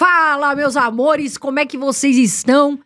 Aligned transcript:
Fala, 0.00 0.56
meus 0.56 0.78
amores, 0.78 1.36
como 1.36 1.58
é 1.60 1.66
que 1.66 1.76
vocês 1.76 2.16
estão? 2.16 2.80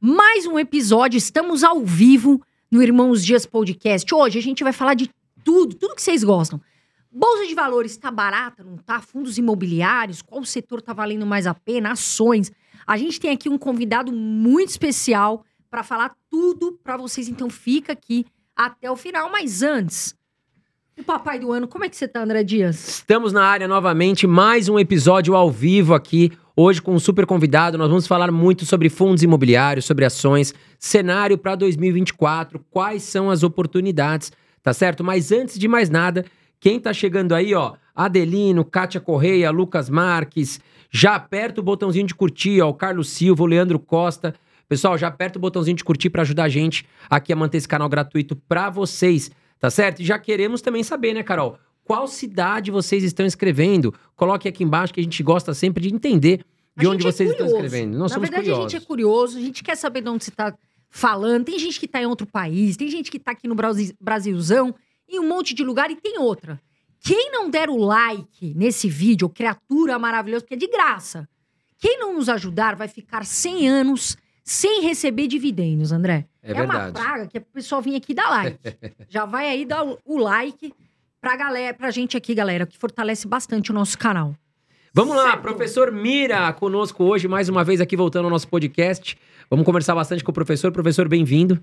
Mais 0.00 0.46
um 0.46 0.56
episódio, 0.56 1.18
estamos 1.18 1.64
ao 1.64 1.84
vivo 1.84 2.40
no 2.70 2.80
Irmãos 2.80 3.24
Dias 3.24 3.44
Podcast. 3.44 4.14
Hoje 4.14 4.38
a 4.38 4.42
gente 4.42 4.62
vai 4.62 4.72
falar 4.72 4.94
de 4.94 5.10
tudo, 5.42 5.74
tudo 5.74 5.96
que 5.96 6.02
vocês 6.02 6.22
gostam. 6.22 6.60
Bolsa 7.10 7.48
de 7.48 7.54
valores 7.56 7.96
tá 7.96 8.12
barata, 8.12 8.62
não 8.62 8.76
tá? 8.76 9.00
Fundos 9.00 9.38
imobiliários, 9.38 10.22
qual 10.22 10.44
setor 10.44 10.80
tá 10.80 10.92
valendo 10.92 11.26
mais 11.26 11.48
a 11.48 11.52
pena? 11.52 11.90
Ações. 11.90 12.52
A 12.86 12.96
gente 12.96 13.18
tem 13.18 13.32
aqui 13.32 13.48
um 13.48 13.58
convidado 13.58 14.12
muito 14.12 14.68
especial 14.68 15.44
para 15.68 15.82
falar 15.82 16.14
tudo 16.30 16.78
para 16.84 16.96
vocês, 16.96 17.28
então 17.28 17.50
fica 17.50 17.92
aqui 17.92 18.24
até 18.54 18.88
o 18.88 18.94
final. 18.94 19.32
Mas 19.32 19.64
antes, 19.64 20.14
o 20.98 21.02
papai 21.02 21.38
do 21.38 21.50
ano, 21.52 21.66
como 21.66 21.84
é 21.84 21.88
que 21.88 21.96
você 21.96 22.06
tá, 22.06 22.22
André 22.22 22.44
Dias? 22.44 22.88
Estamos 22.88 23.32
na 23.32 23.44
área 23.44 23.66
novamente, 23.66 24.26
mais 24.26 24.68
um 24.68 24.78
episódio 24.78 25.34
ao 25.34 25.50
vivo 25.50 25.94
aqui. 25.94 26.30
Hoje 26.54 26.82
com 26.82 26.94
um 26.94 26.98
super 26.98 27.24
convidado, 27.24 27.78
nós 27.78 27.88
vamos 27.88 28.06
falar 28.06 28.30
muito 28.30 28.66
sobre 28.66 28.90
fundos 28.90 29.22
imobiliários, 29.22 29.86
sobre 29.86 30.04
ações, 30.04 30.54
cenário 30.78 31.38
para 31.38 31.54
2024, 31.54 32.62
quais 32.70 33.02
são 33.02 33.30
as 33.30 33.42
oportunidades, 33.42 34.32
tá 34.62 34.74
certo? 34.74 35.02
Mas 35.02 35.32
antes 35.32 35.58
de 35.58 35.66
mais 35.66 35.88
nada, 35.88 36.26
quem 36.60 36.78
tá 36.78 36.92
chegando 36.92 37.34
aí, 37.34 37.54
ó, 37.54 37.72
Adelino, 37.96 38.64
Kátia 38.64 39.00
Correia, 39.00 39.50
Lucas 39.50 39.88
Marques, 39.88 40.60
já 40.90 41.14
aperta 41.14 41.60
o 41.62 41.64
botãozinho 41.64 42.06
de 42.06 42.14
curtir, 42.14 42.60
ó, 42.60 42.68
o 42.68 42.74
Carlos 42.74 43.08
Silva, 43.08 43.42
o 43.42 43.46
Leandro 43.46 43.78
Costa. 43.78 44.34
Pessoal, 44.68 44.98
já 44.98 45.08
aperta 45.08 45.38
o 45.38 45.40
botãozinho 45.40 45.76
de 45.76 45.84
curtir 45.84 46.10
para 46.10 46.20
ajudar 46.20 46.44
a 46.44 46.48
gente 46.50 46.86
aqui 47.08 47.32
a 47.32 47.36
manter 47.36 47.58
esse 47.58 47.68
canal 47.68 47.88
gratuito 47.88 48.36
para 48.36 48.68
vocês, 48.68 49.30
tá 49.62 49.70
certo? 49.70 50.02
E 50.02 50.04
já 50.04 50.18
queremos 50.18 50.60
também 50.60 50.82
saber, 50.82 51.14
né, 51.14 51.22
Carol? 51.22 51.56
Qual 51.84 52.08
cidade 52.08 52.70
vocês 52.72 53.04
estão 53.04 53.24
escrevendo? 53.24 53.94
Coloque 54.16 54.48
aqui 54.48 54.64
embaixo 54.64 54.92
que 54.92 54.98
a 54.98 55.02
gente 55.04 55.22
gosta 55.22 55.54
sempre 55.54 55.86
de 55.88 55.94
entender 55.94 56.44
de 56.76 56.84
A 56.86 56.90
onde 56.90 57.06
é 57.06 57.10
vocês 57.12 57.30
estão 57.30 57.46
curioso. 57.46 57.64
escrevendo. 57.66 57.92
Nós 57.96 58.10
Na 58.10 58.14
somos 58.16 58.28
verdade, 58.28 58.42
curiosos. 58.50 58.66
a 58.66 58.68
gente 58.68 58.82
é 58.82 58.86
curioso, 58.86 59.38
a 59.38 59.40
gente 59.40 59.62
quer 59.62 59.76
saber 59.76 60.00
de 60.00 60.08
onde 60.08 60.24
você 60.24 60.30
tá 60.32 60.52
falando. 60.90 61.44
Tem 61.44 61.58
gente 61.60 61.78
que 61.78 61.86
tá 61.86 62.02
em 62.02 62.06
outro 62.06 62.26
país, 62.26 62.76
tem 62.76 62.88
gente 62.90 63.08
que 63.10 63.18
tá 63.20 63.30
aqui 63.30 63.46
no 63.46 63.54
Brasi- 63.54 63.94
Brasilzão, 64.00 64.74
em 65.08 65.20
um 65.20 65.28
monte 65.28 65.54
de 65.54 65.62
lugar, 65.62 65.90
e 65.90 65.96
tem 65.96 66.18
outra. 66.18 66.60
Quem 67.00 67.30
não 67.30 67.48
der 67.48 67.70
o 67.70 67.76
like 67.76 68.52
nesse 68.56 68.88
vídeo, 68.88 69.28
criatura 69.28 69.98
maravilhosa, 69.98 70.42
porque 70.44 70.54
é 70.54 70.56
de 70.58 70.68
graça. 70.68 71.28
Quem 71.78 71.98
não 71.98 72.14
nos 72.14 72.28
ajudar 72.28 72.74
vai 72.76 72.88
ficar 72.88 73.24
100 73.24 73.68
anos 73.68 74.16
sem 74.44 74.82
receber 74.82 75.26
dividendos, 75.28 75.92
André. 75.92 76.26
É 76.42 76.52
uma 76.54 76.66
verdade. 76.66 76.92
praga 76.92 77.26
que 77.28 77.38
o 77.38 77.42
pessoal 77.42 77.80
vir 77.80 77.94
aqui 77.96 78.12
dar 78.14 78.28
like. 78.28 78.58
Já 79.08 79.24
vai 79.24 79.48
aí 79.48 79.64
dar 79.64 79.84
o- 79.84 80.18
like 80.18 80.72
pra 81.20 81.36
galera, 81.36 81.72
pra 81.74 81.90
gente 81.90 82.16
aqui, 82.16 82.34
galera, 82.34 82.66
que 82.66 82.76
fortalece 82.76 83.28
bastante 83.28 83.70
o 83.70 83.74
nosso 83.74 83.96
canal. 83.96 84.34
Vamos 84.94 85.16
lá, 85.16 85.30
Certo. 85.30 85.40
professor 85.42 85.90
Mira 85.92 86.52
conosco 86.52 87.04
hoje, 87.04 87.26
mais 87.28 87.48
uma 87.48 87.64
vez 87.64 87.80
aqui 87.80 87.96
voltando 87.96 88.24
ao 88.24 88.30
nosso 88.30 88.48
podcast. 88.48 89.16
Vamos 89.48 89.64
conversar 89.64 89.94
bastante 89.94 90.22
com 90.24 90.30
o 90.30 90.34
professor. 90.34 90.70
Professor, 90.72 91.08
bem-vindo. 91.08 91.62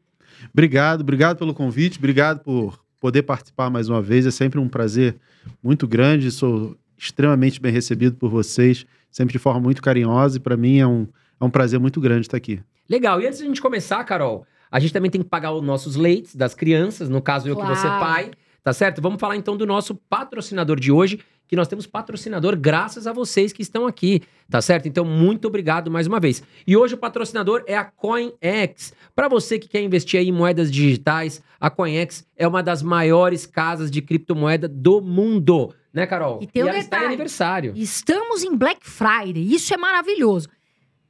Obrigado, 0.53 1.01
obrigado 1.01 1.37
pelo 1.37 1.53
convite, 1.53 1.97
obrigado 1.99 2.39
por 2.39 2.79
poder 2.99 3.23
participar 3.23 3.69
mais 3.69 3.89
uma 3.89 4.01
vez. 4.01 4.25
É 4.25 4.31
sempre 4.31 4.59
um 4.59 4.67
prazer 4.69 5.15
muito 5.61 5.87
grande. 5.87 6.31
Sou 6.31 6.75
extremamente 6.97 7.59
bem 7.61 7.71
recebido 7.71 8.15
por 8.15 8.29
vocês, 8.29 8.85
sempre 9.11 9.33
de 9.33 9.39
forma 9.39 9.59
muito 9.59 9.81
carinhosa, 9.81 10.37
e 10.37 10.39
para 10.39 10.57
mim 10.57 10.79
é 10.79 10.87
um, 10.87 11.05
é 11.39 11.43
um 11.43 11.49
prazer 11.49 11.79
muito 11.79 11.99
grande 12.01 12.21
estar 12.21 12.37
aqui. 12.37 12.61
Legal. 12.89 13.21
E 13.21 13.27
antes 13.27 13.37
de 13.39 13.43
a 13.45 13.47
gente 13.47 13.61
começar, 13.61 14.03
Carol, 14.05 14.45
a 14.71 14.79
gente 14.79 14.93
também 14.93 15.09
tem 15.11 15.21
que 15.21 15.27
pagar 15.29 15.51
os 15.53 15.61
nossos 15.63 15.95
leites 15.95 16.35
das 16.35 16.53
crianças, 16.53 17.09
no 17.09 17.21
caso 17.21 17.47
eu 17.47 17.55
que 17.55 17.65
você 17.65 17.87
Claro. 17.87 17.99
pai, 18.05 18.31
tá 18.63 18.73
certo? 18.73 19.01
Vamos 19.01 19.19
falar 19.19 19.35
então 19.35 19.55
do 19.57 19.65
nosso 19.65 19.95
patrocinador 19.95 20.79
de 20.79 20.91
hoje, 20.91 21.19
que 21.47 21.55
nós 21.55 21.67
temos 21.67 21.87
patrocinador 21.87 22.55
graças 22.55 23.07
a 23.07 23.11
vocês 23.13 23.51
que 23.51 23.63
estão 23.63 23.87
aqui, 23.87 24.21
tá 24.47 24.61
certo? 24.61 24.87
Então, 24.87 25.03
muito 25.03 25.47
obrigado 25.47 25.89
mais 25.89 26.05
uma 26.05 26.19
vez. 26.19 26.43
E 26.67 26.77
hoje 26.77 26.93
o 26.93 26.97
patrocinador 26.97 27.63
é 27.65 27.75
a 27.75 27.83
CoinX. 27.85 28.93
Para 29.15 29.27
você 29.27 29.57
que 29.57 29.67
quer 29.67 29.81
investir 29.81 30.19
aí 30.19 30.27
em 30.27 30.31
moedas 30.31 30.71
digitais, 30.71 31.41
a 31.59 31.69
CoinX 31.71 32.23
é 32.37 32.47
uma 32.47 32.61
das 32.61 32.83
maiores 32.83 33.47
casas 33.47 33.89
de 33.89 33.99
criptomoeda 33.99 34.67
do 34.67 35.01
mundo, 35.01 35.73
né, 35.91 36.05
Carol? 36.05 36.37
E 36.39 36.45
tem 36.45 36.63
um 36.63 36.67
ela 36.67 36.77
está 36.77 36.85
em 36.85 36.99
detalhe. 36.99 37.05
aniversário. 37.07 37.73
Estamos 37.75 38.43
em 38.43 38.55
Black 38.55 38.87
Friday, 38.87 39.51
isso 39.51 39.73
é 39.73 39.77
maravilhoso. 39.77 40.47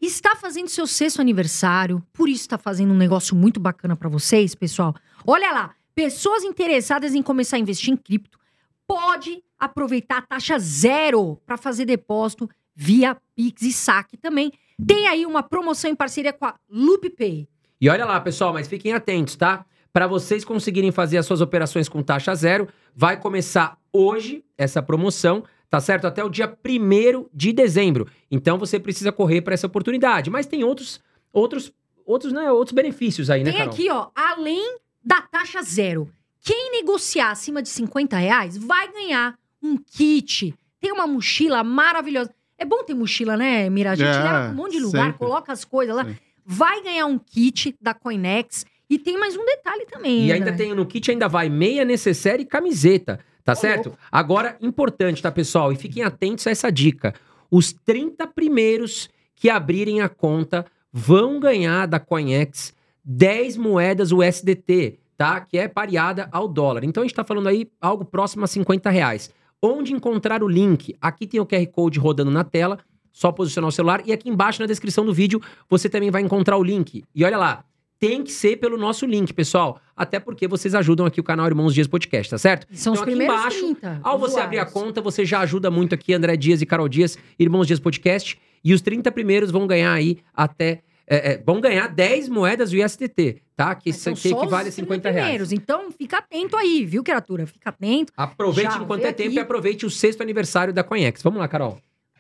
Está 0.02 0.36
fazendo 0.36 0.70
seu 0.70 0.88
sexto 0.88 1.20
aniversário, 1.20 2.02
por 2.14 2.30
isso 2.30 2.42
está 2.42 2.58
fazendo 2.58 2.94
um 2.94 2.98
negócio 2.98 3.36
muito 3.36 3.60
bacana 3.60 3.96
para 3.96 4.08
vocês, 4.08 4.56
pessoal. 4.56 4.96
Olha 5.28 5.52
lá, 5.52 5.76
pessoas 5.94 6.44
interessadas 6.44 7.14
em 7.14 7.22
começar 7.22 7.58
a 7.58 7.60
investir 7.60 7.94
em 7.94 7.98
cripto, 7.98 8.40
pode 8.88 9.44
aproveitar 9.60 10.20
a 10.20 10.22
taxa 10.22 10.58
zero 10.58 11.38
para 11.46 11.58
fazer 11.58 11.86
depósito 11.86 12.50
via 12.74 13.18
Pix 13.36 13.62
e 13.62 13.74
saque 13.74 14.16
também. 14.16 14.54
Tem 14.88 15.08
aí 15.08 15.26
uma 15.26 15.44
promoção 15.44 15.92
em 15.92 15.96
parceria 15.96 16.32
com 16.32 16.46
a 16.46 16.56
LoopPay. 16.70 17.48
E 17.82 17.90
olha 17.90 18.06
lá, 18.06 18.20
pessoal, 18.22 18.54
mas 18.54 18.68
fiquem 18.68 18.94
atentos, 18.94 19.36
tá? 19.36 19.66
Para 19.92 20.08
vocês 20.08 20.46
conseguirem 20.46 20.92
fazer 20.92 21.18
as 21.18 21.26
suas 21.26 21.42
operações 21.42 21.90
com 21.90 22.02
taxa 22.02 22.34
zero, 22.36 22.70
vai 22.96 23.20
começar 23.20 23.78
hoje 23.92 24.46
essa 24.58 24.82
promoção, 24.82 25.44
tá 25.70 25.80
certo? 25.80 26.08
Até 26.08 26.24
o 26.24 26.30
dia 26.30 26.48
1 26.66 27.26
de 27.34 27.54
dezembro. 27.54 28.08
Então 28.30 28.58
você 28.58 28.80
precisa 28.80 29.12
correr 29.12 29.42
para 29.42 29.54
essa 29.54 29.68
oportunidade. 29.68 30.30
Mas 30.30 30.46
tem 30.46 30.64
outros, 30.64 31.00
outros, 31.32 31.72
outros, 32.06 32.32
né, 32.34 32.52
outros 32.52 32.74
benefícios 32.74 33.30
aí, 33.30 33.44
né, 33.44 33.52
Tem 33.52 33.60
Carol? 33.60 33.74
aqui, 33.74 33.90
ó, 33.90 34.08
além 34.16 34.78
da 35.04 35.22
taxa 35.22 35.62
zero. 35.62 36.10
Quem 36.42 36.72
negociar 36.72 37.32
acima 37.32 37.62
de 37.62 37.70
50 37.70 38.18
reais 38.18 38.58
vai 38.58 38.92
ganhar 38.92 39.38
um 39.62 39.78
kit. 39.78 40.54
Tem 40.80 40.92
uma 40.92 41.06
mochila 41.06 41.64
maravilhosa. 41.64 42.32
É 42.58 42.66
bom 42.66 42.84
ter 42.84 42.94
mochila, 42.94 43.38
né, 43.38 43.70
Mira? 43.70 43.92
A 43.92 43.96
gente 43.96 44.08
É, 44.08 44.12
leva 44.24 44.30
pra 44.44 44.50
um 44.52 44.56
monte 44.56 44.72
de 44.74 44.80
lugar, 44.80 45.06
sempre. 45.08 45.20
coloca 45.20 45.52
as 45.52 45.64
coisas 45.66 45.96
lá. 45.96 46.06
Sim. 46.06 46.16
Vai 46.46 46.82
ganhar 46.82 47.06
um 47.06 47.20
kit 47.20 47.76
da 47.82 47.94
Coinex. 47.94 48.66
E 48.90 48.98
tem 48.98 49.20
mais 49.20 49.36
um 49.38 49.46
detalhe 49.46 49.86
também. 49.86 50.26
E 50.28 50.32
ainda 50.32 50.48
André. 50.52 50.58
tem 50.66 50.74
no 50.74 50.86
kit 50.86 51.12
ainda 51.12 51.28
vai 51.28 51.48
meia 51.48 51.86
necessaire 51.86 52.42
e 52.42 52.46
camiseta, 52.46 53.20
tá 53.44 53.56
certo? 53.56 53.98
Agora, 54.12 54.58
importante, 54.62 55.22
tá, 55.22 55.32
pessoal? 55.32 55.72
E 55.72 55.76
fiquem 55.76 56.04
atentos 56.04 56.46
a 56.48 56.52
essa 56.52 56.72
dica. 56.72 57.14
Os 57.50 57.74
30 57.74 58.28
primeiros 58.28 59.10
que 59.36 59.50
abrirem 59.50 60.02
a 60.02 60.10
conta 60.10 60.66
vão 60.92 61.40
ganhar 61.40 61.88
da 61.88 62.00
CoinEx 62.00 62.74
10 63.04 63.58
moedas 63.58 64.12
USDT, 64.12 65.00
tá? 65.18 65.42
Que 65.42 65.58
é 65.58 65.68
pareada 65.68 66.30
ao 66.32 66.48
dólar. 66.48 66.84
Então 66.84 67.02
a 67.02 67.06
gente 67.06 67.16
tá 67.16 67.24
falando 67.24 67.48
aí 67.48 67.68
algo 67.82 68.06
próximo 68.06 68.44
a 68.44 68.48
50 68.48 68.90
reais. 68.90 69.32
Onde 69.62 69.94
encontrar 69.94 70.44
o 70.44 70.48
link? 70.48 70.96
Aqui 71.02 71.26
tem 71.26 71.40
o 71.40 71.46
QR 71.46 71.66
Code 71.68 72.00
rodando 72.00 72.32
na 72.32 72.44
tela, 72.44 72.80
só 73.12 73.32
posicionar 73.32 73.68
o 73.68 73.72
celular. 73.72 74.04
E 74.06 74.14
aqui 74.14 74.30
embaixo 74.30 74.62
na 74.62 74.68
descrição 74.68 75.06
do 75.06 75.14
vídeo 75.14 75.42
você 75.70 75.90
também 75.90 76.12
vai 76.12 76.22
encontrar 76.22 76.58
o 76.58 76.64
link. 76.64 77.04
E 77.14 77.26
olha 77.26 77.38
lá, 77.38 77.66
tem 78.00 78.24
que 78.24 78.32
ser 78.32 78.58
pelo 78.58 78.78
nosso 78.78 79.06
link, 79.06 79.34
pessoal. 79.34 79.80
Até 79.96 80.20
porque 80.20 80.48
vocês 80.48 80.74
ajudam 80.74 81.06
aqui 81.06 81.20
o 81.20 81.24
canal 81.24 81.46
Irmãos 81.48 81.74
Dias 81.74 81.88
Podcast, 81.88 82.30
tá 82.32 82.38
certo? 82.38 82.66
São 82.72 82.94
os 82.94 83.00
Então, 83.00 83.04
aqui 83.04 83.12
primeiros 83.12 83.36
embaixo, 83.38 83.60
30 83.76 84.00
Ao 84.02 84.18
você 84.18 84.40
abrir 84.40 84.60
a 84.60 84.66
usuários. 84.66 84.74
conta, 84.74 85.02
você 85.02 85.26
já 85.26 85.42
ajuda 85.42 85.70
muito 85.70 85.94
aqui 85.94 86.14
André 86.14 86.38
Dias 86.38 86.62
e 86.62 86.66
Carol 86.66 86.88
Dias, 86.88 87.18
Irmãos 87.38 87.68
Dias 87.68 87.80
Podcast. 87.80 88.40
E 88.64 88.74
os 88.74 88.82
30 88.82 89.12
primeiros 89.12 89.52
vão 89.52 89.68
ganhar 89.68 89.92
aí 89.94 90.20
até. 90.34 90.82
é, 91.08 91.34
é, 91.34 91.38
vão 91.44 91.60
ganhar 91.60 91.88
10 91.88 92.30
moedas 92.30 92.72
USDT, 92.72 93.42
tá? 93.56 93.74
Que, 93.76 93.90
isso 93.90 94.10
aqui 94.10 94.20
os 94.20 94.26
equivale 94.26 94.70
a 94.70 94.72
30 94.72 94.76
50 94.76 95.10
reais. 95.12 95.52
Então, 95.52 95.92
fica 95.92 96.20
atento 96.20 96.56
aí, 96.56 96.86
viu, 96.86 97.04
criatura? 97.04 97.46
Fica 97.48 97.70
atento. 97.70 98.14
Aproveite 98.16 98.74
Já 98.74 98.82
enquanto 98.82 99.04
é 99.06 99.12
tempo 99.12 99.30
aqui. 99.30 99.38
e 99.38 99.40
aproveite 99.40 99.86
o 99.86 99.90
sexto 99.90 100.22
aniversário 100.22 100.72
da 100.74 100.84
Conhex. 100.84 101.22
Vamos 101.24 101.40
lá, 101.40 101.48
Carol. 101.48 101.80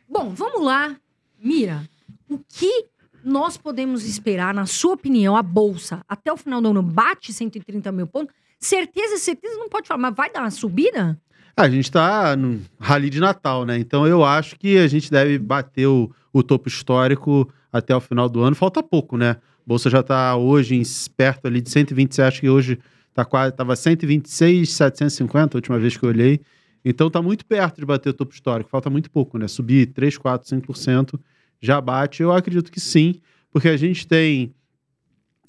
Bom, 0.09 0.29
vamos 0.33 0.61
lá. 0.63 0.95
Mira, 1.41 1.87
o 2.27 2.39
que 2.47 2.85
nós 3.23 3.57
podemos 3.57 4.05
esperar, 4.05 4.53
na 4.53 4.65
sua 4.65 4.93
opinião, 4.93 5.35
a 5.35 5.43
Bolsa 5.43 6.01
até 6.07 6.31
o 6.31 6.37
final 6.37 6.61
do 6.61 6.69
ano 6.69 6.81
bate 6.81 7.33
130 7.33 7.91
mil 7.91 8.07
pontos? 8.07 8.33
Certeza, 8.59 9.17
certeza 9.17 9.57
não 9.57 9.69
pode 9.69 9.87
falar, 9.87 9.99
mas 9.99 10.15
vai 10.15 10.31
dar 10.31 10.41
uma 10.41 10.51
subida? 10.51 11.19
Ah, 11.55 11.63
a 11.63 11.69
gente 11.69 11.85
está 11.85 12.35
no 12.35 12.61
rally 12.79 13.09
de 13.09 13.19
Natal, 13.19 13.65
né? 13.65 13.77
Então 13.77 14.07
eu 14.07 14.23
acho 14.23 14.57
que 14.57 14.77
a 14.77 14.87
gente 14.87 15.11
deve 15.11 15.37
bater 15.37 15.87
o, 15.87 16.09
o 16.31 16.41
topo 16.41 16.67
histórico 16.67 17.51
até 17.71 17.95
o 17.95 17.99
final 17.99 18.29
do 18.29 18.41
ano. 18.41 18.55
Falta 18.55 18.81
pouco, 18.81 19.17
né? 19.17 19.31
A 19.31 19.37
Bolsa 19.65 19.89
já 19.89 19.99
está 19.99 20.35
hoje 20.35 20.81
perto 21.15 21.47
ali 21.47 21.61
de 21.61 21.69
126, 21.69 22.27
acho 22.27 22.41
que 22.41 22.49
hoje 22.49 22.79
tá 23.13 23.25
quase, 23.25 23.55
tava 23.55 23.75
126, 23.75 24.71
750 24.71 25.55
a 25.55 25.57
última 25.57 25.77
vez 25.77 25.95
que 25.95 26.03
eu 26.03 26.09
olhei. 26.09 26.41
Então 26.83 27.07
está 27.07 27.21
muito 27.21 27.45
perto 27.45 27.77
de 27.79 27.85
bater 27.85 28.09
o 28.09 28.13
topo 28.13 28.33
histórico. 28.33 28.69
Falta 28.69 28.89
muito 28.89 29.11
pouco, 29.11 29.37
né? 29.37 29.47
Subir 29.47 29.87
3, 29.87 30.17
4, 30.17 30.57
5% 30.57 31.19
já 31.59 31.79
bate. 31.81 32.21
Eu 32.23 32.31
acredito 32.31 32.71
que 32.71 32.79
sim, 32.79 33.15
porque 33.51 33.67
a 33.69 33.77
gente 33.77 34.07
tem 34.07 34.53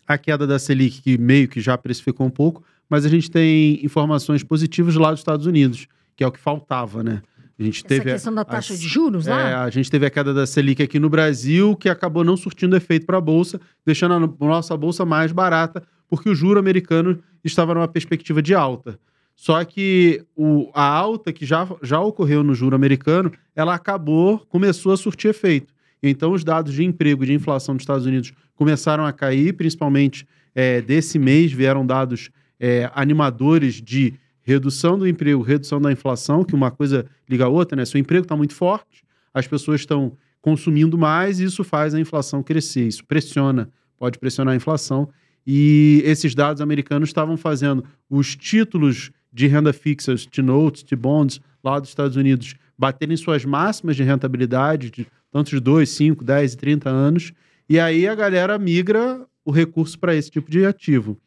a 0.07 0.19
queda 0.19 0.47
da 0.47 0.59
Selic, 0.59 1.03
que 1.03 1.17
meio 1.19 1.49
que 1.49 1.61
já 1.61 1.79
precificou 1.79 2.27
um 2.27 2.31
pouco, 2.31 2.65
mas 2.89 3.05
a 3.07 3.09
gente 3.09 3.31
tem 3.31 3.85
informações 3.85 4.43
positivas 4.43 4.97
lá 4.97 5.11
dos 5.11 5.21
Estados 5.21 5.47
Unidos, 5.47 5.87
que 6.17 6.25
é 6.25 6.27
o 6.27 6.33
que 6.33 6.41
faltava, 6.41 7.03
né? 7.05 7.23
A 7.59 7.63
gente 7.63 7.79
Essa 7.81 7.89
teve 7.89 8.11
a- 8.11 8.15
questão 8.15 8.35
da 8.35 8.45
taxa 8.45 8.73
as- 8.73 8.81
de 8.81 8.89
juros 8.89 9.27
é, 9.29 9.31
lá? 9.31 9.65
a 9.65 9.71
gente 9.71 9.91
teve 9.91 10.07
a 10.07 10.11
queda 10.11 10.33
da 10.33 10.47
Selic 10.47 10.83
aqui 10.83 10.99
no 10.99 11.11
Brasil, 11.11 11.77
que 11.77 11.89
acabou 11.89 12.25
não 12.25 12.37
surtindo 12.37 12.75
efeito 12.75 13.05
para 13.07 13.19
a 13.19 13.21
Bolsa, 13.21 13.61
deixando 13.85 14.15
a 14.15 14.19
no- 14.21 14.35
nossa 14.41 14.77
Bolsa 14.77 15.05
mais 15.05 15.31
barata, 15.31 15.83
porque 16.09 16.29
o 16.29 16.35
juro 16.35 16.59
americano 16.59 17.23
estava 17.45 17.75
numa 17.75 17.87
perspectiva 17.87 18.41
de 18.43 18.55
alta. 18.55 18.99
Só 19.37 19.63
que 19.65 20.25
o- 20.35 20.71
a 20.75 20.83
alta 20.83 21.33
que 21.33 21.47
já, 21.47 21.69
já 21.83 22.01
ocorreu 22.01 22.43
no 22.43 22.55
juro 22.55 22.75
americano, 22.75 23.31
ela 23.55 23.75
acabou, 23.75 24.39
começou 24.49 24.93
a 24.93 24.97
surtir 24.97 25.29
efeito. 25.31 25.73
Então, 26.03 26.33
os 26.33 26.45
dados 26.45 26.73
de 26.73 26.85
emprego 26.85 27.25
e 27.25 27.27
de 27.27 27.35
inflação 27.35 27.75
dos 27.75 27.83
Estados 27.83 28.07
Unidos 28.07 28.33
começaram 28.55 29.05
a 29.05 29.13
cair, 29.13 29.53
principalmente 29.55 30.27
é, 30.55 30.81
desse 30.81 31.19
mês 31.19 31.53
vieram 31.53 31.87
dados 31.87 32.31
é, 32.59 32.91
animadores 32.95 33.81
de 33.81 34.15
redução 34.43 34.99
do 34.99 35.07
emprego, 35.07 35.43
redução 35.43 35.81
da 35.81 35.93
inflação, 35.93 36.45
que 36.45 36.55
uma 36.55 36.71
coisa 36.71 37.07
liga 37.29 37.45
a 37.45 37.49
outra, 37.49 37.77
né? 37.77 37.85
Se 37.85 37.97
o 37.97 37.99
emprego 37.99 38.25
está 38.25 38.37
muito 38.37 38.55
forte, 38.55 39.05
as 39.33 39.47
pessoas 39.47 39.81
estão 39.81 40.17
consumindo 40.41 40.97
mais 40.97 41.39
e 41.39 41.45
isso 41.45 41.63
faz 41.63 41.95
a 41.95 42.01
inflação 42.01 42.43
crescer. 42.43 42.87
Isso 42.87 43.05
pressiona, 43.05 43.71
pode 43.99 44.19
pressionar 44.19 44.55
a 44.55 44.57
inflação. 44.57 45.09
E 45.47 46.03
esses 46.05 46.35
dados 46.35 46.61
americanos 46.61 47.09
estavam 47.09 47.37
fazendo 47.37 47.85
os 48.09 48.35
títulos 48.35 49.11
de 49.33 49.47
renda 49.47 49.73
fixa, 49.73 50.15
T-notes, 50.31 50.83
T-bonds, 50.83 51.41
lá 51.63 51.79
dos 51.79 51.91
Estados 51.91 52.17
Unidos, 52.17 52.57
baterem 52.81 53.15
suas 53.15 53.45
máximas 53.45 53.95
de 53.95 54.03
rentabilidade, 54.03 54.91
de 54.91 55.07
tanto 55.31 55.51
de 55.51 55.61
2, 55.61 55.87
5, 55.87 56.25
10 56.25 56.55
e 56.55 56.57
30 56.57 56.89
anos. 56.89 57.33
E 57.69 57.79
aí 57.79 58.09
a 58.09 58.15
galera 58.15 58.59
migra 58.59 59.27
o 59.45 59.51
recurso 59.51 59.99
para 59.99 60.15
esse 60.15 60.31
tipo 60.31 60.51
de 60.51 60.65
ativo. 60.65 61.21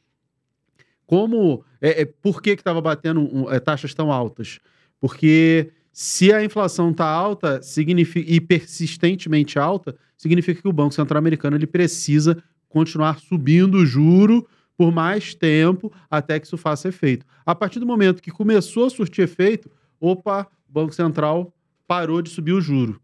Como 1.05 1.63
é, 1.79 2.01
é 2.01 2.05
por 2.05 2.41
que 2.41 2.49
estava 2.49 2.81
batendo 2.81 3.21
um, 3.21 3.51
é, 3.51 3.59
taxas 3.59 3.93
tão 3.93 4.11
altas? 4.11 4.59
Porque 4.99 5.69
se 5.91 6.33
a 6.33 6.43
inflação 6.43 6.89
está 6.89 7.05
alta 7.05 7.61
significa, 7.61 8.31
e 8.31 8.41
persistentemente 8.41 9.59
alta, 9.59 9.95
significa 10.17 10.59
que 10.59 10.67
o 10.67 10.73
Banco 10.73 10.95
Central 10.95 11.19
Americano 11.19 11.55
ele 11.55 11.67
precisa 11.67 12.43
continuar 12.67 13.19
subindo 13.19 13.75
o 13.75 13.85
juro 13.85 14.47
por 14.75 14.91
mais 14.91 15.35
tempo 15.35 15.93
até 16.09 16.39
que 16.39 16.47
isso 16.47 16.57
faça 16.57 16.89
efeito. 16.89 17.27
A 17.45 17.53
partir 17.53 17.79
do 17.79 17.85
momento 17.85 18.23
que 18.23 18.31
começou 18.31 18.87
a 18.87 18.89
surtir 18.89 19.25
efeito, 19.25 19.69
opa, 19.99 20.47
o 20.73 20.81
Banco 20.81 20.95
Central 20.95 21.53
parou 21.87 22.19
de 22.19 22.31
subir 22.31 22.53
o 22.53 22.59
juro. 22.59 22.99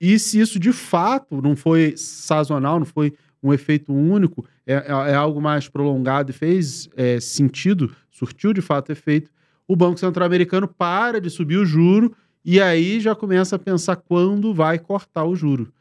E 0.00 0.18
se 0.18 0.40
isso 0.40 0.58
de 0.58 0.72
fato 0.72 1.40
não 1.40 1.54
foi 1.54 1.94
sazonal, 1.96 2.80
não 2.80 2.86
foi 2.86 3.14
um 3.40 3.54
efeito 3.54 3.94
único, 3.94 4.44
é, 4.66 4.74
é, 4.74 5.12
é 5.12 5.14
algo 5.14 5.40
mais 5.40 5.68
prolongado 5.68 6.32
e 6.32 6.34
fez 6.34 6.88
é, 6.96 7.20
sentido, 7.20 7.94
surtiu 8.10 8.52
de 8.52 8.60
fato 8.60 8.90
efeito, 8.90 9.30
o 9.68 9.76
Banco 9.76 10.00
Central 10.00 10.26
Americano 10.26 10.66
para 10.66 11.20
de 11.20 11.30
subir 11.30 11.56
o 11.56 11.64
juro 11.64 12.12
e 12.44 12.60
aí 12.60 12.98
já 12.98 13.14
começa 13.14 13.54
a 13.54 13.58
pensar 13.58 13.96
quando 13.96 14.52
vai 14.52 14.78
cortar 14.78 15.24
o 15.24 15.36
juro. 15.36 15.72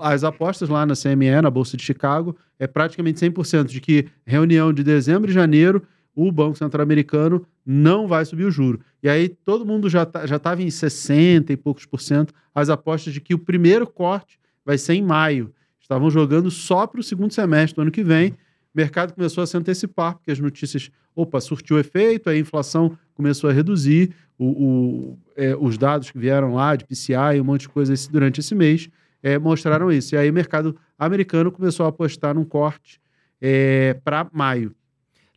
As 0.00 0.24
apostas 0.24 0.68
lá 0.68 0.84
na 0.84 0.94
CME, 0.94 1.40
na 1.42 1.50
Bolsa 1.50 1.76
de 1.76 1.82
Chicago, 1.82 2.36
é 2.58 2.66
praticamente 2.66 3.20
100% 3.20 3.64
de 3.64 3.80
que 3.80 4.06
reunião 4.26 4.72
de 4.72 4.82
dezembro 4.82 5.30
e 5.30 5.34
janeiro 5.34 5.82
o 6.28 6.32
Banco 6.32 6.56
Central 6.56 6.82
Americano 6.82 7.46
não 7.64 8.06
vai 8.06 8.24
subir 8.24 8.44
o 8.44 8.50
juro. 8.50 8.80
E 9.02 9.08
aí 9.08 9.28
todo 9.28 9.64
mundo 9.64 9.88
já 9.88 10.04
tá, 10.04 10.26
já 10.26 10.36
estava 10.36 10.62
em 10.62 10.70
60 10.70 11.52
e 11.52 11.56
poucos 11.56 11.86
por 11.86 12.00
cento 12.00 12.34
as 12.54 12.68
apostas 12.68 13.14
de 13.14 13.20
que 13.20 13.34
o 13.34 13.38
primeiro 13.38 13.86
corte 13.86 14.38
vai 14.64 14.76
ser 14.76 14.94
em 14.94 15.02
maio. 15.02 15.52
Estavam 15.80 16.10
jogando 16.10 16.50
só 16.50 16.86
para 16.86 17.00
o 17.00 17.02
segundo 17.02 17.32
semestre 17.32 17.76
do 17.76 17.82
ano 17.82 17.90
que 17.90 18.02
vem. 18.02 18.30
O 18.30 18.76
mercado 18.76 19.12
começou 19.12 19.42
a 19.42 19.46
se 19.46 19.56
antecipar, 19.56 20.14
porque 20.14 20.30
as 20.30 20.38
notícias, 20.38 20.90
opa, 21.14 21.40
surtiu 21.40 21.78
efeito, 21.78 22.30
a 22.30 22.36
inflação 22.36 22.96
começou 23.14 23.50
a 23.50 23.52
reduzir, 23.52 24.14
o, 24.38 24.46
o 24.46 25.18
é, 25.36 25.56
os 25.56 25.76
dados 25.76 26.10
que 26.10 26.18
vieram 26.18 26.54
lá 26.54 26.76
de 26.76 26.84
PCI 26.84 27.36
e 27.36 27.40
um 27.40 27.44
monte 27.44 27.62
de 27.62 27.68
coisa 27.68 27.92
esse, 27.92 28.10
durante 28.10 28.40
esse 28.40 28.54
mês 28.54 28.88
é, 29.22 29.38
mostraram 29.38 29.90
isso. 29.90 30.14
E 30.14 30.18
aí 30.18 30.30
o 30.30 30.32
mercado 30.32 30.76
americano 30.98 31.50
começou 31.50 31.86
a 31.86 31.88
apostar 31.88 32.34
num 32.34 32.44
corte 32.44 33.00
é, 33.40 33.94
para 34.04 34.28
maio. 34.32 34.74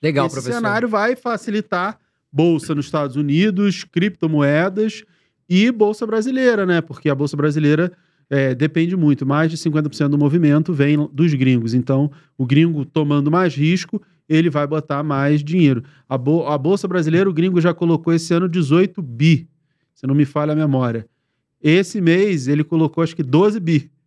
Legal, 0.03 0.25
Esse 0.25 0.35
professor. 0.35 0.57
cenário 0.57 0.87
vai 0.89 1.15
facilitar 1.15 1.97
bolsa 2.29 2.75
nos 2.75 2.85
Estados 2.85 3.15
Unidos, 3.15 3.85
criptomoedas 3.85 5.03
e 5.47 5.71
bolsa 5.71 6.05
brasileira, 6.05 6.65
né? 6.65 6.81
Porque 6.81 7.09
a 7.09 7.15
bolsa 7.15 7.37
brasileira 7.37 7.91
é, 8.29 8.53
depende 8.53 8.97
muito. 8.97 9.25
Mais 9.25 9.49
de 9.49 9.57
50% 9.57 10.09
do 10.09 10.17
movimento 10.17 10.73
vem 10.73 10.97
dos 11.13 11.33
gringos. 11.33 11.73
Então, 11.73 12.11
o 12.37 12.45
gringo 12.45 12.83
tomando 12.83 13.31
mais 13.31 13.55
risco, 13.55 14.01
ele 14.27 14.49
vai 14.49 14.67
botar 14.67 15.03
mais 15.03 15.43
dinheiro. 15.43 15.83
A, 16.09 16.15
a 16.15 16.57
bolsa 16.57 16.87
brasileira, 16.87 17.29
o 17.29 17.33
gringo 17.33 17.61
já 17.61 17.73
colocou 17.73 18.11
esse 18.11 18.33
ano 18.33 18.49
18 18.49 19.01
bi, 19.01 19.47
se 19.93 20.05
não 20.05 20.15
me 20.15 20.25
falha 20.25 20.53
a 20.53 20.55
memória. 20.55 21.07
Esse 21.61 22.01
mês 22.01 22.47
ele 22.49 22.63
colocou 22.63 23.03
acho 23.03 23.15
que 23.15 23.23
12 23.23 23.59
bi. 23.59 23.89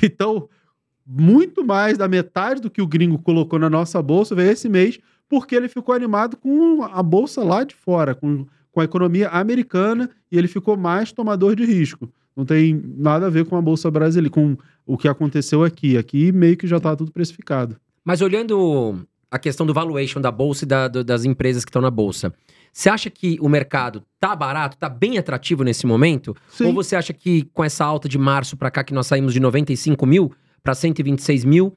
Então, 0.00 0.48
muito 1.04 1.64
mais 1.64 1.96
da 1.98 2.06
metade 2.06 2.60
do 2.60 2.70
que 2.70 2.82
o 2.82 2.86
gringo 2.86 3.18
colocou 3.18 3.58
na 3.58 3.70
nossa 3.70 4.00
bolsa 4.00 4.34
veio 4.34 4.52
esse 4.52 4.68
mês, 4.68 5.00
porque 5.28 5.54
ele 5.54 5.68
ficou 5.68 5.94
animado 5.94 6.36
com 6.36 6.82
a 6.84 7.02
bolsa 7.02 7.42
lá 7.44 7.64
de 7.64 7.74
fora, 7.74 8.14
com, 8.14 8.46
com 8.72 8.80
a 8.80 8.84
economia 8.84 9.28
americana, 9.28 10.10
e 10.30 10.38
ele 10.38 10.48
ficou 10.48 10.76
mais 10.76 11.12
tomador 11.12 11.54
de 11.54 11.64
risco. 11.64 12.08
Não 12.36 12.44
tem 12.44 12.80
nada 12.96 13.26
a 13.26 13.30
ver 13.30 13.44
com 13.44 13.56
a 13.56 13.62
bolsa 13.62 13.90
brasileira, 13.90 14.32
com 14.32 14.56
o 14.86 14.96
que 14.96 15.08
aconteceu 15.08 15.64
aqui. 15.64 15.98
Aqui 15.98 16.30
meio 16.30 16.56
que 16.56 16.66
já 16.66 16.76
está 16.76 16.94
tudo 16.94 17.10
precificado. 17.10 17.76
Mas 18.04 18.22
olhando 18.22 19.04
a 19.30 19.38
questão 19.38 19.66
do 19.66 19.74
valuation 19.74 20.20
da 20.20 20.30
bolsa 20.30 20.64
e 20.64 20.68
da, 20.68 20.88
do, 20.88 21.04
das 21.04 21.24
empresas 21.24 21.64
que 21.64 21.68
estão 21.68 21.82
na 21.82 21.90
bolsa, 21.90 22.32
você 22.72 22.88
acha 22.88 23.10
que 23.10 23.36
o 23.40 23.48
mercado 23.48 24.04
tá 24.20 24.36
barato, 24.36 24.76
tá 24.78 24.88
bem 24.88 25.18
atrativo 25.18 25.64
nesse 25.64 25.86
momento? 25.86 26.36
Sim. 26.48 26.66
Ou 26.66 26.72
você 26.72 26.94
acha 26.94 27.12
que 27.12 27.42
com 27.52 27.64
essa 27.64 27.84
alta 27.84 28.08
de 28.08 28.16
março 28.16 28.56
para 28.56 28.70
cá, 28.70 28.84
que 28.84 28.94
nós 28.94 29.06
saímos 29.06 29.32
de 29.32 29.40
95 29.40 30.06
mil 30.06 30.32
para 30.62 30.74
126 30.74 31.44
mil, 31.44 31.76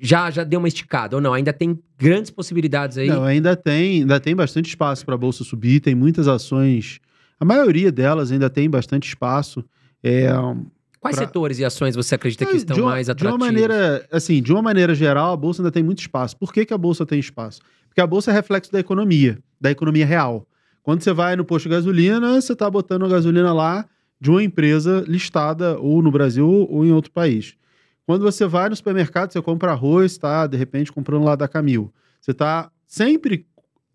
já, 0.00 0.30
já 0.30 0.44
deu 0.44 0.58
uma 0.58 0.68
esticada? 0.68 1.16
Ou 1.16 1.22
não? 1.22 1.32
Ainda 1.34 1.52
tem 1.52 1.78
grandes 1.98 2.30
possibilidades 2.30 2.98
aí? 2.98 3.08
Não, 3.08 3.24
ainda 3.24 3.56
tem, 3.56 4.00
ainda 4.00 4.20
tem 4.20 4.34
bastante 4.34 4.66
espaço 4.68 5.04
para 5.04 5.14
a 5.14 5.18
bolsa 5.18 5.44
subir, 5.44 5.80
tem 5.80 5.94
muitas 5.94 6.28
ações. 6.28 7.00
A 7.40 7.44
maioria 7.44 7.90
delas 7.92 8.32
ainda 8.32 8.48
tem 8.50 8.68
bastante 8.68 9.08
espaço. 9.08 9.64
É, 10.02 10.28
Quais 11.00 11.16
pra- 11.16 11.26
setores 11.26 11.58
e 11.58 11.64
ações 11.64 11.94
você 11.94 12.14
acredita 12.14 12.44
que 12.46 12.56
estão 12.56 12.74
de 12.74 12.80
uma, 12.82 12.90
mais 12.90 13.06
de 13.06 13.12
atrativos? 13.12 13.40
uma 13.40 13.46
maneira, 13.46 14.06
assim, 14.10 14.42
de 14.42 14.52
uma 14.52 14.62
maneira 14.62 14.94
geral, 14.94 15.32
a 15.32 15.36
bolsa 15.36 15.62
ainda 15.62 15.70
tem 15.70 15.82
muito 15.82 16.00
espaço. 16.00 16.36
Por 16.36 16.52
que, 16.52 16.64
que 16.64 16.74
a 16.74 16.78
bolsa 16.78 17.06
tem 17.06 17.18
espaço? 17.20 17.60
Porque 17.88 18.00
a 18.00 18.06
bolsa 18.06 18.30
é 18.30 18.34
reflexo 18.34 18.72
da 18.72 18.80
economia, 18.80 19.38
da 19.60 19.70
economia 19.70 20.04
real. 20.06 20.46
Quando 20.82 21.02
você 21.02 21.12
vai 21.12 21.36
no 21.36 21.44
posto 21.44 21.64
de 21.68 21.74
gasolina, 21.74 22.40
você 22.40 22.52
está 22.52 22.68
botando 22.70 23.04
a 23.04 23.08
gasolina 23.08 23.52
lá 23.52 23.84
de 24.20 24.30
uma 24.30 24.42
empresa 24.42 25.04
listada 25.06 25.78
ou 25.78 26.02
no 26.02 26.10
Brasil 26.10 26.48
ou 26.48 26.84
em 26.84 26.90
outro 26.92 27.10
país. 27.12 27.54
Quando 28.08 28.22
você 28.22 28.46
vai 28.46 28.70
no 28.70 28.74
supermercado, 28.74 29.30
você 29.30 29.42
compra 29.42 29.72
arroz, 29.72 30.16
tá, 30.16 30.46
de 30.46 30.56
repente 30.56 30.90
comprando 30.90 31.24
lá 31.24 31.36
da 31.36 31.46
Camil. 31.46 31.92
Você 32.18 32.32
tá 32.32 32.72
sempre 32.86 33.46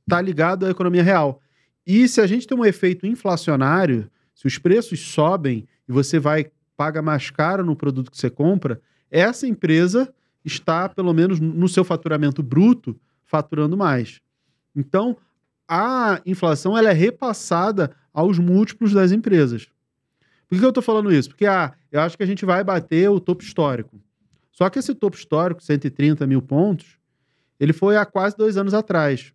tá 0.07 0.21
ligado 0.21 0.67
à 0.67 0.69
economia 0.69 1.01
real. 1.01 1.41
E 1.83 2.07
se 2.07 2.21
a 2.21 2.27
gente 2.27 2.45
tem 2.45 2.55
um 2.55 2.63
efeito 2.63 3.07
inflacionário, 3.07 4.07
se 4.35 4.45
os 4.45 4.59
preços 4.59 4.99
sobem 4.99 5.67
e 5.89 5.91
você 5.91 6.19
vai 6.19 6.45
paga 6.77 7.01
mais 7.01 7.31
caro 7.31 7.65
no 7.65 7.75
produto 7.75 8.11
que 8.11 8.17
você 8.19 8.29
compra, 8.29 8.79
essa 9.09 9.47
empresa 9.47 10.13
está, 10.45 10.87
pelo 10.87 11.11
menos 11.11 11.39
no 11.39 11.67
seu 11.67 11.83
faturamento 11.83 12.43
bruto, 12.43 12.95
faturando 13.25 13.75
mais. 13.75 14.21
Então, 14.75 15.17
a 15.67 16.21
inflação 16.23 16.77
ela 16.77 16.91
é 16.91 16.93
repassada 16.93 17.95
aos 18.13 18.37
múltiplos 18.37 18.93
das 18.93 19.11
empresas. 19.11 19.67
Por 20.47 20.59
que 20.59 20.65
eu 20.65 20.69
estou 20.69 20.83
falando 20.83 21.11
isso? 21.11 21.29
Porque 21.29 21.47
ah, 21.47 21.73
eu 21.91 21.99
acho 21.99 22.15
que 22.15 22.21
a 22.21 22.27
gente 22.27 22.45
vai 22.45 22.63
bater 22.63 23.09
o 23.09 23.19
topo 23.19 23.43
histórico. 23.43 23.99
Só 24.53 24.69
que 24.69 24.79
esse 24.79 24.93
topo 24.95 25.17
histórico, 25.17 25.61
130 25.61 26.25
mil 26.25 26.41
pontos, 26.41 26.97
ele 27.59 27.73
foi 27.73 27.97
há 27.97 28.05
quase 28.05 28.37
dois 28.37 28.55
anos 28.55 28.73
atrás. 28.73 29.33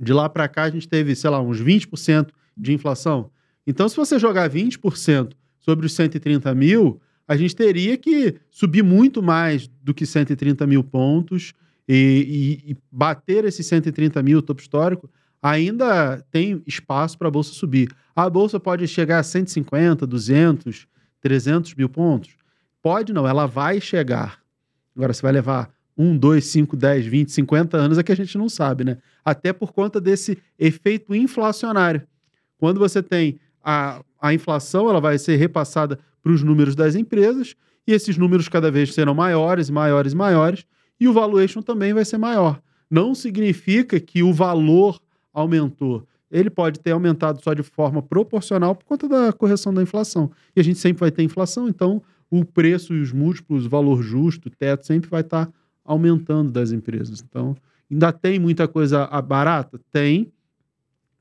De 0.00 0.12
lá 0.12 0.28
para 0.28 0.48
cá, 0.48 0.64
a 0.64 0.70
gente 0.70 0.88
teve, 0.88 1.14
sei 1.14 1.30
lá, 1.30 1.40
uns 1.40 1.60
20% 1.60 2.30
de 2.56 2.72
inflação. 2.72 3.30
Então, 3.66 3.88
se 3.88 3.96
você 3.96 4.18
jogar 4.18 4.48
20% 4.50 5.32
sobre 5.60 5.86
os 5.86 5.92
130 5.92 6.52
mil, 6.54 7.00
a 7.28 7.36
gente 7.36 7.54
teria 7.54 7.96
que 7.96 8.36
subir 8.50 8.82
muito 8.82 9.22
mais 9.22 9.68
do 9.82 9.94
que 9.94 10.04
130 10.06 10.66
mil 10.66 10.82
pontos 10.82 11.52
e, 11.88 12.58
e- 12.66 12.70
e 12.72 12.76
bater 12.90 13.44
esses 13.44 13.66
130 13.66 14.22
mil 14.22 14.42
topo 14.42 14.60
histórico. 14.60 15.08
Ainda 15.42 16.20
tem 16.30 16.62
espaço 16.66 17.18
para 17.18 17.28
a 17.28 17.30
bolsa 17.30 17.52
subir. 17.52 17.88
A 18.14 18.28
bolsa 18.30 18.58
pode 18.58 18.86
chegar 18.88 19.18
a 19.18 19.22
150, 19.22 20.06
200, 20.06 20.86
300 21.20 21.74
mil 21.74 21.88
pontos? 21.88 22.30
Pode 22.82 23.12
não, 23.12 23.26
ela 23.26 23.46
vai 23.46 23.80
chegar. 23.80 24.40
Agora, 24.94 25.12
se 25.12 25.22
vai 25.22 25.32
levar 25.32 25.70
1, 25.96 26.18
2, 26.18 26.44
5, 26.44 26.76
10, 26.76 27.06
20, 27.06 27.32
50 27.32 27.76
anos 27.76 27.98
é 27.98 28.02
que 28.02 28.12
a 28.12 28.16
gente 28.16 28.36
não 28.36 28.48
sabe, 28.48 28.84
né? 28.84 28.98
Até 29.24 29.52
por 29.52 29.72
conta 29.72 30.00
desse 30.00 30.36
efeito 30.58 31.14
inflacionário. 31.14 32.02
Quando 32.58 32.78
você 32.78 33.02
tem 33.02 33.38
a, 33.62 34.02
a 34.20 34.34
inflação, 34.34 34.88
ela 34.88 35.00
vai 35.00 35.18
ser 35.18 35.36
repassada 35.36 35.98
para 36.22 36.32
os 36.32 36.42
números 36.42 36.74
das 36.74 36.94
empresas, 36.94 37.54
e 37.86 37.92
esses 37.92 38.16
números 38.16 38.48
cada 38.48 38.70
vez 38.70 38.94
serão 38.94 39.14
maiores, 39.14 39.68
maiores, 39.70 40.14
maiores, 40.14 40.64
e 41.00 41.08
o 41.08 41.12
valuation 41.12 41.62
também 41.62 41.92
vai 41.92 42.04
ser 42.04 42.18
maior. 42.18 42.60
Não 42.90 43.14
significa 43.14 43.98
que 43.98 44.22
o 44.22 44.32
valor 44.32 45.00
aumentou. 45.32 46.06
Ele 46.30 46.48
pode 46.48 46.80
ter 46.80 46.92
aumentado 46.92 47.42
só 47.42 47.52
de 47.52 47.62
forma 47.62 48.00
proporcional 48.00 48.74
por 48.74 48.84
conta 48.84 49.08
da 49.08 49.32
correção 49.32 49.74
da 49.74 49.82
inflação. 49.82 50.30
E 50.54 50.60
a 50.60 50.64
gente 50.64 50.78
sempre 50.78 51.00
vai 51.00 51.10
ter 51.10 51.22
inflação, 51.22 51.68
então 51.68 52.02
o 52.40 52.46
preço 52.46 52.94
e 52.94 53.00
os 53.00 53.12
múltiplos, 53.12 53.66
o 53.66 53.68
valor 53.68 54.02
justo, 54.02 54.48
o 54.48 54.50
teto, 54.50 54.86
sempre 54.86 55.10
vai 55.10 55.20
estar 55.20 55.50
aumentando 55.84 56.50
das 56.50 56.72
empresas. 56.72 57.22
Então, 57.22 57.54
ainda 57.90 58.10
tem 58.10 58.38
muita 58.38 58.66
coisa 58.66 59.06
barata? 59.20 59.78
Tem. 59.92 60.32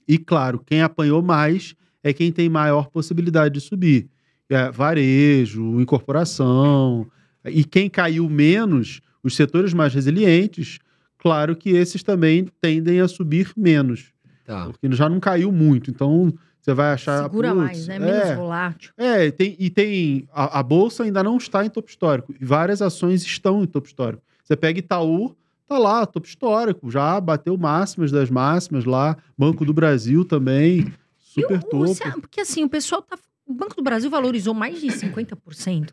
E 0.07 0.17
claro, 0.17 0.59
quem 0.65 0.81
apanhou 0.81 1.21
mais 1.21 1.75
é 2.01 2.13
quem 2.13 2.31
tem 2.31 2.47
maior 2.47 2.89
possibilidade 2.89 3.55
de 3.55 3.61
subir. 3.61 4.09
é, 4.51 4.69
varejo, 4.69 5.79
incorporação. 5.79 7.07
E 7.45 7.63
quem 7.63 7.89
caiu 7.89 8.29
menos, 8.29 9.01
os 9.23 9.35
setores 9.35 9.73
mais 9.73 9.93
resilientes, 9.93 10.79
claro 11.17 11.55
que 11.55 11.69
esses 11.71 12.03
também 12.03 12.47
tendem 12.59 12.99
a 12.99 13.07
subir 13.07 13.51
menos. 13.55 14.11
Tá. 14.45 14.65
Porque 14.65 14.93
já 14.95 15.07
não 15.07 15.19
caiu 15.19 15.51
muito. 15.51 15.89
Então, 15.89 16.33
você 16.61 16.73
vai 16.73 16.93
achar. 16.93 17.23
Segura 17.23 17.53
mais, 17.55 17.87
né? 17.87 17.97
Menos 17.99 18.15
é, 18.29 18.35
volátil. 18.35 18.91
é, 18.97 19.25
e 19.25 19.31
tem, 19.31 19.55
e 19.59 19.69
tem 19.69 20.27
a, 20.31 20.59
a 20.59 20.63
bolsa 20.63 21.03
ainda 21.03 21.23
não 21.23 21.37
está 21.37 21.65
em 21.65 21.69
topo 21.69 21.89
histórico. 21.89 22.33
E 22.39 22.45
várias 22.45 22.81
ações 22.81 23.23
estão 23.23 23.63
em 23.63 23.65
topo 23.67 23.87
histórico. 23.87 24.21
Você 24.43 24.55
pega 24.55 24.79
Itaú, 24.79 25.35
tá 25.67 25.77
lá, 25.77 26.05
topo 26.05 26.27
histórico, 26.27 26.89
já 26.91 27.19
bateu 27.19 27.57
máximas 27.57 28.11
das 28.11 28.29
máximas 28.29 28.85
lá. 28.85 29.17
Banco 29.37 29.65
do 29.65 29.73
Brasil 29.73 30.23
também, 30.23 30.91
super 31.17 31.57
o- 31.57 31.63
topo. 31.63 32.21
porque 32.21 32.41
assim, 32.41 32.63
o 32.63 32.69
pessoal 32.69 33.01
tá. 33.01 33.17
O 33.45 33.53
Banco 33.53 33.75
do 33.75 33.83
Brasil 33.83 34.09
valorizou 34.09 34.53
mais 34.53 34.79
de 34.79 34.87
50% 34.87 35.89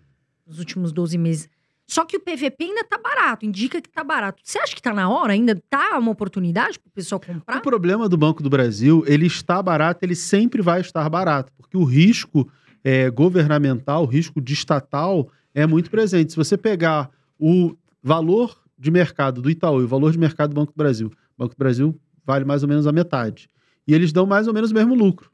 nos 0.46 0.58
últimos 0.58 0.92
12 0.92 1.18
meses. 1.18 1.48
Só 1.88 2.04
que 2.04 2.18
o 2.18 2.20
PVP 2.20 2.64
ainda 2.64 2.84
tá 2.84 2.98
barato, 2.98 3.46
indica 3.46 3.80
que 3.80 3.88
tá 3.88 4.04
barato. 4.04 4.42
Você 4.44 4.58
acha 4.58 4.74
que 4.74 4.82
tá 4.82 4.92
na 4.92 5.08
hora? 5.08 5.32
Ainda 5.32 5.60
tá 5.70 5.98
uma 5.98 6.10
oportunidade 6.10 6.78
pessoal 6.94 7.18
O 7.18 7.26
comprar? 7.26 7.60
problema 7.62 8.08
do 8.10 8.16
Banco 8.16 8.42
do 8.42 8.50
Brasil, 8.50 9.02
ele 9.06 9.26
está 9.26 9.62
barato, 9.62 10.04
ele 10.04 10.14
sempre 10.14 10.60
vai 10.60 10.82
estar 10.82 11.08
barato, 11.08 11.50
porque 11.56 11.78
o 11.78 11.84
risco 11.84 12.46
é, 12.84 13.08
governamental, 13.08 14.02
o 14.02 14.06
risco 14.06 14.38
de 14.38 14.52
estatal 14.52 15.30
é 15.54 15.66
muito 15.66 15.90
presente. 15.90 16.32
Se 16.32 16.36
você 16.36 16.58
pegar 16.58 17.10
o 17.38 17.74
valor 18.02 18.60
de 18.78 18.90
mercado 18.90 19.40
do 19.40 19.48
Itaú 19.50 19.80
e 19.80 19.84
o 19.84 19.88
valor 19.88 20.12
de 20.12 20.18
mercado 20.18 20.50
do 20.50 20.54
Banco 20.56 20.72
do 20.72 20.76
Brasil, 20.76 21.08
o 21.08 21.42
Banco 21.42 21.54
do 21.54 21.58
Brasil 21.58 21.98
vale 22.22 22.44
mais 22.44 22.62
ou 22.62 22.68
menos 22.68 22.86
a 22.86 22.92
metade. 22.92 23.48
E 23.86 23.94
eles 23.94 24.12
dão 24.12 24.26
mais 24.26 24.46
ou 24.46 24.52
menos 24.52 24.70
o 24.70 24.74
mesmo 24.74 24.94
lucro. 24.94 25.30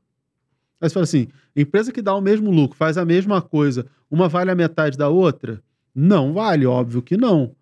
Aí 0.80 0.88
você 0.88 0.94
fala 0.94 1.04
assim, 1.04 1.26
empresa 1.56 1.90
que 1.90 2.00
dá 2.00 2.14
o 2.14 2.20
mesmo 2.20 2.48
lucro, 2.52 2.76
faz 2.76 2.96
a 2.96 3.04
mesma 3.04 3.42
coisa, 3.42 3.86
uma 4.08 4.28
vale 4.28 4.52
a 4.52 4.54
metade 4.54 4.96
da 4.96 5.08
outra? 5.08 5.60
Não 5.94 6.32
vale, 6.32 6.66
óbvio 6.66 7.02
que 7.02 7.16
não. 7.16 7.54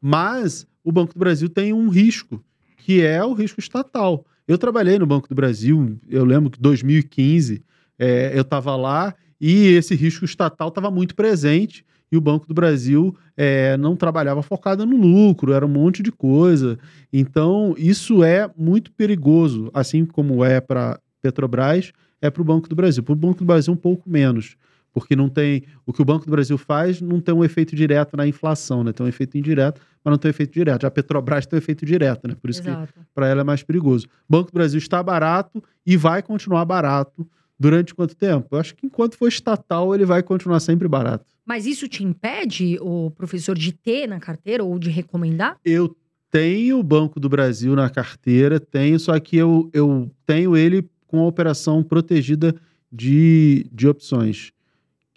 Mas 0.00 0.66
o 0.82 0.90
Banco 0.90 1.14
do 1.14 1.18
Brasil 1.18 1.48
tem 1.48 1.72
um 1.72 1.88
risco, 1.88 2.42
que 2.78 3.02
é 3.02 3.24
o 3.24 3.32
risco 3.32 3.60
estatal. 3.60 4.24
Eu 4.46 4.58
trabalhei 4.58 4.98
no 4.98 5.06
Banco 5.06 5.28
do 5.28 5.34
Brasil, 5.34 5.98
eu 6.08 6.24
lembro 6.24 6.50
que 6.50 6.58
em 6.58 6.62
2015 6.62 7.62
é, 7.98 8.32
eu 8.34 8.42
estava 8.42 8.76
lá 8.76 9.14
e 9.40 9.68
esse 9.68 9.94
risco 9.94 10.24
estatal 10.24 10.68
estava 10.68 10.90
muito 10.90 11.14
presente 11.14 11.84
e 12.10 12.16
o 12.16 12.20
Banco 12.20 12.46
do 12.46 12.54
Brasil 12.54 13.16
é, 13.36 13.76
não 13.76 13.96
trabalhava 13.96 14.42
focado 14.42 14.86
no 14.86 14.96
lucro, 14.96 15.52
era 15.52 15.66
um 15.66 15.68
monte 15.68 16.02
de 16.02 16.12
coisa. 16.12 16.78
Então, 17.12 17.74
isso 17.76 18.22
é 18.22 18.48
muito 18.56 18.92
perigoso, 18.92 19.70
assim 19.74 20.04
como 20.04 20.44
é 20.44 20.60
para 20.60 21.00
Petrobras, 21.20 21.92
é 22.22 22.30
para 22.30 22.42
o 22.42 22.44
Banco 22.44 22.68
do 22.68 22.76
Brasil. 22.76 23.02
Para 23.02 23.12
o 23.12 23.16
Banco 23.16 23.40
do 23.40 23.44
Brasil, 23.44 23.72
um 23.72 23.76
pouco 23.76 24.08
menos, 24.08 24.56
porque 24.96 25.14
não 25.14 25.28
tem. 25.28 25.62
O 25.84 25.92
que 25.92 26.00
o 26.00 26.04
Banco 26.06 26.24
do 26.24 26.30
Brasil 26.30 26.56
faz 26.56 27.02
não 27.02 27.20
tem 27.20 27.34
um 27.34 27.44
efeito 27.44 27.76
direto 27.76 28.16
na 28.16 28.26
inflação, 28.26 28.82
né? 28.82 28.94
Tem 28.94 29.04
um 29.04 29.08
efeito 29.08 29.36
indireto, 29.36 29.78
mas 30.02 30.10
não 30.10 30.16
tem 30.16 30.30
um 30.30 30.32
efeito 30.32 30.54
direto. 30.54 30.80
Já 30.80 30.88
a 30.88 30.90
Petrobras 30.90 31.44
tem 31.44 31.54
um 31.54 31.60
efeito 31.60 31.84
direto, 31.84 32.26
né? 32.26 32.34
Por 32.40 32.48
isso 32.48 32.62
que 32.62 32.70
Exato. 32.70 32.94
para 33.14 33.28
ela 33.28 33.42
é 33.42 33.44
mais 33.44 33.62
perigoso. 33.62 34.06
O 34.26 34.32
Banco 34.32 34.50
do 34.50 34.54
Brasil 34.54 34.78
está 34.78 35.02
barato 35.02 35.62
e 35.84 35.98
vai 35.98 36.22
continuar 36.22 36.64
barato 36.64 37.28
durante 37.60 37.94
quanto 37.94 38.16
tempo? 38.16 38.48
Eu 38.52 38.58
acho 38.58 38.74
que 38.74 38.86
enquanto 38.86 39.18
for 39.18 39.28
estatal, 39.28 39.94
ele 39.94 40.06
vai 40.06 40.22
continuar 40.22 40.60
sempre 40.60 40.88
barato. 40.88 41.26
Mas 41.44 41.66
isso 41.66 41.86
te 41.86 42.02
impede, 42.02 42.78
o 42.80 43.10
professor, 43.10 43.54
de 43.54 43.72
ter 43.72 44.06
na 44.06 44.18
carteira 44.18 44.64
ou 44.64 44.78
de 44.78 44.88
recomendar? 44.88 45.58
Eu 45.62 45.94
tenho 46.30 46.78
o 46.78 46.82
Banco 46.82 47.20
do 47.20 47.28
Brasil 47.28 47.76
na 47.76 47.90
carteira, 47.90 48.58
tenho, 48.58 48.98
só 48.98 49.20
que 49.20 49.36
eu, 49.36 49.68
eu 49.74 50.10
tenho 50.24 50.56
ele 50.56 50.88
com 51.06 51.20
a 51.20 51.26
operação 51.26 51.82
protegida 51.82 52.54
de, 52.90 53.68
de 53.70 53.86
opções. 53.86 54.55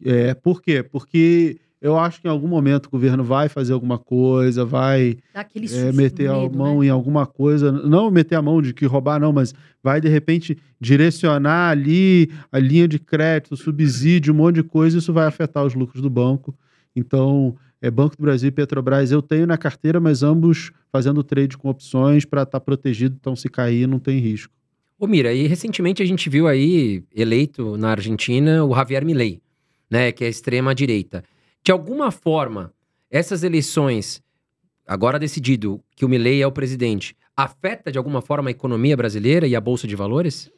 É, 0.03 0.33
por 0.33 0.61
quê? 0.61 0.83
Porque 0.83 1.59
eu 1.81 1.97
acho 1.97 2.21
que 2.21 2.27
em 2.27 2.31
algum 2.31 2.47
momento 2.47 2.87
o 2.87 2.89
governo 2.89 3.23
vai 3.23 3.47
fazer 3.47 3.73
alguma 3.73 3.97
coisa, 3.97 4.65
vai 4.65 5.17
Dá 5.33 5.41
aquele 5.41 5.65
é, 5.65 5.69
susto, 5.69 5.95
meter 5.95 6.29
a 6.29 6.37
medo, 6.37 6.57
mão 6.57 6.79
né? 6.79 6.87
em 6.87 6.89
alguma 6.89 7.25
coisa, 7.25 7.71
não 7.71 8.11
meter 8.11 8.35
a 8.35 8.41
mão 8.41 8.61
de 8.61 8.73
que 8.73 8.85
roubar, 8.85 9.19
não, 9.19 9.31
mas 9.31 9.53
vai 9.81 10.01
de 10.01 10.09
repente 10.09 10.57
direcionar 10.79 11.69
ali 11.69 12.29
a 12.51 12.59
linha 12.59 12.87
de 12.87 12.99
crédito, 12.99 13.55
subsídio, 13.55 14.33
um 14.33 14.37
monte 14.37 14.55
de 14.55 14.63
coisa, 14.63 14.97
isso 14.97 15.13
vai 15.13 15.25
afetar 15.25 15.65
os 15.65 15.73
lucros 15.73 16.01
do 16.01 16.09
banco. 16.09 16.53
Então, 16.95 17.55
é 17.81 17.89
Banco 17.89 18.17
do 18.17 18.23
Brasil 18.23 18.49
e 18.49 18.51
Petrobras 18.51 19.11
eu 19.11 19.21
tenho 19.21 19.47
na 19.47 19.57
carteira, 19.57 19.99
mas 20.01 20.21
ambos 20.21 20.71
fazendo 20.91 21.23
trade 21.23 21.57
com 21.57 21.69
opções 21.69 22.25
para 22.25 22.43
estar 22.43 22.59
protegido, 22.59 23.15
então 23.17 23.35
se 23.35 23.47
cair 23.47 23.87
não 23.87 23.99
tem 23.99 24.19
risco. 24.19 24.53
Ô 24.99 25.07
Mira, 25.07 25.33
e 25.33 25.47
recentemente 25.47 26.03
a 26.03 26.05
gente 26.05 26.29
viu 26.29 26.45
aí, 26.45 27.03
eleito 27.15 27.77
na 27.77 27.91
Argentina, 27.91 28.65
o 28.65 28.75
Javier 28.75 29.05
Milei, 29.05 29.39
né, 29.89 30.11
que 30.11 30.23
é 30.23 30.27
a 30.27 30.29
extrema 30.29 30.75
direita. 30.75 31.23
De 31.63 31.71
alguma 31.71 32.11
forma, 32.11 32.73
essas 33.09 33.43
eleições, 33.43 34.21
agora 34.87 35.19
decidido 35.19 35.81
que 35.95 36.05
o 36.05 36.09
Milei 36.09 36.41
é 36.41 36.47
o 36.47 36.51
presidente, 36.51 37.15
afeta 37.35 37.91
de 37.91 37.97
alguma 37.97 38.21
forma 38.21 38.49
a 38.49 38.51
economia 38.51 38.95
brasileira 38.95 39.47
e 39.47 39.55
a 39.55 39.61
bolsa 39.61 39.87
de 39.87 39.95
valores? 39.95 40.51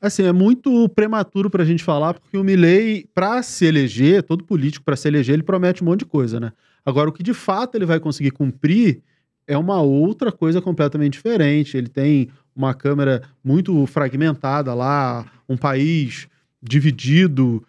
Assim, 0.00 0.22
é 0.22 0.32
muito 0.32 0.88
prematuro 0.90 1.50
para 1.50 1.64
a 1.64 1.66
gente 1.66 1.82
falar, 1.82 2.14
porque 2.14 2.38
o 2.38 2.44
Milley, 2.44 3.08
para 3.12 3.42
se 3.42 3.66
eleger, 3.66 4.22
todo 4.22 4.44
político 4.44 4.84
para 4.84 4.94
se 4.94 5.08
eleger, 5.08 5.34
ele 5.34 5.42
promete 5.42 5.82
um 5.82 5.86
monte 5.86 6.00
de 6.00 6.06
coisa, 6.06 6.38
né? 6.38 6.52
Agora, 6.86 7.10
o 7.10 7.12
que 7.12 7.22
de 7.22 7.34
fato 7.34 7.74
ele 7.74 7.84
vai 7.84 7.98
conseguir 7.98 8.30
cumprir 8.30 9.02
é 9.46 9.58
uma 9.58 9.80
outra 9.80 10.30
coisa 10.30 10.62
completamente 10.62 11.14
diferente. 11.14 11.76
Ele 11.76 11.88
tem 11.88 12.30
uma 12.54 12.74
Câmara 12.74 13.22
muito 13.42 13.84
fragmentada 13.86 14.72
lá, 14.74 15.26
um 15.48 15.56
país 15.56 16.28
dividido 16.62 17.64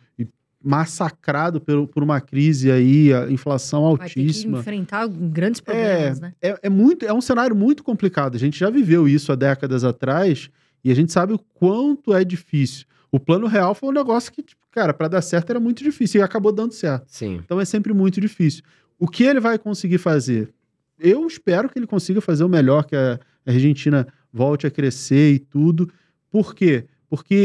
massacrado 0.69 1.59
por, 1.59 1.87
por 1.87 2.03
uma 2.03 2.21
crise 2.21 2.71
aí, 2.71 3.11
a 3.13 3.29
inflação 3.31 3.95
Vai 3.95 4.07
ter 4.07 4.13
que 4.13 4.19
altíssima. 4.21 4.59
enfrentar 4.59 5.07
grandes 5.07 5.61
É, 5.61 5.63
problemas, 5.63 6.19
né? 6.19 6.33
é, 6.41 6.59
é 6.63 6.69
muito, 6.69 7.05
é 7.05 7.13
um 7.13 7.21
cenário 7.21 7.55
muito 7.55 7.83
complicado. 7.83 8.35
A 8.35 8.39
gente 8.39 8.59
já 8.59 8.69
viveu 8.69 9.07
isso 9.07 9.31
há 9.31 9.35
décadas 9.35 9.83
atrás 9.83 10.49
e 10.83 10.91
a 10.91 10.95
gente 10.95 11.11
sabe 11.11 11.33
o 11.33 11.39
quanto 11.39 12.13
é 12.13 12.23
difícil. 12.23 12.85
O 13.11 13.19
plano 13.19 13.47
real 13.47 13.73
foi 13.73 13.89
um 13.89 13.93
negócio 13.93 14.31
que, 14.31 14.43
tipo, 14.43 14.61
cara, 14.71 14.93
para 14.93 15.07
dar 15.07 15.21
certo 15.21 15.49
era 15.49 15.59
muito 15.59 15.83
difícil 15.83 16.21
e 16.21 16.23
acabou 16.23 16.51
dando 16.51 16.73
certo. 16.73 17.05
Sim. 17.07 17.41
Então 17.43 17.59
é 17.59 17.65
sempre 17.65 17.91
muito 17.93 18.21
difícil. 18.21 18.63
O 18.99 19.07
que 19.07 19.23
ele 19.23 19.39
vai 19.39 19.57
conseguir 19.57 19.97
fazer? 19.97 20.49
Eu 20.99 21.25
espero 21.25 21.67
que 21.69 21.79
ele 21.79 21.87
consiga 21.87 22.21
fazer 22.21 22.43
o 22.43 22.49
melhor, 22.49 22.83
que 22.83 22.95
a 22.95 23.19
Argentina 23.47 24.05
volte 24.31 24.67
a 24.67 24.71
crescer 24.71 25.33
e 25.33 25.39
tudo. 25.39 25.89
Por 26.29 26.53
quê? 26.53 26.83
Porque 26.83 26.98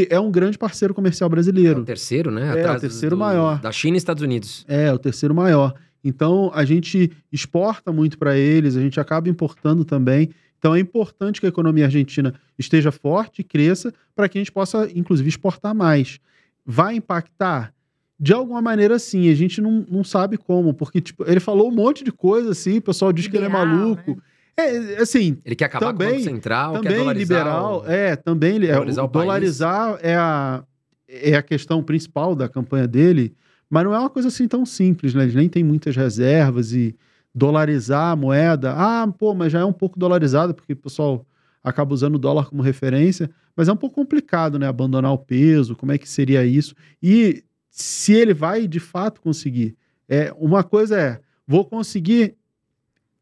é 0.09 0.19
um 0.19 0.31
grande 0.31 0.57
parceiro 0.57 0.93
comercial 0.93 1.25
É 1.27 1.29
o 1.29 1.31
brasileiro. 1.31 1.83
terceiro, 1.83 2.29
né? 2.31 2.47
É, 2.47 2.59
Atrás 2.59 2.77
o 2.77 2.81
terceiro 2.81 3.15
do- 3.15 3.19
maior. 3.19 3.59
Da 3.59 3.71
China 3.71 3.95
e 3.95 3.97
Estados 3.97 4.21
Unidos. 4.23 4.65
É, 4.67 4.91
o 4.93 4.99
terceiro 4.99 5.33
maior. 5.33 5.73
Então, 6.03 6.51
a 6.53 6.63
gente 6.63 7.11
exporta 7.31 7.91
muito 7.91 8.17
para 8.17 8.37
eles, 8.37 8.75
a 8.77 8.81
gente 8.81 8.99
acaba 8.99 9.27
importando 9.27 9.83
também. 9.83 10.29
Então, 10.59 10.75
é 10.75 10.79
importante 10.79 11.39
que 11.39 11.45
a 11.45 11.49
economia 11.49 11.85
argentina 11.85 12.33
esteja 12.59 12.91
forte 12.91 13.39
e 13.39 13.43
cresça 13.43 13.91
para 14.15 14.29
que 14.29 14.37
a 14.37 14.41
gente 14.41 14.51
possa, 14.51 14.87
inclusive, 14.95 15.27
exportar 15.29 15.73
mais. 15.73 16.19
Vai 16.65 16.95
impactar? 16.95 17.73
De 18.19 18.31
alguma 18.33 18.61
maneira, 18.61 18.97
sim. 18.99 19.29
A 19.29 19.35
gente 19.35 19.59
não, 19.59 19.85
não 19.89 20.03
sabe 20.03 20.37
como, 20.37 20.73
porque 20.73 21.01
tipo, 21.01 21.23
ele 21.29 21.39
falou 21.39 21.69
um 21.69 21.75
monte 21.75 22.03
de 22.03 22.11
coisa 22.11 22.51
assim, 22.51 22.77
o 22.77 22.81
pessoal 22.81 23.11
diz 23.11 23.27
que 23.27 23.35
ele 23.35 23.45
é 23.45 23.49
maluco. 23.49 24.11
né? 24.11 24.17
É, 24.57 25.01
assim, 25.01 25.37
Ele 25.43 25.55
quer 25.55 25.65
acabar 25.65 25.87
com 25.87 25.89
o 25.95 25.97
Também- 25.97 26.11
Banco 26.19 26.23
Central, 26.35 26.73
quer 26.73 26.81
também 26.83 26.97
dolarizar 26.99 27.37
liberal, 27.39 27.81
o- 27.81 27.89
é, 27.91 28.15
também 28.15 28.55
ele- 28.55 28.67
é, 28.67 28.73
dolarizar 28.73 29.03
o 29.03 29.07
o 29.07 29.11
dolarizar 29.11 29.99
é 30.01 30.15
a, 30.15 30.63
é 31.09 31.35
a 31.35 31.41
questão 31.43 31.83
principal 31.83 32.33
da 32.35 32.47
campanha 32.47 32.87
dele, 32.87 33.35
mas 33.69 33.83
não 33.83 33.93
é 33.93 33.99
uma 33.99 34.09
coisa 34.09 34.29
assim 34.29 34.47
tão 34.47 34.65
simples, 34.65 35.13
né? 35.13 35.23
Eles 35.23 35.35
nem 35.35 35.49
têm 35.49 35.63
muitas 35.63 35.95
reservas 35.95 36.71
e 36.71 36.95
dolarizar 37.33 38.11
a 38.11 38.15
moeda, 38.15 38.73
ah, 38.77 39.05
pô, 39.19 39.33
mas 39.33 39.51
já 39.51 39.59
é 39.59 39.65
um 39.65 39.73
pouco 39.73 39.99
dolarizado, 39.99 40.53
porque 40.53 40.71
o 40.71 40.77
pessoal 40.77 41.25
acaba 41.61 41.93
usando 41.93 42.15
o 42.15 42.19
dólar 42.19 42.45
como 42.47 42.61
referência, 42.61 43.29
mas 43.57 43.67
é 43.67 43.73
um 43.73 43.77
pouco 43.77 43.95
complicado, 43.95 44.57
né? 44.57 44.67
Abandonar 44.67 45.11
o 45.11 45.17
peso, 45.17 45.75
como 45.75 45.91
é 45.91 45.97
que 45.97 46.07
seria 46.07 46.45
isso? 46.45 46.73
E 47.03 47.43
se 47.69 48.13
ele 48.13 48.33
vai 48.33 48.67
de 48.69 48.79
fato 48.79 49.19
conseguir, 49.19 49.75
é, 50.07 50.31
uma 50.37 50.63
coisa 50.63 50.97
é, 50.97 51.19
vou 51.45 51.65
conseguir 51.65 52.35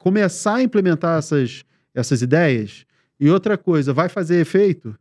começar 0.04 0.56
a 0.56 0.62
implementar 0.62 1.18
essas, 1.18 1.64
essas 1.96 2.22
ideias, 2.22 2.86
e 3.18 3.30
outra 3.30 3.58
coisa, 3.58 3.94
vai 3.94 4.10
fazer 4.10 4.38
efeito? 4.42 4.94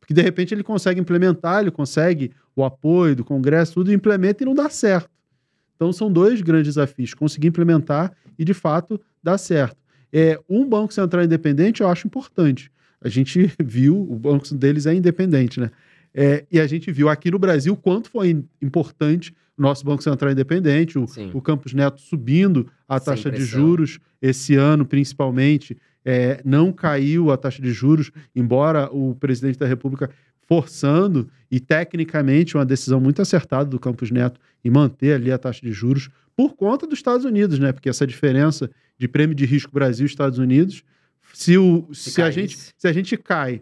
Porque 0.00 0.14
de 0.14 0.22
repente 0.22 0.54
ele 0.54 0.62
consegue 0.62 0.98
implementar, 0.98 1.60
ele 1.60 1.70
consegue 1.70 2.32
o 2.56 2.64
apoio 2.64 3.14
do 3.14 3.22
Congresso, 3.22 3.74
tudo, 3.74 3.92
implementa 3.92 4.42
e 4.42 4.46
não 4.46 4.54
dá 4.54 4.70
certo. 4.70 5.10
Então 5.76 5.92
são 5.92 6.10
dois 6.10 6.40
grandes 6.40 6.76
desafios: 6.76 7.12
conseguir 7.12 7.48
implementar 7.48 8.16
e 8.38 8.44
de 8.44 8.54
fato 8.54 8.98
dar 9.22 9.36
certo. 9.36 9.76
É, 10.10 10.40
um 10.48 10.66
Banco 10.66 10.94
Central 10.94 11.24
independente 11.24 11.82
eu 11.82 11.88
acho 11.88 12.06
importante. 12.06 12.72
A 13.02 13.08
gente 13.10 13.52
viu, 13.62 14.00
o 14.00 14.16
banco 14.16 14.54
deles 14.54 14.86
é 14.86 14.94
independente, 14.94 15.60
né? 15.60 15.70
É, 16.14 16.46
e 16.50 16.58
a 16.58 16.66
gente 16.66 16.90
viu 16.90 17.10
aqui 17.10 17.30
no 17.30 17.38
Brasil 17.38 17.76
quanto 17.76 18.08
foi 18.08 18.30
im- 18.30 18.48
importante 18.62 19.34
nosso 19.58 19.84
Banco 19.84 20.02
Central 20.02 20.32
independente, 20.32 20.98
o, 20.98 21.06
o 21.34 21.42
Campos 21.42 21.74
Neto 21.74 22.00
subindo 22.00 22.70
a 22.88 22.98
Sem 22.98 23.06
taxa 23.06 23.30
de 23.30 23.44
juros 23.44 23.98
esse 24.22 24.54
ano, 24.54 24.84
principalmente. 24.84 25.76
É, 26.04 26.40
não 26.44 26.72
caiu 26.72 27.30
a 27.30 27.36
taxa 27.36 27.60
de 27.60 27.70
juros, 27.70 28.10
embora 28.34 28.88
o 28.90 29.14
presidente 29.16 29.58
da 29.58 29.66
República 29.66 30.08
forçando 30.46 31.28
e 31.50 31.60
tecnicamente 31.60 32.56
uma 32.56 32.64
decisão 32.64 32.98
muito 32.98 33.20
acertada 33.20 33.68
do 33.68 33.78
Campos 33.78 34.10
Neto 34.10 34.40
em 34.64 34.70
manter 34.70 35.14
ali 35.14 35.30
a 35.30 35.36
taxa 35.36 35.60
de 35.60 35.72
juros 35.72 36.08
por 36.34 36.54
conta 36.54 36.86
dos 36.86 36.98
Estados 36.98 37.26
Unidos, 37.26 37.58
né? 37.58 37.72
Porque 37.72 37.88
essa 37.88 38.06
diferença 38.06 38.70
de 38.96 39.06
prêmio 39.06 39.34
de 39.34 39.44
risco 39.44 39.72
Brasil 39.72 40.06
e 40.06 40.08
Estados 40.08 40.38
Unidos, 40.38 40.82
se, 41.34 41.58
o, 41.58 41.86
se, 41.92 42.12
Se 42.12 42.22
a, 42.22 42.30
gente, 42.30 42.56
se 42.56 42.88
a 42.88 42.92
gente 42.92 43.16
cai, 43.16 43.60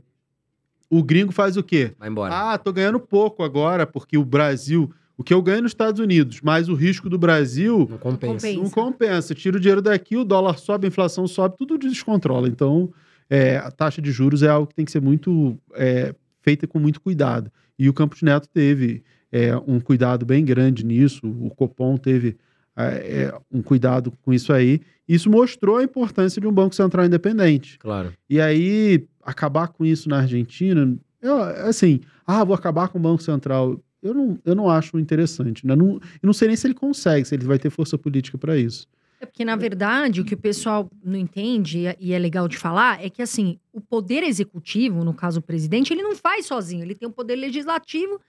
o 0.89 1.03
gringo 1.03 1.33
faz 1.33 1.57
o 1.57 1.63
quê? 1.63 1.93
Vai 1.99 2.09
embora. 2.09 2.35
Ah, 2.35 2.59
tô 2.59 2.73
ganhando 2.73 3.01
pouco 3.01 3.43
agora, 3.43 3.87
porque 3.87 4.17
o 4.17 4.25
Brasil, 4.25 4.93
o 5.19 5.25
que 5.25 5.33
eu 5.33 5.41
ganho 5.41 5.63
nos 5.63 5.71
Estados 5.71 6.01
Unidos, 6.01 6.41
mais 6.43 6.69
o 6.69 6.75
risco 6.75 7.09
do 7.09 7.19
Brasil, 7.19 7.87
não 7.91 7.99
compensa. 7.99 8.49
compensa. 8.49 8.63
não 8.63 8.71
compensa. 8.71 9.35
Tira 9.35 9.57
o 9.57 9.61
dinheiro 9.61 9.81
daqui, 9.81 10.17
o 10.17 10.25
dólar 10.25 10.59
sobe, 10.59 10.87
a 10.87 10.89
inflação 10.89 11.27
sobe, 11.27 11.57
tudo 11.57 11.79
descontrola. 11.79 12.49
Então, 12.49 12.93
é, 13.31 13.57
a 13.57 13.71
taxa 13.71 14.03
de 14.03 14.11
juros 14.11 14.43
é 14.43 14.49
algo 14.49 14.67
que 14.67 14.75
tem 14.75 14.85
que 14.85 14.93
ser 14.93 15.01
muito 15.01 15.59
é, 15.75 16.15
feita 16.43 16.67
com 16.67 16.79
muito 16.79 17.01
cuidado. 17.01 17.51
E 17.79 17.89
o 17.89 17.95
Campos 17.95 18.23
Neto 18.23 18.49
teve 18.49 19.03
é, 19.33 19.57
um 19.67 19.81
cuidado 19.81 20.25
bem 20.25 20.45
grande 20.45 20.85
nisso, 20.85 21.27
o 21.27 21.51
Copom 21.51 21.97
teve 21.97 22.37
é, 22.77 22.85
é, 22.85 23.39
um 23.51 23.63
cuidado 23.63 24.13
com 24.23 24.33
isso 24.33 24.53
aí. 24.53 24.81
Isso 25.09 25.31
mostrou 25.31 25.79
a 25.79 25.83
importância 25.83 26.41
de 26.41 26.47
um 26.47 26.53
Banco 26.53 26.75
Central 26.75 27.07
independente. 27.07 27.79
Claro. 27.79 28.13
E 28.29 28.41
aí, 28.41 29.07
acabar 29.23 29.69
com 29.69 29.85
isso 29.85 30.09
na 30.09 30.19
Argentina, 30.19 30.97
eu, 31.23 31.41
assim, 31.41 32.01
ah, 32.27 32.45
vou 32.45 32.55
acabar 32.55 32.89
com 32.89 32.99
o 32.99 33.03
Banco 33.03 33.23
Central. 33.23 33.81
Eu 34.07 34.15
não, 34.15 34.39
eu 34.45 34.55
não 34.55 34.71
acho 34.71 34.99
interessante. 34.99 35.67
Né? 35.67 35.75
Não, 35.77 35.95
eu 35.95 36.01
não 36.23 36.33
sei 36.33 36.49
nem 36.49 36.57
se 36.57 36.67
ele 36.67 36.75
consegue, 36.75 37.25
se 37.27 37.35
ele 37.35 37.45
vai 37.45 37.59
ter 37.59 37.71
força 37.71 37.97
política 37.99 38.39
para 38.39 38.57
isso. 38.57 38.87
É 39.19 39.25
porque, 39.25 39.45
na 39.45 39.57
verdade, 39.57 40.21
o 40.21 40.25
que 40.25 40.35
o 40.35 40.39
pessoal 40.39 40.91
não 41.03 41.19
entende, 41.19 41.79
e 41.79 41.87
é- 41.87 41.97
e 41.99 42.13
é 42.13 42.19
legal 42.19 42.47
de 42.47 42.59
falar, 42.59 43.03
é 43.03 43.09
que, 43.09 43.23
assim, 43.23 43.59
o 43.73 43.81
poder 43.81 44.23
executivo, 44.23 45.03
no 45.05 45.15
caso 45.15 45.41
o 45.41 45.43
presidente, 45.43 45.93
ele 45.93 46.03
não 46.03 46.15
faz 46.15 46.45
sozinho. 46.47 46.83
Ele 46.85 46.95
tem 46.95 47.09
o 47.09 47.13
poder 47.13 47.35
legislativo 47.37 48.21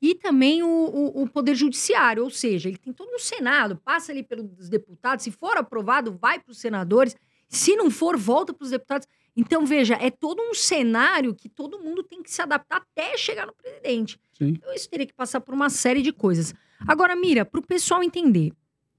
e 0.00 0.14
também 0.14 0.62
o, 0.62 0.68
o- 0.68 1.22
o 1.22 1.28
poder 1.28 1.56
judiciário. 1.56 2.22
Ou 2.22 2.30
seja, 2.30 2.68
ele 2.68 2.78
tem 2.78 2.92
todo 2.92 3.08
um 3.12 3.18
Senado, 3.18 3.76
passa 3.84 4.12
ali 4.12 4.22
pelos 4.22 4.68
deputados. 4.68 5.24
Se 5.24 5.30
for 5.32 5.56
aprovado, 5.56 6.16
vai 6.20 6.38
para 6.38 6.52
os 6.52 6.58
senadores. 6.58 7.16
Se 7.48 7.74
não 7.74 7.90
for, 7.90 8.16
volta 8.16 8.54
para 8.54 8.64
os 8.64 8.70
deputados. 8.70 9.08
Então, 9.36 9.64
veja, 9.64 9.94
é 9.94 10.10
todo 10.10 10.40
um 10.42 10.52
cenário 10.52 11.34
que 11.34 11.48
todo 11.48 11.78
mundo 11.78 12.02
tem 12.02 12.22
que 12.22 12.30
se 12.30 12.42
adaptar 12.42 12.78
até 12.78 13.16
chegar 13.16 13.46
no 13.46 13.54
presidente. 13.54 14.18
Sim. 14.36 14.48
Então, 14.48 14.74
isso 14.74 14.88
teria 14.90 15.06
que 15.06 15.14
passar 15.14 15.40
por 15.40 15.54
uma 15.54 15.70
série 15.70 16.02
de 16.02 16.12
coisas. 16.12 16.54
Agora, 16.86 17.14
Mira, 17.14 17.44
para 17.44 17.60
o 17.60 17.66
pessoal 17.66 18.02
entender, 18.02 18.52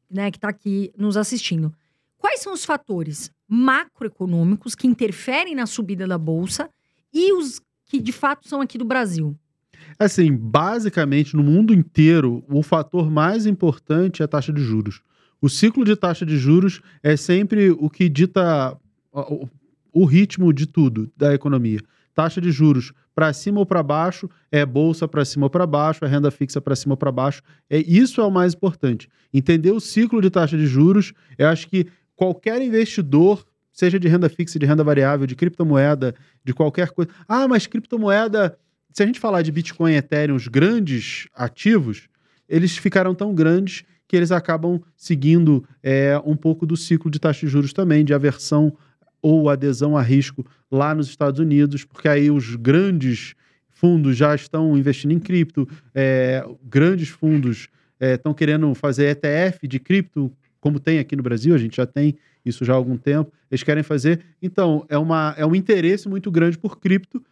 né, 0.09 0.31
que 0.31 0.37
está 0.37 0.49
aqui 0.49 0.91
nos 0.97 1.17
assistindo, 1.17 1.73
quais 2.17 2.41
são 2.41 2.53
os 2.53 2.65
fatores 2.65 3.31
macroeconômicos 3.47 4.75
que 4.75 4.87
interferem 4.87 5.55
na 5.55 5.65
subida 5.65 6.07
da 6.07 6.17
bolsa 6.17 6.69
e 7.13 7.33
os 7.33 7.61
que 7.85 7.99
de 7.99 8.11
fato 8.11 8.47
são 8.47 8.61
aqui 8.61 8.77
do 8.77 8.85
Brasil? 8.85 9.35
Assim, 9.97 10.35
basicamente, 10.35 11.35
no 11.35 11.43
mundo 11.43 11.73
inteiro, 11.73 12.43
o 12.47 12.61
fator 12.61 13.09
mais 13.09 13.45
importante 13.45 14.21
é 14.21 14.25
a 14.25 14.27
taxa 14.27 14.53
de 14.53 14.61
juros. 14.61 15.01
O 15.41 15.49
ciclo 15.49 15.83
de 15.83 15.95
taxa 15.95 16.25
de 16.25 16.37
juros 16.37 16.81
é 17.01 17.15
sempre 17.15 17.71
o 17.71 17.89
que 17.89 18.09
dita 18.09 18.77
o, 20.01 20.05
ritmo 20.05 20.53
de 20.53 20.65
tudo 20.65 21.11
da 21.15 21.33
economia. 21.33 21.79
Taxa 22.13 22.41
de 22.41 22.51
juros 22.51 22.91
para 23.15 23.31
cima 23.33 23.59
ou 23.59 23.65
para 23.65 23.83
baixo, 23.83 24.29
é 24.51 24.65
bolsa 24.65 25.07
para 25.07 25.25
cima 25.25 25.45
ou 25.45 25.49
para 25.49 25.65
baixo, 25.65 26.05
é 26.05 26.07
renda 26.07 26.31
fixa 26.31 26.61
para 26.61 26.75
cima 26.75 26.93
ou 26.93 26.97
para 26.97 27.11
baixo. 27.11 27.41
É 27.69 27.77
isso 27.79 28.21
é 28.21 28.23
o 28.23 28.31
mais 28.31 28.53
importante. 28.53 29.09
Entender 29.33 29.71
o 29.71 29.79
ciclo 29.79 30.21
de 30.21 30.29
taxa 30.29 30.57
de 30.57 30.65
juros, 30.65 31.13
eu 31.37 31.47
acho 31.47 31.67
que 31.67 31.87
qualquer 32.15 32.61
investidor, 32.61 33.45
seja 33.71 33.99
de 33.99 34.07
renda 34.07 34.29
fixa, 34.29 34.57
de 34.57 34.65
renda 34.65 34.83
variável, 34.83 35.27
de 35.27 35.35
criptomoeda, 35.35 36.15
de 36.43 36.53
qualquer 36.53 36.91
coisa. 36.91 37.11
Ah, 37.27 37.47
mas 37.47 37.67
criptomoeda 37.67 38.57
se 38.91 39.03
a 39.03 39.05
gente 39.05 39.19
falar 39.19 39.41
de 39.41 39.51
Bitcoin 39.51 39.93
e 39.93 39.97
Ethereum, 39.97 40.35
os 40.35 40.47
grandes 40.47 41.27
ativos, 41.35 42.09
eles 42.47 42.75
ficaram 42.77 43.13
tão 43.13 43.33
grandes 43.33 43.83
que 44.07 44.15
eles 44.15 44.31
acabam 44.31 44.81
seguindo 44.97 45.63
é, 45.83 46.19
um 46.25 46.35
pouco 46.35 46.65
do 46.65 46.75
ciclo 46.75 47.11
de 47.11 47.19
taxa 47.19 47.45
de 47.45 47.51
juros 47.51 47.71
também, 47.71 48.03
de 48.03 48.13
aversão 48.13 48.75
ou 49.21 49.49
adesão 49.49 49.97
a 49.97 50.01
risco 50.01 50.45
lá 50.71 50.93
nos 50.93 51.07
Estados 51.07 51.39
Unidos, 51.39 51.83
porque 51.83 52.07
aí 52.07 52.29
os 52.31 52.55
grandes 52.55 53.35
fundos 53.69 54.17
já 54.17 54.35
estão 54.35 54.77
investindo 54.77 55.11
em 55.11 55.19
cripto, 55.19 55.67
é, 55.95 56.45
grandes 56.63 57.09
fundos 57.09 57.67
é, 57.99 58.15
estão 58.15 58.33
querendo 58.33 58.73
fazer 58.75 59.09
ETF 59.09 59.67
de 59.67 59.79
cripto, 59.79 60.31
como 60.59 60.79
tem 60.79 60.99
aqui 60.99 61.15
no 61.15 61.23
Brasil, 61.23 61.55
a 61.55 61.57
gente 61.57 61.77
já 61.77 61.85
tem 61.85 62.17
isso 62.45 62.65
já 62.65 62.73
há 62.73 62.75
algum 62.75 62.97
tempo, 62.97 63.31
eles 63.49 63.63
querem 63.63 63.83
fazer. 63.83 64.21
Então, 64.41 64.85
é, 64.89 64.97
uma, 64.97 65.33
é 65.37 65.45
um 65.45 65.55
interesse 65.55 66.07
muito 66.07 66.31
grande 66.31 66.57
por 66.57 66.79
cripto, 66.79 67.23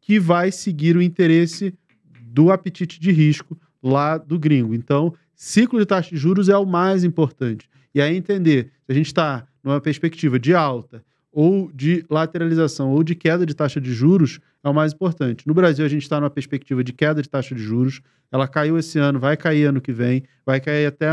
que 0.00 0.18
vai 0.18 0.52
seguir 0.52 0.96
o 0.96 1.02
interesse 1.02 1.72
do 2.20 2.50
apetite 2.50 3.00
de 3.00 3.10
risco 3.10 3.58
lá 3.82 4.18
do 4.18 4.38
gringo. 4.38 4.74
Então, 4.74 5.14
ciclo 5.34 5.78
de 5.78 5.86
taxa 5.86 6.10
de 6.10 6.16
juros 6.16 6.48
é 6.48 6.56
o 6.56 6.66
mais 6.66 7.04
importante. 7.04 7.68
E 7.94 8.00
aí 8.00 8.16
entender 8.16 8.70
se 8.84 8.92
a 8.92 8.94
gente 8.94 9.06
está 9.06 9.46
numa 9.62 9.80
perspectiva 9.80 10.38
de 10.38 10.54
alta 10.54 11.02
ou 11.34 11.70
de 11.74 12.06
lateralização 12.08 12.92
ou 12.92 13.02
de 13.02 13.16
queda 13.16 13.44
de 13.44 13.54
taxa 13.54 13.80
de 13.80 13.92
juros 13.92 14.38
é 14.62 14.68
o 14.68 14.72
mais 14.72 14.92
importante. 14.92 15.46
No 15.46 15.52
Brasil, 15.52 15.84
a 15.84 15.88
gente 15.88 16.02
está 16.02 16.20
numa 16.20 16.30
perspectiva 16.30 16.84
de 16.84 16.92
queda 16.92 17.20
de 17.20 17.28
taxa 17.28 17.54
de 17.54 17.62
juros. 17.62 18.00
Ela 18.30 18.46
caiu 18.46 18.78
esse 18.78 18.98
ano, 18.98 19.18
vai 19.18 19.36
cair 19.36 19.64
ano 19.64 19.80
que 19.80 19.92
vem, 19.92 20.22
vai 20.46 20.60
cair 20.60 20.86
até 20.86 21.10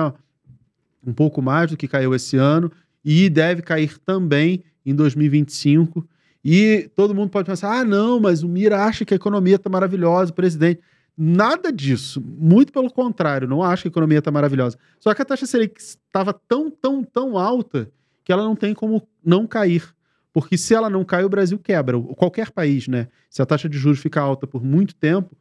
um 1.06 1.12
pouco 1.12 1.42
mais 1.42 1.72
do 1.72 1.76
que 1.76 1.88
caiu 1.88 2.14
esse 2.14 2.38
ano 2.38 2.72
e 3.04 3.30
deve 3.30 3.64
cair 3.64 3.98
também 3.98 4.64
em 4.86 4.94
2025. 4.94 6.08
E 6.46 6.90
todo 6.96 7.16
mundo 7.16 7.32
pode 7.32 7.48
pensar: 7.48 7.80
ah, 7.80 7.84
não, 7.84 8.20
mas 8.20 8.44
o 8.44 8.48
Mira 8.48 8.84
acha 8.84 9.04
que 9.04 9.14
a 9.14 9.18
economia 9.18 9.56
está 9.56 9.70
maravilhosa, 9.70 10.32
presidente. 10.32 10.82
Nada 11.18 11.72
disso. 11.72 12.22
Muito 12.22 12.72
pelo 12.72 12.92
contrário, 12.92 13.48
não 13.48 13.62
acho 13.62 13.84
que 13.84 13.88
a 13.88 13.92
economia 13.92 14.20
está 14.20 14.32
maravilhosa. 14.32 14.78
Só 15.00 15.14
que 15.14 15.22
a 15.22 15.26
taxa 15.26 15.46
Selic 15.46 15.80
estava 15.80 16.32
tão, 16.34 16.70
tão, 16.72 17.04
tão 17.04 17.38
alta 17.38 17.92
que 18.24 18.32
ela 18.32 18.44
não 18.44 18.56
tem 18.56 18.74
como 18.74 19.08
não 19.24 19.46
cair. 19.46 19.84
Porque 20.34 20.58
se 20.58 20.74
ela 20.74 20.90
não 20.90 21.04
cai, 21.04 21.24
o 21.26 21.30
Brasil 21.30 21.60
quebra. 21.60 22.00
Qualquer 22.16 22.52
país, 22.52 22.88
né? 22.88 23.08
Se 23.30 23.42
a 23.42 23.46
taxa 23.46 23.68
de 23.68 23.78
juros 23.78 24.00
fica 24.00 24.22
alta 24.22 24.48
por 24.48 24.64
muito 24.64 24.96
tempo, 24.96 25.36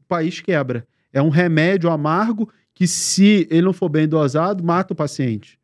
o 0.00 0.04
país 0.06 0.40
quebra. 0.40 0.86
É 1.12 1.22
um 1.22 1.30
remédio 1.30 1.90
amargo 1.90 2.50
que, 2.74 2.86
se 2.86 3.46
ele 3.50 3.62
não 3.62 3.72
for 3.72 3.88
bem 3.88 4.06
dosado, 4.06 4.62
mata 4.62 4.92
o 4.92 4.96
paciente. 4.96 5.58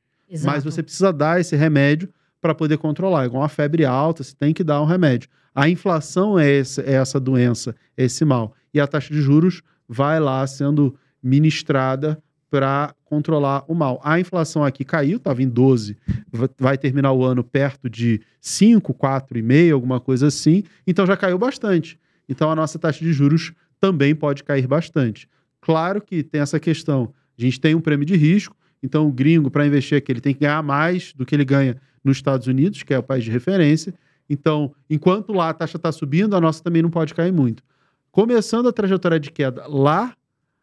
Mas 0.46 0.64
você 0.64 0.82
precisa 0.82 1.12
dar 1.12 1.38
esse 1.40 1.54
remédio 1.54 2.08
para 2.40 2.54
poder 2.54 2.78
controlar. 2.78 3.26
Igual 3.26 3.42
uma 3.42 3.48
febre 3.48 3.84
alta, 3.84 4.22
você 4.24 4.34
tem 4.34 4.54
que 4.54 4.64
dar 4.64 4.80
um 4.80 4.86
remédio. 4.86 5.28
A 5.54 5.68
inflação 5.68 6.38
é, 6.38 6.50
esse- 6.50 6.80
é 6.80 6.92
essa 6.94 7.20
doença, 7.20 7.76
é 7.96 8.04
esse 8.04 8.24
mal. 8.24 8.54
E 8.72 8.80
a 8.80 8.86
taxa 8.86 9.12
de 9.12 9.20
juros 9.20 9.62
vai 9.86 10.18
lá 10.18 10.46
sendo 10.46 10.96
ministrada 11.22 12.22
para 12.50 12.94
controlar 13.12 13.62
o 13.68 13.74
mal. 13.74 14.00
A 14.02 14.18
inflação 14.18 14.64
aqui 14.64 14.86
caiu, 14.86 15.18
estava 15.18 15.42
em 15.42 15.48
12, 15.48 15.98
va- 16.32 16.48
vai 16.58 16.78
terminar 16.78 17.12
o 17.12 17.22
ano 17.22 17.44
perto 17.44 17.90
de 17.90 18.22
5, 18.40 18.94
4,5, 18.94 19.74
alguma 19.74 20.00
coisa 20.00 20.28
assim. 20.28 20.62
Então 20.86 21.04
já 21.04 21.14
caiu 21.14 21.36
bastante. 21.36 21.98
Então 22.26 22.50
a 22.50 22.56
nossa 22.56 22.78
taxa 22.78 23.04
de 23.04 23.12
juros 23.12 23.52
também 23.78 24.14
pode 24.14 24.42
cair 24.42 24.66
bastante. 24.66 25.28
Claro 25.60 26.00
que 26.00 26.22
tem 26.22 26.40
essa 26.40 26.58
questão. 26.58 27.12
A 27.38 27.42
gente 27.42 27.60
tem 27.60 27.74
um 27.74 27.82
prêmio 27.82 28.06
de 28.06 28.16
risco, 28.16 28.56
então 28.82 29.06
o 29.06 29.12
gringo, 29.12 29.50
para 29.50 29.66
investir 29.66 29.98
aqui, 29.98 30.10
ele 30.10 30.20
tem 30.22 30.32
que 30.32 30.40
ganhar 30.40 30.62
mais 30.62 31.12
do 31.12 31.26
que 31.26 31.34
ele 31.34 31.44
ganha 31.44 31.76
nos 32.02 32.16
Estados 32.16 32.46
Unidos, 32.46 32.82
que 32.82 32.94
é 32.94 32.98
o 32.98 33.02
país 33.02 33.24
de 33.24 33.30
referência. 33.30 33.92
Então, 34.26 34.74
enquanto 34.88 35.34
lá 35.34 35.50
a 35.50 35.54
taxa 35.54 35.76
está 35.76 35.92
subindo, 35.92 36.34
a 36.34 36.40
nossa 36.40 36.62
também 36.64 36.80
não 36.80 36.88
pode 36.88 37.12
cair 37.12 37.30
muito. 37.32 37.62
Começando 38.10 38.68
a 38.70 38.72
trajetória 38.72 39.20
de 39.20 39.30
queda 39.30 39.66
lá, 39.66 40.14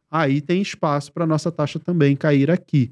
aí 0.09 0.41
tem 0.41 0.61
espaço 0.61 1.11
para 1.11 1.23
a 1.23 1.27
nossa 1.27 1.51
taxa 1.51 1.79
também 1.79 2.15
cair 2.15 2.49
aqui. 2.51 2.91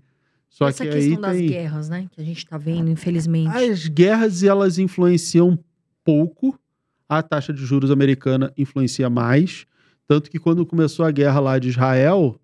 Só 0.50 0.68
Essa 0.68 0.86
que 0.86 0.92
questão 0.92 1.16
aí 1.16 1.22
das 1.22 1.38
tem. 1.38 1.48
guerras, 1.48 1.90
né? 1.90 2.08
Que 2.12 2.22
a 2.22 2.24
gente 2.24 2.46
tá 2.46 2.58
vendo, 2.58 2.90
infelizmente. 2.90 3.50
As 3.56 3.88
guerras 3.88 4.44
elas 4.44 4.80
influenciam 4.80 5.60
pouco, 6.04 6.58
a 7.08 7.22
taxa 7.22 7.54
de 7.54 7.66
juros 7.66 7.92
americana 7.92 8.52
influencia 8.58 9.10
mais. 9.10 9.66
Tanto 10.08 10.32
que 10.32 10.40
quando 10.40 10.66
começou 10.66 11.06
a 11.06 11.12
guerra 11.12 11.40
lá 11.40 11.60
de 11.60 11.68
Israel, 11.70 12.40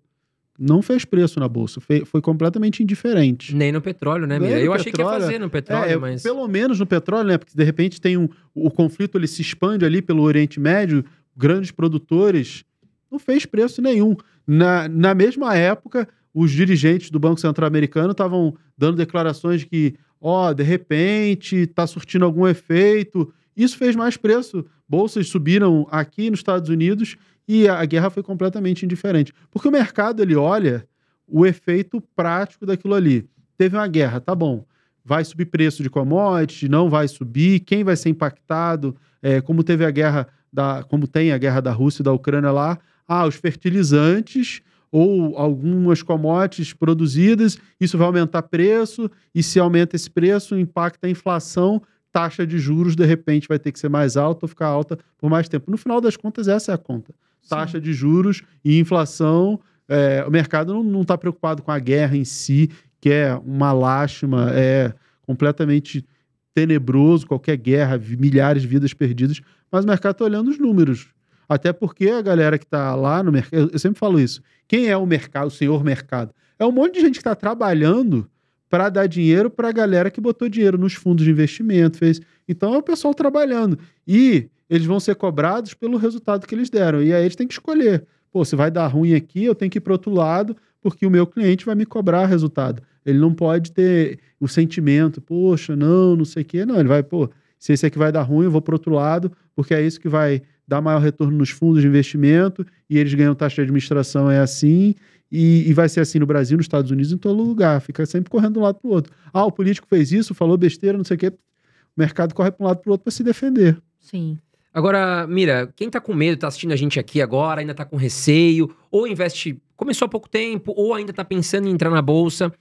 não 0.58 0.82
fez 0.82 1.04
preço 1.04 1.40
na 1.40 1.48
bolsa, 1.48 1.80
foi 1.80 2.20
completamente 2.20 2.82
indiferente. 2.82 3.54
Nem 3.56 3.72
no 3.72 3.80
petróleo, 3.80 4.26
né, 4.26 4.38
Nem 4.38 4.48
Mira? 4.50 4.60
Eu 4.60 4.72
achei 4.74 4.92
que 4.92 5.00
ia 5.00 5.04
petróleo. 5.04 5.24
fazer 5.24 5.38
no 5.40 5.50
petróleo, 5.50 5.90
É, 5.90 5.96
mas. 5.96 6.22
Pelo 6.22 6.46
menos 6.46 6.78
no 6.78 6.86
petróleo, 6.86 7.28
né? 7.28 7.38
Porque 7.38 7.54
de 7.56 7.64
repente 7.64 8.00
tem 8.00 8.16
um. 8.18 8.28
O 8.54 8.70
conflito 8.70 9.16
ele 9.18 9.26
se 9.26 9.40
expande 9.42 9.84
ali 9.84 10.02
pelo 10.02 10.22
Oriente 10.22 10.60
Médio, 10.60 11.04
grandes 11.36 11.70
produtores. 11.70 12.64
Não 13.10 13.18
fez 13.18 13.46
preço 13.46 13.80
nenhum. 13.80 14.14
Na, 14.46 14.88
na 14.88 15.14
mesma 15.14 15.56
época, 15.56 16.08
os 16.34 16.50
dirigentes 16.50 17.10
do 17.10 17.18
Banco 17.18 17.40
Central 17.40 17.66
Americano 17.66 18.10
estavam 18.10 18.56
dando 18.76 18.96
declarações 18.96 19.60
de 19.60 19.66
que, 19.66 19.94
ó, 20.20 20.52
de 20.52 20.62
repente 20.62 21.56
está 21.56 21.86
surtindo 21.86 22.24
algum 22.24 22.46
efeito. 22.46 23.32
Isso 23.56 23.78
fez 23.78 23.94
mais 23.94 24.16
preço. 24.16 24.64
Bolsas 24.88 25.28
subiram 25.28 25.86
aqui 25.90 26.30
nos 26.30 26.40
Estados 26.40 26.68
Unidos 26.68 27.16
e 27.46 27.68
a 27.68 27.84
guerra 27.84 28.10
foi 28.10 28.22
completamente 28.22 28.84
indiferente. 28.84 29.32
Porque 29.50 29.68
o 29.68 29.72
mercado 29.72 30.22
ele 30.22 30.34
olha 30.34 30.86
o 31.26 31.46
efeito 31.46 32.00
prático 32.14 32.66
daquilo 32.66 32.94
ali. 32.94 33.28
Teve 33.56 33.76
uma 33.76 33.86
guerra, 33.86 34.20
tá 34.20 34.34
bom. 34.34 34.64
Vai 35.04 35.24
subir 35.24 35.46
preço 35.46 35.82
de 35.82 35.90
commodities, 35.90 36.68
não 36.68 36.88
vai 36.88 37.06
subir, 37.06 37.60
quem 37.60 37.84
vai 37.84 37.94
ser 37.94 38.08
impactado, 38.08 38.96
é, 39.22 39.40
como 39.40 39.62
teve 39.62 39.84
a 39.84 39.90
guerra 39.90 40.26
da, 40.52 40.82
como 40.82 41.06
tem 41.06 41.32
a 41.32 41.38
guerra 41.38 41.60
da 41.60 41.72
Rússia 41.72 42.02
e 42.02 42.04
da 42.04 42.12
Ucrânia 42.12 42.50
lá, 42.50 42.78
ah, 43.06 43.26
os 43.26 43.34
fertilizantes 43.34 44.62
ou 44.90 45.36
algumas 45.36 46.02
commodities 46.02 46.72
produzidas, 46.72 47.58
isso 47.80 47.98
vai 47.98 48.06
aumentar 48.06 48.42
preço, 48.42 49.10
e 49.34 49.42
se 49.42 49.58
aumenta 49.58 49.96
esse 49.96 50.08
preço, 50.08 50.56
impacta 50.56 51.08
a 51.08 51.10
inflação, 51.10 51.82
taxa 52.12 52.46
de 52.46 52.58
juros 52.60 52.94
de 52.94 53.04
repente 53.04 53.48
vai 53.48 53.58
ter 53.58 53.72
que 53.72 53.78
ser 53.80 53.88
mais 53.88 54.16
alta 54.16 54.44
ou 54.44 54.48
ficar 54.48 54.68
alta 54.68 54.96
por 55.18 55.28
mais 55.28 55.48
tempo. 55.48 55.68
No 55.68 55.76
final 55.76 56.00
das 56.00 56.16
contas, 56.16 56.46
essa 56.46 56.70
é 56.70 56.74
a 56.76 56.78
conta. 56.78 57.12
Taxa 57.48 57.80
de 57.80 57.92
juros 57.92 58.42
e 58.64 58.78
inflação. 58.78 59.58
é, 59.88 60.24
o 60.26 60.30
mercado 60.30 60.80
não 60.82 61.02
está 61.02 61.18
preocupado 61.18 61.60
com 61.60 61.72
a 61.72 61.78
guerra 61.80 62.16
em 62.16 62.24
si, 62.24 62.70
que 63.00 63.10
é 63.10 63.34
uma 63.34 63.72
lástima, 63.72 64.50
é 64.52 64.94
completamente 65.22 66.06
tenebroso, 66.54 67.26
qualquer 67.26 67.56
guerra, 67.56 67.98
milhares 67.98 68.62
de 68.62 68.68
vidas 68.68 68.94
perdidas, 68.94 69.40
mas 69.70 69.84
o 69.84 69.88
mercado 69.88 70.12
está 70.12 70.24
olhando 70.24 70.50
os 70.50 70.58
números. 70.58 71.08
Até 71.48 71.72
porque 71.72 72.08
a 72.08 72.22
galera 72.22 72.58
que 72.58 72.64
está 72.64 72.94
lá 72.94 73.22
no 73.22 73.32
mercado, 73.32 73.70
eu- 73.72 73.78
sempre 73.78 73.98
falo 73.98 74.18
isso, 74.20 74.42
quem 74.66 74.88
é 74.88 74.96
o 74.96 75.06
mercado, 75.06 75.48
o 75.48 75.50
senhor 75.50 75.84
mercado? 75.84 76.32
É 76.58 76.64
um 76.64 76.72
monte 76.72 76.94
de 76.94 77.00
gente 77.00 77.12
que 77.14 77.18
está 77.18 77.34
trabalhando 77.34 78.28
para 78.70 78.88
dar 78.88 79.06
dinheiro 79.06 79.50
para 79.50 79.68
a 79.68 79.72
galera 79.72 80.10
que 80.10 80.20
botou 80.20 80.48
dinheiro 80.48 80.78
nos 80.78 80.94
fundos 80.94 81.24
de 81.24 81.30
investimento, 81.30 81.98
fez. 81.98 82.20
Então 82.48 82.74
é 82.74 82.78
o 82.78 82.82
pessoal 82.82 83.14
trabalhando. 83.14 83.78
E 84.06 84.48
eles 84.68 84.86
vão 84.86 84.98
ser 84.98 85.14
cobrados 85.14 85.74
pelo 85.74 85.96
resultado 85.96 86.46
que 86.46 86.54
eles 86.54 86.70
deram. 86.70 87.02
E 87.02 87.12
aí 87.12 87.22
eles 87.24 87.36
têm 87.36 87.46
que 87.46 87.54
escolher. 87.54 88.04
Pô, 88.32 88.44
se 88.44 88.56
vai 88.56 88.70
dar 88.70 88.86
ruim 88.88 89.14
aqui, 89.14 89.44
eu 89.44 89.54
tenho 89.54 89.70
que 89.70 89.78
ir 89.78 89.80
para 89.80 89.92
outro 89.92 90.12
lado, 90.12 90.56
porque 90.80 91.06
o 91.06 91.10
meu 91.10 91.26
cliente 91.26 91.64
vai 91.64 91.74
me 91.74 91.86
cobrar 91.86 92.26
resultado. 92.26 92.82
Ele 93.06 93.18
não 93.18 93.32
pode 93.32 93.70
ter 93.70 94.18
o 94.40 94.48
sentimento, 94.48 95.20
poxa, 95.20 95.76
não, 95.76 96.16
não 96.16 96.24
sei 96.24 96.42
o 96.42 96.46
quê. 96.46 96.64
Não, 96.66 96.78
ele 96.80 96.88
vai, 96.88 97.02
pô, 97.02 97.28
se 97.58 97.72
esse 97.72 97.86
aqui 97.86 97.98
vai 97.98 98.10
dar 98.10 98.22
ruim, 98.22 98.46
eu 98.46 98.50
vou 98.50 98.60
para 98.62 98.74
outro 98.74 98.92
lado, 98.92 99.30
porque 99.54 99.72
é 99.72 99.82
isso 99.82 100.00
que 100.00 100.08
vai 100.08 100.42
dar 100.66 100.80
maior 100.80 101.00
retorno 101.00 101.36
nos 101.36 101.50
fundos 101.50 101.82
de 101.82 101.88
investimento, 101.88 102.66
e 102.88 102.98
eles 102.98 103.12
ganham 103.14 103.34
taxa 103.34 103.56
de 103.56 103.62
administração, 103.62 104.30
é 104.30 104.38
assim, 104.38 104.94
e, 105.30 105.68
e 105.68 105.72
vai 105.72 105.88
ser 105.88 106.00
assim 106.00 106.18
no 106.18 106.26
Brasil, 106.26 106.56
nos 106.56 106.64
Estados 106.64 106.90
Unidos, 106.90 107.12
em 107.12 107.18
todo 107.18 107.42
lugar. 107.42 107.80
Fica 107.80 108.06
sempre 108.06 108.30
correndo 108.30 108.54
de 108.54 108.58
um 108.60 108.62
lado 108.62 108.78
para 108.80 108.88
o 108.88 108.92
outro. 108.92 109.12
Ah, 109.32 109.44
o 109.44 109.52
político 109.52 109.86
fez 109.88 110.12
isso, 110.12 110.34
falou 110.34 110.56
besteira, 110.56 110.96
não 110.96 111.04
sei 111.04 111.16
o 111.16 111.18
quê. 111.18 111.28
O 111.28 111.98
mercado 111.98 112.34
corre 112.34 112.50
para 112.50 112.64
um 112.64 112.68
lado 112.68 112.78
para 112.78 112.88
o 112.88 112.92
outro 112.92 113.04
para 113.04 113.10
se 113.10 113.22
defender. 113.22 113.76
Sim. 114.00 114.38
Agora, 114.72 115.26
Mira, 115.26 115.72
quem 115.76 115.88
tá 115.88 116.00
com 116.00 116.12
medo, 116.12 116.38
tá 116.38 116.48
assistindo 116.48 116.72
a 116.72 116.76
gente 116.76 116.98
aqui 116.98 117.22
agora, 117.22 117.60
ainda 117.60 117.74
tá 117.74 117.84
com 117.84 117.96
receio, 117.96 118.74
ou 118.90 119.06
investe, 119.06 119.60
começou 119.76 120.06
há 120.06 120.08
pouco 120.08 120.28
tempo, 120.28 120.72
ou 120.76 120.94
ainda 120.94 121.12
tá 121.12 121.24
pensando 121.24 121.68
em 121.68 121.70
entrar 121.70 121.90
na 121.90 122.02
bolsa, 122.02 122.52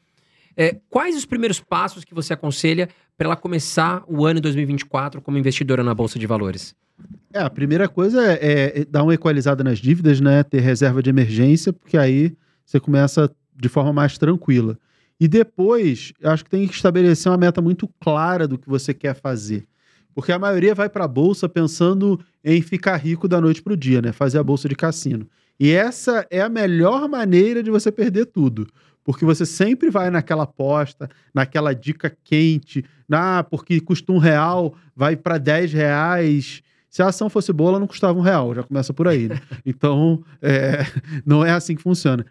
é, 0.56 0.80
quais 0.90 1.16
os 1.16 1.26
primeiros 1.26 1.60
passos 1.60 2.04
que 2.04 2.14
você 2.14 2.34
aconselha 2.34 2.88
para 3.18 3.28
ela 3.28 3.36
começar 3.36 4.04
o 4.08 4.26
ano 4.26 4.40
2024 4.40 5.22
como 5.22 5.38
investidora 5.38 5.84
na 5.84 5.94
bolsa 5.94 6.20
de 6.20 6.28
valores? 6.28 6.76
É, 7.34 7.40
a 7.40 7.50
primeira 7.50 7.88
coisa 7.88 8.22
é, 8.24 8.82
é 8.82 8.86
dar 8.86 9.04
uma 9.04 9.14
equalizada 9.14 9.64
nas 9.64 9.80
dívidas, 9.80 10.22
né? 10.22 10.44
Ter 10.44 10.60
reserva 10.60 11.02
de 11.02 11.10
emergência, 11.10 11.74
porque 11.74 11.98
aí 11.98 12.36
você 12.66 12.80
começa 12.80 13.30
de 13.56 13.70
forma 13.70 13.92
mais 13.92 14.18
tranquila. 14.18 14.78
E 15.20 15.28
depois, 15.28 16.14
acho 16.24 16.44
que 16.44 16.50
tem 16.50 16.68
que 16.68 16.74
estabelecer 16.74 17.32
uma 17.32 17.38
meta 17.38 17.62
muito 17.62 17.88
clara 18.00 18.48
do 18.48 18.58
que 18.58 18.68
você 18.68 18.94
quer 18.94 19.16
fazer. 19.16 19.66
Porque 20.14 20.32
a 20.32 20.40
maioria 20.40 20.76
vai 20.76 20.90
para 20.90 21.06
a 21.06 21.08
bolsa 21.08 21.50
pensando 21.50 22.20
em 22.44 22.62
ficar 22.62 22.98
rico 22.98 23.28
da 23.28 23.42
noite 23.42 23.62
para 23.62 23.74
o 23.74 23.78
dia, 23.78 24.02
né? 24.02 24.12
Fazer 24.12 24.38
a 24.38 24.44
bolsa 24.44 24.70
de 24.70 24.76
cassino. 24.76 25.28
E 25.60 25.72
essa 25.72 26.26
é 26.30 26.42
a 26.42 26.50
melhor 26.50 27.08
maneira 27.08 27.64
de 27.64 27.72
você 27.72 27.92
perder 27.92 28.28
tudo. 28.28 28.68
Porque 29.04 29.26
você 29.26 29.46
sempre 29.46 29.90
vai 29.90 30.10
naquela 30.10 30.44
aposta, 30.44 31.10
naquela 31.34 31.74
dica 31.74 32.16
quente, 32.24 32.86
ah, 33.12 33.46
porque 33.50 33.80
custa 33.82 34.12
um 34.12 34.18
real, 34.18 34.76
vai 34.96 35.16
para 35.16 35.38
10 35.38 35.74
reais. 35.74 36.62
Se 36.94 37.02
a 37.02 37.08
ação 37.08 37.28
fosse 37.28 37.52
boa, 37.52 37.72
ela 37.72 37.80
não 37.80 37.88
custava 37.88 38.20
um 38.20 38.22
real, 38.22 38.54
já 38.54 38.62
começa 38.62 38.94
por 38.94 39.08
aí. 39.08 39.28
Né? 39.28 39.42
Então, 39.66 40.24
é, 40.40 40.86
não 41.26 41.44
é 41.44 41.50
assim 41.50 41.76
que 41.76 41.82
funciona. 41.82 42.24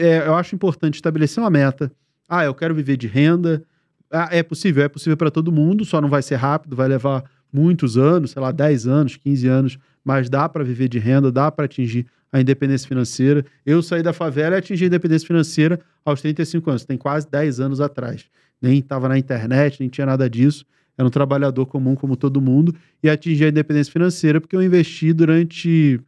É, 0.00 0.26
eu 0.26 0.34
acho 0.34 0.54
importante 0.54 0.94
estabelecer 0.94 1.42
uma 1.42 1.50
meta. 1.50 1.92
Ah, 2.26 2.42
eu 2.42 2.54
quero 2.54 2.74
viver 2.74 2.96
de 2.96 3.06
renda. 3.06 3.62
Ah, 4.10 4.30
é 4.32 4.42
possível, 4.42 4.82
é 4.82 4.88
possível 4.88 5.14
para 5.14 5.30
todo 5.30 5.52
mundo, 5.52 5.84
só 5.84 6.00
não 6.00 6.08
vai 6.08 6.22
ser 6.22 6.36
rápido, 6.36 6.74
vai 6.74 6.88
levar 6.88 7.22
muitos 7.52 7.98
anos, 7.98 8.30
sei 8.30 8.40
lá, 8.40 8.50
10 8.50 8.86
anos, 8.86 9.16
15 9.16 9.46
anos, 9.46 9.78
mas 10.02 10.30
dá 10.30 10.48
para 10.48 10.64
viver 10.64 10.88
de 10.88 10.98
renda, 10.98 11.30
dá 11.30 11.52
para 11.52 11.66
atingir 11.66 12.06
a 12.32 12.40
independência 12.40 12.88
financeira. 12.88 13.44
Eu 13.66 13.82
saí 13.82 14.02
da 14.02 14.14
favela 14.14 14.56
e 14.56 14.58
atingi 14.58 14.84
a 14.84 14.86
independência 14.86 15.26
financeira 15.26 15.78
aos 16.02 16.22
35 16.22 16.70
anos, 16.70 16.86
tem 16.86 16.96
quase 16.96 17.28
10 17.30 17.60
anos 17.60 17.78
atrás. 17.78 18.24
Nem 18.58 18.78
estava 18.78 19.06
na 19.06 19.18
internet, 19.18 19.78
nem 19.80 19.90
tinha 19.90 20.06
nada 20.06 20.30
disso. 20.30 20.64
Era 20.98 21.06
um 21.06 21.10
trabalhador 21.10 21.64
comum 21.66 21.94
como 21.94 22.16
todo 22.16 22.40
mundo 22.40 22.74
e 23.00 23.08
atingi 23.08 23.44
a 23.44 23.48
independência 23.48 23.92
financeira 23.92 24.40
porque 24.40 24.56
eu 24.56 24.62
investi 24.62 25.12
durante 25.12 26.00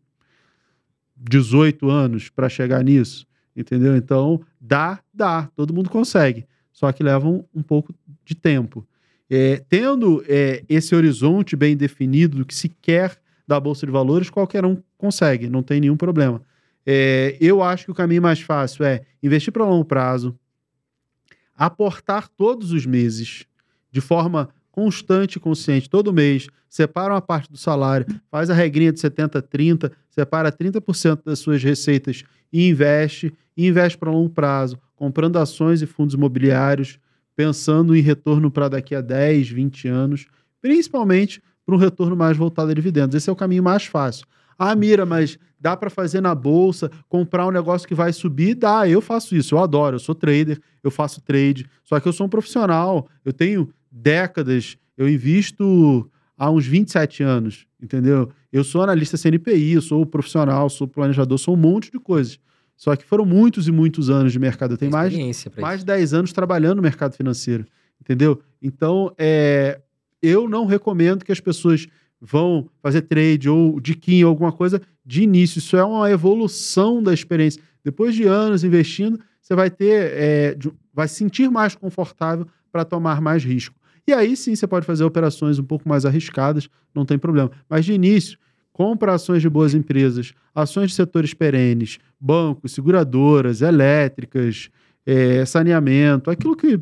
18 1.16 1.88
anos 1.88 2.28
para 2.28 2.48
chegar 2.48 2.82
nisso, 2.82 3.24
entendeu? 3.54 3.96
Então, 3.96 4.40
dá, 4.60 4.98
dá, 5.14 5.48
todo 5.54 5.72
mundo 5.72 5.88
consegue, 5.88 6.44
só 6.72 6.90
que 6.90 7.04
leva 7.04 7.28
um, 7.28 7.44
um 7.54 7.62
pouco 7.62 7.94
de 8.24 8.34
tempo. 8.34 8.84
É, 9.30 9.62
tendo 9.68 10.24
é, 10.28 10.64
esse 10.68 10.92
horizonte 10.92 11.54
bem 11.54 11.76
definido 11.76 12.38
do 12.38 12.44
que 12.44 12.54
se 12.54 12.68
quer 12.68 13.16
da 13.46 13.60
Bolsa 13.60 13.86
de 13.86 13.92
Valores, 13.92 14.28
qualquer 14.28 14.64
um 14.64 14.76
consegue, 14.98 15.48
não 15.48 15.62
tem 15.62 15.80
nenhum 15.80 15.96
problema. 15.96 16.42
É, 16.84 17.36
eu 17.40 17.62
acho 17.62 17.84
que 17.84 17.90
o 17.92 17.94
caminho 17.94 18.22
mais 18.22 18.40
fácil 18.40 18.84
é 18.84 19.02
investir 19.22 19.52
para 19.52 19.64
longo 19.64 19.84
prazo, 19.84 20.36
aportar 21.54 22.26
todos 22.26 22.72
os 22.72 22.86
meses, 22.86 23.46
de 23.92 24.00
forma 24.00 24.48
constante 24.80 25.36
e 25.36 25.40
consciente, 25.40 25.90
todo 25.90 26.10
mês, 26.10 26.46
separa 26.66 27.12
uma 27.12 27.20
parte 27.20 27.52
do 27.52 27.58
salário, 27.58 28.06
faz 28.30 28.48
a 28.48 28.54
regrinha 28.54 28.90
de 28.90 28.98
70, 28.98 29.42
30, 29.42 29.92
separa 30.08 30.50
30% 30.50 31.20
das 31.22 31.38
suas 31.38 31.62
receitas 31.62 32.24
e 32.50 32.66
investe, 32.66 33.30
e 33.54 33.66
investe 33.68 33.98
para 33.98 34.10
longo 34.10 34.30
prazo, 34.30 34.78
comprando 34.96 35.36
ações 35.36 35.82
e 35.82 35.86
fundos 35.86 36.14
imobiliários, 36.14 36.98
pensando 37.36 37.94
em 37.94 38.00
retorno 38.00 38.50
para 38.50 38.70
daqui 38.70 38.94
a 38.94 39.02
10, 39.02 39.50
20 39.50 39.86
anos, 39.86 40.26
principalmente 40.62 41.42
para 41.66 41.74
um 41.74 41.78
retorno 41.78 42.16
mais 42.16 42.38
voltado 42.38 42.70
a 42.70 42.74
dividendos. 42.74 43.14
Esse 43.14 43.28
é 43.28 43.32
o 43.32 43.36
caminho 43.36 43.62
mais 43.62 43.84
fácil. 43.84 44.26
Ah, 44.58 44.74
Mira, 44.74 45.04
mas 45.04 45.38
dá 45.60 45.76
para 45.76 45.90
fazer 45.90 46.22
na 46.22 46.34
bolsa, 46.34 46.90
comprar 47.06 47.46
um 47.46 47.50
negócio 47.50 47.86
que 47.86 47.94
vai 47.94 48.14
subir? 48.14 48.54
Dá, 48.54 48.88
eu 48.88 49.02
faço 49.02 49.36
isso, 49.36 49.54
eu 49.54 49.58
adoro, 49.58 49.96
eu 49.96 50.00
sou 50.00 50.14
trader, 50.14 50.58
eu 50.82 50.90
faço 50.90 51.20
trade, 51.20 51.68
só 51.84 52.00
que 52.00 52.08
eu 52.08 52.14
sou 52.14 52.26
um 52.26 52.30
profissional, 52.30 53.06
eu 53.26 53.32
tenho 53.32 53.70
décadas, 53.90 54.76
eu 54.96 55.08
invisto 55.08 56.10
há 56.36 56.50
uns 56.50 56.66
27 56.66 57.22
anos, 57.22 57.66
entendeu? 57.82 58.30
Eu 58.52 58.64
sou 58.64 58.82
analista 58.82 59.16
CNPI, 59.16 59.72
eu 59.72 59.82
sou 59.82 60.04
profissional, 60.06 60.68
sou 60.70 60.86
planejador, 60.86 61.38
sou 61.38 61.54
um 61.54 61.58
monte 61.58 61.90
de 61.90 61.98
coisas. 61.98 62.38
Só 62.76 62.96
que 62.96 63.04
foram 63.04 63.26
muitos 63.26 63.68
e 63.68 63.72
muitos 63.72 64.08
anos 64.08 64.32
de 64.32 64.38
mercado. 64.38 64.72
Eu 64.72 64.78
tenho 64.78 64.90
mais, 64.90 65.12
mais 65.58 65.80
de 65.80 65.86
10 65.86 66.14
anos 66.14 66.32
trabalhando 66.32 66.76
no 66.76 66.82
mercado 66.82 67.14
financeiro, 67.14 67.66
entendeu? 68.00 68.40
Então, 68.62 69.14
é, 69.18 69.80
eu 70.22 70.48
não 70.48 70.64
recomendo 70.64 71.24
que 71.24 71.32
as 71.32 71.40
pessoas 71.40 71.86
vão 72.20 72.68
fazer 72.82 73.02
trade 73.02 73.48
ou 73.48 73.80
diquinho, 73.80 74.28
alguma 74.28 74.52
coisa 74.52 74.80
de 75.04 75.22
início. 75.22 75.58
Isso 75.58 75.76
é 75.76 75.84
uma 75.84 76.10
evolução 76.10 77.02
da 77.02 77.12
experiência. 77.12 77.62
Depois 77.84 78.14
de 78.14 78.24
anos 78.24 78.64
investindo, 78.64 79.20
você 79.40 79.54
vai 79.54 79.70
ter, 79.70 80.12
é, 80.12 80.56
vai 80.92 81.08
se 81.08 81.16
sentir 81.16 81.50
mais 81.50 81.74
confortável 81.74 82.46
para 82.70 82.84
tomar 82.84 83.20
mais 83.20 83.44
risco. 83.44 83.74
E 84.06 84.12
aí 84.12 84.36
sim 84.36 84.54
você 84.54 84.66
pode 84.66 84.86
fazer 84.86 85.04
operações 85.04 85.58
um 85.58 85.64
pouco 85.64 85.88
mais 85.88 86.04
arriscadas, 86.04 86.68
não 86.94 87.04
tem 87.04 87.18
problema. 87.18 87.50
Mas 87.68 87.84
de 87.84 87.92
início, 87.92 88.38
compra 88.72 89.14
ações 89.14 89.42
de 89.42 89.48
boas 89.48 89.74
empresas, 89.74 90.32
ações 90.54 90.90
de 90.90 90.96
setores 90.96 91.34
perenes, 91.34 91.98
bancos, 92.18 92.72
seguradoras, 92.72 93.62
elétricas, 93.62 94.70
é, 95.06 95.44
saneamento, 95.44 96.30
aquilo 96.30 96.56
que 96.56 96.80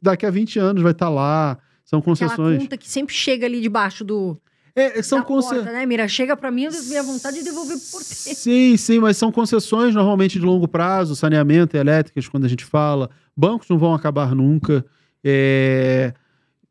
daqui 0.00 0.24
a 0.26 0.30
20 0.30 0.58
anos 0.58 0.82
vai 0.82 0.92
estar 0.92 1.08
lá, 1.08 1.58
são 1.84 1.98
Aquela 1.98 2.16
concessões. 2.16 2.58
conta 2.62 2.76
que 2.78 2.88
sempre 2.88 3.14
chega 3.14 3.44
ali 3.46 3.60
debaixo 3.60 4.02
do 4.04 4.38
É, 4.74 5.02
são 5.02 5.18
da 5.18 5.24
conce- 5.24 5.54
porta, 5.54 5.70
né, 5.72 5.84
Mira? 5.86 6.08
Chega 6.08 6.36
pra 6.36 6.50
mim, 6.50 6.64
eu 6.64 6.72
minha 6.88 7.02
vontade 7.02 7.38
de 7.38 7.44
devolver 7.44 7.76
por 7.92 8.00
ter. 8.00 8.34
Sim, 8.34 8.76
sim, 8.76 8.98
mas 8.98 9.16
são 9.16 9.30
concessões 9.30 9.94
normalmente 9.94 10.38
de 10.40 10.44
longo 10.44 10.66
prazo, 10.66 11.14
saneamento, 11.14 11.76
elétricas, 11.76 12.26
quando 12.26 12.44
a 12.44 12.48
gente 12.48 12.64
fala. 12.64 13.10
Bancos 13.36 13.68
não 13.68 13.78
vão 13.78 13.94
acabar 13.94 14.34
nunca. 14.34 14.84
É, 15.22 16.12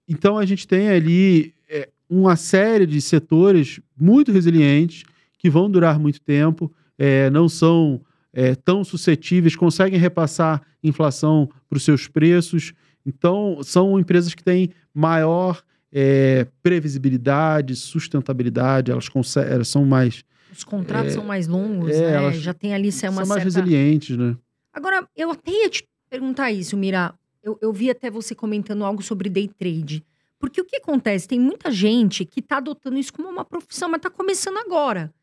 Então 0.08 0.38
a 0.38 0.46
gente 0.46 0.68
tem 0.68 0.90
ali 0.90 1.54
é, 1.70 1.90
uma 2.10 2.36
série 2.36 2.86
de 2.86 3.02
setores 3.02 3.80
muito 3.98 4.32
resilientes 4.32 5.04
que 5.38 5.50
vão 5.50 5.70
durar 5.70 6.00
muito 6.00 6.22
tempo, 6.22 6.72
é, 6.98 7.30
não 7.30 7.50
são 7.50 8.02
é, 8.32 8.56
tão 8.56 8.84
suscetíveis, 8.84 9.56
conseguem 9.56 10.00
repassar 10.00 10.62
inflação 10.84 11.50
para 11.70 11.78
os 11.78 11.84
seus 11.84 12.08
preços. 12.08 12.74
Então, 13.06 13.60
são 13.62 14.00
empresas 14.00 14.34
que 14.34 14.44
têm 14.44 14.70
maior 14.94 15.62
é, 15.92 16.48
previsibilidade, 16.62 17.76
sustentabilidade, 17.76 18.92
elas, 18.92 19.10
elas 19.38 19.68
são 19.68 19.86
mais 19.86 20.24
Os 20.52 20.64
contratos 20.64 21.14
são 21.14 21.24
mais 21.24 21.48
longos, 21.48 21.92
é, 21.92 22.02
né? 22.02 22.16
elas 22.16 22.38
Já 22.38 22.54
tem 22.54 22.74
ali 22.74 22.90
é 22.90 23.10
uma 23.10 23.26
são 23.26 23.28
mais 23.28 23.44
certa... 23.44 23.44
resilientes, 23.44 24.18
né? 24.18 24.36
Agora, 24.74 25.08
eu 25.16 25.30
até 25.30 25.52
ia 25.52 25.70
te 25.70 25.88
perguntar 26.10 26.52
isso, 26.52 26.76
Mira. 26.76 27.14
Eu, 27.44 27.58
eu 27.62 27.74
vi 27.74 27.90
até 27.90 28.10
você 28.10 28.34
comentando 28.34 28.86
algo 28.86 29.04
sobre 29.04 29.30
day 29.30 29.48
trade. 29.48 30.04
Porque 30.40 30.62
o 30.62 30.66
que 30.66 30.78
acontece? 30.78 31.28
Tem 31.28 31.40
muita 31.40 31.72
gente 31.72 32.26
que 32.26 32.42
tá 32.42 32.58
adotando 32.58 32.98
isso 32.98 33.14
como 33.14 33.30
uma 33.30 33.46
profissão, 33.46 33.90
mas 33.90 34.02
tá 34.02 34.10
começando 34.10 34.58
agora. 34.58 35.14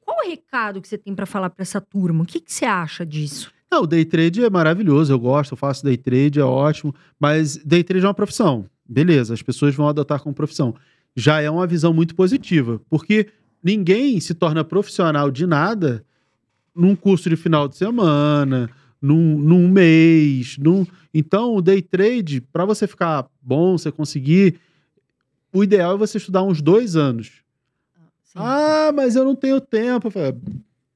Qual 0.00 0.18
o 0.24 0.28
recado 0.28 0.80
que 0.80 0.88
você 0.88 0.96
tem 0.96 1.14
pra 1.14 1.26
falar 1.26 1.50
pra 1.50 1.62
essa 1.62 1.80
turma? 1.80 2.22
O 2.22 2.26
que, 2.26 2.40
que 2.40 2.52
você 2.52 2.64
acha 2.64 3.04
disso? 3.04 3.52
Não, 3.70 3.82
o 3.82 3.86
day 3.86 4.04
trade 4.04 4.42
é 4.42 4.48
maravilhoso, 4.48 5.12
eu 5.12 5.18
gosto, 5.18 5.52
eu 5.52 5.56
faço 5.56 5.84
day 5.84 5.96
trade, 5.98 6.40
é 6.40 6.44
ótimo, 6.44 6.94
mas 7.20 7.58
day 7.58 7.84
trade 7.84 8.04
é 8.04 8.08
uma 8.08 8.14
profissão. 8.14 8.64
Beleza, 8.88 9.34
as 9.34 9.42
pessoas 9.42 9.74
vão 9.74 9.86
adotar 9.86 10.22
como 10.22 10.34
profissão. 10.34 10.74
Já 11.14 11.42
é 11.42 11.50
uma 11.50 11.66
visão 11.66 11.92
muito 11.92 12.14
positiva, 12.14 12.80
porque 12.88 13.28
ninguém 13.62 14.18
se 14.20 14.32
torna 14.32 14.64
profissional 14.64 15.30
de 15.30 15.46
nada 15.46 16.02
num 16.74 16.96
curso 16.96 17.28
de 17.28 17.36
final 17.36 17.68
de 17.68 17.76
semana, 17.76 18.70
num, 19.00 19.38
num 19.38 19.68
mês. 19.68 20.56
Num... 20.58 20.86
Então, 21.12 21.54
o 21.54 21.62
day 21.62 21.82
trade, 21.82 22.40
para 22.40 22.64
você 22.64 22.86
ficar 22.86 23.26
bom, 23.40 23.76
você 23.76 23.90
conseguir, 23.90 24.60
o 25.52 25.64
ideal 25.64 25.94
é 25.94 25.98
você 25.98 26.18
estudar 26.18 26.42
uns 26.42 26.60
dois 26.60 26.96
anos. 26.96 27.42
Sim. 28.24 28.34
Ah, 28.36 28.92
mas 28.94 29.16
eu 29.16 29.24
não 29.24 29.34
tenho 29.34 29.60
tempo. 29.60 30.10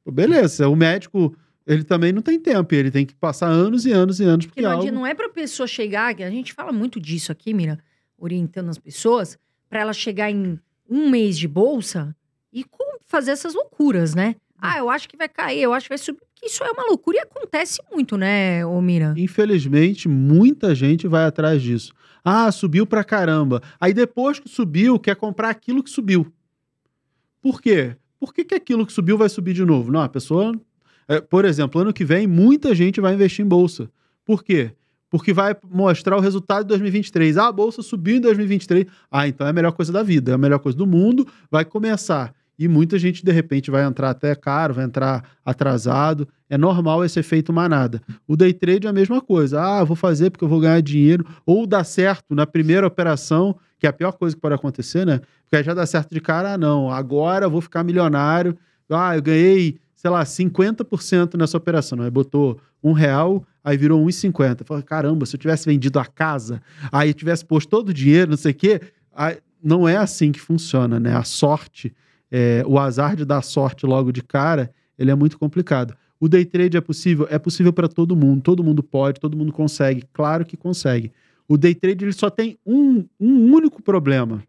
Beleza, 0.06 0.68
o 0.68 0.76
médico, 0.76 1.34
ele 1.66 1.84
também 1.84 2.12
não 2.12 2.22
tem 2.22 2.38
tempo, 2.38 2.74
e 2.74 2.78
ele 2.78 2.90
tem 2.90 3.06
que 3.06 3.14
passar 3.14 3.46
anos 3.46 3.86
e 3.86 3.92
anos 3.92 4.20
e 4.20 4.24
anos, 4.24 4.46
porque 4.46 4.60
Porque 4.60 4.62
não, 4.62 4.82
é 4.82 4.86
algo... 4.86 4.92
não 4.92 5.06
é 5.06 5.14
pra 5.14 5.28
pessoa 5.28 5.66
chegar, 5.66 6.14
que 6.14 6.22
a 6.22 6.30
gente 6.30 6.52
fala 6.52 6.72
muito 6.72 7.00
disso 7.00 7.32
aqui, 7.32 7.54
Mira, 7.54 7.78
orientando 8.18 8.68
as 8.68 8.78
pessoas, 8.78 9.38
pra 9.68 9.80
ela 9.80 9.92
chegar 9.92 10.30
em 10.30 10.58
um 10.88 11.08
mês 11.08 11.38
de 11.38 11.48
bolsa 11.48 12.14
e 12.52 12.66
fazer 13.06 13.30
essas 13.30 13.54
loucuras, 13.54 14.14
né? 14.14 14.36
Ah, 14.62 14.78
eu 14.78 14.88
acho 14.88 15.08
que 15.08 15.16
vai 15.16 15.28
cair, 15.28 15.60
eu 15.62 15.74
acho 15.74 15.86
que 15.86 15.90
vai 15.90 15.98
subir. 15.98 16.20
Isso 16.42 16.62
é 16.62 16.70
uma 16.70 16.84
loucura 16.84 17.18
e 17.18 17.20
acontece 17.20 17.80
muito, 17.92 18.16
né, 18.16 18.64
ô 18.64 18.80
Mira? 18.80 19.12
Infelizmente, 19.16 20.08
muita 20.08 20.74
gente 20.74 21.06
vai 21.08 21.24
atrás 21.24 21.60
disso. 21.60 21.92
Ah, 22.24 22.50
subiu 22.52 22.86
pra 22.86 23.02
caramba. 23.02 23.60
Aí 23.80 23.92
depois 23.92 24.38
que 24.38 24.48
subiu, 24.48 24.98
quer 24.98 25.16
comprar 25.16 25.50
aquilo 25.50 25.82
que 25.82 25.90
subiu. 25.90 26.32
Por 27.40 27.60
quê? 27.60 27.96
Por 28.20 28.32
que, 28.32 28.44
que 28.44 28.54
aquilo 28.54 28.86
que 28.86 28.92
subiu 28.92 29.18
vai 29.18 29.28
subir 29.28 29.52
de 29.52 29.64
novo? 29.64 29.90
Não, 29.90 30.00
a 30.00 30.08
pessoa. 30.08 30.54
é, 31.08 31.20
por 31.20 31.44
exemplo, 31.44 31.80
ano 31.80 31.92
que 31.92 32.04
vem, 32.04 32.26
muita 32.28 32.72
gente 32.74 33.00
vai 33.00 33.14
investir 33.14 33.44
em 33.44 33.48
bolsa. 33.48 33.90
Por 34.24 34.44
quê? 34.44 34.70
Porque 35.10 35.32
vai 35.32 35.54
mostrar 35.68 36.16
o 36.16 36.20
resultado 36.20 36.62
de 36.62 36.68
2023. 36.68 37.36
Ah, 37.36 37.48
a 37.48 37.52
bolsa 37.52 37.82
subiu 37.82 38.16
em 38.16 38.20
2023. 38.20 38.86
Ah, 39.10 39.26
então 39.26 39.46
é 39.46 39.50
a 39.50 39.52
melhor 39.52 39.72
coisa 39.72 39.92
da 39.92 40.02
vida, 40.02 40.30
é 40.30 40.34
a 40.34 40.38
melhor 40.38 40.60
coisa 40.60 40.78
do 40.78 40.86
mundo. 40.86 41.26
Vai 41.50 41.64
começar. 41.64 42.32
E 42.58 42.68
muita 42.68 42.98
gente, 42.98 43.24
de 43.24 43.32
repente, 43.32 43.70
vai 43.70 43.84
entrar 43.84 44.10
até 44.10 44.34
caro, 44.34 44.74
vai 44.74 44.84
entrar 44.84 45.24
atrasado. 45.44 46.28
É 46.48 46.58
normal 46.58 47.04
esse 47.04 47.18
efeito 47.18 47.52
manada. 47.52 48.00
O 48.26 48.36
day 48.36 48.52
trade 48.52 48.86
é 48.86 48.90
a 48.90 48.92
mesma 48.92 49.20
coisa. 49.20 49.60
Ah, 49.60 49.84
vou 49.84 49.96
fazer 49.96 50.30
porque 50.30 50.44
eu 50.44 50.48
vou 50.48 50.60
ganhar 50.60 50.80
dinheiro. 50.80 51.26
Ou 51.46 51.66
dá 51.66 51.82
certo 51.82 52.34
na 52.34 52.46
primeira 52.46 52.86
operação, 52.86 53.56
que 53.78 53.86
é 53.86 53.88
a 53.90 53.92
pior 53.92 54.12
coisa 54.12 54.36
que 54.36 54.40
pode 54.40 54.54
acontecer, 54.54 55.06
né? 55.06 55.20
Porque 55.44 55.56
aí 55.56 55.64
já 55.64 55.74
dá 55.74 55.84
certo 55.86 56.14
de 56.14 56.20
cara, 56.20 56.54
ah, 56.54 56.58
não, 56.58 56.90
agora 56.90 57.46
eu 57.46 57.50
vou 57.50 57.60
ficar 57.60 57.82
milionário. 57.82 58.56
Ah, 58.88 59.16
eu 59.16 59.22
ganhei, 59.22 59.78
sei 59.94 60.10
lá, 60.10 60.22
50% 60.22 61.36
nessa 61.36 61.56
operação. 61.56 62.00
Aí 62.02 62.10
botou 62.10 62.60
um 62.82 62.92
real, 62.92 63.44
aí 63.64 63.76
virou 63.76 64.04
1,50. 64.04 64.64
Fala, 64.64 64.82
caramba, 64.82 65.24
se 65.24 65.34
eu 65.36 65.40
tivesse 65.40 65.66
vendido 65.66 65.98
a 65.98 66.04
casa, 66.04 66.60
aí 66.90 67.14
tivesse 67.14 67.44
posto 67.44 67.68
todo 67.68 67.88
o 67.88 67.94
dinheiro, 67.94 68.30
não 68.30 68.36
sei 68.36 68.52
o 68.52 68.54
quê. 68.54 68.80
Aí, 69.14 69.38
não 69.62 69.88
é 69.88 69.96
assim 69.96 70.32
que 70.32 70.40
funciona, 70.40 70.98
né? 70.98 71.14
A 71.16 71.22
sorte, 71.22 71.94
é, 72.34 72.64
o 72.66 72.78
azar 72.78 73.14
de 73.14 73.26
dar 73.26 73.42
sorte 73.42 73.84
logo 73.84 74.10
de 74.10 74.22
cara, 74.22 74.72
ele 74.98 75.10
é 75.10 75.14
muito 75.14 75.38
complicado. 75.38 75.94
O 76.18 76.26
day 76.28 76.46
trade 76.46 76.78
é 76.78 76.80
possível? 76.80 77.26
É 77.28 77.38
possível 77.38 77.74
para 77.74 77.88
todo 77.88 78.16
mundo. 78.16 78.40
Todo 78.40 78.64
mundo 78.64 78.82
pode, 78.82 79.20
todo 79.20 79.36
mundo 79.36 79.52
consegue. 79.52 80.04
Claro 80.14 80.46
que 80.46 80.56
consegue. 80.56 81.12
O 81.46 81.58
day 81.58 81.74
trade 81.74 82.06
ele 82.06 82.12
só 82.12 82.30
tem 82.30 82.56
um, 82.64 83.04
um 83.20 83.52
único 83.52 83.82
problema. 83.82 84.42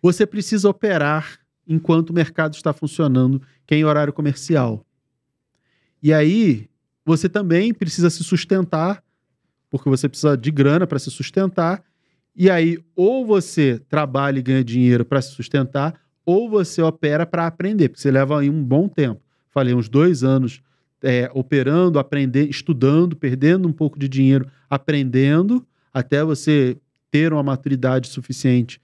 Você 0.00 0.24
precisa 0.24 0.68
operar 0.68 1.40
enquanto 1.66 2.10
o 2.10 2.12
mercado 2.14 2.54
está 2.54 2.72
funcionando, 2.72 3.42
que 3.66 3.74
é 3.74 3.78
em 3.78 3.84
horário 3.84 4.12
comercial. 4.12 4.84
E 6.00 6.12
aí, 6.12 6.68
você 7.04 7.28
também 7.28 7.74
precisa 7.74 8.10
se 8.10 8.22
sustentar, 8.22 9.02
porque 9.70 9.88
você 9.88 10.08
precisa 10.08 10.36
de 10.36 10.50
grana 10.52 10.86
para 10.86 10.98
se 10.98 11.10
sustentar. 11.10 11.82
E 12.36 12.48
aí, 12.50 12.78
ou 12.94 13.26
você 13.26 13.80
trabalha 13.88 14.38
e 14.38 14.42
ganha 14.42 14.62
dinheiro 14.62 15.04
para 15.04 15.22
se 15.22 15.32
sustentar, 15.32 16.03
ou 16.24 16.48
você 16.48 16.80
opera 16.82 17.26
para 17.26 17.46
aprender, 17.46 17.88
porque 17.88 18.00
você 18.00 18.10
leva 18.10 18.40
aí 18.40 18.48
um 18.50 18.62
bom 18.62 18.88
tempo. 18.88 19.20
Falei, 19.50 19.74
uns 19.74 19.88
dois 19.88 20.24
anos 20.24 20.60
é, 21.02 21.30
operando, 21.34 21.98
aprendendo, 21.98 22.50
estudando, 22.50 23.14
perdendo 23.14 23.68
um 23.68 23.72
pouco 23.72 23.98
de 23.98 24.08
dinheiro, 24.08 24.46
aprendendo, 24.68 25.64
até 25.92 26.24
você 26.24 26.76
ter 27.10 27.32
uma 27.32 27.42
maturidade 27.42 28.08
suficiente 28.08 28.80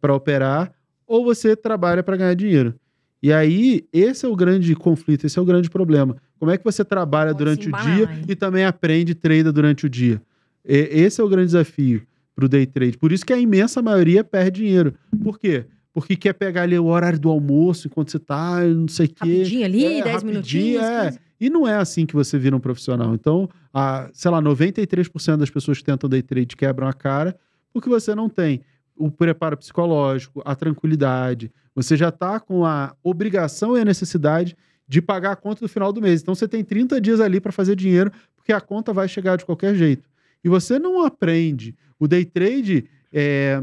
para 0.00 0.14
operar, 0.14 0.72
ou 1.06 1.24
você 1.24 1.54
trabalha 1.54 2.02
para 2.02 2.16
ganhar 2.16 2.34
dinheiro. 2.34 2.74
E 3.22 3.32
aí, 3.32 3.86
esse 3.92 4.24
é 4.24 4.28
o 4.28 4.34
grande 4.34 4.74
conflito, 4.74 5.26
esse 5.26 5.38
é 5.38 5.42
o 5.42 5.44
grande 5.44 5.68
problema. 5.70 6.16
Como 6.38 6.50
é 6.50 6.56
que 6.58 6.64
você 6.64 6.84
trabalha 6.84 7.32
durante 7.34 7.64
se 7.64 7.68
o 7.68 7.72
dia 7.72 8.08
hein? 8.10 8.24
e 8.26 8.34
também 8.34 8.64
aprende 8.64 9.12
e 9.12 9.14
treina 9.14 9.52
durante 9.52 9.86
o 9.86 9.88
dia? 9.90 10.20
E- 10.66 10.88
esse 10.90 11.20
é 11.20 11.24
o 11.24 11.28
grande 11.28 11.46
desafio 11.46 12.02
para 12.34 12.46
o 12.46 12.48
day 12.48 12.66
trade. 12.66 12.96
Por 12.96 13.12
isso 13.12 13.24
que 13.24 13.32
a 13.32 13.38
imensa 13.38 13.80
maioria 13.82 14.24
perde 14.24 14.62
dinheiro. 14.62 14.94
Por 15.22 15.38
quê? 15.38 15.66
Porque 15.92 16.16
quer 16.16 16.32
pegar 16.32 16.62
ali 16.62 16.78
o 16.78 16.86
horário 16.86 17.18
do 17.18 17.28
almoço 17.28 17.86
enquanto 17.86 18.10
você 18.10 18.18
tá, 18.18 18.60
não 18.64 18.88
sei 18.88 19.06
o 19.06 19.08
quê. 19.10 19.14
Rapidinho 19.20 19.64
ali, 19.64 19.84
É, 19.84 19.88
10 20.02 20.04
rapidinho, 20.06 20.32
minutinhos. 20.32 20.82
é. 20.82 21.04
15. 21.06 21.20
E 21.40 21.50
não 21.50 21.66
é 21.68 21.74
assim 21.76 22.06
que 22.06 22.14
você 22.14 22.38
vira 22.38 22.56
um 22.56 22.60
profissional. 22.60 23.14
Então, 23.14 23.48
a, 23.74 24.08
sei 24.12 24.30
lá, 24.30 24.40
93% 24.40 25.36
das 25.36 25.50
pessoas 25.50 25.78
que 25.78 25.84
tentam 25.84 26.08
day 26.08 26.22
trade 26.22 26.56
quebram 26.56 26.86
a 26.88 26.92
cara 26.92 27.36
porque 27.72 27.88
você 27.88 28.14
não 28.14 28.28
tem 28.28 28.60
o 28.96 29.10
preparo 29.10 29.56
psicológico, 29.56 30.40
a 30.44 30.54
tranquilidade. 30.54 31.50
Você 31.74 31.96
já 31.96 32.08
está 32.10 32.38
com 32.38 32.64
a 32.64 32.94
obrigação 33.02 33.76
e 33.76 33.80
a 33.80 33.84
necessidade 33.84 34.56
de 34.86 35.00
pagar 35.02 35.32
a 35.32 35.36
conta 35.36 35.60
no 35.62 35.68
final 35.68 35.92
do 35.92 36.00
mês. 36.00 36.22
Então, 36.22 36.34
você 36.34 36.46
tem 36.46 36.62
30 36.64 37.00
dias 37.00 37.20
ali 37.20 37.40
para 37.40 37.50
fazer 37.52 37.74
dinheiro 37.76 38.10
porque 38.36 38.52
a 38.52 38.60
conta 38.60 38.92
vai 38.92 39.08
chegar 39.08 39.36
de 39.36 39.44
qualquer 39.44 39.74
jeito. 39.74 40.08
E 40.44 40.48
você 40.48 40.78
não 40.78 41.04
aprende. 41.04 41.74
O 41.98 42.06
day 42.08 42.24
trade, 42.24 42.84
é, 43.12 43.62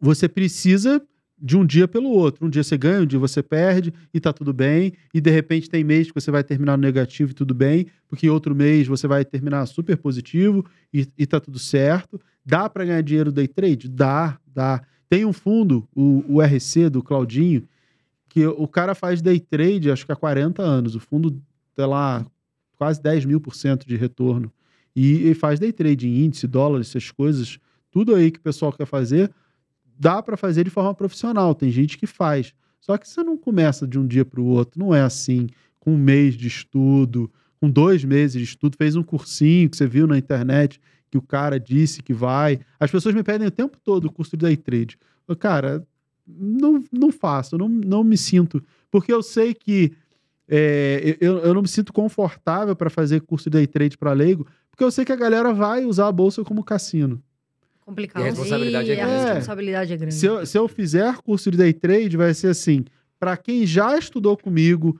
você 0.00 0.28
precisa 0.28 1.02
de 1.44 1.58
um 1.58 1.66
dia 1.66 1.86
pelo 1.86 2.08
outro. 2.08 2.46
Um 2.46 2.48
dia 2.48 2.64
você 2.64 2.78
ganha, 2.78 3.02
um 3.02 3.06
dia 3.06 3.18
você 3.18 3.42
perde 3.42 3.92
e 4.14 4.18
tá 4.18 4.32
tudo 4.32 4.50
bem. 4.50 4.94
E 5.12 5.20
de 5.20 5.30
repente 5.30 5.68
tem 5.68 5.84
mês 5.84 6.10
que 6.10 6.18
você 6.18 6.30
vai 6.30 6.42
terminar 6.42 6.78
no 6.78 6.82
negativo 6.82 7.32
e 7.32 7.34
tudo 7.34 7.52
bem, 7.52 7.86
porque 8.08 8.30
outro 8.30 8.54
mês 8.54 8.86
você 8.86 9.06
vai 9.06 9.26
terminar 9.26 9.66
super 9.66 9.94
positivo 9.98 10.64
e, 10.90 11.06
e 11.18 11.26
tá 11.26 11.38
tudo 11.38 11.58
certo. 11.58 12.18
Dá 12.46 12.66
para 12.70 12.86
ganhar 12.86 13.02
dinheiro 13.02 13.30
day 13.30 13.46
trade? 13.46 13.90
Dá, 13.90 14.38
dá. 14.54 14.82
Tem 15.06 15.26
um 15.26 15.34
fundo, 15.34 15.86
o, 15.94 16.24
o 16.26 16.40
RC 16.40 16.88
do 16.88 17.02
Claudinho, 17.02 17.68
que 18.30 18.46
o 18.46 18.66
cara 18.66 18.94
faz 18.94 19.20
day 19.20 19.38
trade 19.38 19.90
acho 19.90 20.06
que 20.06 20.12
há 20.12 20.16
40 20.16 20.62
anos. 20.62 20.94
O 20.96 21.00
fundo, 21.00 21.38
sei 21.76 21.84
lá, 21.84 22.24
quase 22.78 23.02
10 23.02 23.26
mil 23.26 23.38
por 23.38 23.54
cento 23.54 23.86
de 23.86 23.96
retorno. 23.96 24.50
E, 24.96 25.28
e 25.28 25.34
faz 25.34 25.60
day 25.60 25.72
trade 25.72 26.08
em 26.08 26.24
índice, 26.24 26.46
dólar, 26.46 26.80
essas 26.80 27.10
coisas. 27.10 27.58
Tudo 27.90 28.14
aí 28.14 28.30
que 28.30 28.38
o 28.38 28.42
pessoal 28.42 28.72
quer 28.72 28.86
fazer, 28.86 29.30
dá 29.98 30.22
para 30.22 30.36
fazer 30.36 30.64
de 30.64 30.70
forma 30.70 30.94
profissional. 30.94 31.54
Tem 31.54 31.70
gente 31.70 31.96
que 31.98 32.06
faz. 32.06 32.54
Só 32.80 32.96
que 32.96 33.08
você 33.08 33.22
não 33.22 33.36
começa 33.36 33.86
de 33.86 33.98
um 33.98 34.06
dia 34.06 34.24
para 34.24 34.40
o 34.40 34.46
outro. 34.46 34.78
Não 34.78 34.94
é 34.94 35.00
assim. 35.00 35.48
Com 35.78 35.94
um 35.94 35.98
mês 35.98 36.34
de 36.34 36.46
estudo, 36.46 37.30
com 37.60 37.68
dois 37.68 38.04
meses 38.04 38.38
de 38.38 38.44
estudo, 38.44 38.76
fez 38.76 38.96
um 38.96 39.02
cursinho 39.02 39.68
que 39.68 39.76
você 39.76 39.86
viu 39.86 40.06
na 40.06 40.18
internet 40.18 40.80
que 41.10 41.18
o 41.18 41.22
cara 41.22 41.60
disse 41.60 42.02
que 42.02 42.12
vai. 42.12 42.58
As 42.78 42.90
pessoas 42.90 43.14
me 43.14 43.22
pedem 43.22 43.46
o 43.46 43.50
tempo 43.50 43.78
todo 43.82 44.06
o 44.06 44.12
curso 44.12 44.36
de 44.36 44.44
day 44.46 44.56
trade. 44.56 44.98
Eu, 45.28 45.36
cara, 45.36 45.86
não, 46.26 46.82
não 46.90 47.12
faço, 47.12 47.56
não, 47.56 47.68
não 47.68 48.02
me 48.02 48.16
sinto. 48.16 48.62
Porque 48.90 49.12
eu 49.12 49.22
sei 49.22 49.54
que 49.54 49.92
é, 50.48 51.16
eu, 51.20 51.38
eu 51.38 51.54
não 51.54 51.62
me 51.62 51.68
sinto 51.68 51.92
confortável 51.92 52.74
para 52.74 52.90
fazer 52.90 53.20
curso 53.20 53.48
de 53.48 53.58
day 53.58 53.66
trade 53.66 53.96
para 53.96 54.12
leigo, 54.12 54.46
porque 54.70 54.82
eu 54.82 54.90
sei 54.90 55.04
que 55.04 55.12
a 55.12 55.16
galera 55.16 55.52
vai 55.52 55.84
usar 55.84 56.08
a 56.08 56.12
bolsa 56.12 56.42
como 56.42 56.64
cassino. 56.64 57.22
Complicado. 57.84 58.22
E 58.22 58.26
a 58.26 58.30
responsabilidade 58.30 58.90
é 58.90 58.94
E 58.94 59.00
a 59.00 59.06
grande. 59.06 59.24
responsabilidade 59.26 59.92
é 59.92 59.96
grande. 59.96 60.14
Se 60.14 60.26
eu, 60.26 60.46
se 60.46 60.56
eu 60.58 60.66
fizer 60.68 61.16
curso 61.18 61.50
de 61.50 61.56
day 61.58 61.72
trade, 61.72 62.16
vai 62.16 62.32
ser 62.34 62.48
assim: 62.48 62.84
para 63.18 63.36
quem 63.36 63.66
já 63.66 63.98
estudou 63.98 64.36
comigo 64.36 64.98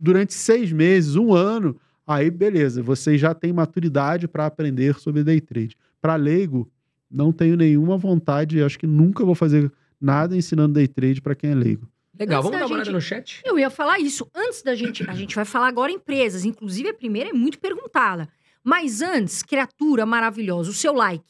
durante 0.00 0.32
seis 0.34 0.72
meses, 0.72 1.16
um 1.16 1.34
ano, 1.34 1.78
aí 2.06 2.30
beleza, 2.30 2.82
você 2.82 3.18
já 3.18 3.34
tem 3.34 3.52
maturidade 3.52 4.26
para 4.28 4.46
aprender 4.46 4.94
sobre 4.98 5.22
day 5.24 5.40
trade. 5.40 5.76
Para 6.00 6.16
leigo, 6.16 6.70
não 7.10 7.32
tenho 7.32 7.56
nenhuma 7.56 7.96
vontade, 7.98 8.62
acho 8.62 8.78
que 8.78 8.86
nunca 8.86 9.24
vou 9.24 9.34
fazer 9.34 9.70
nada 10.00 10.36
ensinando 10.36 10.74
day 10.74 10.86
trade 10.88 11.20
para 11.20 11.34
quem 11.34 11.50
é 11.50 11.54
leigo. 11.54 11.88
Legal, 12.18 12.38
Antes 12.38 12.44
vamos 12.50 12.52
da 12.52 12.58
dar 12.60 12.66
uma 12.66 12.74
olhada 12.76 12.84
gente- 12.86 12.94
no 12.94 13.00
chat? 13.00 13.40
Eu 13.44 13.58
ia 13.58 13.68
falar 13.68 13.98
isso 13.98 14.28
antes 14.34 14.62
da 14.62 14.74
gente. 14.74 15.08
A 15.10 15.14
gente 15.14 15.34
vai 15.34 15.44
falar 15.44 15.66
agora 15.66 15.90
empresas. 15.90 16.44
Inclusive, 16.44 16.90
a 16.90 16.94
primeira 16.94 17.30
é 17.30 17.32
muito 17.32 17.58
perguntada. 17.58 18.28
Mas 18.62 19.02
antes, 19.02 19.42
criatura 19.42 20.06
maravilhosa, 20.06 20.70
o 20.70 20.72
seu 20.72 20.94
like. 20.94 21.24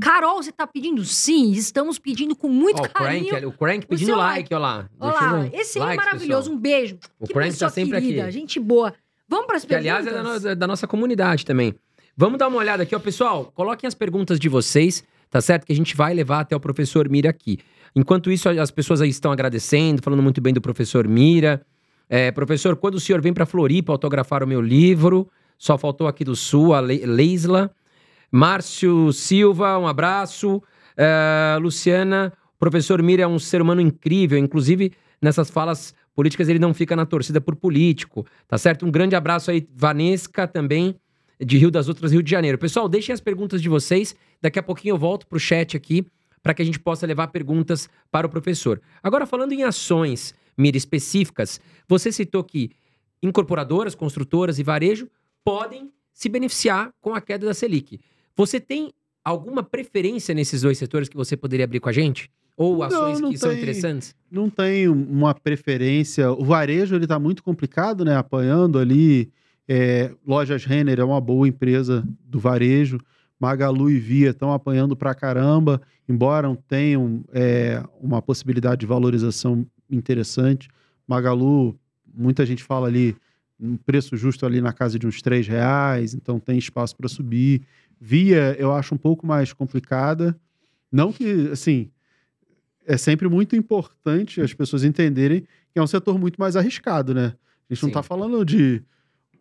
Carol, 0.00 0.42
você 0.42 0.52
tá 0.52 0.66
pedindo? 0.66 1.04
Sim, 1.04 1.52
estamos 1.52 1.98
pedindo 1.98 2.36
com 2.36 2.48
muito 2.48 2.80
Ó, 2.80 2.84
o 2.84 2.88
carinho. 2.90 3.28
Crank, 3.28 3.46
o 3.46 3.52
Crank 3.52 3.84
o 3.84 3.88
pedindo 3.88 4.06
seu 4.08 4.16
like. 4.16 4.52
Olha 4.54 4.58
lá, 4.60 4.88
ver. 5.42 5.54
esse 5.54 5.78
aí 5.78 5.84
é 5.84 5.86
Likes, 5.88 6.04
maravilhoso. 6.04 6.40
pessoal. 6.42 6.56
Um 6.56 6.60
beijo. 6.60 6.98
O 7.18 7.26
que 7.26 7.32
Crank 7.32 7.56
tá 7.58 7.70
sempre 7.70 8.00
querida, 8.00 8.22
aqui. 8.24 8.32
gente 8.32 8.60
boa. 8.60 8.92
Vamos 9.28 9.46
para 9.46 9.56
as 9.56 9.62
Que, 9.62 9.68
perguntas? 9.68 9.96
aliás, 10.06 10.06
é 10.06 10.22
da, 10.42 10.50
no- 10.50 10.56
da 10.56 10.66
nossa 10.66 10.86
comunidade 10.86 11.44
também. 11.46 11.74
Vamos 12.16 12.38
dar 12.38 12.48
uma 12.48 12.58
olhada 12.58 12.82
aqui, 12.82 12.94
ó. 12.94 12.98
Pessoal, 12.98 13.50
coloquem 13.54 13.88
as 13.88 13.94
perguntas 13.94 14.38
de 14.38 14.48
vocês. 14.48 15.02
tá 15.28 15.40
certo? 15.40 15.66
Que 15.66 15.72
a 15.72 15.76
gente 15.76 15.96
vai 15.96 16.14
levar 16.14 16.40
até 16.40 16.54
o 16.54 16.60
professor 16.60 17.08
Mira 17.08 17.28
aqui. 17.30 17.58
Enquanto 17.94 18.30
isso, 18.30 18.48
as 18.48 18.70
pessoas 18.70 19.00
aí 19.00 19.08
estão 19.08 19.32
agradecendo, 19.32 20.00
falando 20.00 20.22
muito 20.22 20.40
bem 20.40 20.54
do 20.54 20.60
professor 20.60 21.06
Mira. 21.08 21.60
É, 22.08 22.30
professor, 22.30 22.76
quando 22.76 22.94
o 22.94 23.00
senhor 23.00 23.20
vem 23.20 23.32
para 23.34 23.44
Floripa 23.44 23.92
autografar 23.92 24.44
o 24.44 24.46
meu 24.46 24.60
livro, 24.60 25.28
só 25.58 25.76
faltou 25.76 26.06
aqui 26.06 26.22
do 26.24 26.36
Sul 26.36 26.72
a 26.74 26.80
Le 26.80 27.04
Leisla. 27.04 27.72
Márcio 28.30 29.12
Silva, 29.12 29.78
um 29.78 29.86
abraço. 29.86 30.62
É, 30.96 31.58
Luciana, 31.60 32.32
o 32.54 32.58
professor 32.58 33.02
Mira 33.02 33.22
é 33.22 33.26
um 33.26 33.38
ser 33.38 33.60
humano 33.60 33.80
incrível, 33.80 34.38
inclusive 34.38 34.92
nessas 35.20 35.50
falas 35.50 35.94
políticas 36.14 36.48
ele 36.48 36.58
não 36.58 36.72
fica 36.72 36.96
na 36.96 37.04
torcida 37.04 37.40
por 37.40 37.54
político, 37.54 38.26
tá 38.48 38.56
certo? 38.56 38.86
Um 38.86 38.90
grande 38.90 39.14
abraço 39.14 39.50
aí, 39.50 39.68
Vanesca 39.74 40.48
também, 40.48 40.96
de 41.38 41.58
Rio 41.58 41.70
das 41.70 41.88
Outras, 41.88 42.12
Rio 42.12 42.22
de 42.22 42.30
Janeiro. 42.30 42.56
Pessoal, 42.56 42.88
deixem 42.88 43.12
as 43.12 43.20
perguntas 43.20 43.60
de 43.60 43.68
vocês, 43.68 44.16
daqui 44.40 44.58
a 44.58 44.62
pouquinho 44.62 44.94
eu 44.94 44.98
volto 44.98 45.26
pro 45.26 45.38
chat 45.38 45.76
aqui, 45.76 46.06
para 46.42 46.54
que 46.54 46.62
a 46.62 46.64
gente 46.64 46.80
possa 46.80 47.06
levar 47.06 47.28
perguntas 47.28 47.88
para 48.10 48.26
o 48.26 48.30
professor. 48.30 48.80
Agora, 49.02 49.26
falando 49.26 49.52
em 49.52 49.64
ações, 49.64 50.34
Mira, 50.56 50.78
específicas, 50.78 51.60
você 51.86 52.10
citou 52.10 52.42
que 52.42 52.70
incorporadoras, 53.22 53.94
construtoras 53.94 54.58
e 54.58 54.62
varejo 54.62 55.08
podem 55.44 55.92
se 56.14 56.30
beneficiar 56.30 56.90
com 57.00 57.14
a 57.14 57.20
queda 57.20 57.44
da 57.44 57.52
Selic. 57.52 58.00
Você 58.36 58.60
tem 58.60 58.92
alguma 59.24 59.62
preferência 59.62 60.34
nesses 60.34 60.60
dois 60.60 60.76
setores 60.78 61.08
que 61.08 61.16
você 61.16 61.36
poderia 61.36 61.64
abrir 61.64 61.80
com 61.80 61.88
a 61.88 61.92
gente? 61.92 62.30
Ou 62.56 62.82
ações 62.82 63.20
não 63.20 63.30
que 63.30 63.38
são 63.38 63.50
tem. 63.50 63.58
interessantes? 63.58 64.14
Não 64.30 64.48
tem 64.48 64.88
uma 64.88 65.34
preferência. 65.34 66.30
O 66.32 66.44
varejo 66.44 66.94
ele 66.94 67.06
tá 67.06 67.18
muito 67.18 67.42
complicado, 67.42 68.04
né? 68.04 68.16
Apanhando 68.16 68.78
ali. 68.78 69.30
É, 69.68 70.12
Lojas 70.24 70.64
Renner 70.64 71.00
é 71.00 71.04
uma 71.04 71.20
boa 71.20 71.48
empresa 71.48 72.06
do 72.24 72.38
varejo. 72.38 73.00
Magalu 73.38 73.90
e 73.90 73.98
Via 73.98 74.30
estão 74.30 74.52
apanhando 74.52 74.96
pra 74.96 75.14
caramba, 75.14 75.82
embora 76.08 76.56
tenham 76.66 77.22
é, 77.32 77.82
uma 78.00 78.22
possibilidade 78.22 78.80
de 78.80 78.86
valorização 78.86 79.66
interessante. 79.90 80.68
Magalu, 81.06 81.78
muita 82.14 82.46
gente 82.46 82.62
fala 82.62 82.86
ali 82.86 83.14
um 83.58 83.76
preço 83.76 84.16
justo 84.16 84.44
ali 84.46 84.60
na 84.60 84.72
casa 84.72 84.98
de 84.98 85.06
uns 85.06 85.20
três 85.20 85.46
reais, 85.46 86.14
então 86.14 86.38
tem 86.38 86.58
espaço 86.58 86.96
para 86.96 87.08
subir. 87.08 87.62
Via 88.00 88.54
eu 88.58 88.72
acho 88.72 88.94
um 88.94 88.98
pouco 88.98 89.26
mais 89.26 89.52
complicada, 89.52 90.38
não 90.92 91.12
que 91.12 91.48
assim 91.50 91.90
é 92.86 92.96
sempre 92.96 93.28
muito 93.28 93.56
importante 93.56 94.40
as 94.40 94.54
pessoas 94.54 94.84
entenderem 94.84 95.40
que 95.72 95.78
é 95.78 95.82
um 95.82 95.86
setor 95.86 96.18
muito 96.18 96.38
mais 96.38 96.56
arriscado, 96.56 97.12
né? 97.12 97.34
A 97.68 97.74
gente 97.74 97.82
não 97.82 97.88
Sim. 97.88 97.98
está 97.98 98.02
falando 98.02 98.44
de 98.44 98.82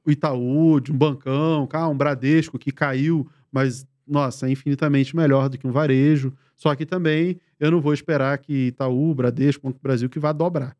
Itaú, 0.07 0.79
de 0.79 0.91
um 0.91 0.97
bancão, 0.97 1.67
um 1.91 1.97
Bradesco 1.97 2.57
que 2.57 2.71
caiu, 2.71 3.29
mas, 3.51 3.85
nossa, 4.07 4.47
é 4.47 4.51
infinitamente 4.51 5.15
melhor 5.15 5.47
do 5.47 5.57
que 5.57 5.67
um 5.67 5.71
varejo. 5.71 6.33
Só 6.55 6.73
que 6.75 6.85
também 6.85 7.39
eu 7.59 7.69
não 7.69 7.79
vou 7.81 7.93
esperar 7.93 8.37
que 8.39 8.67
Itaú, 8.67 9.13
Bradesco, 9.13 9.63
Banco 9.67 9.79
do 9.79 9.83
Brasil, 9.83 10.09
que 10.09 10.19
vá 10.19 10.31
dobrar. 10.31 10.75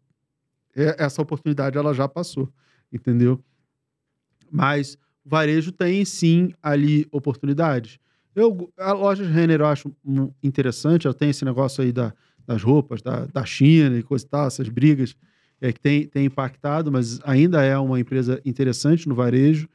É- 0.76 0.96
Essa 1.04 1.22
oportunidade 1.22 1.78
ela 1.78 1.94
já 1.94 2.08
passou, 2.08 2.52
entendeu? 2.92 3.40
Mas 4.52 4.98
varejo 5.26 5.72
tem 5.72 6.06
sim 6.06 6.52
ali 6.62 7.08
oportunidades. 7.12 7.98
Eu, 8.36 8.72
a 8.78 8.92
loja 8.94 9.26
Renner 9.26 9.62
eu 9.62 9.66
acho 9.66 9.92
interessante, 10.44 11.08
ela 11.08 11.14
tem 11.14 11.30
esse 11.30 11.46
negócio 11.46 11.84
aí 11.84 11.92
da, 11.92 12.14
das 12.46 12.62
roupas, 12.62 13.02
da, 13.02 13.26
da 13.26 13.46
China 13.46 13.98
e 13.98 14.04
coisa 14.04 14.26
e 14.26 14.28
tal, 14.28 14.48
essas 14.48 14.68
brigas 14.70 15.16
é, 15.62 15.72
que 15.72 15.80
tem, 15.80 16.06
tem 16.06 16.26
impactado, 16.26 16.92
mas 16.92 17.20
ainda 17.24 17.64
é 17.64 17.78
uma 17.78 18.00
empresa 18.00 18.42
interessante 18.46 19.08
no 19.08 19.16
varejo. 19.16 19.68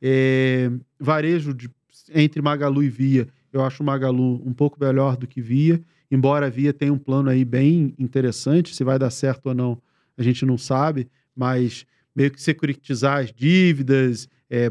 É, 0.00 0.70
varejo 0.98 1.52
de- 1.54 1.70
entre 2.14 2.40
Magalu 2.42 2.82
e 2.82 2.88
Via, 2.88 3.28
eu 3.52 3.62
acho 3.62 3.82
o 3.82 3.86
Magalu 3.86 4.42
um 4.46 4.52
pouco 4.52 4.78
melhor 4.80 5.16
do 5.16 5.26
que 5.26 5.40
Via, 5.40 5.80
embora 6.10 6.46
a 6.46 6.50
Via 6.50 6.72
tenha 6.72 6.92
um 6.92 6.98
plano 6.98 7.28
aí 7.30 7.44
bem 7.44 7.94
interessante, 7.98 8.74
se 8.74 8.84
vai 8.84 8.98
dar 8.98 9.10
certo 9.10 9.46
ou 9.46 9.54
não, 9.54 9.80
a 10.16 10.22
gente 10.22 10.44
não 10.46 10.56
sabe, 10.56 11.08
mas 11.34 11.84
meio 12.14 12.30
que 12.30 12.40
securitizar 12.40 13.18
as 13.18 13.32
dívidas, 13.32 14.28
é, 14.50 14.68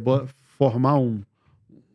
formar 0.57 0.97
um, 0.99 1.21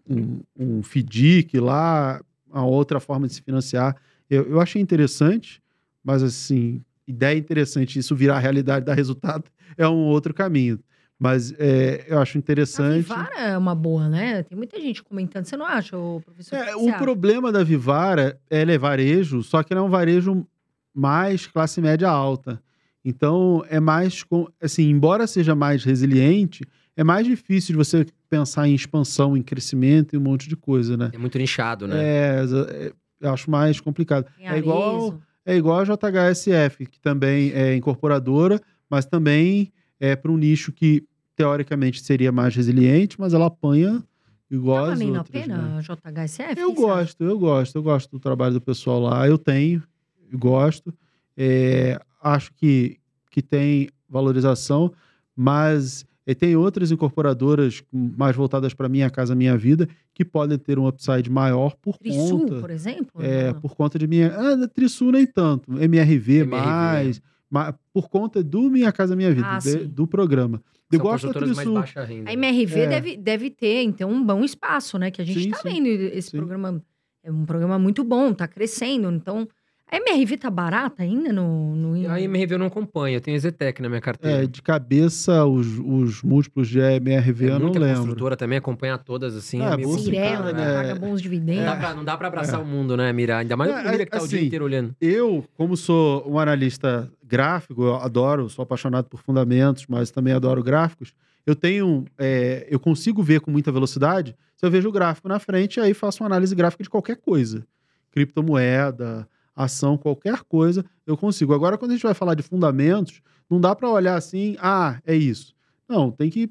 um, 0.08 0.40
um 0.58 0.82
FDIC 0.82 1.58
lá, 1.58 2.20
a 2.50 2.64
outra 2.64 3.00
forma 3.00 3.26
de 3.26 3.34
se 3.34 3.42
financiar. 3.42 3.96
Eu, 4.28 4.44
eu 4.48 4.60
achei 4.60 4.80
interessante, 4.80 5.62
mas 6.02 6.22
assim, 6.22 6.82
ideia 7.06 7.36
interessante, 7.38 7.98
isso 7.98 8.14
virar 8.14 8.38
realidade, 8.38 8.84
dar 8.86 8.94
resultado, 8.94 9.44
é 9.76 9.88
um 9.88 10.06
outro 10.06 10.32
caminho. 10.34 10.78
Mas 11.18 11.52
é, 11.58 12.06
eu 12.08 12.18
acho 12.18 12.38
A 12.38 12.40
interessante. 12.40 13.02
Vivara 13.02 13.38
é 13.38 13.58
uma 13.58 13.74
boa, 13.74 14.08
né? 14.08 14.42
Tem 14.42 14.56
muita 14.56 14.80
gente 14.80 15.02
comentando. 15.02 15.44
Você 15.44 15.54
não 15.54 15.66
acha, 15.66 15.94
professor? 16.24 16.56
É, 16.56 16.74
o 16.74 16.88
acha? 16.88 16.96
problema 16.98 17.52
da 17.52 17.62
Vivara 17.62 18.40
é 18.48 18.62
ela 18.62 18.72
é 18.72 18.78
varejo, 18.78 19.42
só 19.42 19.62
que 19.62 19.70
ela 19.70 19.82
é 19.82 19.84
um 19.84 19.90
varejo 19.90 20.46
mais 20.94 21.46
classe 21.46 21.78
média 21.78 22.08
alta. 22.08 22.62
Então, 23.04 23.62
é 23.68 23.78
mais. 23.78 24.22
com- 24.22 24.48
Assim, 24.62 24.88
embora 24.88 25.26
seja 25.26 25.54
mais 25.54 25.84
resiliente, 25.84 26.64
é 27.00 27.04
mais 27.04 27.26
difícil 27.26 27.72
de 27.72 27.78
você 27.78 28.04
pensar 28.28 28.68
em 28.68 28.74
expansão, 28.74 29.34
em 29.34 29.42
crescimento 29.42 30.14
e 30.14 30.18
um 30.18 30.20
monte 30.20 30.46
de 30.46 30.54
coisa, 30.54 30.98
né? 30.98 31.10
É 31.14 31.16
muito 31.16 31.38
nichado, 31.38 31.88
né? 31.88 31.96
É, 31.98 32.44
é, 32.68 32.92
eu 33.22 33.32
acho 33.32 33.50
mais 33.50 33.80
complicado. 33.80 34.26
É 34.38 34.58
igual, 34.58 35.18
é 35.46 35.56
igual 35.56 35.80
a 35.80 35.84
JHSF, 35.84 36.84
que 36.84 37.00
também 37.00 37.52
é 37.52 37.74
incorporadora, 37.74 38.60
mas 38.90 39.06
também 39.06 39.72
é 39.98 40.14
para 40.14 40.30
um 40.30 40.36
nicho 40.36 40.72
que 40.72 41.02
teoricamente 41.34 42.02
seria 42.02 42.30
mais 42.30 42.54
resiliente, 42.54 43.18
mas 43.18 43.32
ela 43.32 43.46
apanha 43.46 44.04
igual 44.50 44.88
Tá 44.88 44.92
as 44.92 45.00
outras. 45.00 45.28
pena 45.30 45.56
né? 45.56 45.78
a 45.78 45.80
JHSF? 45.80 46.60
Eu 46.60 46.74
gosto, 46.74 47.24
eu 47.24 47.38
gosto, 47.38 47.76
eu 47.76 47.82
gosto 47.82 48.10
do 48.10 48.20
trabalho 48.20 48.52
do 48.52 48.60
pessoal 48.60 49.00
lá, 49.00 49.26
eu 49.26 49.38
tenho, 49.38 49.82
eu 50.30 50.38
gosto. 50.38 50.92
É, 51.34 51.98
acho 52.22 52.52
que, 52.52 52.98
que 53.30 53.40
tem 53.40 53.88
valorização, 54.06 54.92
mas 55.34 56.04
eh, 56.30 56.34
tem 56.34 56.56
outras 56.56 56.90
incorporadoras 56.90 57.82
mais 57.92 58.34
voltadas 58.36 58.72
para 58.74 58.88
Minha 58.88 59.10
Casa 59.10 59.34
Minha 59.34 59.56
Vida 59.56 59.88
que 60.14 60.24
podem 60.24 60.58
ter 60.58 60.78
um 60.78 60.86
upside 60.86 61.30
maior 61.30 61.74
por 61.80 61.96
Trisul, 61.98 62.40
conta. 62.40 62.60
por 62.60 62.70
exemplo? 62.70 63.22
É, 63.22 63.52
Não. 63.52 63.60
por 63.60 63.74
conta 63.74 63.98
de 63.98 64.06
minha. 64.06 64.32
Ah, 64.36 64.68
Trisul 64.68 65.12
nem 65.12 65.26
tanto. 65.26 65.70
MRV, 65.72 66.40
MRV. 66.40 66.44
mais. 66.46 67.22
ma- 67.50 67.74
por 67.92 68.08
conta 68.08 68.44
do 68.44 68.70
Minha 68.70 68.92
Casa 68.92 69.16
Minha 69.16 69.34
Vida, 69.34 69.46
Ah, 69.48 69.58
de- 69.58 69.84
do 69.88 70.06
programa. 70.06 70.62
Eu 70.92 70.98
São 70.98 71.06
gosto 71.06 71.32
da 71.32 71.40
mais 71.40 71.52
Trisul. 71.56 71.74
baixa 71.74 72.04
renda. 72.04 72.30
A 72.30 72.32
MRV 72.32 72.80
É. 72.80 72.86
deve, 72.88 73.16
deve 73.16 73.50
ter, 73.50 73.82
então, 73.82 74.08
um 74.10 74.24
bom 74.24 74.44
espaço, 74.44 74.96
né? 74.98 75.10
Que 75.10 75.20
a 75.20 75.24
gente 75.24 75.40
Sim, 75.42 75.50
está 75.50 75.68
sim. 75.68 75.74
vendo 75.82 75.86
esse 75.88 76.30
Sim. 76.30 76.36
programa. 76.36 76.80
É 77.24 77.30
um 77.32 77.44
programa 77.44 77.78
muito 77.78 78.02
bom, 78.04 78.32
tá 78.32 78.46
crescendo. 78.46 79.10
Então, 79.10 79.48
a 79.90 79.96
MRV 79.96 80.36
tá 80.38 80.48
barata 80.50 81.02
ainda 81.02 81.32
no. 81.32 81.74
no... 81.74 82.10
A 82.10 82.20
MRV 82.20 82.54
eu 82.54 82.58
não 82.58 82.66
acompanho, 82.66 83.16
eu 83.16 83.20
tenho 83.20 83.38
Zetec 83.38 83.82
na 83.82 83.88
minha 83.88 84.00
carteira. 84.00 84.44
É, 84.44 84.46
de 84.46 84.62
cabeça, 84.62 85.44
os, 85.44 85.66
os 85.78 86.22
múltiplos 86.22 86.68
de 86.68 86.78
MRV 86.78 87.44
É 87.46 87.48
eu 87.48 87.52
não 87.54 87.60
muita 87.66 87.78
lembro. 87.78 87.96
construtora 88.02 88.36
também, 88.36 88.58
acompanhar 88.58 88.98
todas 88.98 89.34
assim. 89.36 89.60
Ah, 89.60 89.72
é 89.72 89.76
meio 89.76 89.88
bolsa 89.88 90.04
Cirela, 90.04 90.36
cara, 90.36 90.52
né? 90.52 90.64
né? 90.64 90.74
Paga 90.74 90.94
bons 91.00 91.08
Não 91.10 91.16
dividendos. 91.16 91.64
dá, 91.64 91.76
pra, 91.76 91.94
não 91.94 92.04
dá 92.04 92.16
pra 92.16 92.28
abraçar 92.28 92.60
o 92.60 92.64
mundo, 92.64 92.96
né, 92.96 93.12
Mira? 93.12 93.38
Ainda 93.38 93.56
mais 93.56 93.70
É, 93.70 93.74
o 93.74 93.90
Mira 93.90 94.04
que 94.04 94.10
tá 94.10 94.22
o 94.22 94.28
dia 94.28 94.38
assim, 94.38 94.46
inteiro 94.46 94.64
olhando. 94.64 94.94
Eu, 95.00 95.44
como 95.56 95.76
sou 95.76 96.24
um 96.30 96.38
analista 96.38 97.10
gráfico, 97.24 97.82
eu 97.82 97.94
adoro, 97.96 98.48
sou 98.48 98.62
apaixonado 98.62 99.08
por 99.08 99.20
fundamentos, 99.22 99.86
mas 99.88 100.10
também 100.10 100.32
adoro 100.32 100.62
gráficos. 100.62 101.12
Eu 101.46 101.54
tenho, 101.56 102.04
é, 102.18 102.66
eu 102.70 102.78
consigo 102.78 103.22
ver 103.22 103.40
com 103.40 103.50
muita 103.50 103.72
velocidade. 103.72 104.36
Se 104.56 104.64
eu 104.66 104.70
vejo 104.70 104.88
o 104.88 104.92
gráfico 104.92 105.26
na 105.28 105.38
frente, 105.38 105.80
aí 105.80 105.94
faço 105.94 106.22
uma 106.22 106.26
análise 106.28 106.54
gráfica 106.54 106.82
de 106.84 106.90
qualquer 106.90 107.16
coisa, 107.16 107.64
criptomoeda, 108.12 109.26
ação, 109.64 109.96
qualquer 109.96 110.40
coisa, 110.44 110.84
eu 111.06 111.16
consigo. 111.16 111.52
Agora, 111.54 111.76
quando 111.78 111.92
a 111.92 111.94
gente 111.94 112.02
vai 112.02 112.14
falar 112.14 112.34
de 112.34 112.42
fundamentos, 112.42 113.20
não 113.48 113.60
dá 113.60 113.74
para 113.74 113.88
olhar 113.88 114.16
assim, 114.16 114.56
ah, 114.60 115.00
é 115.04 115.14
isso. 115.14 115.54
Não, 115.88 116.10
tem 116.10 116.30
que 116.30 116.48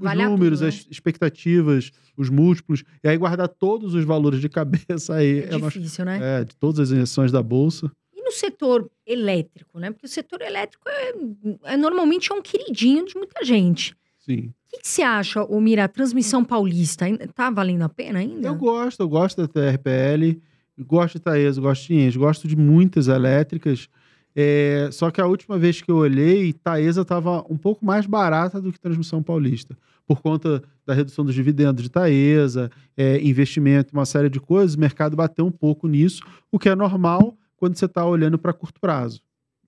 os 0.00 0.14
números, 0.16 0.58
tudo, 0.58 0.68
né? 0.68 0.74
as 0.74 0.86
expectativas, 0.90 1.90
os 2.16 2.28
múltiplos, 2.28 2.82
e 3.02 3.08
aí 3.08 3.16
guardar 3.16 3.48
todos 3.48 3.94
os 3.94 4.04
valores 4.04 4.40
de 4.40 4.48
cabeça 4.50 5.14
aí. 5.14 5.40
É 5.40 5.54
é 5.54 5.58
difícil, 5.58 6.04
né? 6.04 6.40
é, 6.40 6.44
de 6.44 6.56
todas 6.56 6.90
as 6.92 6.98
ações 6.98 7.30
da 7.32 7.42
bolsa. 7.42 7.90
E 8.12 8.22
no 8.22 8.32
setor 8.32 8.90
elétrico, 9.06 9.78
né? 9.78 9.90
Porque 9.90 10.06
o 10.06 10.08
setor 10.08 10.42
elétrico 10.42 10.88
é, 10.88 11.72
é- 11.74 11.76
normalmente 11.76 12.32
é 12.32 12.34
um 12.34 12.42
queridinho 12.42 13.04
de 13.06 13.14
muita 13.16 13.44
gente. 13.44 13.96
Sim. 14.18 14.52
O 14.66 14.76
que, 14.76 14.80
que 14.82 14.88
você 14.88 15.02
acha, 15.02 15.44
ô 15.44 15.60
Mira, 15.60 15.84
a 15.84 15.88
transmissão 15.88 16.44
paulista? 16.44 17.04
ainda- 17.04 17.28
Tá 17.28 17.48
valendo 17.50 17.82
a 17.82 17.88
pena 17.88 18.18
ainda? 18.18 18.48
Eu 18.48 18.56
gosto, 18.56 19.00
eu 19.00 19.08
gosto 19.08 19.40
da 19.42 19.46
TRPL, 19.48 20.40
gosto 20.78 21.14
de 21.14 21.20
Taesa, 21.20 21.60
gosto 21.60 21.86
de 21.86 21.94
Engie, 21.94 22.18
gosto 22.18 22.48
de 22.48 22.56
muitas 22.56 23.08
elétricas. 23.08 23.88
É, 24.36 24.88
só 24.90 25.10
que 25.10 25.20
a 25.20 25.26
última 25.26 25.56
vez 25.58 25.80
que 25.80 25.90
eu 25.90 25.96
olhei, 25.96 26.52
Taesa 26.52 27.02
estava 27.02 27.44
um 27.48 27.56
pouco 27.56 27.84
mais 27.84 28.04
barata 28.06 28.60
do 28.60 28.72
que 28.72 28.80
Transmissão 28.80 29.22
Paulista, 29.22 29.76
por 30.06 30.20
conta 30.20 30.62
da 30.84 30.92
redução 30.92 31.24
dos 31.24 31.34
dividendos 31.34 31.82
de 31.82 31.90
Taesa, 31.90 32.70
é, 32.96 33.20
investimento, 33.22 33.92
uma 33.92 34.04
série 34.04 34.28
de 34.28 34.40
coisas. 34.40 34.74
O 34.74 34.80
mercado 34.80 35.16
bateu 35.16 35.46
um 35.46 35.52
pouco 35.52 35.86
nisso, 35.86 36.22
o 36.50 36.58
que 36.58 36.68
é 36.68 36.74
normal 36.74 37.36
quando 37.56 37.76
você 37.76 37.84
está 37.84 38.04
olhando 38.04 38.36
para 38.36 38.52
curto 38.52 38.80
prazo. 38.80 39.20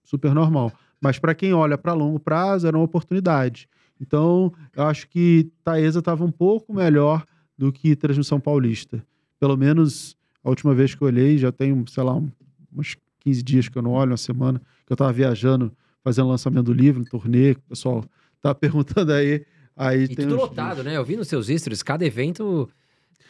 Super 0.02 0.34
normal. 0.34 0.72
Mas 1.00 1.18
para 1.18 1.34
quem 1.34 1.54
olha 1.54 1.78
para 1.78 1.92
longo 1.92 2.18
prazo, 2.18 2.66
era 2.66 2.76
uma 2.76 2.84
oportunidade. 2.84 3.68
Então, 4.00 4.52
eu 4.74 4.84
acho 4.84 5.08
que 5.08 5.50
Taesa 5.62 6.00
estava 6.00 6.24
um 6.24 6.30
pouco 6.30 6.74
melhor 6.74 7.24
do 7.56 7.72
que 7.72 7.96
Transmissão 7.96 8.40
Paulista. 8.40 9.04
Pelo 9.38 9.56
menos 9.56 10.16
A 10.46 10.50
última 10.50 10.72
vez 10.74 10.94
que 10.94 11.02
eu 11.02 11.06
olhei, 11.08 11.36
já 11.38 11.50
tem, 11.50 11.84
sei 11.88 12.02
lá, 12.04 12.14
um- 12.14 12.30
uns 12.76 12.96
15 13.20 13.42
dias 13.42 13.68
que 13.68 13.76
eu 13.76 13.82
não 13.82 13.90
olho, 13.90 14.12
uma 14.12 14.16
semana, 14.16 14.60
que 14.86 14.92
eu 14.92 14.96
tava 14.96 15.12
viajando, 15.12 15.72
fazendo 16.04 16.28
lançamento 16.28 16.66
do 16.66 16.72
livro, 16.72 17.00
no 17.00 17.06
turnê, 17.06 17.54
que 17.54 17.60
o 17.60 17.68
pessoal 17.70 18.04
tá 18.40 18.54
perguntando 19.04 19.12
aí. 19.12 19.44
aí 19.76 20.04
E 20.04 20.08
tem 20.08 20.16
tudo 20.26 20.36
uns- 20.36 20.40
lotado, 20.42 20.84
né? 20.84 20.96
Eu 20.96 21.04
vi 21.04 21.16
nos 21.16 21.26
seus 21.28 21.48
stories, 21.48 21.82
cada 21.82 22.04
evento. 22.06 22.68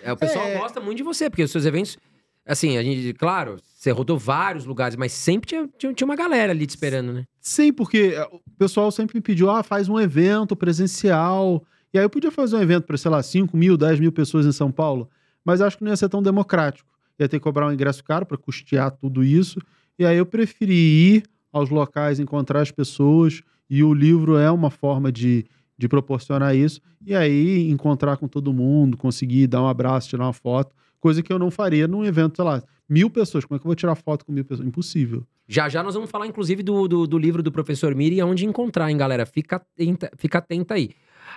é, 0.03 0.13
o 0.13 0.17
pessoal 0.17 0.45
É. 0.47 0.59
gosta 0.59 0.79
muito 0.81 0.99
de 0.99 1.03
você, 1.03 1.31
porque 1.31 1.43
os 1.43 1.51
seus 1.51 1.65
eventos. 1.65 1.97
Assim, 2.45 2.77
a 2.77 2.83
gente, 2.83 3.13
claro, 3.15 3.57
você 3.75 3.91
rodou 3.91 4.17
vários 4.19 4.65
lugares, 4.67 4.95
mas 4.95 5.11
sempre 5.11 5.49
tinha, 5.49 5.69
tinha, 5.79 5.93
tinha 5.95 6.05
uma 6.07 6.15
galera 6.15 6.53
ali 6.53 6.65
te 6.67 6.71
esperando, 6.71 7.13
né? 7.13 7.25
Sim, 7.41 7.73
porque 7.73 8.13
é, 8.15 8.23
o 8.31 8.41
pessoal 8.59 8.91
sempre 8.93 9.17
me 9.17 9.21
pediu, 9.23 9.51
ah, 9.51 9.63
faz 9.65 9.89
um 9.89 9.99
evento 9.99 10.55
presencial. 10.55 11.65
E 11.93 11.99
aí 11.99 12.05
eu 12.05 12.11
podia 12.11 12.31
fazer 12.31 12.57
um 12.57 12.61
evento 12.61 12.85
para, 12.85 12.97
sei 12.97 13.11
lá, 13.11 13.23
5 13.23 13.57
mil, 13.57 13.77
10 13.77 13.99
mil 13.99 14.13
pessoas 14.13 14.47
em 14.47 14.53
São 14.53 14.71
Paulo, 14.71 15.09
mas 15.45 15.61
acho 15.61 15.79
que 15.79 15.83
não 15.85 15.91
ia 15.91 15.97
ser 15.97 16.09
tão 16.09 16.23
democrático. 16.23 16.89
Ia 17.19 17.29
ter 17.29 17.39
que 17.39 17.45
cobrar 17.45 17.67
um 17.67 17.73
ingresso 17.73 18.05
caro 18.05 18.27
para 18.27 18.37
custear 18.37 18.91
tudo 18.91 19.25
isso. 19.25 19.61
E 19.99 20.05
aí 20.05 20.17
eu 20.19 20.27
preferi 20.27 20.75
ir 20.75 21.23
aos 21.53 21.71
locais, 21.71 22.21
encontrar 22.21 22.61
as 22.61 22.71
pessoas, 22.71 23.43
e 23.69 23.83
o 23.83 23.95
livro 23.95 24.37
é 24.37 24.51
uma 24.51 24.71
forma 24.71 25.11
de, 25.11 25.47
de 25.79 25.89
proporcionar 25.89 26.55
isso. 26.55 26.81
E 27.05 27.15
aí 27.15 27.71
encontrar 27.71 28.17
com 28.17 28.29
todo 28.29 28.53
mundo, 28.53 28.97
conseguir 28.97 29.47
dar 29.47 29.63
um 29.63 29.69
abraço, 29.69 30.09
tirar 30.09 30.25
uma 30.25 30.33
foto, 30.33 30.75
coisa 31.01 31.23
que 31.23 31.33
eu 31.33 31.39
não 31.39 31.51
faria 31.51 31.89
num 31.89 32.05
evento, 32.05 32.37
sei 32.37 32.45
lá, 32.45 32.63
mil 32.89 33.09
pessoas. 33.09 33.45
Como 33.45 33.57
é 33.57 33.59
que 33.59 33.65
eu 33.65 33.69
vou 33.69 33.75
tirar 33.75 33.95
foto 33.95 34.25
com 34.25 34.33
mil 34.33 34.45
pessoas? 34.45 34.69
Impossível. 34.69 35.27
Já 35.49 35.69
já 35.69 35.83
nós 35.83 35.95
vamos 35.95 36.11
falar, 36.11 36.27
inclusive, 36.27 36.63
do, 36.63 36.89
do, 36.89 37.07
do 37.07 37.19
livro 37.19 37.43
do 37.43 37.53
professor 37.53 37.95
Mira 37.95 38.15
e 38.17 38.21
aonde 38.21 38.45
encontrar, 38.45 38.91
hein, 38.91 38.97
galera? 38.97 39.25
Fica 39.25 39.57
atenta, 39.57 40.11
fica 40.17 40.39
atenta 40.39 40.75
aí. 40.75 40.91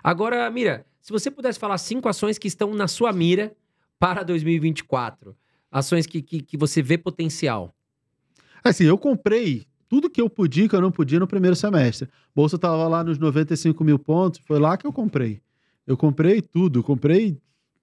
Agora, 0.04 0.50
Mira, 0.50 0.86
se 1.02 1.12
você 1.12 1.32
pudesse 1.32 1.60
falar 1.60 1.78
cinco 1.78 2.10
ações 2.10 2.38
que 2.38 2.48
estão 2.48 2.74
na 2.74 2.88
sua 2.88 3.14
mira 3.14 3.56
para 4.00 4.24
2024, 4.24 5.36
ações 5.72 6.06
que, 6.06 6.22
que, 6.22 6.42
que 6.42 6.58
você 6.58 6.82
vê 6.82 6.98
potencial. 6.98 7.74
Assim, 8.64 8.84
eu 8.84 8.98
comprei 8.98 9.66
tudo 9.88 10.10
que 10.10 10.22
eu 10.22 10.30
podia 10.30 10.66
e 10.66 10.70
que 10.70 10.76
eu 10.76 10.82
não 10.82 10.92
podia 10.92 11.20
no 11.20 11.28
primeiro 11.28 11.56
semestre. 11.56 12.08
Bolsa 12.36 12.56
estava 12.56 12.88
lá 12.88 13.04
nos 13.04 13.18
95 13.18 13.84
mil 13.84 13.98
pontos, 13.98 14.40
foi 14.46 14.60
lá 14.60 14.78
que 14.78 14.86
eu 14.86 14.94
comprei. 14.94 15.42
Eu 15.88 15.98
comprei 15.98 16.42
tudo, 16.42 16.84
comprei 16.84 17.38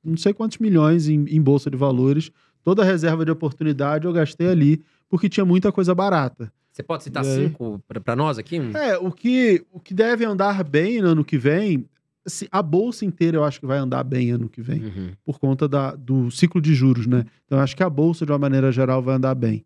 não 0.04 0.16
sei 0.16 0.32
quantos 0.32 0.58
milhões 0.58 1.08
em, 1.08 1.24
em 1.24 1.42
bolsa 1.42 1.68
de 1.68 1.76
valores. 1.76 2.30
Toda 2.62 2.82
a 2.82 2.84
reserva 2.84 3.24
de 3.24 3.30
oportunidade 3.30 4.06
eu 4.06 4.12
gastei 4.12 4.48
ali, 4.48 4.84
porque 5.08 5.28
tinha 5.28 5.44
muita 5.44 5.72
coisa 5.72 5.94
barata. 5.94 6.52
Você 6.70 6.82
pode 6.82 7.04
citar 7.04 7.24
aí? 7.24 7.48
cinco 7.48 7.82
para 7.88 8.14
nós 8.14 8.38
aqui? 8.38 8.60
É, 8.74 8.98
o 8.98 9.10
que, 9.10 9.64
o 9.72 9.80
que 9.80 9.94
deve 9.94 10.24
andar 10.24 10.62
bem 10.62 11.00
no 11.00 11.08
ano 11.08 11.24
que 11.24 11.38
vem, 11.38 11.88
assim, 12.26 12.46
a 12.50 12.60
bolsa 12.62 13.04
inteira 13.04 13.36
eu 13.36 13.44
acho 13.44 13.60
que 13.60 13.66
vai 13.66 13.78
andar 13.78 14.02
bem 14.04 14.30
ano 14.30 14.48
que 14.48 14.60
vem 14.60 14.82
Uhum. 14.84 15.10
por 15.24 15.38
conta 15.38 15.68
da, 15.68 15.94
do 15.94 16.30
ciclo 16.30 16.60
de 16.60 16.74
juros, 16.74 17.06
né? 17.06 17.24
Então, 17.44 17.58
eu 17.58 17.62
acho 17.64 17.76
que 17.76 17.82
a 17.82 17.88
bolsa, 17.90 18.26
de 18.26 18.32
uma 18.32 18.38
maneira 18.38 18.70
geral, 18.72 19.02
vai 19.02 19.14
andar 19.14 19.34
bem. 19.34 19.64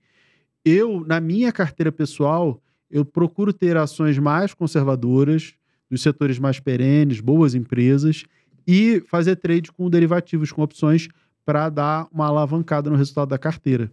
Eu, 0.64 1.04
na 1.06 1.20
minha 1.20 1.50
carteira 1.52 1.90
pessoal, 1.90 2.60
eu 2.90 3.04
procuro 3.04 3.52
ter 3.52 3.76
ações 3.76 4.18
mais 4.18 4.52
conservadoras, 4.52 5.54
dos 5.90 6.02
setores 6.02 6.38
mais 6.38 6.60
perenes, 6.60 7.20
boas 7.20 7.54
empresas, 7.54 8.24
e 8.66 9.02
fazer 9.08 9.36
trade 9.36 9.72
com 9.72 9.88
derivativos, 9.90 10.52
com 10.52 10.62
opções, 10.62 11.08
para 11.44 11.68
dar 11.68 12.06
uma 12.12 12.26
alavancada 12.26 12.90
no 12.90 12.96
resultado 12.96 13.30
da 13.30 13.38
carteira. 13.38 13.90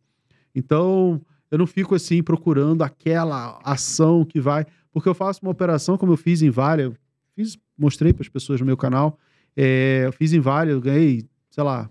Então, 0.54 1.22
eu 1.50 1.58
não 1.58 1.66
fico 1.66 1.96
assim 1.96 2.22
procurando 2.22 2.84
aquela 2.84 3.60
ação 3.64 4.26
que 4.26 4.40
vai. 4.40 4.66
Porque 4.92 5.08
eu 5.08 5.14
faço 5.16 5.40
uma 5.42 5.52
operação, 5.52 5.98
como 5.98 6.12
eu 6.14 6.18
fiz 6.18 6.42
em 6.42 6.50
Vale, 6.50 6.84
eu 6.84 6.96
fiz, 7.36 7.58
mostrei 7.78 8.14
para 8.14 8.24
as 8.24 8.30
pessoas 8.30 8.60
no 8.60 8.66
meu 8.66 8.78
canal. 8.78 9.18
é, 9.56 10.04
eu 10.06 10.12
fiz 10.12 10.34
em 10.34 10.40
Vale, 10.40 10.72
eu 10.72 10.80
ganhei, 10.82 11.26
sei 11.50 11.64
lá, 11.64 11.90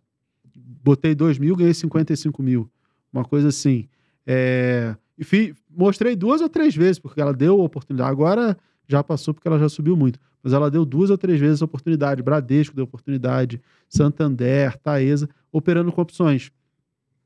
botei 0.82 1.14
2 1.14 1.39
mil, 1.39 1.57
ganhei 1.57 1.74
55 1.74 2.43
mil. 2.43 2.70
Uma 3.12 3.24
coisa 3.24 3.49
assim. 3.49 3.89
É, 4.26 4.95
e 5.18 5.24
fi- 5.24 5.55
mostrei 5.70 6.14
duas 6.14 6.41
ou 6.41 6.49
três 6.49 6.74
vezes, 6.76 6.99
porque 6.99 7.20
ela 7.20 7.32
deu 7.32 7.59
oportunidade. 7.61 8.11
Agora 8.11 8.57
já 8.89 9.03
passou 9.03 9.32
porque 9.34 9.49
ela 9.49 9.59
já 9.59 9.68
subiu 9.68 9.97
muito. 9.97 10.18
Mas 10.43 10.53
ela 10.53 10.70
deu 10.70 10.84
duas 10.84 11.11
ou 11.11 11.18
três 11.18 11.41
vezes 11.41 11.61
a 11.61 11.64
oportunidade. 11.64 12.22
Bradesco 12.22 12.74
deu 12.76 12.84
oportunidade, 12.84 13.61
Santander, 13.89 14.76
Taesa, 14.78 15.28
operando 15.51 15.91
com 15.91 16.01
opções. 16.01 16.53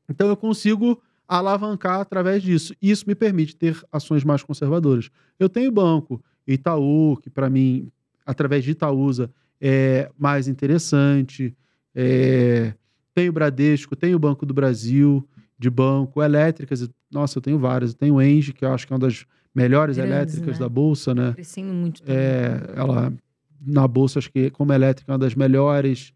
Então 0.08 0.28
eu 0.28 0.36
consigo 0.36 1.00
alavancar 1.28 2.00
através 2.00 2.42
disso. 2.42 2.74
Isso 2.80 3.04
me 3.06 3.14
permite 3.14 3.54
ter 3.56 3.78
ações 3.92 4.24
mais 4.24 4.42
conservadoras. 4.42 5.10
Eu 5.38 5.48
tenho 5.48 5.70
banco, 5.70 6.22
Itaú, 6.46 7.16
que 7.22 7.28
para 7.30 7.50
mim, 7.50 7.90
através 8.30 8.64
de 8.64 8.70
Itaúsa, 8.70 9.30
é 9.60 10.10
mais 10.18 10.48
interessante. 10.48 11.54
É, 11.94 12.72
tenho 13.14 13.32
Bradesco, 13.32 13.96
tenho 13.96 14.18
Banco 14.18 14.46
do 14.46 14.54
Brasil, 14.54 15.26
de 15.58 15.68
banco, 15.68 16.22
elétricas. 16.22 16.88
Nossa, 17.10 17.38
eu 17.38 17.42
tenho 17.42 17.58
várias. 17.58 17.90
Eu 17.92 17.98
tenho 17.98 18.22
Engie, 18.22 18.52
que 18.52 18.64
eu 18.64 18.72
acho 18.72 18.86
que 18.86 18.92
é 18.92 18.94
uma 18.94 19.00
das 19.00 19.26
melhores 19.54 19.96
Grandes, 19.96 20.14
elétricas 20.14 20.58
né? 20.58 20.64
da 20.64 20.68
Bolsa, 20.68 21.14
né? 21.14 21.32
Crescendo 21.32 21.72
muito. 21.74 22.02
É, 22.06 22.72
ela 22.76 23.12
na 23.60 23.86
bolsa, 23.86 24.18
acho 24.18 24.32
que 24.32 24.50
como 24.50 24.72
elétrica 24.72 25.10
é 25.10 25.12
uma 25.12 25.18
das 25.18 25.34
melhores. 25.34 26.12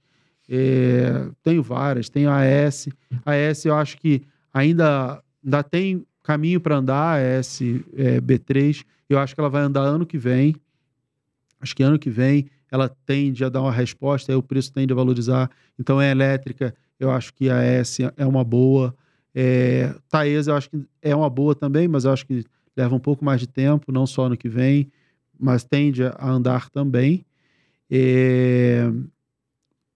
É, 0.49 1.29
tenho 1.43 1.63
várias, 1.63 2.09
tenho 2.09 2.31
a 2.31 2.41
AS. 2.41 2.89
A 3.25 3.33
AS 3.33 3.65
eu 3.65 3.75
acho 3.75 3.99
que 3.99 4.23
ainda, 4.53 5.23
ainda 5.45 5.63
tem 5.63 6.07
caminho 6.23 6.61
para 6.61 6.77
andar, 6.77 7.21
a 7.21 7.39
AS 7.39 7.61
é, 7.61 8.21
B3. 8.21 8.85
Eu 9.09 9.19
acho 9.19 9.35
que 9.35 9.41
ela 9.41 9.51
vai 9.51 9.63
andar 9.63 9.83
ano 9.83 10.07
que 10.07 10.17
vem. 10.17 10.57
Acho 11.65 11.75
que 11.75 11.83
ano 11.83 11.99
que 11.99 12.11
vem 12.11 12.47
ela 12.71 12.91
tende 13.07 13.43
a 13.43 13.49
dar 13.49 13.63
uma 13.63 13.73
resposta, 13.73 14.31
aí 14.31 14.37
o 14.37 14.43
preço 14.43 14.71
tende 14.71 14.93
a 14.93 14.97
valorizar. 14.97 15.51
Então, 15.79 15.99
é 16.01 16.11
elétrica, 16.11 16.75
eu 17.01 17.11
acho 17.11 17.33
que 17.33 17.49
a 17.49 17.81
AS 17.81 18.01
é 18.17 18.27
uma 18.27 18.45
boa. 18.45 18.95
É, 19.35 19.95
Taesa, 20.11 20.51
eu 20.51 20.57
acho 20.57 20.69
que 20.69 20.85
é 21.01 21.17
uma 21.17 21.31
boa 21.31 21.55
também, 21.55 21.89
mas 21.89 22.05
eu 22.05 22.13
acho 22.13 22.27
que 22.27 22.45
leva 22.77 22.95
um 22.95 22.99
pouco 22.99 23.25
mais 23.25 23.41
de 23.41 23.47
tempo, 23.47 23.91
não 23.91 24.07
só 24.07 24.27
ano 24.27 24.37
que 24.37 24.49
vem, 24.49 24.91
mas 25.39 25.65
tende 25.65 26.05
a 26.05 26.29
andar 26.29 26.69
também. 26.69 27.25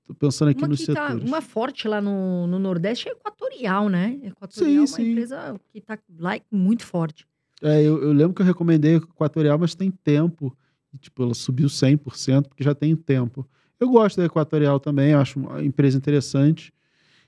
Estou 0.01 0.17
pensando 0.19 0.49
aqui 0.51 0.63
Uma 0.63 0.69
nos 0.69 0.81
que 0.81 0.87
tá, 0.87 1.09
setores. 1.09 1.29
uma 1.29 1.43
forte 1.43 1.87
lá 1.87 2.01
no, 2.01 2.47
no 2.47 2.59
Nordeste 2.59 3.11
é 3.11 3.13
Equatorial, 3.13 3.91
né? 3.91 4.19
Equatorial 4.23 4.75
é 4.75 4.79
uma 4.79 4.87
sim. 4.87 5.11
empresa 5.11 5.61
que 5.71 5.81
tá 5.83 5.99
lá 6.19 6.41
muito 6.51 6.87
forte. 6.87 7.27
É, 7.61 7.83
eu, 7.83 8.01
eu 8.03 8.13
lembro 8.13 8.35
que 8.35 8.41
eu 8.41 8.47
recomendei 8.47 8.97
Equatorial, 8.97 9.59
mas 9.59 9.75
tem 9.75 9.91
tempo. 9.91 10.57
E, 10.93 10.99
tipo, 10.99 11.23
ela 11.23 11.35
subiu 11.35 11.69
100%, 11.69 12.49
porque 12.49 12.65
já 12.65 12.75
tem 12.75 12.97
tempo. 12.97 13.49
Eu 13.79 13.89
gosto 13.89 14.17
da 14.17 14.25
Equatorial 14.25 14.81
também, 14.81 15.15
acho 15.15 15.39
uma 15.39 15.63
empresa 15.63 15.97
interessante. 15.97 16.73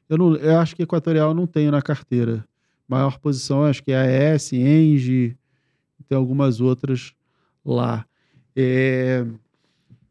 Eu, 0.09 0.19
não, 0.19 0.37
eu 0.37 0.59
acho 0.59 0.75
que 0.75 0.83
Equatorial 0.83 1.33
não 1.35 1.47
tenho 1.47 1.71
na 1.71 1.81
carteira. 1.81 2.45
Maior 2.89 3.19
posição, 3.19 3.65
acho 3.65 3.83
que 3.83 3.93
é 3.93 4.31
a 4.31 4.35
AS, 4.35 4.53
Engie, 4.53 5.37
tem 6.09 6.19
algumas 6.19 6.61
outras 6.61 7.15
lá. 7.65 8.05
É, 8.57 9.25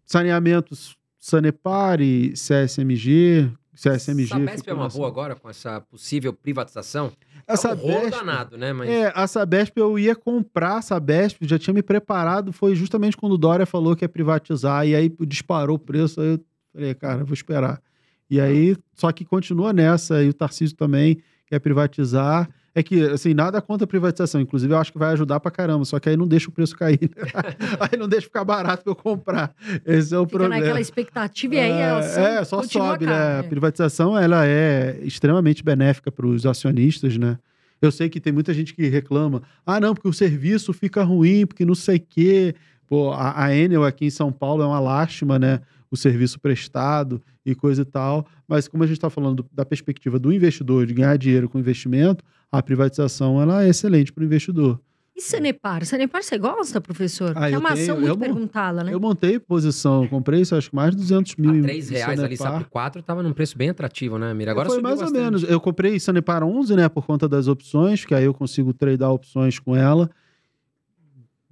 saneamentos, 0.05 0.97
Sanepar 1.19 1.99
e 1.99 2.33
CSMG. 2.33 3.51
CSMG. 3.79 4.27
Sabesp 4.27 4.69
é 4.69 4.73
uma 4.73 4.89
boa 4.89 5.07
agora 5.07 5.35
com 5.35 5.49
essa 5.49 5.79
possível 5.79 6.33
privatização? 6.33 7.13
A 7.47 7.53
é 7.53 8.07
um 8.07 8.09
danado, 8.09 8.57
né? 8.57 8.73
Mas 8.73 8.89
É, 8.89 9.13
a 9.15 9.25
Sabesp 9.25 9.77
eu 9.77 9.97
ia 9.97 10.13
comprar 10.13 10.77
a 10.77 10.81
Sabesp, 10.81 11.37
já 11.47 11.57
tinha 11.57 11.73
me 11.73 11.81
preparado, 11.81 12.51
foi 12.51 12.75
justamente 12.75 13.15
quando 13.15 13.33
o 13.33 13.37
Dória 13.37 13.65
falou 13.65 13.95
que 13.95 14.03
ia 14.03 14.09
privatizar, 14.09 14.85
e 14.85 14.93
aí 14.93 15.09
disparou 15.21 15.77
o 15.77 15.79
preço, 15.79 16.19
aí 16.19 16.33
eu 16.33 16.39
falei, 16.73 16.93
cara, 16.93 17.23
vou 17.23 17.33
esperar. 17.33 17.81
E 18.29 18.39
aí, 18.39 18.75
só 18.93 19.11
que 19.13 19.23
continua 19.23 19.71
nessa, 19.71 20.21
e 20.21 20.29
o 20.29 20.33
Tarcísio 20.33 20.75
também 20.75 21.21
quer 21.47 21.59
privatizar. 21.59 22.49
É 22.73 22.83
que, 22.83 23.01
assim, 23.03 23.33
nada 23.33 23.61
contra 23.61 23.85
a 23.85 23.87
privatização, 23.87 24.39
inclusive 24.39 24.73
eu 24.73 24.77
acho 24.77 24.91
que 24.91 24.99
vai 24.99 25.11
ajudar 25.13 25.39
pra 25.39 25.49
caramba, 25.49 25.83
só 25.85 25.99
que 25.99 26.07
aí 26.07 26.15
não 26.15 26.27
deixa 26.27 26.49
o 26.49 26.51
preço 26.51 26.75
cair. 26.77 26.99
né? 27.01 27.23
aí 27.79 27.97
não 27.97 28.07
deixa 28.07 28.27
ficar 28.27 28.43
barato 28.43 28.83
pra 28.83 28.91
eu 28.91 28.95
comprar. 28.95 29.55
Esse 29.85 30.13
é 30.13 30.17
o 30.19 30.25
Fica 30.25 30.37
problema. 30.37 30.61
naquela 30.61 30.79
expectativa 30.79 31.55
e 31.55 31.59
aí 31.59 31.81
a 31.81 31.97
ação 31.97 32.23
É, 32.23 32.43
só 32.43 32.63
sobe, 32.63 33.05
né? 33.05 33.39
A 33.39 33.43
privatização, 33.43 34.17
ela 34.17 34.45
é 34.45 34.99
extremamente 35.01 35.63
benéfica 35.63 36.11
para 36.11 36.27
os 36.27 36.45
acionistas, 36.45 37.17
né? 37.17 37.37
Eu 37.81 37.91
sei 37.91 38.09
que 38.09 38.19
tem 38.19 38.33
muita 38.33 38.53
gente 38.53 38.73
que 38.73 38.87
reclama, 38.87 39.41
ah, 39.65 39.79
não, 39.79 39.93
porque 39.93 40.07
o 40.07 40.13
serviço 40.13 40.73
fica 40.73 41.01
ruim, 41.03 41.45
porque 41.45 41.65
não 41.65 41.75
sei 41.75 41.97
o 41.97 42.03
quê. 42.07 42.53
Pô, 42.87 43.11
a, 43.11 43.45
a 43.45 43.55
Enel 43.55 43.83
aqui 43.85 44.05
em 44.05 44.09
São 44.09 44.31
Paulo 44.31 44.61
é 44.63 44.65
uma 44.67 44.79
lástima, 44.79 45.39
né? 45.39 45.61
O 45.89 45.95
serviço 45.97 46.39
prestado 46.39 47.21
e 47.45 47.55
coisa 47.55 47.81
e 47.81 47.85
tal. 47.85 48.27
Mas 48.49 48.67
como 48.67 48.83
a 48.83 48.87
gente 48.87 48.97
está 48.97 49.11
falando 49.11 49.43
do- 49.43 49.49
da 49.53 49.63
perspectiva 49.63 50.17
do 50.17 50.33
investidor, 50.33 50.87
de 50.87 50.93
ganhar 50.95 51.15
dinheiro 51.17 51.47
com 51.47 51.59
investimento, 51.59 52.23
a 52.51 52.63
privatização 52.63 53.39
ela 53.39 53.63
é 53.63 53.69
excelente 53.69 54.11
para 54.11 54.23
o 54.23 54.25
investidor. 54.25 54.81
E 55.15 55.21
Sanepar? 55.21 55.85
Sanepar 55.85 56.23
você 56.23 56.37
gosta, 56.37 56.79
professor? 56.81 57.33
Ah, 57.35 57.49
é 57.49 57.53
eu 57.53 57.59
uma 57.59 57.73
tenho- 57.73 57.83
ação 57.83 57.95
eu 57.97 58.01
muito 58.07 58.19
perguntada, 58.19 58.83
né? 58.83 58.93
Eu 58.93 58.99
montei 58.99 59.37
posição, 59.37 60.07
comprei 60.07 60.41
isso, 60.41 60.55
acho 60.55 60.69
que 60.69 60.75
mais 60.75 60.91
de 60.91 60.97
200 60.97 61.35
mil 61.35 61.51
a 61.51 61.57
em- 61.57 61.61
3 61.61 61.91
em 61.91 61.93
reais 61.93 62.19
ali, 62.21 62.35
Sanepar. 62.37 62.59
sabe? 62.61 62.69
4 62.71 63.03
tava 63.03 63.21
num 63.21 63.33
preço 63.33 63.55
bem 63.57 63.69
atrativo, 63.69 64.17
né, 64.17 64.33
Mira? 64.33 64.51
Agora 64.51 64.67
Foi 64.67 64.77
subiu 64.77 64.89
mais 64.89 64.99
ou 64.99 65.05
bastante. 65.05 65.21
menos. 65.23 65.43
Eu 65.43 65.59
comprei 65.59 65.99
Sanepar 65.99 66.41
11, 66.43 66.75
né, 66.75 66.87
por 66.89 67.05
conta 67.05 67.27
das 67.27 67.47
opções, 67.47 68.03
que 68.05 68.15
aí 68.15 68.23
eu 68.25 68.33
consigo 68.33 68.73
tradar 68.73 69.11
opções 69.11 69.59
com 69.59 69.75
ela. 69.75 70.09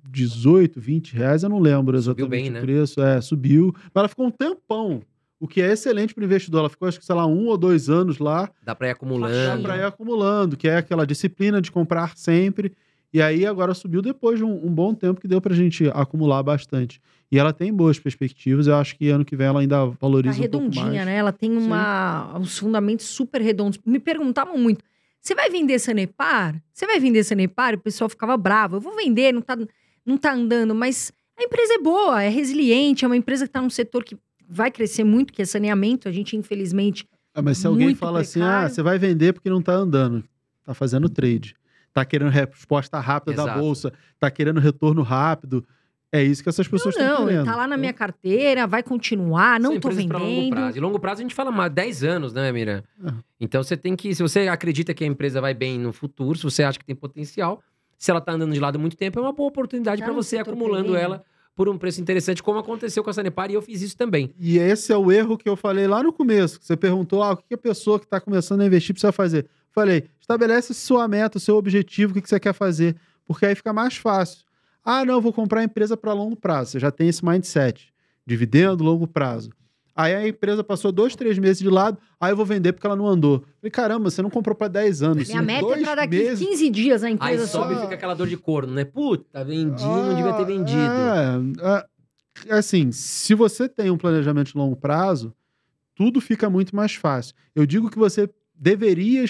18, 0.09 0.79
20 0.79 1.13
reais, 1.13 1.43
eu 1.43 1.49
não 1.49 1.59
lembro 1.59 2.01
Subiu 2.01 2.25
exatamente 2.25 2.29
bem, 2.43 2.49
o 2.49 2.53
né? 2.53 2.61
preço. 2.61 3.01
É, 3.01 3.19
subiu. 3.21 3.73
Mas 3.75 3.91
ela 3.95 4.07
ficou 4.07 4.25
um 4.25 4.31
tempão 4.31 5.01
o 5.39 5.47
que 5.47 5.61
é 5.61 5.71
excelente 5.71 6.13
para 6.13 6.21
o 6.21 6.25
investidor. 6.25 6.59
Ela 6.61 6.69
ficou, 6.69 6.87
acho 6.87 6.99
que, 6.99 7.05
sei 7.05 7.15
lá, 7.15 7.25
um 7.25 7.45
ou 7.47 7.57
dois 7.57 7.89
anos 7.89 8.17
lá, 8.19 8.49
Dá 8.63 8.73
pra 8.73 8.87
ir 8.87 8.89
dá 8.89 8.95
acumulando. 8.95 9.61
para 9.63 9.77
ir 9.77 9.83
acumulando, 9.83 10.57
que 10.57 10.67
é 10.67 10.77
aquela 10.77 11.05
disciplina 11.05 11.61
de 11.61 11.71
comprar 11.71 12.17
sempre. 12.17 12.73
E 13.13 13.21
aí 13.21 13.45
agora 13.45 13.73
subiu 13.73 14.01
depois 14.01 14.37
de 14.37 14.43
um, 14.43 14.65
um 14.65 14.69
bom 14.73 14.93
tempo 14.93 15.21
que 15.21 15.27
deu 15.27 15.39
para 15.39 15.53
a 15.53 15.55
gente 15.55 15.89
acumular 15.93 16.43
bastante. 16.43 16.99
E 17.31 17.37
ela 17.39 17.53
tem 17.53 17.73
boas 17.73 17.97
perspectivas. 17.99 18.67
Eu 18.67 18.75
acho 18.75 18.95
que 18.97 19.09
ano 19.09 19.23
que 19.25 19.35
vem 19.35 19.47
ela 19.47 19.59
ainda 19.61 19.75
Tá 19.87 19.93
valoriza 19.99 20.35
um 20.41 20.47
pouco 20.49 20.65
mais. 20.65 20.75
redondinha, 20.75 21.05
né? 21.05 21.15
Ela 21.15 21.31
tem 21.31 21.55
uma, 21.57 22.37
uns 22.37 22.57
fundamentos 22.57 23.05
super 23.05 23.41
redondos. 23.41 23.79
Me 23.85 23.99
perguntavam 23.99 24.57
muito: 24.57 24.83
você 25.21 25.33
vai 25.35 25.49
vender 25.49 25.79
Sanepar? 25.79 26.61
Você 26.73 26.85
vai 26.85 26.99
vender 26.99 27.23
Sanepar? 27.23 27.73
E 27.73 27.75
o 27.75 27.79
pessoal 27.79 28.09
ficava 28.09 28.35
bravo. 28.37 28.77
Eu 28.77 28.81
vou 28.81 28.95
vender, 28.95 29.33
não 29.33 29.41
tá, 29.41 29.57
não 30.05 30.17
tá 30.17 30.33
andando, 30.33 30.73
mas 30.75 31.11
a 31.39 31.43
empresa 31.43 31.75
é 31.75 31.79
boa, 31.79 32.23
é 32.23 32.29
resiliente, 32.29 33.03
é 33.05 33.07
uma 33.07 33.17
empresa 33.17 33.45
que 33.45 33.49
está 33.49 33.61
num 33.61 33.69
setor 33.69 34.03
que 34.03 34.17
vai 34.49 34.71
crescer 34.71 35.03
muito, 35.03 35.33
que 35.33 35.41
é 35.41 35.45
saneamento. 35.45 36.07
A 36.07 36.11
gente, 36.11 36.35
infelizmente, 36.35 37.07
Ah, 37.33 37.41
mas 37.41 37.57
se 37.57 37.67
alguém 37.67 37.93
fala 37.95 38.21
assim, 38.21 38.39
precário. 38.39 38.65
ah, 38.65 38.69
você 38.69 38.81
vai 38.81 38.97
vender 38.97 39.33
porque 39.33 39.49
não 39.49 39.61
tá 39.61 39.73
andando, 39.73 40.23
tá 40.63 40.73
fazendo 40.73 41.07
trade, 41.09 41.55
tá 41.93 42.03
querendo 42.05 42.29
resposta 42.29 42.99
rápida 42.99 43.35
da 43.37 43.43
Exato. 43.43 43.59
bolsa, 43.59 43.93
tá 44.19 44.29
querendo 44.31 44.59
retorno 44.59 45.01
rápido, 45.01 45.65
é 46.11 46.23
isso 46.23 46.41
que 46.41 46.47
essas 46.49 46.67
pessoas 46.67 46.95
estão 46.95 47.19
não, 47.19 47.27
querendo. 47.27 47.45
tá 47.45 47.55
lá 47.55 47.67
na 47.67 47.75
minha 47.75 47.91
carteira, 47.93 48.65
vai 48.65 48.81
continuar, 48.81 49.59
não 49.59 49.71
São 49.73 49.79
tô 49.81 49.89
pra 49.89 50.17
longo 50.17 50.29
vendendo. 50.29 50.49
prazo. 50.55 50.77
E 50.77 50.79
longo 50.79 50.99
prazo 50.99 51.19
a 51.19 51.23
gente 51.23 51.35
fala 51.35 51.51
mais 51.51 51.71
10 51.71 52.03
anos, 52.03 52.31
né, 52.33 52.49
Mira? 52.51 52.83
É. 53.05 53.11
Então 53.41 53.61
você 53.61 53.75
tem 53.75 53.95
que, 53.95 54.15
se 54.15 54.21
você 54.23 54.47
acredita 54.47 54.93
que 54.93 55.03
a 55.03 55.07
empresa 55.07 55.41
vai 55.41 55.53
bem 55.53 55.77
no 55.77 55.91
futuro, 55.91 56.37
se 56.37 56.43
você 56.45 56.63
acha 56.63 56.79
que 56.79 56.85
tem 56.85 56.95
potencial, 56.95 57.61
se 57.97 58.09
ela 58.09 58.21
tá 58.21 58.31
andando 58.31 58.53
de 58.53 58.59
lado 58.59 58.77
há 58.77 58.79
muito 58.79 58.95
tempo, 58.95 59.19
é 59.19 59.21
uma 59.21 59.33
boa 59.33 59.49
oportunidade 59.49 59.99
Tá 59.99 60.05
para 60.05 60.13
você 60.15 60.37
acumulando 60.37 60.95
ela 60.95 61.23
por 61.57 61.67
um 61.67 61.75
preço 61.75 61.99
interessante, 61.99 62.43
como 62.43 62.59
aconteceu 62.59 63.03
com 63.03 63.09
a 63.09 63.13
Sanepar 63.13 63.49
e 63.49 63.55
eu 63.55 63.63
fiz 63.63 63.81
isso 63.81 63.97
também. 63.97 64.31
E 64.39 64.59
esse 64.59 64.93
é 64.93 64.95
o 64.95 65.11
erro 65.11 65.35
que 65.35 65.49
eu 65.49 65.55
falei 65.55 65.87
lá 65.87 66.03
no 66.03 66.13
começo. 66.13 66.59
Você 66.61 66.77
perguntou, 66.77 67.23
ah, 67.23 67.31
o 67.31 67.37
que 67.37 67.55
a 67.55 67.57
pessoa 67.57 67.97
que 67.97 68.05
está 68.05 68.21
começando 68.21 68.61
a 68.61 68.65
investir 68.67 68.93
precisa 68.93 69.11
fazer? 69.11 69.47
Falei, 69.71 70.03
estabelece 70.21 70.71
sua 70.75 71.07
meta, 71.07 71.39
seu 71.39 71.55
objetivo, 71.55 72.11
o 72.11 72.21
que 72.21 72.29
você 72.29 72.39
quer 72.39 72.53
fazer, 72.53 72.95
porque 73.25 73.43
aí 73.43 73.55
fica 73.55 73.73
mais 73.73 73.97
fácil. 73.97 74.45
Ah, 74.85 75.03
não, 75.03 75.19
vou 75.19 75.33
comprar 75.33 75.61
a 75.61 75.63
empresa 75.63 75.97
para 75.97 76.13
longo 76.13 76.35
prazo. 76.35 76.73
Você 76.73 76.79
já 76.79 76.91
tem 76.91 77.09
esse 77.09 77.25
mindset. 77.25 77.91
Dividendo, 78.23 78.83
longo 78.83 79.07
prazo. 79.07 79.49
Aí 79.97 80.13
a 80.13 80.27
empresa 80.27 80.63
passou 80.63 80.91
dois, 80.91 81.15
três 81.15 81.39
meses 81.39 81.57
de 81.57 81.67
lado, 81.69 81.97
aí 82.19 82.31
eu 82.31 82.37
vou 82.37 82.45
vender 82.45 82.71
porque 82.71 82.85
ela 82.85 82.95
não 82.95 83.07
andou. 83.07 83.43
Falei, 83.59 83.71
caramba, 83.71 84.11
você 84.11 84.21
não 84.21 84.29
comprou 84.29 84.55
para 84.55 84.67
10 84.67 85.01
anos. 85.01 85.27
Minha 85.27 85.41
meta 85.41 85.65
é 85.73 85.81
pra 85.81 85.95
daqui 85.95 86.09
meses- 86.15 86.47
15 86.47 86.69
dias 86.69 87.03
a 87.03 87.07
Aí 87.07 87.13
empresa 87.13 87.47
sobe 87.47 87.73
e 87.73 87.75
só. 87.77 87.81
fica 87.81 87.95
aquela 87.95 88.13
dor 88.13 88.27
de 88.27 88.37
corno, 88.37 88.71
né? 88.73 88.85
Puta, 88.85 89.43
vendi, 89.43 89.83
não 89.83 90.13
devia 90.15 90.33
ter 90.33 90.45
vendido. 90.45 90.77
É, 90.79 91.87
é, 92.47 92.53
assim, 92.53 92.91
se 92.91 93.33
você 93.33 93.67
tem 93.67 93.89
um 93.89 93.97
planejamento 93.97 94.51
de 94.51 94.57
longo 94.57 94.75
prazo, 94.75 95.33
tudo 95.95 96.21
fica 96.21 96.47
muito 96.47 96.75
mais 96.75 96.93
fácil. 96.93 97.33
Eu 97.55 97.65
digo 97.65 97.89
que 97.89 97.97
você 97.97 98.29
deveria 98.53 99.25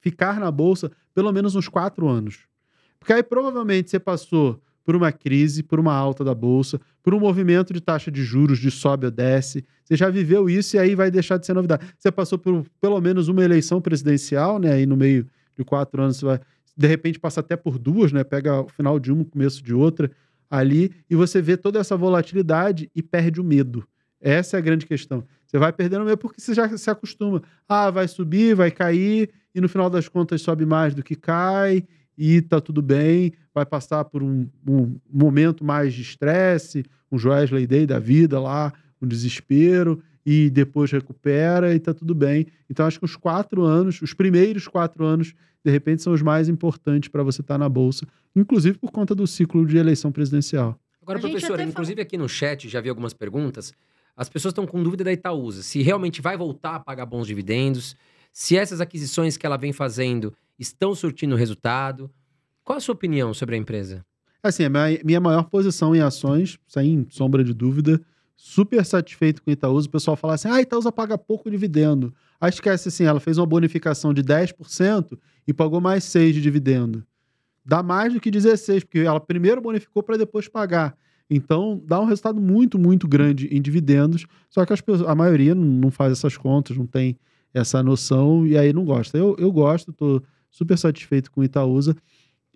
ficar 0.00 0.38
na 0.38 0.50
bolsa 0.50 0.90
pelo 1.14 1.32
menos 1.32 1.54
uns 1.56 1.68
quatro 1.68 2.06
anos. 2.06 2.40
Porque 2.98 3.14
aí 3.14 3.22
provavelmente 3.22 3.88
você 3.90 3.98
passou 3.98 4.60
por 4.84 4.96
uma 4.96 5.12
crise, 5.12 5.62
por 5.62 5.78
uma 5.78 5.94
alta 5.94 6.24
da 6.24 6.34
bolsa, 6.34 6.80
por 7.02 7.14
um 7.14 7.20
movimento 7.20 7.72
de 7.72 7.80
taxa 7.80 8.10
de 8.10 8.22
juros 8.22 8.58
de 8.58 8.70
sobe 8.70 9.06
ou 9.06 9.12
desce. 9.12 9.64
Você 9.84 9.96
já 9.96 10.08
viveu 10.10 10.48
isso 10.48 10.76
e 10.76 10.78
aí 10.78 10.94
vai 10.94 11.10
deixar 11.10 11.36
de 11.36 11.46
ser 11.46 11.54
novidade. 11.54 11.86
Você 11.98 12.10
passou 12.10 12.38
por 12.38 12.64
pelo 12.80 13.00
menos 13.00 13.28
uma 13.28 13.42
eleição 13.44 13.80
presidencial, 13.80 14.58
né? 14.58 14.72
Aí 14.72 14.86
no 14.86 14.96
meio 14.96 15.26
de 15.56 15.64
quatro 15.64 16.02
anos 16.02 16.16
você 16.16 16.24
vai, 16.24 16.40
de 16.76 16.86
repente, 16.86 17.18
passa 17.18 17.40
até 17.40 17.56
por 17.56 17.78
duas, 17.78 18.12
né? 18.12 18.24
Pega 18.24 18.60
o 18.62 18.68
final 18.68 18.98
de 18.98 19.12
uma, 19.12 19.22
o 19.22 19.26
começo 19.26 19.62
de 19.62 19.74
outra 19.74 20.10
ali 20.50 20.92
e 21.08 21.16
você 21.16 21.40
vê 21.40 21.56
toda 21.56 21.78
essa 21.78 21.96
volatilidade 21.96 22.90
e 22.94 23.02
perde 23.02 23.40
o 23.40 23.44
medo. 23.44 23.86
Essa 24.20 24.56
é 24.56 24.58
a 24.58 24.60
grande 24.60 24.86
questão. 24.86 25.24
Você 25.46 25.58
vai 25.58 25.72
perdendo 25.72 26.02
o 26.02 26.04
medo 26.04 26.18
porque 26.18 26.40
você 26.40 26.54
já 26.54 26.76
se 26.76 26.88
acostuma. 26.88 27.42
Ah, 27.68 27.90
vai 27.90 28.06
subir, 28.06 28.54
vai 28.54 28.70
cair, 28.70 29.30
e 29.54 29.60
no 29.60 29.68
final 29.68 29.90
das 29.90 30.08
contas 30.08 30.40
sobe 30.40 30.64
mais 30.64 30.94
do 30.94 31.02
que 31.02 31.16
cai, 31.16 31.84
e 32.16 32.40
tá 32.42 32.60
tudo 32.60 32.82
bem. 32.82 33.32
Vai 33.54 33.66
passar 33.66 34.04
por 34.04 34.22
um, 34.22 34.48
um 34.66 34.96
momento 35.12 35.64
mais 35.64 35.94
de 35.94 36.02
estresse, 36.02 36.84
um 37.10 37.18
Joesley 37.18 37.66
Day 37.66 37.86
da 37.86 37.98
vida 37.98 38.40
lá, 38.40 38.72
um 39.00 39.06
desespero, 39.06 40.02
e 40.24 40.48
depois 40.50 40.90
recupera 40.90 41.74
e 41.74 41.80
tá 41.80 41.92
tudo 41.92 42.14
bem. 42.14 42.46
Então, 42.70 42.86
acho 42.86 42.98
que 42.98 43.04
os 43.04 43.16
quatro 43.16 43.62
anos, 43.64 44.00
os 44.00 44.14
primeiros 44.14 44.68
quatro 44.68 45.04
anos, 45.04 45.34
de 45.64 45.70
repente, 45.70 46.02
são 46.02 46.12
os 46.12 46.22
mais 46.22 46.48
importantes 46.48 47.08
para 47.08 47.22
você 47.22 47.40
estar 47.40 47.58
na 47.58 47.68
Bolsa, 47.68 48.06
inclusive 48.34 48.78
por 48.78 48.90
conta 48.90 49.14
do 49.14 49.26
ciclo 49.26 49.66
de 49.66 49.76
eleição 49.76 50.10
presidencial. 50.10 50.78
Agora, 51.02 51.18
professora, 51.18 51.62
inclusive 51.62 52.00
aqui 52.00 52.16
no 52.16 52.28
chat, 52.28 52.68
já 52.68 52.80
vi 52.80 52.88
algumas 52.88 53.12
perguntas. 53.12 53.74
As 54.16 54.28
pessoas 54.28 54.52
estão 54.52 54.66
com 54.66 54.82
dúvida 54.82 55.02
da 55.02 55.12
Itaúsa, 55.12 55.62
se 55.62 55.82
realmente 55.82 56.20
vai 56.20 56.36
voltar 56.36 56.76
a 56.76 56.80
pagar 56.80 57.06
bons 57.06 57.26
dividendos, 57.26 57.96
se 58.32 58.56
essas 58.56 58.80
aquisições 58.80 59.36
que 59.36 59.44
ela 59.44 59.56
vem 59.56 59.72
fazendo 59.72 60.32
estão 60.62 60.94
surtindo 60.94 61.36
resultado. 61.36 62.10
Qual 62.64 62.78
a 62.78 62.80
sua 62.80 62.94
opinião 62.94 63.34
sobre 63.34 63.56
a 63.56 63.58
empresa? 63.58 64.04
Assim, 64.42 64.64
a 64.64 64.70
minha, 65.04 65.20
maior 65.20 65.44
posição 65.44 65.94
em 65.94 66.00
ações, 66.00 66.58
sem 66.66 67.06
sombra 67.10 67.44
de 67.44 67.52
dúvida, 67.52 68.00
super 68.36 68.84
satisfeito 68.84 69.42
com 69.42 69.50
o 69.50 69.52
Itaúsa. 69.52 69.86
O 69.86 69.90
pessoal 69.90 70.16
fala 70.16 70.34
assim: 70.34 70.48
ah, 70.48 70.60
Itaúsa 70.60 70.90
paga 70.90 71.18
pouco 71.18 71.50
dividendo. 71.50 72.14
Aí 72.40 72.50
esquece 72.50 72.88
assim, 72.88 73.04
ela 73.04 73.20
fez 73.20 73.38
uma 73.38 73.46
bonificação 73.46 74.12
de 74.12 74.22
10% 74.22 75.16
e 75.46 75.52
pagou 75.52 75.80
mais 75.80 76.04
6% 76.04 76.32
de 76.32 76.40
dividendo. 76.40 77.04
Dá 77.64 77.82
mais 77.82 78.12
do 78.12 78.20
que 78.20 78.30
16%, 78.30 78.80
porque 78.80 78.98
ela 79.00 79.20
primeiro 79.20 79.60
bonificou 79.60 80.02
para 80.02 80.16
depois 80.16 80.48
pagar. 80.48 80.96
Então, 81.30 81.80
dá 81.86 82.00
um 82.00 82.04
resultado 82.04 82.40
muito, 82.40 82.78
muito 82.78 83.06
grande 83.06 83.46
em 83.46 83.62
dividendos. 83.62 84.26
Só 84.50 84.66
que 84.66 84.72
as 84.72 84.80
pessoas, 84.80 85.08
a 85.08 85.14
maioria 85.14 85.54
não, 85.54 85.64
não 85.64 85.90
faz 85.90 86.12
essas 86.12 86.36
contas, 86.36 86.76
não 86.76 86.86
tem 86.86 87.16
essa 87.54 87.80
noção 87.80 88.44
e 88.44 88.58
aí 88.58 88.72
não 88.72 88.84
gosta. 88.84 89.16
Eu, 89.16 89.36
eu 89.38 89.52
gosto, 89.52 89.92
estou 89.92 90.22
super 90.52 90.78
satisfeito 90.78 91.32
com 91.32 91.40
o 91.40 91.44
Itaúsa. 91.44 91.96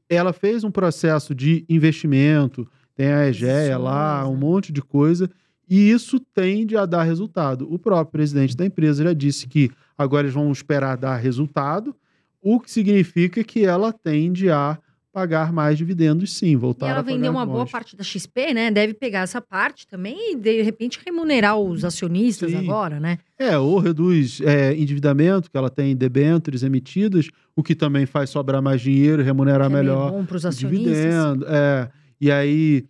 Ela 0.09 0.33
fez 0.33 0.63
um 0.63 0.71
processo 0.71 1.35
de 1.35 1.65
investimento, 1.69 2.69
tem 2.95 3.09
a 3.09 3.29
EGEA 3.29 3.77
lá, 3.77 4.29
um 4.29 4.37
monte 4.37 4.73
de 4.73 4.81
coisa, 4.81 5.29
e 5.69 5.91
isso 5.91 6.21
tende 6.21 6.77
a 6.77 6.87
dar 6.87 7.03
resultado. 7.03 7.67
O 7.73 7.77
próprio 7.77 8.13
presidente 8.13 8.57
da 8.57 8.65
empresa 8.65 9.03
já 9.03 9.13
disse 9.13 9.49
que 9.49 9.71
agora 9.99 10.27
eles 10.27 10.35
vão 10.35 10.53
esperar 10.53 10.97
dar 10.97 11.17
resultado, 11.17 11.97
o 12.41 12.61
que 12.61 12.71
significa 12.71 13.43
que 13.43 13.65
ela 13.65 13.93
tende 13.93 14.49
a 14.49 14.79
pagar 15.17 15.51
mais 15.51 15.79
dividendos, 15.79 16.31
sim, 16.31 16.49
E 16.49 16.57
voltar 16.57 16.91
ela 16.91 16.99
a 16.99 17.03
vendeu 17.03 17.33
uma 17.33 17.47
boa 17.47 17.65
parte 17.65 17.97
da 17.97 18.05
XP, 18.05 18.53
né? 18.53 18.71
Deve 18.71 18.93
pegar 18.93 19.21
essa 19.21 19.41
parte 19.41 19.87
também 19.87 20.33
e, 20.33 20.37
de 20.37 20.61
repente, 20.61 21.01
remunerar 21.03 21.57
os 21.57 21.87
acionistas 21.87 22.51
Sim. 22.51 22.59
agora, 22.59 23.01
né? 23.01 23.19
É, 23.39 23.57
ou 23.57 23.79
reduz 23.79 24.43
é, 24.43 24.77
endividamento, 24.77 25.51
que 25.51 25.57
ela 25.57 25.71
tem 25.71 25.97
debêntures 25.97 26.63
emitidas, 26.63 27.31
o 27.57 27.63
que 27.63 27.75
também 27.75 28.05
faz 28.05 28.29
sobrar 28.29 28.61
mais 28.61 28.83
dinheiro 28.83 29.23
e 29.23 29.25
remunerar 29.25 29.71
Que 29.71 29.75
é 29.75 29.79
melhor 29.79 30.11
bom 30.11 30.27
para 30.27 30.37
os 30.37 30.45
acionistas. 30.45 30.95
dividendo. 30.95 31.47
É, 31.49 31.89
e 32.21 32.31
aí, 32.31 32.85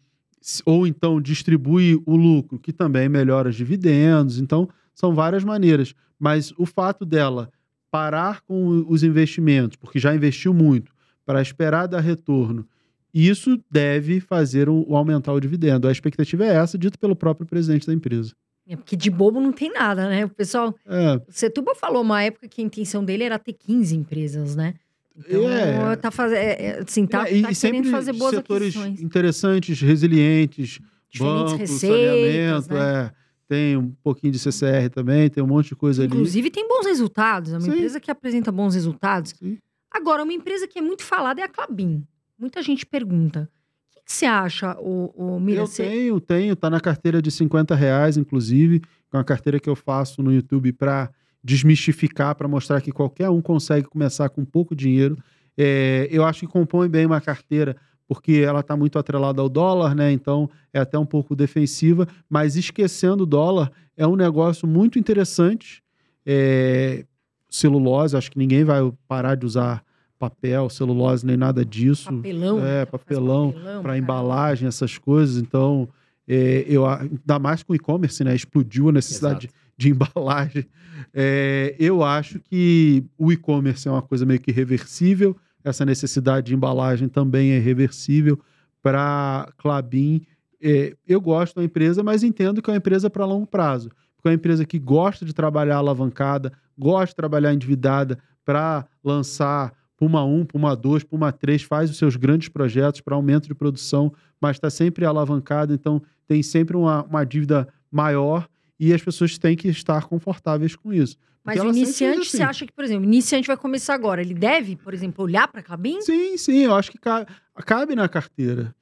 ou 0.65 0.85
então 0.85 1.21
distribui 1.21 2.03
o 2.05 2.17
lucro, 2.17 2.59
que 2.59 2.73
também 2.73 3.09
melhora 3.09 3.51
os 3.51 3.55
dividendos. 3.55 4.41
Então, 4.41 4.69
são 4.93 5.15
várias 5.15 5.45
maneiras. 5.45 5.95
Mas 6.19 6.53
o 6.59 6.67
fato 6.67 7.07
dela 7.07 7.53
parar 7.89 8.41
com 8.41 8.85
os 8.89 9.05
investimentos, 9.05 9.77
porque 9.77 10.01
já 10.01 10.13
investiu 10.13 10.53
muito, 10.53 10.96
para 11.27 11.43
esperar 11.43 11.87
dar 11.87 12.01
retorno, 12.01 12.67
isso 13.13 13.59
deve 13.71 14.21
fazer 14.21 14.69
o, 14.69 14.85
o 14.89 14.97
aumentar 14.97 15.33
o 15.33 15.41
dividendo. 15.41 15.89
A 15.89 15.93
expectativa 15.93 16.45
é 16.47 16.55
essa, 16.55 16.79
dito 16.79 16.99
pelo 16.99 17.15
próprio 17.17 17.47
presidente 17.47 17.87
da 17.87 17.93
empresa. 17.93 18.33
É, 18.69 18.75
porque 18.77 18.97
de 18.97 19.11
bobo 19.11 19.41
não 19.41 19.53
tem 19.53 19.71
nada, 19.73 20.09
né? 20.09 20.25
O 20.25 20.29
pessoal. 20.29 20.75
É, 20.87 21.17
O 21.17 21.23
Setúbal 21.33 21.75
falou 21.77 22.03
uma 22.03 22.23
época 22.23 22.49
que 22.49 22.61
a 22.61 22.65
intenção 22.65 23.05
dele 23.05 23.25
era 23.25 23.39
ter 23.39 23.53
15 23.53 23.95
empresas, 23.97 24.57
né? 24.57 24.75
Então, 25.19 25.49
É. 25.49 25.97
tá 25.97 26.11
fazendo. 26.11 26.83
Assim, 26.87 27.07
tá, 27.07 27.29
É, 27.29 27.43
tá 27.43 27.49
querendo 27.55 27.91
fazer 27.91 28.13
boas 28.13 28.35
setores 28.35 28.77
aquisições. 28.77 29.01
interessantes, 29.03 29.81
resilientes, 29.81 30.79
Diferentes 31.11 31.45
banco, 31.53 31.57
receitas, 31.57 32.65
saneamento, 32.67 32.75
né? 32.75 33.05
é. 33.13 33.27
Tem 33.49 33.77
um 33.77 33.93
pouquinho 34.03 34.33
de 34.33 34.41
CCR 34.41 34.91
também, 34.91 35.31
tem 35.31 35.43
um 35.43 35.47
monte 35.47 35.69
de 35.69 35.77
coisa 35.77 36.03
ali. 36.03 36.13
Inclusive, 36.13 36.51
tem 36.51 36.67
bons 36.69 36.85
resultados. 36.85 37.53
É 37.53 37.55
uma 37.55 37.61
Sim. 37.61 37.71
empresa 37.71 38.01
que 38.01 38.11
apresenta 38.11 38.51
bons 38.51 38.75
resultados. 38.75 39.33
Sim. 39.39 39.57
Agora, 39.97 40.23
uma 40.23 40.33
empresa 40.33 40.69
que 40.69 40.79
é 40.79 40.83
muito 40.83 41.03
falada 41.03 41.41
é 41.41 41.45
a 41.45 41.49
Clabin. 41.49 42.07
Muita 42.39 42.63
gente 42.63 42.85
pergunta. 42.85 43.49
O 43.91 43.95
que, 43.95 44.05
que 44.05 44.13
você 44.13 44.27
acha, 44.27 44.77
o, 44.79 45.07
o 45.17 45.41
Mira? 45.41 45.63
Eu 45.63 45.69
tenho, 45.69 46.21
tenho, 46.21 46.55
tá 46.55 46.69
na 46.69 46.79
carteira 46.81 47.23
de 47.23 47.31
50 47.31 47.75
reais, 47.75 48.19
inclusive, 48.19 48.83
com 49.11 49.17
a 49.17 49.25
carteira 49.25 49.59
que 49.59 49.71
eu 49.71 49.75
faço 49.75 50.23
no 50.23 50.31
YouTube 50.31 50.71
para 50.75 51.11
desmistificar, 51.43 52.35
para 52.35 52.47
mostrar 52.47 52.83
que 52.83 52.93
qualquer 52.93 53.31
um 53.31 53.41
consegue 53.41 53.89
começar 53.89 54.29
com 54.29 54.45
pouco 54.45 54.77
dinheiro. 54.77 55.17
É, 55.57 56.07
eu 56.11 56.27
acho 56.27 56.41
que 56.41 56.47
compõe 56.47 56.91
bem 56.91 57.07
uma 57.07 57.21
carteira, 57.21 57.75
porque 58.07 58.45
ela 58.47 58.61
está 58.61 58.77
muito 58.77 58.99
atrelada 58.99 59.41
ao 59.41 59.49
dólar, 59.49 59.95
né? 59.95 60.13
Então 60.13 60.51
é 60.75 60.79
até 60.79 60.99
um 60.99 61.07
pouco 61.07 61.35
defensiva, 61.35 62.07
mas 62.29 62.55
esquecendo 62.55 63.23
o 63.23 63.27
dólar, 63.27 63.73
é 63.97 64.07
um 64.07 64.15
negócio 64.15 64.69
muito 64.69 64.99
interessante. 64.99 65.83
É, 66.27 67.07
celulose, 67.49 68.17
acho 68.17 68.31
que 68.31 68.39
ninguém 68.39 68.63
vai 68.63 68.93
parar 69.09 69.37
de 69.37 69.47
usar 69.47 69.86
papel, 70.19 70.69
celulose, 70.71 71.25
nem 71.25 71.37
nada 71.37 71.65
disso. 71.65 72.13
Papelão. 72.13 72.65
É, 72.65 72.85
papelão 72.85 73.55
para 73.83 73.99
embalagem, 73.99 74.67
essas 74.67 74.99
coisas. 74.99 75.37
Então, 75.37 75.89
é, 76.27 76.65
eu 76.69 76.87
ainda 76.87 77.39
mais 77.39 77.63
com 77.63 77.73
o 77.73 77.77
e-commerce, 77.77 78.23
né? 78.25 78.35
Explodiu 78.35 78.89
a 78.89 78.93
necessidade 78.93 79.47
Exato. 79.47 79.55
de 79.77 79.91
embalagem. 79.91 80.67
É, 81.13 81.75
eu 81.79 82.03
acho 82.03 82.41
que 82.41 83.05
o 83.17 83.33
e-commerce 83.33 83.87
é 83.87 83.91
uma 83.91 84.03
coisa 84.03 84.27
meio 84.27 84.41
que 84.41 84.51
reversível, 84.51 85.37
essa 85.63 85.85
necessidade 85.85 86.47
de 86.47 86.55
embalagem 86.55 87.09
também 87.09 87.51
é 87.51 87.59
reversível 87.59 88.39
para 88.81 89.53
Clabin. 89.59 90.25
É, 90.63 90.97
eu 91.07 91.21
gosto 91.21 91.57
da 91.57 91.65
empresa, 91.65 92.05
mas 92.05 92.23
entendo 92.23 92.63
que 92.63 92.71
é 92.71 92.73
uma 92.73 92.79
empresa 92.79 93.11
para 93.11 93.25
longo 93.25 93.47
prazo. 93.47 93.91
Porque 94.15 94.29
é 94.29 94.31
uma 94.31 94.37
empresa 94.37 94.65
que 94.65 94.79
gosta 94.79 95.25
de 95.25 95.35
trabalhar 95.35 95.77
alavancada, 95.77 96.53
gosta 96.79 97.09
de 97.09 97.17
trabalhar 97.17 97.53
endividada 97.53 98.17
para 98.45 98.87
lançar 99.03 99.73
Puma 99.97 100.25
1, 100.25 100.45
Puma 100.45 100.75
2, 100.77 101.03
Puma 101.05 101.33
3, 101.33 101.63
faz 101.63 101.91
os 101.91 101.97
seus 101.97 102.17
grandes 102.17 102.49
projetos 102.49 103.01
para 103.01 103.15
aumento 103.15 103.49
de 103.49 103.55
produção, 103.55 104.13
mas 104.41 104.57
está 104.57 104.69
sempre 104.71 105.05
alavancada, 105.05 105.73
então 105.73 106.03
tem 106.27 106.43
sempre 106.43 106.77
uma, 106.77 107.03
uma 107.05 107.25
dívida 107.25 107.67
maior 107.91 108.47
e 108.79 108.93
as 108.93 109.01
pessoas 109.03 109.39
têm 109.39 109.57
que 109.57 109.69
estar 109.69 110.05
confortáveis 110.07 110.77
com 110.77 110.93
isso. 110.93 111.17
Mas 111.43 111.61
o 111.61 111.67
iniciante, 111.69 112.21
assim. 112.23 112.37
você 112.39 112.43
acha 112.43 112.67
que, 112.67 112.73
por 112.73 112.85
exemplo, 112.85 113.05
o 113.05 113.07
iniciante 113.07 113.47
vai 113.47 113.57
começar 113.57 113.95
agora, 113.95 114.21
ele 114.21 114.35
deve, 114.35 114.77
por 114.77 114.93
exemplo, 114.93 115.25
olhar 115.25 115.47
para 115.49 115.61
a 115.61 115.63
Clabin? 115.63 116.01
Sim, 116.03 116.37
sim, 116.37 116.59
eu 116.65 116.75
acho 116.75 116.91
que 116.91 116.99
ca- 116.99 117.25
cabe 117.65 117.95
na 117.95 118.09
carteira. 118.09 118.75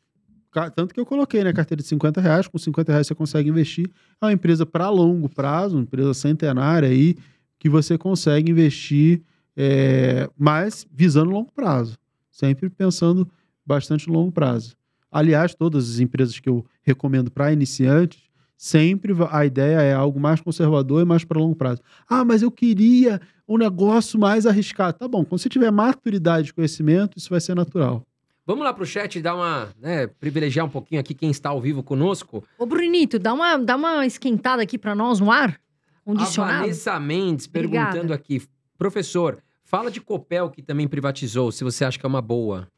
Ca- 0.51 0.71
Tanto 0.71 0.95
que 0.95 0.99
eu 1.01 1.05
coloquei 1.05 1.45
na 1.45 1.53
carteira 1.53 1.83
de 1.83 1.89
50 1.89 2.21
reais, 2.21 2.49
com 2.49 2.57
50 2.57 2.91
reais 2.91 3.07
você 3.07 3.15
consegue 3.15 3.51
investir. 3.51 3.91
É 4.21 4.25
uma 4.25 4.33
empresa 4.33 4.65
para 4.65 4.89
longo 4.89 5.29
prazo, 5.29 5.77
uma 5.77 5.83
empresa 5.83 6.15
centenária 6.15 6.89
aí, 6.89 7.17
que 7.59 7.69
você 7.69 7.99
consegue 7.99 8.51
investir, 8.51 9.23
é, 9.57 10.29
mas 10.37 10.87
visando 10.93 11.31
longo 11.31 11.51
prazo. 11.53 11.97
Sempre 12.31 12.69
pensando 12.69 13.29
bastante 13.65 14.09
no 14.09 14.15
longo 14.15 14.33
prazo. 14.33 14.77
Aliás, 15.11 15.55
todas 15.55 15.89
as 15.89 16.01
empresas 16.01 16.39
que 16.41 16.49
eu 16.49 16.65
recomendo 16.83 17.31
para 17.31 17.53
iniciantes, 17.53 18.21
sempre 18.57 19.13
a 19.31 19.47
ideia 19.47 19.81
é 19.81 19.95
algo 19.95 20.19
mais 20.19 20.41
conservador 20.41 21.03
e 21.03 21.05
mais 21.05 21.25
para 21.25 21.39
longo 21.39 21.55
prazo. 21.55 21.81
Ah, 22.09 22.25
mas 22.25 22.43
eu 22.43 22.51
queria 22.51 23.21
um 23.47 23.57
negócio 23.57 24.19
mais 24.19 24.47
arriscado. 24.47 24.99
Tá 24.99 25.07
bom, 25.07 25.25
quando 25.25 25.41
você 25.41 25.49
tiver 25.49 25.71
maturidade 25.71 26.47
de 26.47 26.55
conhecimento, 26.55 27.17
isso 27.17 27.31
vai 27.31 27.41
ser 27.41 27.55
natural. 27.55 28.03
Vamos 28.47 28.65
lá 28.65 28.75
pro 28.75 28.85
chat 28.85 29.17
e 29.17 29.23
dar 29.23 29.37
uma, 29.37 29.69
né, 29.81 30.07
privilegiar 30.07 30.67
um 30.67 30.69
pouquinho 30.69 31.01
aqui 31.01 31.15
quem 31.15 31.31
está 31.31 31.49
ao 31.51 31.61
vivo 31.61 31.83
conosco. 31.83 32.45
Ô, 32.59 32.67
Brunito, 32.67 33.19
dá 33.19 33.33
uma, 33.33 33.57
dá 33.57 33.77
uma 33.77 34.05
esquentada 34.05 34.63
aqui 34.63 34.77
para 34.77 34.95
nós 34.95 35.19
no 35.21 35.31
ar, 35.31 35.51
A 35.51 36.05
condicionado. 36.05 36.61
Vanessa 36.63 37.01
Mendes 37.01 37.47
Obrigada. 37.47 37.93
perguntando 37.93 38.13
aqui, 38.13 38.43
professor, 38.85 39.39
fala 39.63 39.91
de 39.91 39.99
Copel 39.99 40.51
que 40.51 40.61
também 40.61 40.87
privatizou, 40.87 41.51
se 41.51 41.65
você 41.65 41.87
acha 41.87 41.99
que 41.99 42.05
é 42.05 42.09
uma 42.09 42.21
boa. 42.21 42.69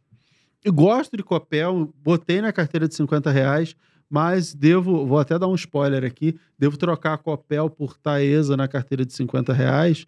Eu 0.65 0.73
gosto 0.73 1.17
de 1.17 1.23
Copel, 1.25 1.93
botei 2.01 2.41
na 2.41 2.53
carteira 2.53 2.87
de 2.87 2.95
50 2.95 3.29
reais, 3.29 3.75
mas 4.09 4.55
devo, 4.55 5.05
vou 5.05 5.19
até 5.19 5.37
dar 5.37 5.49
um 5.49 5.55
spoiler 5.57 6.05
aqui, 6.05 6.39
devo 6.57 6.77
trocar 6.77 7.15
a 7.15 7.19
Copel 7.19 7.69
por 7.69 7.99
Taesa 7.99 8.57
na 8.57 8.69
carteira 8.69 9.05
de 9.05 9.13
50 9.15 9.53
reais, 9.53 10.07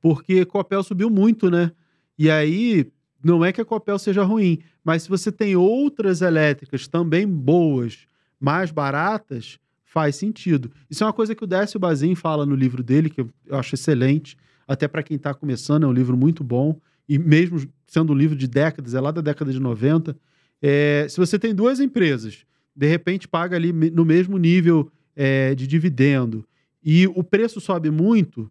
porque 0.00 0.44
Copel 0.44 0.84
subiu 0.84 1.10
muito, 1.10 1.50
né? 1.50 1.72
E 2.16 2.30
aí, 2.30 2.86
não 3.20 3.44
é 3.44 3.52
que 3.52 3.60
a 3.60 3.64
Copel 3.64 3.98
seja 3.98 4.22
ruim, 4.22 4.60
mas 4.84 5.02
se 5.02 5.08
você 5.08 5.32
tem 5.32 5.56
outras 5.56 6.22
elétricas 6.22 6.86
também 6.86 7.26
boas, 7.26 8.06
mais 8.38 8.70
baratas, 8.70 9.58
faz 9.84 10.14
sentido. 10.14 10.70
Isso 10.88 11.02
é 11.02 11.08
uma 11.08 11.12
coisa 11.12 11.34
que 11.34 11.42
o 11.42 11.46
Décio 11.48 11.80
Bazin 11.80 12.14
fala 12.14 12.46
no 12.46 12.54
livro 12.54 12.84
dele, 12.84 13.10
que 13.10 13.20
eu 13.20 13.28
acho 13.50 13.74
excelente, 13.74 14.36
até 14.70 14.86
para 14.86 15.02
quem 15.02 15.16
está 15.16 15.34
começando, 15.34 15.82
é 15.82 15.86
um 15.88 15.92
livro 15.92 16.16
muito 16.16 16.44
bom, 16.44 16.80
e 17.08 17.18
mesmo 17.18 17.60
sendo 17.88 18.12
um 18.12 18.16
livro 18.16 18.36
de 18.36 18.46
décadas, 18.46 18.94
é 18.94 19.00
lá 19.00 19.10
da 19.10 19.20
década 19.20 19.50
de 19.50 19.58
90, 19.58 20.16
é, 20.62 21.08
se 21.08 21.16
você 21.16 21.40
tem 21.40 21.52
duas 21.52 21.80
empresas, 21.80 22.46
de 22.74 22.86
repente 22.86 23.26
paga 23.26 23.56
ali 23.56 23.72
no 23.72 24.04
mesmo 24.04 24.38
nível 24.38 24.88
é, 25.16 25.56
de 25.56 25.66
dividendo, 25.66 26.46
e 26.84 27.08
o 27.08 27.24
preço 27.24 27.60
sobe 27.60 27.90
muito, 27.90 28.48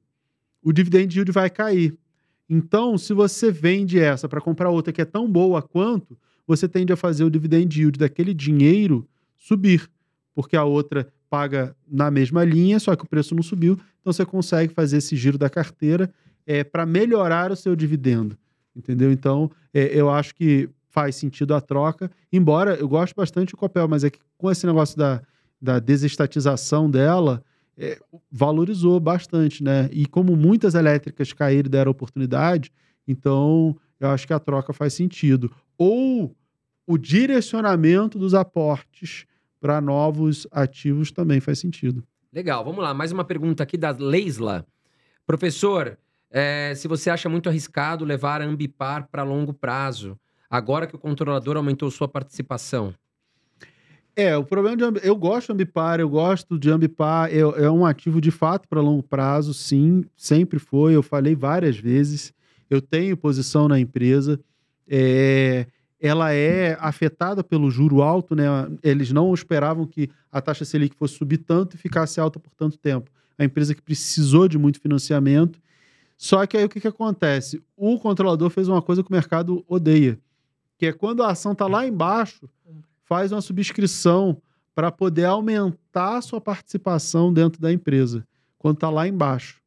o 0.62 0.74
dividend 0.74 1.16
yield 1.16 1.32
vai 1.32 1.50
cair. 1.50 1.98
Então, 2.50 2.98
se 2.98 3.14
você 3.14 3.50
vende 3.50 3.98
essa 3.98 4.28
para 4.28 4.42
comprar 4.42 4.70
outra 4.70 4.92
que 4.92 5.02
é 5.02 5.06
tão 5.06 5.26
boa 5.32 5.62
quanto, 5.62 6.18
você 6.46 6.68
tende 6.68 6.92
a 6.92 6.98
fazer 6.98 7.24
o 7.24 7.30
dividend 7.30 7.80
yield 7.80 7.98
daquele 7.98 8.34
dinheiro 8.34 9.08
subir, 9.38 9.90
porque 10.36 10.58
a 10.58 10.66
outra 10.66 11.08
paga 11.30 11.76
na 11.88 12.10
mesma 12.10 12.44
linha, 12.44 12.80
só 12.80 12.96
que 12.96 13.04
o 13.04 13.08
preço 13.08 13.36
não 13.36 13.44
subiu, 13.44 13.74
então 14.00 14.12
você 14.12 14.26
consegue 14.26 14.74
fazer 14.74 14.98
esse 14.98 15.16
giro 15.16 15.38
da 15.38 15.50
carteira 15.50 16.12
é, 16.46 16.64
para 16.64 16.86
melhorar 16.86 17.52
o 17.52 17.56
seu 17.56 17.76
dividendo, 17.76 18.38
entendeu? 18.76 19.12
Então, 19.12 19.52
é, 19.74 19.86
eu 19.94 20.10
acho 20.10 20.34
que 20.34 20.70
faz 20.90 21.16
sentido 21.16 21.54
a 21.54 21.62
troca, 21.62 22.10
embora 22.34 22.76
eu 22.76 22.88
gosto 22.88 23.16
bastante 23.16 23.52
do 23.52 23.58
Copel, 23.58 23.88
mas 23.88 24.04
é 24.04 24.10
que 24.10 24.20
com 24.38 24.50
esse 24.50 24.66
negócio 24.66 24.98
da, 24.98 25.22
da 25.62 25.78
desestatização 25.78 26.90
dela, 26.90 27.44
é, 27.78 27.98
valorizou 28.32 29.00
bastante, 29.00 29.64
né? 29.64 29.90
E 29.94 30.06
como 30.06 30.36
muitas 30.36 30.76
elétricas 30.76 31.32
caíram 31.32 31.68
e 31.68 31.72
deram 31.72 31.92
oportunidade, 31.92 32.72
então 33.08 33.76
eu 34.00 34.10
acho 34.10 34.28
que 34.28 34.34
a 34.34 34.40
troca 34.40 34.74
faz 34.74 34.94
sentido. 34.94 35.52
Ou 35.78 36.36
o 36.86 36.98
direcionamento 36.98 38.18
dos 38.18 38.34
aportes 38.34 39.26
para 39.60 39.82
novos 39.82 40.47
ativos 40.51 41.12
também 41.12 41.39
faz 41.39 41.60
sentido. 41.60 42.03
Legal, 42.32 42.64
vamos 42.64 42.84
lá. 42.84 42.93
Mais 42.93 43.12
uma 43.12 43.24
pergunta 43.24 43.64
aqui 43.64 43.78
da 43.78 43.91
Leisla. 43.91 44.66
Professor, 45.26 45.97
é, 46.30 46.74
se 46.76 46.88
você 46.88 47.10
acha 47.10 47.28
muito 47.28 47.49
arriscado 47.49 48.05
levar 48.05 48.41
a 48.41 48.45
Ambipar 48.45 49.07
para 49.12 49.24
longo 49.24 49.53
prazo, 49.53 50.18
agora 50.49 50.88
que 50.88 50.95
o 50.95 50.99
controlador 50.99 51.57
aumentou 51.57 51.89
sua 51.89 52.07
participação. 52.07 52.93
É, 54.16 54.36
o 54.36 54.43
problema 54.43 54.76
de 54.76 55.07
eu 55.07 55.16
gosto 55.16 55.47
de 55.47 55.53
Ambipar, 55.53 55.99
eu 55.99 56.10
gosto 56.10 56.60
de 56.60 56.70
Ambipar, 56.70 57.30
é, 57.32 57.39
é 57.39 57.72
um 57.72 57.86
ativo 57.86 58.20
de 58.20 58.32
fato 58.32 58.68
para 58.68 58.82
longo 58.82 59.01
prazo, 59.01 59.53
sim, 59.53 60.03
sempre 60.16 60.60
foi, 60.60 60.95
eu 60.95 61.01
falei 61.01 61.36
várias 61.36 61.78
vezes, 61.78 62.34
eu 62.70 62.82
tenho 62.82 63.16
posição 63.16 63.68
na 63.68 63.80
empresa, 63.80 64.39
é, 64.88 65.66
ela 66.00 66.34
é 66.34 66.78
afetada 66.80 67.43
pelo 67.43 67.70
juro 67.70 68.02
alto, 68.02 68.36
né? 68.36 68.45
Eles 68.82 69.12
não 69.12 69.34
esperavam 69.34 69.86
que 69.86 70.10
a 70.32 70.41
taxa 70.41 70.64
Selic 70.64 70.95
fosse 70.95 71.16
subir 71.16 71.39
tanto 71.39 71.76
e 71.76 71.78
ficasse 71.78 72.20
alta 72.20 72.39
por 72.39 72.54
tanto 72.54 72.78
tempo. 72.78 73.12
A 73.38 73.43
empresa 73.43 73.76
que 73.76 73.82
precisou 73.82 74.47
de 74.47 74.58
muito 74.58 74.80
financiamento. 74.80 75.60
Só 76.18 76.45
que 76.45 76.58
aí 76.58 76.66
o 76.66 76.70
que, 76.70 76.80
que 76.80 76.88
acontece? 76.88 77.62
O 77.76 78.00
controlador 78.00 78.50
fez 78.50 78.68
uma 78.68 78.82
coisa 78.82 79.04
que 79.04 79.10
o 79.10 79.14
mercado 79.14 79.64
odeia, 79.68 80.20
que 80.78 80.86
é 80.86 80.93
quando 80.93 81.24
a 81.24 81.32
ação 81.32 81.54
está 81.54 81.68
lá 81.68 81.86
embaixo, 81.86 82.50
faz 83.04 83.32
uma 83.32 83.41
subscrição 83.41 84.41
para 84.76 84.91
poder 84.91 85.26
aumentar 85.26 86.18
a 86.18 86.22
sua 86.22 86.39
participação 86.39 87.34
dentro 87.34 87.62
da 87.62 87.72
empresa, 87.72 88.26
quando 88.58 88.76
está 88.76 88.89
lá 88.89 89.08
embaixo. 89.08 89.62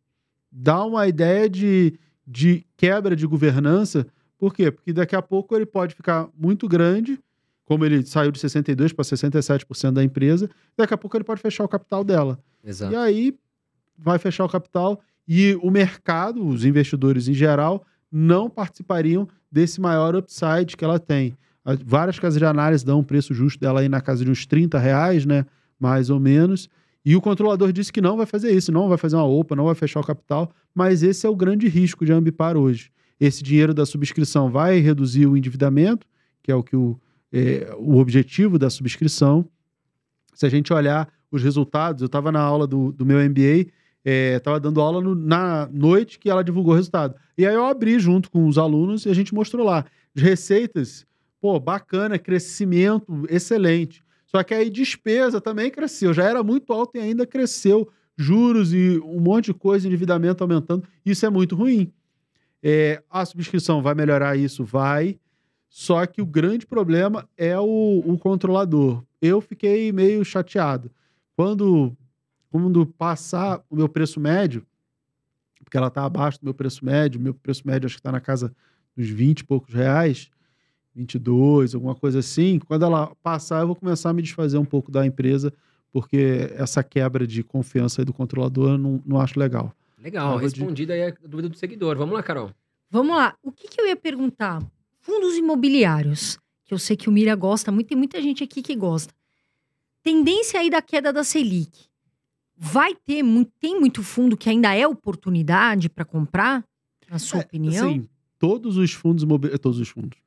Dá 0.50 0.84
uma 0.84 1.06
ideia 1.08 1.48
de, 1.48 1.98
de 2.26 2.64
quebra 2.76 3.16
de 3.16 3.26
governança, 3.26 4.06
por 4.42 4.52
quê? 4.52 4.72
Porque 4.72 4.92
daqui 4.92 5.14
a 5.14 5.22
pouco 5.22 5.54
ele 5.54 5.64
pode 5.64 5.94
ficar 5.94 6.28
muito 6.36 6.66
grande, 6.66 7.16
como 7.64 7.84
ele 7.84 8.04
saiu 8.04 8.32
de 8.32 8.40
62% 8.40 8.92
para 8.92 9.04
67% 9.04 9.92
da 9.92 10.02
empresa, 10.02 10.50
daqui 10.76 10.92
a 10.92 10.98
pouco 10.98 11.16
ele 11.16 11.22
pode 11.22 11.40
fechar 11.40 11.62
o 11.62 11.68
capital 11.68 12.02
dela. 12.02 12.40
Exato. 12.64 12.92
E 12.92 12.96
aí 12.96 13.36
vai 13.96 14.18
fechar 14.18 14.44
o 14.44 14.48
capital 14.48 15.00
e 15.28 15.56
o 15.62 15.70
mercado, 15.70 16.44
os 16.44 16.64
investidores 16.64 17.28
em 17.28 17.34
geral, 17.34 17.84
não 18.10 18.50
participariam 18.50 19.28
desse 19.50 19.80
maior 19.80 20.16
upside 20.16 20.76
que 20.76 20.84
ela 20.84 20.98
tem. 20.98 21.36
As- 21.64 21.78
Várias 21.80 22.18
casas 22.18 22.38
de 22.40 22.44
análise 22.44 22.84
dão 22.84 22.98
um 22.98 23.04
preço 23.04 23.32
justo 23.32 23.60
dela 23.60 23.78
aí 23.78 23.88
na 23.88 24.00
casa 24.00 24.24
de 24.24 24.30
uns 24.32 24.44
30 24.44 24.76
reais, 24.76 25.24
né? 25.24 25.46
Mais 25.78 26.10
ou 26.10 26.18
menos. 26.18 26.68
E 27.04 27.14
o 27.14 27.20
controlador 27.20 27.72
disse 27.72 27.92
que 27.92 28.00
não 28.00 28.16
vai 28.16 28.26
fazer 28.26 28.50
isso, 28.50 28.72
não 28.72 28.88
vai 28.88 28.98
fazer 28.98 29.14
uma 29.14 29.24
OPA, 29.24 29.54
não 29.54 29.66
vai 29.66 29.74
fechar 29.76 30.00
o 30.00 30.04
capital, 30.04 30.50
mas 30.74 31.04
esse 31.04 31.24
é 31.24 31.30
o 31.30 31.36
grande 31.36 31.68
risco 31.68 32.04
de 32.04 32.12
Ambipar 32.12 32.56
hoje. 32.56 32.90
Esse 33.24 33.40
dinheiro 33.40 33.72
da 33.72 33.86
subscrição 33.86 34.50
vai 34.50 34.78
reduzir 34.80 35.26
o 35.26 35.36
endividamento, 35.36 36.06
que 36.42 36.50
é 36.50 36.54
o 36.56 36.62
que 36.62 36.74
o, 36.74 36.98
é, 37.32 37.72
o 37.78 37.98
objetivo 37.98 38.58
da 38.58 38.68
subscrição. 38.68 39.48
Se 40.34 40.44
a 40.44 40.48
gente 40.48 40.72
olhar 40.72 41.08
os 41.30 41.40
resultados, 41.40 42.02
eu 42.02 42.06
estava 42.06 42.32
na 42.32 42.40
aula 42.40 42.66
do, 42.66 42.90
do 42.90 43.06
meu 43.06 43.18
MBA, 43.20 43.70
estava 44.04 44.58
dando 44.58 44.80
aula 44.80 45.00
no- 45.00 45.14
na 45.14 45.68
noite 45.72 46.18
que 46.18 46.28
ela 46.28 46.42
divulgou 46.42 46.72
o 46.72 46.76
resultado. 46.76 47.14
E 47.38 47.46
aí 47.46 47.54
eu 47.54 47.64
abri 47.64 47.98
junto 48.00 48.28
com 48.28 48.46
os 48.48 48.58
alunos 48.58 49.06
e 49.06 49.08
a 49.08 49.14
gente 49.14 49.32
mostrou 49.32 49.64
lá. 49.64 49.84
As 50.16 50.20
receitas, 50.22 51.06
pô, 51.40 51.60
bacana, 51.60 52.18
crescimento 52.18 53.24
excelente. 53.30 54.02
Só 54.26 54.42
que 54.42 54.52
aí 54.52 54.68
despesa 54.68 55.40
também 55.40 55.70
cresceu. 55.70 56.12
Já 56.12 56.24
era 56.24 56.42
muito 56.42 56.72
alto 56.72 56.96
e 56.96 57.00
ainda 57.00 57.24
cresceu. 57.24 57.88
Juros 58.16 58.74
e 58.74 58.98
um 59.04 59.20
monte 59.20 59.46
de 59.46 59.54
coisa, 59.54 59.86
endividamento 59.86 60.42
aumentando. 60.42 60.82
Isso 61.06 61.24
é 61.24 61.30
muito 61.30 61.54
ruim. 61.54 61.92
É, 62.62 63.02
a 63.10 63.24
subscrição 63.24 63.82
vai 63.82 63.94
melhorar 63.94 64.36
isso? 64.36 64.64
Vai. 64.64 65.18
Só 65.68 66.04
que 66.06 66.20
o 66.20 66.26
grande 66.26 66.66
problema 66.66 67.28
é 67.36 67.58
o, 67.58 68.02
o 68.06 68.18
controlador. 68.18 69.02
Eu 69.20 69.40
fiquei 69.40 69.90
meio 69.90 70.24
chateado. 70.24 70.90
Quando, 71.34 71.96
quando 72.50 72.86
passar 72.86 73.62
o 73.70 73.76
meu 73.76 73.88
preço 73.88 74.20
médio, 74.20 74.66
porque 75.64 75.76
ela 75.76 75.88
está 75.88 76.04
abaixo 76.04 76.38
do 76.38 76.44
meu 76.44 76.54
preço 76.54 76.84
médio, 76.84 77.18
meu 77.18 77.32
preço 77.32 77.66
médio 77.66 77.86
acho 77.86 77.96
que 77.96 78.00
está 78.00 78.12
na 78.12 78.20
casa 78.20 78.54
dos 78.94 79.08
20 79.08 79.40
e 79.40 79.44
poucos 79.44 79.72
reais, 79.72 80.30
22, 80.94 81.74
alguma 81.74 81.94
coisa 81.94 82.18
assim. 82.18 82.58
Quando 82.58 82.84
ela 82.84 83.14
passar, 83.22 83.62
eu 83.62 83.68
vou 83.68 83.76
começar 83.76 84.10
a 84.10 84.12
me 84.12 84.22
desfazer 84.22 84.58
um 84.58 84.64
pouco 84.64 84.92
da 84.92 85.06
empresa, 85.06 85.52
porque 85.90 86.52
essa 86.54 86.82
quebra 86.82 87.26
de 87.26 87.42
confiança 87.42 88.04
do 88.04 88.12
controlador 88.12 88.72
eu 88.72 88.78
não, 88.78 89.02
não 89.06 89.20
acho 89.20 89.38
legal. 89.38 89.74
Legal, 90.02 90.36
respondida 90.36 90.92
aí 90.94 91.04
a 91.04 91.14
dúvida 91.22 91.48
do 91.48 91.56
seguidor. 91.56 91.96
Vamos 91.96 92.14
lá, 92.14 92.22
Carol. 92.22 92.50
Vamos 92.90 93.16
lá. 93.16 93.36
O 93.42 93.52
que, 93.52 93.68
que 93.68 93.80
eu 93.80 93.86
ia 93.86 93.96
perguntar? 93.96 94.60
Fundos 95.00 95.36
imobiliários, 95.36 96.38
que 96.64 96.74
eu 96.74 96.78
sei 96.78 96.96
que 96.96 97.08
o 97.08 97.12
Mira 97.12 97.34
gosta 97.34 97.70
muito, 97.70 97.88
tem 97.88 97.96
muita 97.96 98.20
gente 98.20 98.42
aqui 98.42 98.62
que 98.62 98.74
gosta. 98.74 99.14
Tendência 100.02 100.60
aí 100.60 100.68
da 100.68 100.82
queda 100.82 101.12
da 101.12 101.22
Selic. 101.22 101.86
Vai 102.56 102.94
ter 102.94 103.22
muito, 103.22 103.50
tem 103.58 103.78
muito 103.78 104.02
fundo 104.02 104.36
que 104.36 104.50
ainda 104.50 104.74
é 104.74 104.86
oportunidade 104.86 105.88
para 105.88 106.04
comprar, 106.04 106.64
na 107.08 107.18
sua 107.18 107.40
É, 107.40 107.42
opinião? 107.42 107.92
Sim, 107.92 108.08
todos 108.38 108.76
os 108.76 108.92
fundos 108.92 109.22
imobiliários, 109.22 109.60
todos 109.60 109.78
os 109.78 109.88
fundos. 109.88 110.18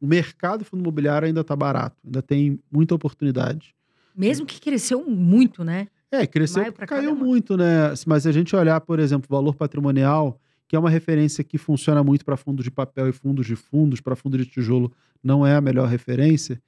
O 0.00 0.06
mercado 0.06 0.64
fundo 0.64 0.80
imobiliário 0.80 1.26
ainda 1.26 1.40
está 1.42 1.54
barato, 1.54 1.96
ainda 2.04 2.22
tem 2.22 2.58
muita 2.70 2.94
oportunidade. 2.94 3.74
Mesmo 4.14 4.46
que 4.46 4.60
cresceu 4.60 5.04
muito, 5.08 5.62
né? 5.64 5.88
É, 6.12 6.26
cresceu, 6.26 6.62
Maio 6.62 6.72
cá 6.72 6.86
caiu 6.86 7.12
uma- 7.12 7.24
muito, 7.24 7.56
né? 7.56 7.92
Mas 8.06 8.24
se 8.24 8.28
a 8.28 8.32
gente 8.32 8.54
olhar, 8.56 8.80
por 8.80 8.98
exemplo, 8.98 9.26
o 9.30 9.34
valor 9.34 9.54
patrimonial, 9.54 10.40
que 10.66 10.74
é 10.74 10.78
uma 10.78 10.90
referência 10.90 11.42
que 11.44 11.56
funciona 11.58 12.02
muito 12.02 12.24
para 12.24 12.36
fundos 12.36 12.64
de 12.64 12.70
papel 12.70 13.08
e 13.08 13.12
fundos 13.12 13.46
de 13.46 13.54
fundos, 13.56 14.00
para 14.00 14.16
fundo 14.16 14.36
de 14.38 14.44
tijolo 14.46 14.92
não 15.22 15.46
é 15.46 15.54
a 15.54 15.60
melhor 15.60 15.88
referência. 15.88 16.60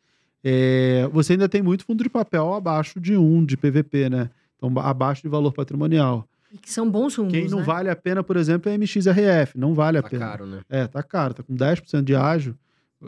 é, 0.44 1.08
você 1.12 1.34
ainda 1.34 1.48
tem 1.48 1.62
muito 1.62 1.84
fundo 1.84 2.02
de 2.02 2.10
papel 2.10 2.52
abaixo 2.52 2.98
de 3.00 3.16
1 3.16 3.44
de 3.44 3.56
PVP, 3.56 4.10
né? 4.10 4.28
Então, 4.56 4.68
ba- 4.68 4.90
abaixo 4.90 5.22
de 5.22 5.28
valor 5.28 5.52
patrimonial. 5.52 6.26
E 6.52 6.58
que 6.58 6.68
são 6.72 6.90
bons 6.90 7.14
fundos, 7.14 7.32
Quem 7.32 7.48
não 7.48 7.58
né? 7.58 7.64
vale 7.64 7.88
a 7.88 7.94
pena, 7.94 8.24
por 8.24 8.36
exemplo, 8.36 8.68
é 8.68 8.74
MXRF. 8.74 9.56
Não 9.56 9.72
vale 9.72 9.98
a 9.98 10.02
Tá 10.02 10.08
pena. 10.08 10.26
caro, 10.26 10.46
né? 10.46 10.60
É, 10.68 10.86
tá 10.88 11.00
caro, 11.00 11.32
tá 11.32 11.44
com 11.44 11.54
10% 11.54 12.02
de 12.04 12.16
ágio. 12.16 12.56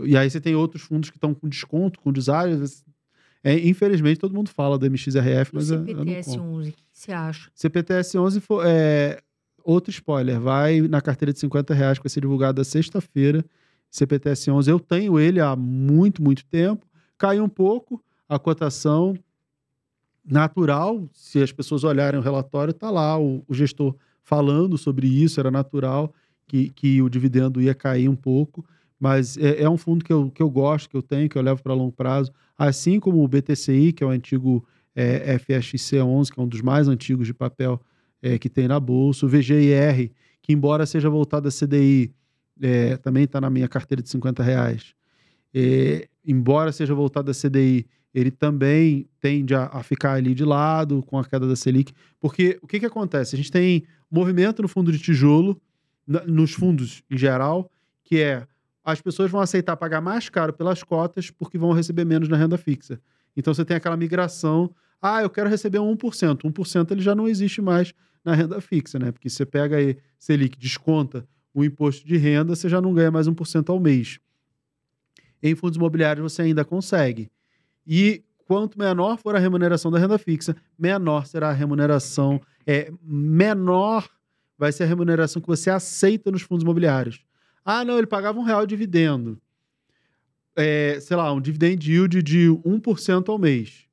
E 0.05 0.16
aí 0.16 0.30
você 0.30 0.41
tem 0.41 0.55
outros 0.55 0.82
fundos 0.85 1.11
que 1.11 1.16
estão 1.16 1.35
com 1.35 1.49
desconto, 1.49 1.99
com 2.01 2.12
deságio. 2.12 2.64
É, 3.45 3.59
infelizmente, 3.68 4.18
todo 4.18 4.34
mundo 4.34 4.49
fala 4.49 4.78
do 4.78 4.86
MXRF, 4.86 5.53
E 5.53 5.55
mas 5.55 5.70
eu, 5.70 5.86
eu 5.86 5.97
não 5.97 6.05
CPTS 6.05 6.30
compro. 6.30 6.45
11, 6.45 6.70
o 6.70 6.72
que 6.72 6.82
você 6.90 7.12
acha? 7.12 7.51
CPTS 7.55 8.18
11 8.18 8.40
foi, 8.40 8.64
é, 8.66 9.20
outro 9.62 9.90
spoiler, 9.90 10.40
vai 10.40 10.80
na 10.80 11.03
carteira 11.03 11.30
de 11.30 11.38
50 11.40 11.74
reais 11.74 11.99
que 11.99 12.05
vai 12.05 12.11
ser 12.11 12.22
divulgado 12.22 12.59
na 12.59 12.64
sexta-feira. 12.64 13.45
CPTS 13.90 14.51
11, 14.51 14.70
eu 14.70 14.80
tenho 14.80 15.20
ele 15.20 15.40
há 15.40 15.55
muito, 15.55 16.22
muito 16.22 16.45
tempo. 16.47 16.86
Caiu 17.18 17.45
um 17.45 17.49
pouco 17.49 18.03
a 18.26 18.38
cotação 18.38 19.14
natural, 20.24 21.07
se 21.12 21.42
as 21.42 21.53
pessoas 21.53 21.84
olharem 21.84 22.18
o 22.18 22.22
relatório, 22.22 22.72
tá 22.72 22.90
lá 22.90 23.20
o, 23.20 23.45
o 23.47 23.53
gestor 23.53 23.95
falando 24.22 24.78
sobre 24.78 25.07
isso, 25.07 25.38
era 25.38 25.51
natural 25.51 26.12
que, 26.47 26.70
que 26.70 27.03
o 27.03 27.11
dividendo 27.11 27.61
ia 27.61 27.74
cair 27.74 28.09
um 28.09 28.16
pouco, 28.16 28.64
mas 28.99 29.36
é, 29.36 29.62
é 29.62 29.68
um 29.68 29.76
fundo 29.76 30.03
que 30.03 30.12
eu, 30.12 30.30
que 30.30 30.42
eu 30.42 30.49
gosto, 30.49 30.88
que 30.88 30.97
eu 30.97 31.03
tenho, 31.03 31.28
que 31.28 31.36
eu 31.36 31.42
levo 31.42 31.62
para 31.62 31.74
longo 31.74 31.92
prazo, 31.92 32.32
assim 32.57 33.01
como 33.01 33.23
o 33.23 33.29
BTCI, 33.29 33.93
que 33.93 34.05
é 34.05 34.07
o 34.07 34.11
antigo 34.11 34.67
é, 34.95 35.37
FXC11, 35.37 36.31
que 36.31 36.41
é 36.41 36.43
um 36.43 36.49
dos 36.49 36.63
mais 36.63 36.89
antigos 36.89 37.27
de 37.27 37.35
papel 37.35 37.81
é, 38.23 38.39
que 38.39 38.49
tem 38.49 38.69
na 38.69 38.81
bolsa, 38.81 39.27
o 39.27 39.29
VGIR, 39.29 40.11
que 40.41 40.53
embora 40.53 40.87
seja 40.87 41.11
voltado 41.11 41.49
a 41.49 41.51
CDI, 41.51 42.15
é, 42.61 42.97
também 42.97 43.25
está 43.25 43.41
na 43.41 43.51
minha 43.51 43.69
carteira 43.69 44.03
de 44.03 44.09
50 44.09 44.43
reais. 44.43 44.95
É, 45.53 46.09
embora 46.27 46.73
seja 46.73 46.95
voltado 46.95 47.31
a 47.31 47.35
CDI, 47.35 47.87
ele 48.15 48.31
também 48.31 49.09
tende 49.21 49.55
a, 49.55 49.67
a 49.67 49.83
ficar 49.83 50.13
ali 50.13 50.35
de 50.35 50.45
lado 50.45 51.03
com 51.03 51.19
a 51.19 51.25
queda 51.25 51.49
da 51.49 51.57
Selic, 51.57 51.93
porque 52.21 52.59
o 52.63 52.67
que, 52.67 52.79
que 52.79 52.87
acontece? 52.87 53.35
A 53.35 53.37
gente 53.37 53.51
tem 53.51 53.85
movimento 54.11 54.63
no 54.63 54.69
fundo 54.69 54.93
de 54.93 54.99
tijolo, 54.99 55.61
nos 56.07 56.53
fundos 56.53 57.03
em 57.11 57.19
geral, 57.19 57.71
que 58.05 58.21
é 58.21 58.47
as 58.85 59.01
pessoas 59.01 59.30
vão 59.30 59.41
aceitar 59.41 59.76
pagar 59.76 60.01
mais 60.01 60.28
caro 60.28 60.53
pelas 60.53 60.82
cotas 60.82 61.30
porque 61.30 61.57
vão 61.57 61.72
receber 61.72 62.05
menos 62.05 62.28
na 62.28 62.37
renda 62.37 62.59
fixa. 62.59 63.01
Então 63.37 63.55
você 63.55 63.64
tem 63.64 63.76
aquela 63.76 63.97
migração. 63.97 64.74
Ah, 65.01 65.22
eu 65.22 65.30
quero 65.30 65.49
receber 65.49 65.78
1%. 65.78 66.43
1% 66.43 66.91
ele 66.91 67.01
já 67.01 67.14
não 67.14 67.26
existe 67.26 67.62
mais 67.62 67.95
na 68.24 68.35
renda 68.35 68.61
fixa, 68.61 68.99
né? 68.99 69.11
Porque 69.11 69.30
você 69.30 69.47
pega 69.47 69.76
aí 69.76 69.97
Selic, 70.18 70.59
desconta 70.59 71.26
o 71.53 71.64
imposto 71.64 72.07
de 72.07 72.16
renda, 72.16 72.55
você 72.55 72.68
já 72.68 72.80
não 72.80 72.93
ganha 72.93 73.11
mais 73.11 73.26
1% 73.28 73.70
ao 73.70 73.80
mês. 73.80 74.18
Em 75.43 75.55
fundos 75.55 75.76
imobiliários 75.76 76.32
você 76.32 76.43
ainda 76.43 76.64
consegue. 76.64 77.30
E 77.87 78.22
quanto 78.47 78.78
menor 78.78 79.18
for 79.18 79.37
a 79.37 79.39
remuneração 79.39 79.91
da 79.91 79.99
renda 79.99 80.18
fixa, 80.18 80.57
menor 80.78 81.26
será 81.26 81.51
a 81.51 81.53
remuneração, 81.53 82.41
é, 82.66 82.93
menor 83.03 84.09
vai 84.59 84.72
ser 84.72 84.85
a 84.85 84.87
remuneração 84.87 85.41
que 85.41 85.49
você 85.49 85.70
aceita 85.70 86.30
nos 86.30 86.43
fundos 86.43 86.62
imobiliários. 86.62 87.24
Ah, 87.65 87.85
não, 87.85 87.97
ele 87.97 88.07
pagava 88.07 88.39
um 88.39 88.43
real 88.43 88.67
de 88.67 88.77
dividendo. 88.77 89.41
É, 90.55 90.99
sei 91.01 91.17
lá, 91.17 91.33
um 91.33 91.41
dividend 91.41 91.91
yield 91.91 92.23
de 92.23 92.49
1% 92.49 93.29
ao 93.29 93.39
mês. 93.39 93.87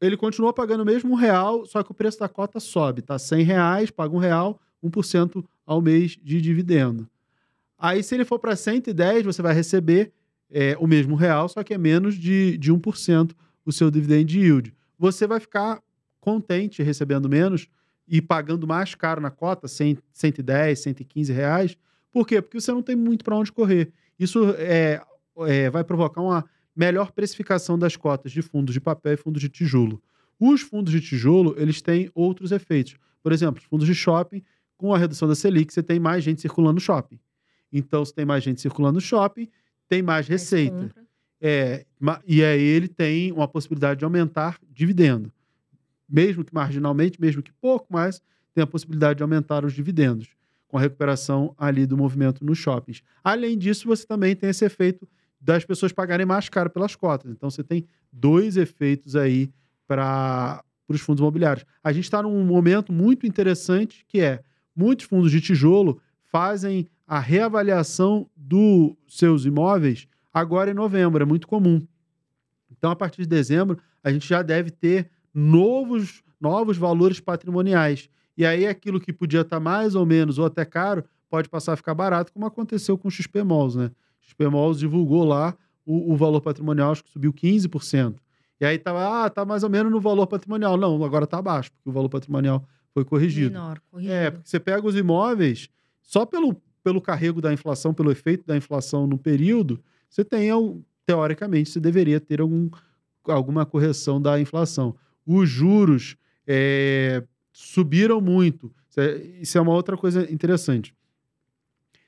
Ele 0.00 0.16
continua 0.16 0.52
pagando 0.52 0.82
o 0.82 0.86
mesmo 0.86 1.12
um 1.12 1.14
real, 1.14 1.66
só 1.66 1.82
que 1.82 1.90
o 1.90 1.94
preço 1.94 2.18
da 2.18 2.28
cota 2.28 2.60
sobe. 2.60 3.02
Tá 3.02 3.18
100 3.18 3.42
reais, 3.42 3.90
paga 3.90 4.14
um 4.14 4.18
real, 4.18 4.60
1% 4.84 5.44
ao 5.66 5.80
mês 5.80 6.18
de 6.22 6.40
dividendo. 6.40 7.08
Aí, 7.78 8.02
se 8.02 8.14
ele 8.14 8.24
for 8.24 8.38
para 8.38 8.54
110, 8.54 9.24
você 9.24 9.42
vai 9.42 9.52
receber 9.52 10.12
é, 10.50 10.76
o 10.78 10.86
mesmo 10.86 11.14
real, 11.14 11.48
só 11.48 11.62
que 11.62 11.74
é 11.74 11.78
menos 11.78 12.14
de, 12.14 12.56
de 12.56 12.72
1% 12.72 13.32
o 13.64 13.72
seu 13.72 13.90
dividend 13.90 14.38
yield. 14.38 14.72
Você 14.98 15.26
vai 15.26 15.40
ficar 15.40 15.82
contente 16.20 16.82
recebendo 16.82 17.28
menos 17.28 17.68
e 18.08 18.22
pagando 18.22 18.66
mais 18.66 18.94
caro 18.94 19.20
na 19.20 19.30
cota, 19.30 19.66
100, 19.66 19.98
110, 20.12 20.78
115 20.78 21.32
reais. 21.32 21.76
Por 22.16 22.26
quê? 22.26 22.40
Porque 22.40 22.58
você 22.58 22.72
não 22.72 22.80
tem 22.80 22.96
muito 22.96 23.22
para 23.22 23.36
onde 23.36 23.52
correr. 23.52 23.92
Isso 24.18 24.54
é, 24.56 25.02
é, 25.40 25.68
vai 25.68 25.84
provocar 25.84 26.22
uma 26.22 26.48
melhor 26.74 27.12
precificação 27.12 27.78
das 27.78 27.94
cotas 27.94 28.32
de 28.32 28.40
fundos 28.40 28.72
de 28.72 28.80
papel 28.80 29.12
e 29.12 29.16
fundos 29.18 29.38
de 29.38 29.50
tijolo. 29.50 30.02
Os 30.40 30.62
fundos 30.62 30.90
de 30.94 31.02
tijolo, 31.02 31.54
eles 31.58 31.82
têm 31.82 32.10
outros 32.14 32.52
efeitos. 32.52 32.96
Por 33.22 33.32
exemplo, 33.32 33.60
os 33.60 33.68
fundos 33.68 33.86
de 33.86 33.94
shopping, 33.94 34.42
com 34.78 34.94
a 34.94 34.98
redução 34.98 35.28
da 35.28 35.34
Selic, 35.34 35.70
você 35.70 35.82
tem 35.82 36.00
mais 36.00 36.24
gente 36.24 36.40
circulando 36.40 36.76
no 36.76 36.80
shopping. 36.80 37.20
Então, 37.70 38.02
se 38.02 38.14
tem 38.14 38.24
mais 38.24 38.42
gente 38.42 38.62
circulando 38.62 38.94
no 38.94 39.00
shopping, 39.02 39.50
tem 39.86 40.00
mais 40.00 40.26
receita. 40.26 40.90
É, 41.38 41.84
e 42.26 42.42
aí 42.42 42.62
ele 42.62 42.88
tem 42.88 43.30
uma 43.30 43.46
possibilidade 43.46 43.98
de 43.98 44.06
aumentar 44.06 44.58
dividendo. 44.70 45.30
Mesmo 46.08 46.42
que 46.42 46.54
marginalmente, 46.54 47.20
mesmo 47.20 47.42
que 47.42 47.52
pouco, 47.52 47.88
mas 47.90 48.22
tem 48.54 48.64
a 48.64 48.66
possibilidade 48.66 49.18
de 49.18 49.22
aumentar 49.22 49.66
os 49.66 49.74
dividendos, 49.74 50.34
com 50.68 50.76
a 50.76 50.80
recuperação 50.80 51.54
ali 51.56 51.86
do 51.86 51.96
movimento 51.96 52.44
nos 52.44 52.58
shoppings. 52.58 53.02
Além 53.22 53.56
disso, 53.56 53.86
você 53.86 54.06
também 54.06 54.34
tem 54.34 54.50
esse 54.50 54.64
efeito 54.64 55.08
das 55.40 55.64
pessoas 55.64 55.92
pagarem 55.92 56.26
mais 56.26 56.48
caro 56.48 56.70
pelas 56.70 56.96
cotas. 56.96 57.30
Então 57.30 57.50
você 57.50 57.62
tem 57.62 57.86
dois 58.12 58.56
efeitos 58.56 59.14
aí 59.14 59.50
para 59.86 60.62
os 60.88 61.00
fundos 61.00 61.20
imobiliários. 61.20 61.64
A 61.82 61.92
gente 61.92 62.04
está 62.04 62.22
num 62.22 62.44
momento 62.44 62.92
muito 62.92 63.26
interessante 63.26 64.04
que 64.08 64.20
é 64.20 64.42
muitos 64.74 65.06
fundos 65.06 65.30
de 65.30 65.40
tijolo 65.40 66.00
fazem 66.24 66.88
a 67.06 67.20
reavaliação 67.20 68.28
dos 68.36 68.94
seus 69.06 69.44
imóveis 69.44 70.08
agora 70.34 70.70
em 70.70 70.74
novembro, 70.74 71.22
é 71.22 71.26
muito 71.26 71.46
comum. 71.46 71.80
Então, 72.70 72.90
a 72.90 72.96
partir 72.96 73.22
de 73.22 73.28
dezembro, 73.28 73.78
a 74.04 74.12
gente 74.12 74.28
já 74.28 74.42
deve 74.42 74.70
ter 74.70 75.08
novos, 75.32 76.22
novos 76.38 76.76
valores 76.76 77.20
patrimoniais. 77.20 78.10
E 78.36 78.44
aí, 78.44 78.66
aquilo 78.66 79.00
que 79.00 79.12
podia 79.12 79.40
estar 79.40 79.58
mais 79.58 79.94
ou 79.94 80.04
menos 80.04 80.38
ou 80.38 80.46
até 80.46 80.64
caro, 80.64 81.04
pode 81.28 81.48
passar 81.48 81.72
a 81.72 81.76
ficar 81.76 81.94
barato, 81.94 82.32
como 82.32 82.46
aconteceu 82.46 82.96
com 82.96 83.08
o 83.08 83.10
XP 83.10 83.42
Malls, 83.42 83.76
né? 83.76 83.90
O 84.22 84.26
XP 84.26 84.48
Malls 84.48 84.78
divulgou 84.78 85.24
lá 85.24 85.56
o, 85.84 86.12
o 86.12 86.16
valor 86.16 86.40
patrimonial, 86.40 86.92
acho 86.92 87.04
que 87.04 87.10
subiu 87.10 87.32
15%. 87.32 88.16
E 88.60 88.64
aí 88.64 88.78
tava, 88.78 89.24
ah, 89.24 89.30
tá 89.30 89.44
mais 89.44 89.62
ou 89.62 89.70
menos 89.70 89.92
no 89.92 90.00
valor 90.00 90.26
patrimonial. 90.26 90.76
Não, 90.76 91.02
agora 91.04 91.26
tá 91.26 91.38
abaixo, 91.38 91.70
porque 91.72 91.88
o 91.88 91.92
valor 91.92 92.08
patrimonial 92.08 92.66
foi 92.92 93.04
corrigido. 93.04 93.52
Menor, 93.52 93.80
corrigido. 93.90 94.14
É, 94.14 94.30
porque 94.30 94.48
você 94.48 94.58
pega 94.58 94.86
os 94.86 94.96
imóveis, 94.96 95.68
só 96.00 96.24
pelo, 96.24 96.56
pelo 96.82 97.00
carrego 97.00 97.40
da 97.40 97.52
inflação, 97.52 97.92
pelo 97.92 98.10
efeito 98.10 98.46
da 98.46 98.56
inflação 98.56 99.06
no 99.06 99.18
período, 99.18 99.78
você 100.08 100.24
tem, 100.24 100.50
teoricamente, 101.04 101.70
você 101.70 101.80
deveria 101.80 102.18
ter 102.18 102.40
algum, 102.40 102.70
alguma 103.24 103.66
correção 103.66 104.20
da 104.20 104.40
inflação. 104.40 104.96
Os 105.26 105.48
juros 105.48 106.16
é, 106.46 107.22
subiram 107.56 108.20
muito. 108.20 108.70
Isso 108.90 109.00
é, 109.00 109.16
isso 109.40 109.58
é 109.58 109.60
uma 109.62 109.72
outra 109.72 109.96
coisa 109.96 110.30
interessante. 110.30 110.94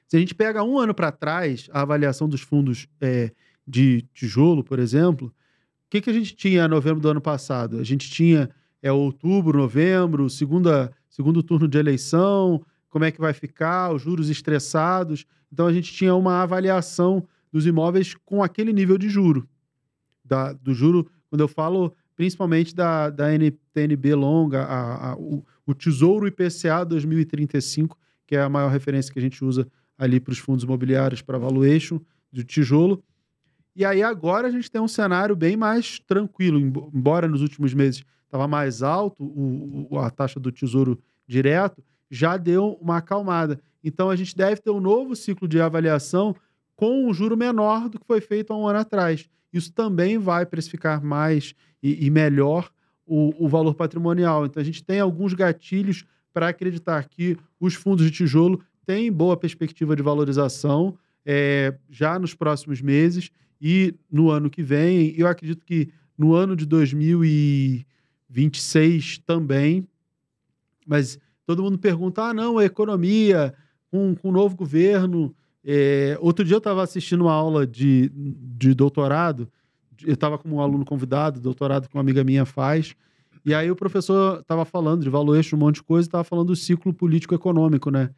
Se 0.07 0.15
a 0.15 0.21
gente 0.21 0.35
pega 0.35 0.63
um 0.63 0.79
ano 0.79 0.93
para 0.93 1.11
trás, 1.11 1.71
a 1.73 1.81
avaliação 1.81 2.29
dos 2.29 2.43
fundos 2.43 2.87
é, 3.01 3.33
de 3.67 4.03
tijolo, 4.13 4.63
por 4.63 4.79
exemplo, 4.79 5.29
o 5.29 5.33
que, 5.89 6.03
que 6.03 6.11
a 6.11 6.13
gente 6.13 6.37
tinha 6.37 6.67
em 6.67 6.69
novembro 6.69 7.01
do 7.01 7.09
ano 7.09 7.21
passado? 7.21 7.79
A 7.79 7.83
gente 7.83 8.11
tinha 8.11 8.51
é, 8.83 8.93
outubro, 8.93 9.59
novembro, 9.59 10.29
segunda, 10.29 10.93
segundo 11.09 11.43
turno 11.43 11.67
de 11.67 11.79
eleição, 11.79 12.63
como 12.91 13.07
é 13.07 13.11
que 13.11 13.21
vai 13.21 13.33
ficar, 13.33 13.91
os 13.95 14.03
juros 14.03 14.29
estressados. 14.29 15.25
Então 15.51 15.67
a 15.67 15.73
gente 15.73 15.91
tinha 15.91 16.15
uma 16.15 16.43
avaliação 16.43 17.27
dos 17.51 17.67
imóveis 17.67 18.15
com 18.15 18.43
aquele 18.43 18.73
nível 18.73 18.99
de 18.99 19.09
juro. 19.09 19.49
Da, 20.23 20.53
do 20.53 20.75
juro, 20.75 21.11
quando 21.31 21.41
eu 21.41 21.49
falo 21.49 21.95
principalmente 22.19 22.75
da, 22.75 23.11
da 23.11 23.33
NTNB 23.33 24.13
longa, 24.17 24.65
a, 24.65 25.13
a- 25.13 25.17
o, 25.17 25.45
o 25.65 25.73
Tesouro 25.73 26.27
IPCA 26.27 26.85
2035, 26.85 27.97
que 28.27 28.35
é 28.35 28.43
a 28.43 28.49
maior 28.49 28.73
referência 28.73 29.13
que 29.13 29.21
a 29.21 29.23
gente 29.23 29.45
usa 29.45 29.69
ali 29.97 30.19
para 30.19 30.33
os 30.33 30.39
fundos 30.39 30.65
imobiliários 30.65 31.23
para 31.23 31.39
valuation 31.39 32.01
do 32.33 32.43
tijolo. 32.43 33.05
E 33.77 33.85
aí 33.85 34.03
agora 34.03 34.49
a 34.49 34.51
gente 34.51 34.69
tem 34.69 34.81
um 34.81 34.89
cenário 34.89 35.37
bem 35.37 35.57
mais 35.57 36.01
tranquilo, 36.01 36.59
embo- 36.59 36.91
embora 36.93 37.29
nos 37.29 37.41
últimos 37.41 37.73
meses 37.73 38.03
estava 38.25 38.49
mais 38.49 38.83
alto, 38.83 39.23
o, 39.23 39.87
o- 39.89 39.99
a 40.01 40.11
taxa 40.11 40.41
do 40.41 40.51
tesouro 40.51 40.99
direto, 41.25 41.85
já 42.11 42.37
deu 42.37 42.77
uma 42.81 42.97
acalmada. 42.97 43.61
Então 43.85 44.11
a 44.11 44.17
gente 44.17 44.35
deve 44.37 44.61
ter 44.61 44.71
um 44.71 44.81
novo 44.81 45.15
ciclo 45.15 45.47
de 45.47 45.61
avaliação 45.61 46.35
com 46.75 47.07
um 47.09 47.15
juro 47.15 47.37
menor 47.37 47.89
do 47.89 47.97
que 48.01 48.07
foi 48.07 48.21
feito 48.21 48.53
há 48.53 48.57
um 48.59 48.67
ano 48.67 48.81
atrás. 48.81 49.29
Isso 49.59 49.73
também 49.73 50.19
vai 50.19 50.47
precificar 50.47 51.03
mais 51.03 51.55
e, 51.83 52.07
e 52.07 52.11
melhor 52.11 52.71
o, 53.07 53.35
o 53.45 53.49
valor 53.49 53.75
patrimonial. 53.75 54.47
Então 54.47 54.61
a 54.61 54.65
gente 54.65 54.85
tem 54.85 55.01
alguns 55.01 55.35
gatilhos 55.35 56.05
para 56.33 56.49
acreditar 56.49 57.09
que 57.09 57.37
os 57.59 57.75
fundos 57.75 58.05
de 58.05 58.11
tijolo 58.11 58.61
têm 58.87 59.11
boa 59.11 59.37
perspectiva 59.37 59.97
de 59.97 60.03
valorização 60.03 60.97
é, 61.25 61.75
já 61.91 62.19
nos 62.19 62.35
próximos 62.35 62.81
meses 62.81 63.31
e 63.61 63.95
no 64.11 64.31
ano 64.31 64.49
que 64.49 64.63
vem. 64.63 65.15
Eu 65.17 65.27
acredito 65.27 65.63
que 65.65 65.91
no 66.17 66.33
ano 66.35 66.57
de 66.57 66.65
2026 66.65 69.19
também. 69.27 69.87
Mas 70.87 71.19
todo 71.45 71.63
mundo 71.63 71.79
pergunta: 71.79 72.23
ah, 72.23 72.35
não, 72.35 72.59
a 72.59 72.65
economia, 72.65 73.53
com, 73.91 74.15
com 74.15 74.29
o 74.29 74.33
novo 74.33 74.57
governo. 74.57 75.35
É, 75.71 76.17
outro 76.23 76.47
dia 76.47 76.55
eu 76.55 76.59
estava 76.59 76.83
assistindo 76.83 77.21
uma 77.21 77.33
aula 77.35 77.67
de, 77.67 78.11
de 78.11 78.73
doutorado, 78.73 79.47
eu 80.03 80.15
estava 80.15 80.39
como 80.39 80.57
um 80.57 80.61
aluno 80.63 80.83
convidado, 80.83 81.39
doutorado 81.41 81.87
que 81.87 81.95
uma 81.95 82.01
amiga 82.01 82.25
minha 82.25 82.47
faz, 82.47 82.97
e 83.45 83.53
aí 83.53 83.71
o 83.71 83.77
professor 83.77 84.41
estava 84.41 84.65
falando 84.65 85.03
de 85.03 85.11
valuation, 85.11 85.57
um 85.57 85.59
monte 85.59 85.75
de 85.77 85.83
coisa, 85.83 86.09
estava 86.09 86.25
falando 86.25 86.47
do 86.47 86.57
ciclo 86.57 86.91
político-econômico, 86.95 87.91
né? 87.91 88.09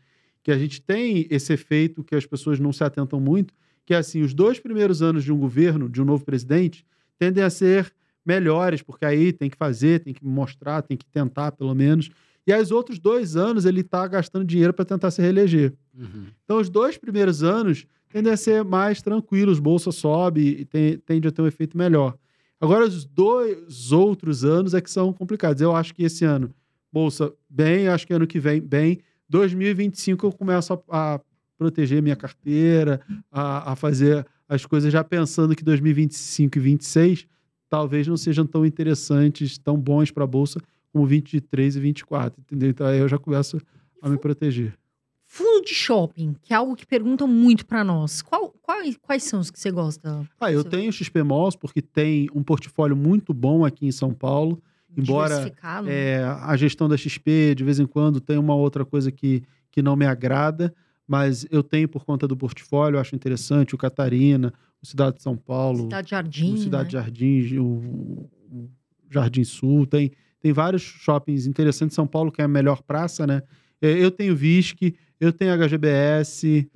Que 0.45 0.53
a 0.53 0.59
gente 0.59 0.81
tem 0.81 1.27
esse 1.29 1.53
efeito 1.53 2.05
que 2.05 2.15
as 2.15 2.25
pessoas 2.25 2.61
não 2.61 2.73
se 2.73 2.85
atentam 2.85 3.19
muito, 3.19 3.53
que 3.85 3.95
é 3.95 3.97
assim, 3.97 4.23
os 4.23 4.33
dois 4.33 4.61
primeiros 4.61 5.03
anos 5.03 5.25
de 5.25 5.33
um 5.33 5.39
governo, 5.39 5.89
de 5.89 6.01
um 6.01 6.05
novo 6.05 6.25
presidente, 6.25 6.87
tendem 7.19 7.43
a 7.43 7.51
ser 7.51 7.93
melhores, 8.25 8.81
porque 8.81 9.05
aí 9.05 9.33
tem 9.33 9.51
que 9.51 9.57
fazer, 9.57 9.99
tem 10.05 10.15
que 10.15 10.25
mostrar, 10.25 10.83
tem 10.83 10.97
que 10.97 11.07
tentar, 11.07 11.51
pelo 11.51 11.75
menos. 11.75 12.11
E 12.51 12.63
os 12.63 12.71
outros 12.71 12.99
dois 12.99 13.37
anos, 13.37 13.65
ele 13.65 13.81
está 13.81 14.07
gastando 14.07 14.45
dinheiro 14.45 14.73
para 14.73 14.85
tentar 14.85 15.11
se 15.11 15.23
reeleger. 15.23 15.73
Uhum. 15.97 16.27
Então, 16.45 16.59
os 16.59 16.69
dois 16.69 16.99
primeiros 16.99 17.43
anos 17.43 17.87
tendem 18.09 18.33
a 18.33 18.37
ser 18.37 18.65
mais 18.65 19.01
tranquilos, 19.01 19.61
bolsa 19.61 19.93
sobe 19.93 20.41
e 20.61 20.65
tem, 20.65 20.99
tende 20.99 21.29
a 21.29 21.31
ter 21.31 21.43
um 21.43 21.47
efeito 21.47 21.79
melhor. 21.79 22.17
Agora, 22.61 22.85
os 22.85 23.05
dois 23.05 23.93
outros 23.93 24.45
anos 24.45 24.75
é 24.75 24.81
que 24.81 24.91
são 24.91 25.13
complicados. 25.13 25.63
Eu 25.63 25.75
acho 25.75 25.95
que 25.95 26.03
esse 26.03 26.25
ano, 26.25 26.51
bolsa 26.93 27.33
bem, 27.49 27.89
acho 27.89 28.07
que 28.07 28.13
ano 28.13 28.27
que 28.27 28.41
vem, 28.41 28.61
bem. 28.61 28.99
2025 29.29 30.27
eu 30.27 30.33
começo 30.33 30.73
a, 30.73 31.15
a 31.15 31.21
proteger 31.57 32.03
minha 32.03 32.17
carteira, 32.17 33.01
a, 33.31 33.73
a 33.73 33.77
fazer 33.77 34.27
as 34.49 34.67
coisas 34.67 34.93
já 34.93 35.05
pensando 35.05 35.55
que 35.55 35.63
2025 35.63 36.59
e 36.59 36.61
2026 36.61 37.27
talvez 37.69 38.09
não 38.09 38.17
sejam 38.17 38.45
tão 38.45 38.67
interessantes, 38.67 39.57
tão 39.57 39.79
bons 39.79 40.11
para 40.11 40.25
a 40.25 40.27
bolsa 40.27 40.61
como 40.93 41.07
23 41.07 41.77
e 41.77 41.81
24, 41.81 42.41
entendeu? 42.41 42.71
Então 42.71 42.87
aí 42.87 42.99
eu 42.99 43.09
já 43.09 43.19
começo 43.19 43.61
a 44.03 44.09
me 44.09 44.19
proteger. 44.19 44.77
Fundo 45.25 45.65
de 45.65 45.73
shopping, 45.73 46.35
que 46.43 46.53
é 46.53 46.57
algo 46.57 46.75
que 46.75 46.85
perguntam 46.85 47.29
muito 47.29 47.65
pra 47.65 47.85
nós. 47.85 48.21
Qual, 48.21 48.53
quais, 48.61 48.97
quais 49.01 49.23
são 49.23 49.39
os 49.39 49.51
que 49.51 49.61
você 49.61 49.71
gosta? 49.71 50.29
Ah, 50.41 50.51
eu 50.51 50.65
tenho 50.65 50.93
XP 50.93 51.23
Malls 51.23 51.57
porque 51.57 51.81
tem 51.81 52.29
um 52.35 52.43
portfólio 52.43 52.97
muito 52.97 53.33
bom 53.33 53.65
aqui 53.65 53.87
em 53.87 53.93
São 53.93 54.13
Paulo. 54.13 54.61
Embora 54.97 55.55
não? 55.63 55.89
é, 55.89 56.25
a 56.25 56.57
gestão 56.57 56.89
da 56.89 56.97
XP, 56.97 57.55
de 57.55 57.63
vez 57.63 57.79
em 57.79 57.87
quando, 57.87 58.21
tem 58.21 58.37
uma 58.39 58.57
outra 58.57 58.85
coisa 58.85 59.13
que, 59.13 59.43
que 59.71 59.81
não 59.81 59.95
me 59.95 60.05
agrada, 60.05 60.75
mas 61.07 61.47
eu 61.51 61.63
tenho 61.63 61.89
por 61.89 62.05
conta 62.05 62.27
do 62.27 62.37
portfólio, 62.37 62.99
acho 62.99 63.15
interessante, 63.15 63.75
o 63.75 63.79
Catarina, 63.79 64.53
o 64.83 64.87
Cidade 64.87 65.17
de 65.17 65.23
São 65.23 65.37
Paulo, 65.37 65.83
Cidade 65.83 66.11
Jardim. 66.11 66.55
o 66.55 66.59
Cidade 66.59 66.97
né? 66.97 67.03
Jardim, 67.03 67.59
o, 67.59 68.29
o 68.51 68.71
Jardim 69.09 69.45
Sul, 69.45 69.87
tem, 69.87 70.11
tem 70.41 70.53
vários 70.53 70.83
shoppings 70.83 71.47
interessantes. 71.47 71.95
São 71.95 72.07
Paulo, 72.07 72.33
que 72.33 72.41
é 72.41 72.45
a 72.45 72.49
melhor 72.49 72.83
praça, 72.83 73.27
né? 73.27 73.43
É, 73.81 73.91
Eu 73.93 74.11
tenho 74.11 74.35
VISC, 74.35 74.95
eu 75.21 75.33
tenho 75.33 75.53
HGBS, 75.55 76.69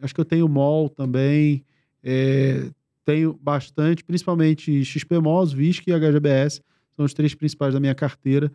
acho 0.00 0.14
que 0.14 0.20
eu 0.20 0.24
tenho 0.24 0.48
MOL 0.48 0.88
também. 0.88 1.64
é, 2.02 2.70
tenho 3.04 3.32
bastante, 3.42 4.04
principalmente 4.04 4.84
XP 4.84 5.18
Malls, 5.18 5.52
VISC 5.52 5.88
e 5.88 5.92
HGBS, 5.92 6.62
são 6.94 7.04
os 7.04 7.12
três 7.12 7.34
principais 7.34 7.74
da 7.74 7.80
minha 7.80 7.94
carteira 7.94 8.52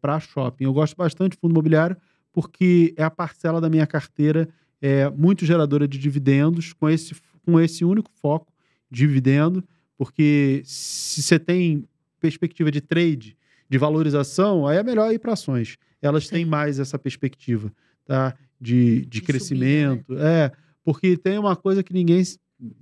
para 0.00 0.18
shopping. 0.20 0.64
Eu 0.64 0.72
gosto 0.72 0.96
bastante 0.96 1.32
de 1.32 1.38
fundo 1.38 1.52
imobiliário 1.52 1.96
porque 2.32 2.94
é 2.96 3.02
a 3.02 3.10
parcela 3.10 3.60
da 3.60 3.68
minha 3.68 3.86
carteira 3.86 4.48
é, 4.80 5.08
muito 5.10 5.44
geradora 5.44 5.88
de 5.88 5.98
dividendos, 5.98 6.72
com 6.72 6.88
esse, 6.88 7.14
com 7.44 7.60
esse 7.60 7.84
único 7.84 8.10
foco, 8.20 8.52
dividendo, 8.90 9.64
porque 9.96 10.62
se 10.64 11.22
você 11.22 11.38
tem 11.38 11.84
perspectiva 12.20 12.70
de 12.70 12.80
trade, 12.80 13.36
de 13.68 13.78
valorização, 13.78 14.66
aí 14.66 14.78
é 14.78 14.82
melhor 14.82 15.12
ir 15.12 15.18
para 15.18 15.32
ações. 15.32 15.76
Elas 16.00 16.26
Sim. 16.26 16.36
têm 16.36 16.44
mais 16.44 16.78
essa 16.78 16.98
perspectiva 16.98 17.72
tá? 18.04 18.34
de, 18.60 19.00
de, 19.00 19.06
De 19.06 19.22
crescimento. 19.22 20.16
É, 20.18 20.50
porque 20.82 21.16
tem 21.16 21.38
uma 21.38 21.54
coisa 21.54 21.82
que 21.82 21.92
ninguém, 21.92 22.22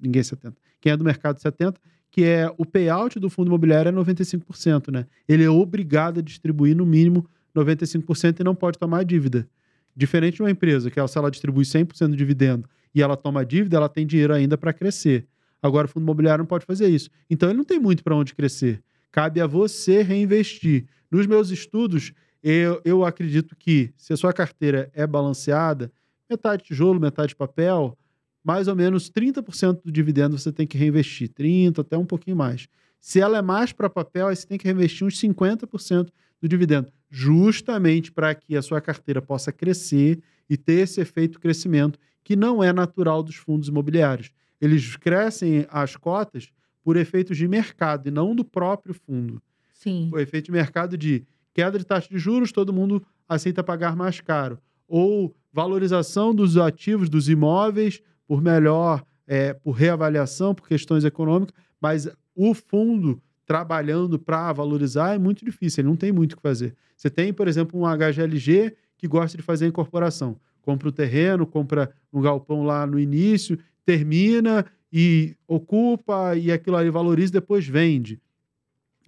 ninguém 0.01 0.23
se 0.23 0.35
atenta. 0.35 0.57
Quem 0.81 0.93
é 0.93 0.97
do 0.97 1.05
mercado 1.05 1.41
se 1.41 1.49
atenta, 1.49 1.81
que 2.11 2.23
é 2.23 2.51
o 2.57 2.65
payout 2.65 3.19
do 3.19 3.29
fundo 3.29 3.49
imobiliário 3.49 3.89
é 3.89 3.93
95%, 3.93 4.93
né? 4.93 5.07
Ele 5.29 5.43
é 5.43 5.51
obrigado 5.51 6.21
a 6.21 6.23
distribuir 6.23 6.77
no 6.77 6.87
mínimo 6.87 7.29
95% 7.55 8.41
e 8.41 8.45
não 8.45 8.55
pode 8.55 8.79
tomar 8.79 9.05
dívida. 9.05 9.49
Diferente 9.95 10.37
de 10.37 10.43
uma 10.43 10.51
empresa, 10.51 10.91
que 10.91 10.99
ela, 10.99 11.09
se 11.09 11.17
ela 11.19 11.31
distribui 11.31 11.65
100% 11.65 12.09
do 12.09 12.17
dividendo 12.17 12.69
e 12.95 13.03
ela 13.03 13.17
toma 13.17 13.45
dívida, 13.45 13.77
ela 13.77 13.89
tem 13.89 14.07
dinheiro 14.07 14.33
ainda 14.33 14.57
para 14.57 14.73
crescer. 14.73 15.27
Agora, 15.63 15.87
o 15.87 15.89
fundo 15.89 16.05
imobiliário 16.05 16.43
não 16.43 16.47
pode 16.47 16.65
fazer 16.65 16.89
isso. 16.89 17.11
Então, 17.29 17.49
ele 17.49 17.57
não 17.57 17.65
tem 17.65 17.79
muito 17.79 18.05
para 18.05 18.15
onde 18.15 18.35
crescer. 18.35 18.83
Cabe 19.17 19.41
a 19.41 19.47
você 19.47 20.03
reinvestir. 20.03 20.85
Nos 21.11 21.27
meus 21.27 21.49
estudos, 21.49 22.13
eu, 22.43 22.83
eu 22.85 23.03
acredito 23.03 23.57
que 23.57 23.91
se 23.97 24.13
a 24.13 24.17
sua 24.17 24.31
carteira 24.31 24.91
é 24.93 25.07
balanceada, 25.07 25.91
metade 26.29 26.65
tijolo, 26.65 27.01
metade 27.01 27.35
papel, 27.35 27.97
mais 28.45 28.69
ou 28.69 28.77
menos 28.77 29.11
30% 29.11 29.81
do 29.83 29.91
dividendo 29.91 30.37
você 30.39 30.53
tem 30.53 30.67
que 30.67 30.77
reinvestir. 30.77 31.31
30%, 31.31 31.79
até 31.79 31.97
um 31.97 32.05
pouquinho 32.05 32.37
mais. 32.37 32.69
Se 33.01 33.19
ela 33.19 33.39
é 33.39 33.43
mais 33.43 33.73
para 33.73 33.89
papel, 33.89 34.29
aí 34.29 34.37
você 34.37 34.47
tem 34.47 34.59
que 34.59 34.67
reinvestir 34.67 35.07
uns 35.07 35.19
50% 35.19 36.11
do 36.39 36.47
dividendo, 36.47 36.93
justamente 37.09 38.13
para 38.13 38.35
que 38.35 38.55
a 38.55 38.61
sua 38.61 38.83
carteira 38.83 39.23
possa 39.23 39.51
crescer 39.51 40.21
e 40.47 40.59
ter 40.59 40.81
esse 40.81 41.01
efeito 41.01 41.41
crescimento 41.41 41.99
que 42.23 42.37
não 42.37 42.63
é 42.63 42.71
natural 42.71 43.23
dos 43.23 43.37
fundos 43.37 43.69
imobiliários. 43.69 44.31
Eles 44.61 44.95
crescem 44.95 45.67
as 45.71 45.97
cotas 45.97 46.51
por 46.87 46.97
efeitos 46.97 47.37
de 47.37 47.49
mercado 47.49 48.07
e 48.07 48.13
não 48.13 48.33
do 48.33 48.45
próprio 48.45 48.95
fundo. 48.95 49.43
Sim. 49.75 50.09
O 50.13 50.21
efeito 50.21 50.45
de 50.45 50.53
mercado 50.53 50.97
de 50.97 51.27
queda 51.53 51.81
de 51.81 51.85
taxa 51.85 52.09
de 52.09 52.17
juros, 52.17 52.53
todo 52.53 52.73
mundo 52.73 53.05
aceita 53.29 53.65
pagar 53.65 53.97
mais 53.97 54.21
caro. 54.21 54.57
Ou 54.87 55.35
valorização 55.53 56.33
dos 56.33 56.57
ativos, 56.57 57.09
dos 57.09 57.29
imóveis, 57.29 58.01
por 58.25 58.41
melhor, 58.41 59.05
é, 59.27 59.53
por 59.53 59.73
reavaliação, 59.73 60.55
por 60.55 60.69
questões 60.69 61.05
econômicas, 61.05 61.57
mas 61.81 62.09
o 62.37 62.55
fundo 62.55 63.21
trabalhando 63.45 64.17
para 64.17 64.53
valorizar 64.53 65.13
é 65.13 65.19
muito 65.19 65.45
difícil, 65.45 65.81
ele 65.81 65.89
não 65.89 65.97
tem 65.97 66.13
muito 66.13 66.35
o 66.35 66.37
que 66.37 66.43
fazer. 66.43 66.73
Você 66.97 67.11
tem, 67.11 67.33
por 67.33 67.49
exemplo, 67.49 67.81
um 67.81 67.85
HGLG 67.85 68.77
que 68.97 69.09
gosta 69.09 69.37
de 69.37 69.43
fazer 69.43 69.65
a 69.65 69.69
incorporação. 69.69 70.37
Compra 70.63 70.89
o 70.89 70.93
terreno, 70.93 71.49
compra 71.49 71.93
um 72.13 72.21
galpão 72.21 72.63
lá 72.63 72.87
no 72.87 72.97
início, 72.97 73.59
termina 73.85 74.65
e 74.99 75.37
ocupa 75.47 76.35
e 76.37 76.51
aquilo 76.51 76.75
ali 76.75 76.89
valoriza 76.89 77.29
e 77.29 77.33
depois 77.35 77.69
vende. 77.69 78.19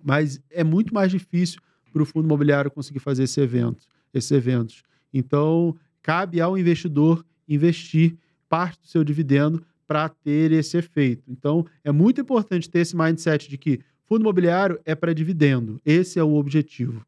Mas 0.04 0.38
é 0.50 0.62
muito 0.62 0.92
mais 0.92 1.10
difícil 1.10 1.62
para 1.90 2.02
o 2.02 2.04
fundo 2.04 2.26
imobiliário 2.26 2.70
conseguir 2.70 2.98
fazer 2.98 3.22
esse 3.22 3.40
evento, 3.40 3.86
esses 4.12 4.30
eventos. 4.30 4.82
Então, 5.14 5.74
cabe 6.02 6.42
ao 6.42 6.58
investidor 6.58 7.24
investir 7.48 8.18
parte 8.50 8.82
do 8.82 8.86
seu 8.86 9.02
dividendo 9.02 9.64
para 9.86 10.10
ter 10.10 10.52
esse 10.52 10.76
efeito. 10.76 11.22
Então, 11.26 11.64
é 11.82 11.90
muito 11.90 12.20
importante 12.20 12.68
ter 12.68 12.80
esse 12.80 12.94
mindset 12.94 13.48
de 13.48 13.56
que 13.56 13.80
fundo 14.04 14.20
imobiliário 14.20 14.78
é 14.84 14.94
para 14.94 15.14
dividendo. 15.14 15.80
Esse 15.86 16.18
é 16.18 16.22
o 16.22 16.34
objetivo. 16.34 17.02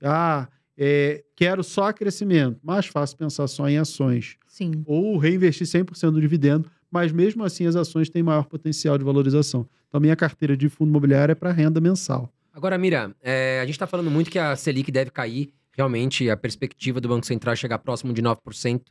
Ah, 0.00 0.48
é, 0.78 1.24
quero 1.34 1.64
só 1.64 1.92
crescimento. 1.92 2.60
Mais 2.62 2.86
fácil 2.86 3.16
pensar 3.16 3.48
só 3.48 3.68
em 3.68 3.76
ações. 3.76 4.36
Sim. 4.46 4.84
Ou 4.86 5.18
reinvestir 5.18 5.66
100% 5.66 6.12
do 6.12 6.20
dividendo, 6.20 6.70
mas 6.90 7.12
mesmo 7.12 7.44
assim 7.44 7.66
as 7.66 7.76
ações 7.76 8.10
têm 8.10 8.22
maior 8.22 8.46
potencial 8.46 8.98
de 8.98 9.04
valorização. 9.04 9.66
Então, 9.88 10.00
minha 10.00 10.16
carteira 10.16 10.56
de 10.56 10.68
fundo 10.68 10.88
imobiliário 10.88 11.32
é 11.32 11.34
para 11.34 11.52
renda 11.52 11.80
mensal. 11.80 12.32
Agora, 12.52 12.76
Mira, 12.76 13.14
é, 13.22 13.60
a 13.60 13.64
gente 13.64 13.74
está 13.74 13.86
falando 13.86 14.10
muito 14.10 14.30
que 14.30 14.38
a 14.38 14.54
Selic 14.56 14.90
deve 14.90 15.10
cair. 15.10 15.52
Realmente, 15.72 16.28
a 16.28 16.36
perspectiva 16.36 17.00
do 17.00 17.08
Banco 17.08 17.24
Central 17.24 17.52
é 17.52 17.56
chegar 17.56 17.78
próximo 17.78 18.12
de 18.12 18.22
9% 18.22 18.82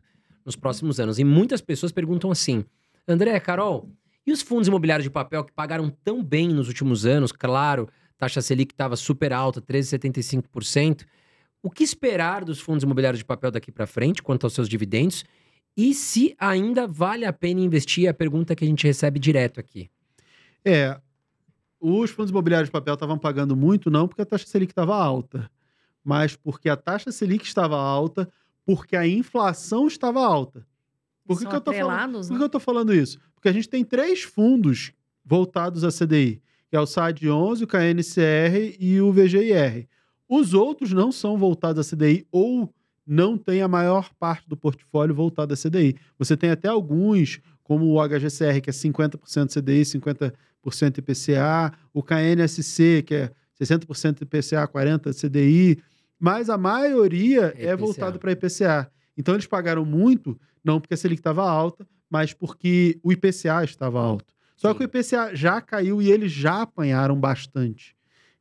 nos 0.45 0.55
próximos 0.55 0.99
anos. 0.99 1.19
E 1.19 1.23
muitas 1.23 1.61
pessoas 1.61 1.91
perguntam 1.91 2.31
assim: 2.31 2.63
André, 3.07 3.39
Carol, 3.39 3.89
e 4.25 4.31
os 4.31 4.41
fundos 4.41 4.67
imobiliários 4.67 5.03
de 5.03 5.09
papel 5.09 5.43
que 5.43 5.51
pagaram 5.51 5.89
tão 6.03 6.23
bem 6.23 6.49
nos 6.49 6.67
últimos 6.67 7.05
anos? 7.05 7.31
Claro, 7.31 7.89
taxa 8.17 8.41
Selic 8.41 8.73
estava 8.73 8.95
super 8.95 9.33
alta, 9.33 9.61
13,75%. 9.61 11.05
O 11.61 11.69
que 11.69 11.83
esperar 11.83 12.45
dos 12.45 12.59
fundos 12.59 12.83
imobiliários 12.83 13.19
de 13.19 13.25
papel 13.25 13.51
daqui 13.51 13.71
para 13.71 13.85
frente 13.85 14.23
quanto 14.23 14.45
aos 14.45 14.53
seus 14.53 14.69
dividendos? 14.69 15.25
E 15.76 15.93
se 15.93 16.36
ainda 16.38 16.86
vale 16.88 17.26
a 17.26 17.34
pena 17.34 17.61
investir? 17.61 18.05
É 18.05 18.09
a 18.09 18.13
pergunta 18.13 18.55
que 18.55 18.65
a 18.65 18.67
gente 18.67 18.86
recebe 18.86 19.20
direto 19.20 19.59
aqui. 19.59 19.89
É, 20.65 20.99
os 21.80 22.11
fundos 22.11 22.32
imobiliários 22.32 22.67
de 22.67 22.72
papel 22.72 22.93
estavam 22.93 23.17
pagando 23.17 23.55
muito, 23.55 23.89
não 23.89 24.07
porque 24.07 24.22
a 24.22 24.26
taxa 24.26 24.45
Selic 24.45 24.72
estava 24.72 24.95
alta, 24.95 25.49
mas 26.03 26.36
porque 26.36 26.70
a 26.70 26.76
taxa 26.76 27.11
Selic 27.11 27.45
estava 27.45 27.78
alta, 27.78 28.30
porque 28.65 28.95
a 28.95 29.07
inflação 29.07 29.88
estava 29.88 30.24
alta. 30.26 30.67
Por 31.26 31.39
que, 31.39 31.45
que 31.45 31.55
eu 31.55 31.61
tô 31.61 31.72
falando? 31.72 32.24
né? 32.34 32.38
que 32.38 32.43
eu 32.43 32.49
tô 32.49 32.59
falando 32.59 32.93
isso? 32.93 33.20
Porque 33.34 33.47
a 33.47 33.53
gente 33.53 33.70
tem 33.70 33.86
três 33.86 34.24
fundos 34.24 34.91
voltados 35.24 35.84
à 35.84 35.89
CDI, 35.89 36.41
que 36.67 36.76
é 36.76 36.80
o 36.80 36.86
SAD 36.86 37.30
11, 37.30 37.63
o 37.63 37.67
KNCR 37.67 38.76
e 38.80 38.99
o 38.99 39.13
VGIR. 39.13 39.88
Os 40.28 40.53
outros 40.53 40.91
não 40.91 41.11
são 41.11 41.38
voltados 41.38 41.88
à 41.88 41.95
CDI 41.95 42.28
ou 42.32 42.74
não 43.10 43.39
tem 43.39 43.64
a 43.64 43.68
maior 43.68 44.12
parte 44.20 44.47
do 44.47 44.55
portfólio 44.55 45.16
voltado 45.16 45.51
à 45.51 45.57
CDI. 45.57 45.95
Você 46.20 46.38
tem 46.38 46.51
até 46.51 46.68
alguns, 46.68 47.41
como 47.64 47.88
o 47.88 48.07
HGCR, 48.07 48.62
que 48.62 48.70
é 48.70 48.74
50% 48.74 49.51
CDI, 49.51 49.82
50% 49.82 50.34
IPCA, 50.99 51.74
o 51.91 52.03
KNSC, 52.03 53.01
que 53.01 53.16
é 53.16 53.32
60% 53.60 54.22
IPCA, 54.22 54.68
40% 54.68 55.28
CDI, 55.28 55.82
mas 56.20 56.51
a 56.51 56.57
maioria 56.57 57.51
É 57.57 57.68
é 57.68 57.76
voltado 57.76 58.20
para 58.20 58.32
IPCA. 58.32 58.91
Então 59.18 59.34
eles 59.34 59.47
pagaram 59.47 59.84
muito, 59.84 60.39
não 60.64 60.80
porque 60.80 60.93
a 60.93 60.97
Selic 60.97 61.20
estava 61.20 61.49
alta, 61.49 61.88
mas 62.07 62.32
porque 62.32 62.99
o 63.01 63.12
IPCA 63.12 63.64
estava 63.64 63.99
alto. 63.99 64.36
Só 64.55 64.72
Sim. 64.72 64.78
que 64.78 64.84
o 64.84 64.86
IPCA 64.86 65.36
já 65.36 65.60
caiu 65.62 65.99
e 65.99 66.12
eles 66.12 66.32
já 66.32 66.62
apanharam 66.62 67.20
bastante. 67.20 67.95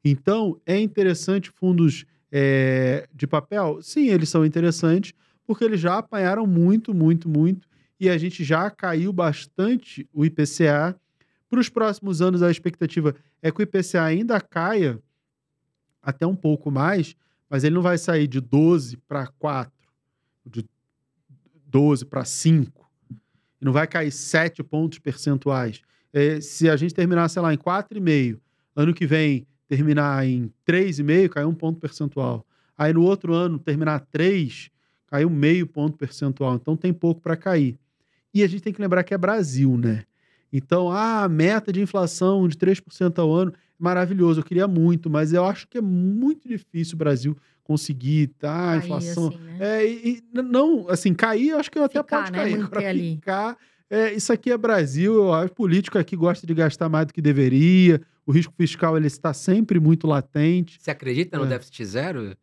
Então, 0.05 0.61
é 0.67 0.79
interessante 0.79 1.51
fundos 1.51 2.05
é, 2.31 3.09
de 3.15 3.27
papel? 3.27 3.81
Sim, 3.83 4.09
eles 4.09 4.29
são 4.29 4.45
interessantes, 4.45 5.13
porque 5.47 5.65
eles 5.65 5.81
já 5.81 5.99
apanharam 5.99 6.47
muito, 6.47 6.95
muito, 6.95 7.29
muito, 7.29 7.69
e 7.99 8.09
a 8.09 8.17
gente 8.19 8.45
já 8.45 8.71
caiu 8.71 9.13
bastante 9.13 10.09
o 10.13 10.25
IPCA. 10.25 10.95
Para 11.49 11.61
os 11.61 11.69
próximos 11.69 12.21
anos, 12.21 12.43
a 12.43 12.51
expectativa 12.51 13.15
é 13.43 13.51
que 13.51 13.61
o 13.61 13.63
IPCA 13.63 14.03
ainda 14.03 14.41
caia 14.41 15.03
até 16.03 16.27
um 16.27 16.37
pouco 16.37 16.71
mais, 16.71 17.17
mas 17.49 17.65
ele 17.65 17.75
não 17.75 17.83
vai 17.83 17.99
sair 17.99 18.27
de 18.27 18.41
12 18.41 18.97
para 19.09 19.27
4, 19.27 19.73
de 20.45 20.65
12 21.67 22.05
para 22.05 22.25
5, 22.25 22.89
e 23.61 23.65
não 23.65 23.73
vai 23.73 23.87
cair 23.87 24.11
7 24.11 24.63
pontos 24.63 24.99
percentuais. 24.99 25.81
É, 26.13 26.41
se 26.41 26.69
a 26.69 26.77
gente 26.77 26.95
terminar, 26.95 27.29
sei 27.29 27.43
lá, 27.43 27.53
em 27.53 27.59
4,5, 27.59 28.39
ano 28.77 28.95
que 28.95 29.07
vem 29.07 29.47
terminar 29.69 30.27
em 30.27 30.51
3,5, 30.67 31.29
cai 31.29 31.45
um 31.45 31.55
ponto 31.55 31.79
percentual. 31.79 32.45
Aí 32.77 32.93
no 32.93 33.03
outro 33.03 33.35
ano, 33.35 33.59
terminar 33.59 34.01
3, 34.11 34.71
caiu 35.07 35.29
meio 35.29 35.67
ponto 35.67 35.97
percentual. 35.97 36.55
Então 36.55 36.77
tem 36.77 36.93
pouco 36.93 37.21
para 37.21 37.37
cair. 37.37 37.79
E 38.33 38.43
a 38.43 38.47
gente 38.47 38.63
tem 38.63 38.73
que 38.73 38.81
lembrar 38.81 39.03
que 39.05 39.13
é 39.13 39.19
Brasil, 39.19 39.77
né? 39.77 40.05
Então, 40.53 40.91
ah, 40.91 41.25
a 41.25 41.29
meta 41.29 41.73
de 41.73 41.81
inflação 41.81 42.49
de 42.49 42.57
3% 42.57 43.19
ao 43.19 43.33
ano, 43.33 43.53
maravilhoso, 43.79 44.41
eu 44.41 44.45
queria 44.45 44.67
muito, 44.67 45.11
mas 45.11 45.33
eu 45.33 45.45
acho 45.45 45.69
que 45.69 45.79
é 45.79 45.81
muito 45.81 46.49
difícil 46.49 46.95
o 46.95 46.99
Brasil 46.99 47.37
conseguir, 47.63 48.29
tá? 48.39 48.73
A 48.73 48.77
inflação. 48.79 49.29
assim, 49.29 49.39
né? 49.39 49.57
É, 49.61 49.87
e, 49.87 50.23
e 50.35 50.43
não, 50.43 50.89
assim, 50.89 51.13
cair, 51.13 51.51
eu 51.51 51.59
acho 51.59 51.71
que 51.71 51.79
até 51.79 52.03
Ficar, 52.03 52.19
pode 52.19 52.33
né? 52.33 52.39
cair. 52.39 52.55
Agora, 52.65 52.89
ali. 52.89 53.15
ficar, 53.17 53.57
é, 53.91 54.13
isso 54.13 54.33
aqui 54.33 54.51
é 54.51 54.57
Brasil, 54.57 55.15
eu 55.15 55.33
acho, 55.33 55.53
político 55.55 55.99
aqui 55.99 56.17
gosta 56.17 56.47
de 56.47 56.55
gastar 56.55 56.89
mais 56.89 57.07
do 57.07 57.13
que 57.15 57.23
deveria, 57.23 58.01
o 58.27 58.33
risco 58.33 58.53
fiscal 58.57 58.97
ele 58.97 59.07
está 59.07 59.33
sempre 59.33 59.81
muito 59.81 60.07
latente. 60.07 60.79
Você 60.81 60.91
acredita 60.91 61.39
no 61.39 61.45
É. 61.45 61.49
déficit 61.49 61.85
zero 61.85 62.37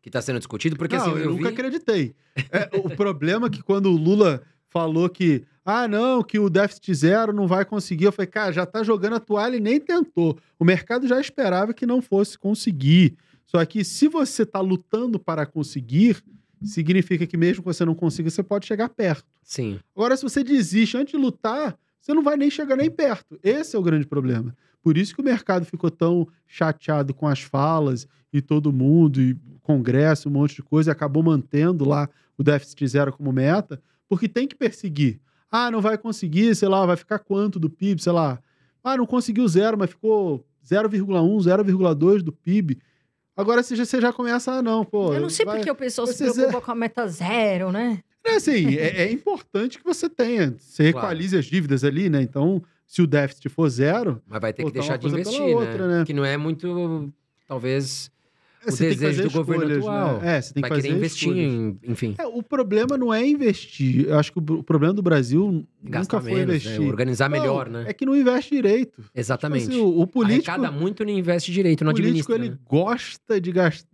que 0.00 0.08
está 0.08 0.20
sendo 0.22 0.38
discutido? 0.38 0.76
Porque 0.76 0.96
não, 0.96 1.02
assim, 1.02 1.12
eu, 1.12 1.18
eu 1.18 1.30
nunca 1.30 1.48
vi... 1.48 1.54
acreditei. 1.54 2.14
É, 2.50 2.68
o 2.78 2.90
problema 2.94 3.46
é 3.46 3.50
que 3.50 3.62
quando 3.62 3.86
o 3.86 3.96
Lula 3.96 4.42
falou 4.68 5.08
que, 5.08 5.44
ah, 5.64 5.86
não, 5.88 6.22
que 6.22 6.38
o 6.38 6.50
déficit 6.50 6.94
zero 6.94 7.32
não 7.32 7.46
vai 7.46 7.64
conseguir, 7.64 8.04
eu 8.04 8.12
falei, 8.12 8.26
cara, 8.28 8.52
já 8.52 8.66
tá 8.66 8.82
jogando 8.82 9.14
a 9.14 9.20
toalha 9.20 9.56
e 9.56 9.60
nem 9.60 9.80
tentou. 9.80 10.38
O 10.58 10.64
mercado 10.64 11.06
já 11.08 11.20
esperava 11.20 11.72
que 11.72 11.86
não 11.86 12.02
fosse 12.02 12.38
conseguir. 12.38 13.16
Só 13.46 13.64
que 13.64 13.84
se 13.84 14.08
você 14.08 14.44
tá 14.44 14.60
lutando 14.60 15.18
para 15.18 15.46
conseguir, 15.46 16.22
significa 16.64 17.26
que 17.26 17.36
mesmo 17.36 17.62
que 17.62 17.66
você 17.66 17.84
não 17.84 17.94
consiga, 17.94 18.30
você 18.30 18.42
pode 18.42 18.66
chegar 18.66 18.88
perto. 18.88 19.24
Sim. 19.42 19.78
Agora, 19.94 20.16
se 20.16 20.22
você 20.22 20.42
desiste 20.42 20.96
antes 20.96 21.12
de 21.12 21.18
lutar, 21.18 21.76
você 22.00 22.12
não 22.12 22.22
vai 22.22 22.36
nem 22.36 22.50
chegar 22.50 22.76
nem 22.76 22.90
perto. 22.90 23.38
Esse 23.42 23.76
é 23.76 23.78
o 23.78 23.82
grande 23.82 24.06
problema. 24.06 24.54
Por 24.82 24.98
isso 24.98 25.14
que 25.14 25.20
o 25.20 25.24
mercado 25.24 25.64
ficou 25.64 25.90
tão 25.90 26.28
chateado 26.46 27.14
com 27.14 27.26
as 27.26 27.40
falas 27.40 28.06
e 28.32 28.42
todo 28.42 28.72
mundo, 28.72 29.20
e 29.20 29.32
o 29.32 29.58
Congresso, 29.62 30.28
um 30.28 30.32
monte 30.32 30.56
de 30.56 30.62
coisa, 30.62 30.90
e 30.90 30.92
acabou 30.92 31.22
mantendo 31.22 31.88
lá 31.88 32.08
o 32.36 32.42
déficit 32.42 32.86
zero 32.88 33.12
como 33.12 33.32
meta, 33.32 33.80
porque 34.08 34.28
tem 34.28 34.46
que 34.46 34.54
perseguir. 34.54 35.20
Ah, 35.50 35.70
não 35.70 35.80
vai 35.80 35.96
conseguir, 35.96 36.54
sei 36.54 36.68
lá, 36.68 36.84
vai 36.84 36.96
ficar 36.96 37.20
quanto 37.20 37.58
do 37.58 37.70
PIB, 37.70 38.02
sei 38.02 38.12
lá. 38.12 38.38
Ah, 38.82 38.96
não 38.96 39.06
conseguiu 39.06 39.46
zero, 39.48 39.78
mas 39.78 39.90
ficou 39.90 40.44
0,1, 40.66 41.06
0,2 41.06 42.22
do 42.22 42.32
PIB. 42.32 42.78
Agora 43.36 43.62
você 43.62 43.74
já, 43.74 43.84
você 43.84 44.00
já 44.00 44.12
começa, 44.12 44.52
ah, 44.52 44.62
não, 44.62 44.84
pô. 44.84 45.12
Eu 45.12 45.20
não 45.20 45.30
sei 45.30 45.44
vai- 45.44 45.56
porque 45.56 45.70
o 45.70 45.74
pessoal 45.74 46.06
se 46.06 46.16
preocupa 46.32 46.60
com 46.60 46.70
a 46.70 46.74
meta 46.74 47.06
zero, 47.08 47.72
né? 47.72 48.00
é 48.26 48.36
assim, 48.36 48.76
é, 48.76 49.02
é 49.02 49.12
importante 49.12 49.76
que 49.78 49.84
você 49.84 50.08
tenha, 50.08 50.54
você 50.58 50.92
Claro. 50.92 51.08
equalize 51.08 51.36
as 51.36 51.44
dívidas 51.44 51.84
ali, 51.84 52.08
né? 52.08 52.22
Então, 52.22 52.62
se 52.86 53.02
o 53.02 53.06
déficit 53.06 53.48
for 53.50 53.68
zero, 53.68 54.22
Mas 54.26 54.40
vai 54.40 54.52
ter 54.52 54.64
que 54.64 54.72
deixar 54.72 54.96
de 54.96 55.06
investir, 55.08 55.40
né? 55.40 55.54
outra, 55.54 55.88
né? 55.98 56.04
Que 56.06 56.12
não 56.14 56.24
é 56.24 56.36
muito, 56.36 57.12
talvez, 57.46 58.08
é, 58.08 58.13
O 58.66 58.70
você 58.72 58.88
tem 58.88 58.94
que 58.94 59.00
desejo 59.00 59.16
fazer 59.16 59.28
do 59.28 59.32
governo 59.32 59.64
escolhas, 59.64 59.78
atual. 59.78 60.20
Né? 60.20 60.36
É, 60.36 60.40
você 60.42 60.54
tem 60.54 60.60
vai 60.60 60.70
que 60.70 60.76
fazer 60.76 60.88
querer 60.88 60.98
investir, 60.98 61.36
em, 61.36 61.78
enfim, 61.84 62.14
É, 62.18 62.26
o 62.26 62.42
problema 62.42 62.96
não 62.96 63.12
é 63.12 63.26
investir. 63.26 64.06
Eu 64.06 64.18
acho 64.18 64.32
que 64.32 64.38
o, 64.38 64.42
o 64.42 64.62
problema 64.62 64.94
do 64.94 65.02
Brasil 65.02 65.66
gastar 65.82 66.18
nunca 66.18 66.28
foi 66.28 66.38
menos, 66.38 66.56
investir. 66.56 66.80
né? 66.80 66.88
organizar 66.88 67.28
Não, 67.30 67.38
melhor, 67.38 67.68
né? 67.68 67.84
É 67.86 67.92
que 67.92 68.06
não 68.06 68.16
investe 68.16 68.54
direito. 68.54 69.02
Tipo 69.02 69.10
Exatamente. 69.14 69.68
assim, 69.68 69.80
o, 69.80 70.00
o 70.00 70.06
político, 70.06 70.50
Arrecada 70.50 70.70
muito 70.70 71.02
e 71.02 71.06
não 71.06 71.12
investe 71.12 71.52
direito, 71.52 71.84
não 71.84 71.92
o 71.92 71.94
político 71.94 72.32
administra. 72.32 72.36
ele 72.36 72.50
né? 72.50 72.58
gosta 72.68 73.40
de 73.40 73.52
gastar. 73.52 73.88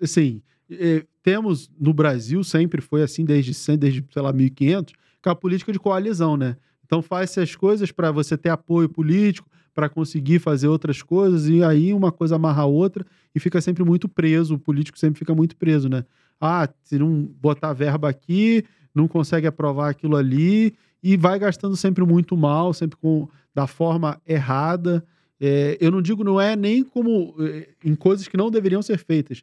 Assim, 0.00 0.42
eh, 0.70 1.04
temos 1.22 1.70
no 1.78 1.92
Brasil, 1.92 2.42
sempre 2.42 2.80
foi 2.80 3.02
assim, 3.02 3.24
desde, 3.24 3.54
sempre, 3.54 3.90
desde 3.90 4.04
sei 4.12 4.22
lá, 4.22 4.32
1500, 4.32 4.94
que 5.22 5.28
é 5.28 5.32
a 5.32 5.34
política 5.34 5.72
de 5.72 5.78
coalizão, 5.78 6.36
né? 6.36 6.56
Então 6.92 7.00
faz 7.00 7.38
as 7.38 7.56
coisas 7.56 7.90
para 7.90 8.12
você 8.12 8.36
ter 8.36 8.50
apoio 8.50 8.86
político, 8.86 9.48
para 9.74 9.88
conseguir 9.88 10.38
fazer 10.38 10.68
outras 10.68 11.00
coisas, 11.00 11.48
e 11.48 11.64
aí 11.64 11.94
uma 11.94 12.12
coisa 12.12 12.36
amarra 12.36 12.64
a 12.64 12.66
outra 12.66 13.02
e 13.34 13.40
fica 13.40 13.62
sempre 13.62 13.82
muito 13.82 14.10
preso. 14.10 14.56
O 14.56 14.58
político 14.58 14.98
sempre 14.98 15.18
fica 15.18 15.34
muito 15.34 15.56
preso, 15.56 15.88
né? 15.88 16.04
Ah, 16.38 16.68
se 16.84 16.98
não 16.98 17.22
botar 17.40 17.72
verba 17.72 18.10
aqui, 18.10 18.62
não 18.94 19.08
consegue 19.08 19.46
aprovar 19.46 19.88
aquilo 19.88 20.16
ali, 20.16 20.74
e 21.02 21.16
vai 21.16 21.38
gastando 21.38 21.74
sempre 21.78 22.04
muito 22.04 22.36
mal, 22.36 22.74
sempre 22.74 22.98
com, 22.98 23.26
da 23.54 23.66
forma 23.66 24.20
errada. 24.26 25.02
É, 25.40 25.78
eu 25.80 25.90
não 25.90 26.02
digo, 26.02 26.22
não 26.22 26.38
é 26.38 26.54
nem 26.54 26.84
como 26.84 27.34
eh, 27.40 27.70
em 27.82 27.94
coisas 27.94 28.28
que 28.28 28.36
não 28.36 28.50
deveriam 28.50 28.82
ser 28.82 28.98
feitas. 28.98 29.42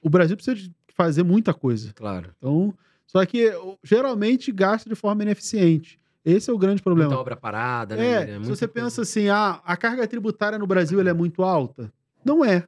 O 0.00 0.08
Brasil 0.08 0.36
precisa 0.36 0.56
de 0.56 0.72
fazer 0.94 1.24
muita 1.24 1.52
coisa. 1.52 1.92
Claro. 1.92 2.30
Então, 2.38 2.72
só 3.04 3.26
que 3.26 3.50
geralmente 3.82 4.52
gasta 4.52 4.88
de 4.88 4.94
forma 4.94 5.24
ineficiente. 5.24 5.98
Esse 6.30 6.50
é 6.50 6.52
o 6.52 6.58
grande 6.58 6.82
problema. 6.82 7.08
Muita 7.08 7.20
obra 7.20 7.36
parada, 7.36 7.96
né? 7.96 8.06
É, 8.06 8.20
Miriam? 8.20 8.44
se 8.44 8.50
você 8.50 8.68
coisa. 8.68 8.86
pensa 8.86 9.02
assim, 9.02 9.28
ah, 9.28 9.60
a 9.64 9.76
carga 9.76 10.06
tributária 10.06 10.58
no 10.58 10.66
Brasil 10.66 11.00
é 11.00 11.12
muito 11.12 11.42
alta. 11.42 11.92
Não 12.24 12.44
é. 12.44 12.64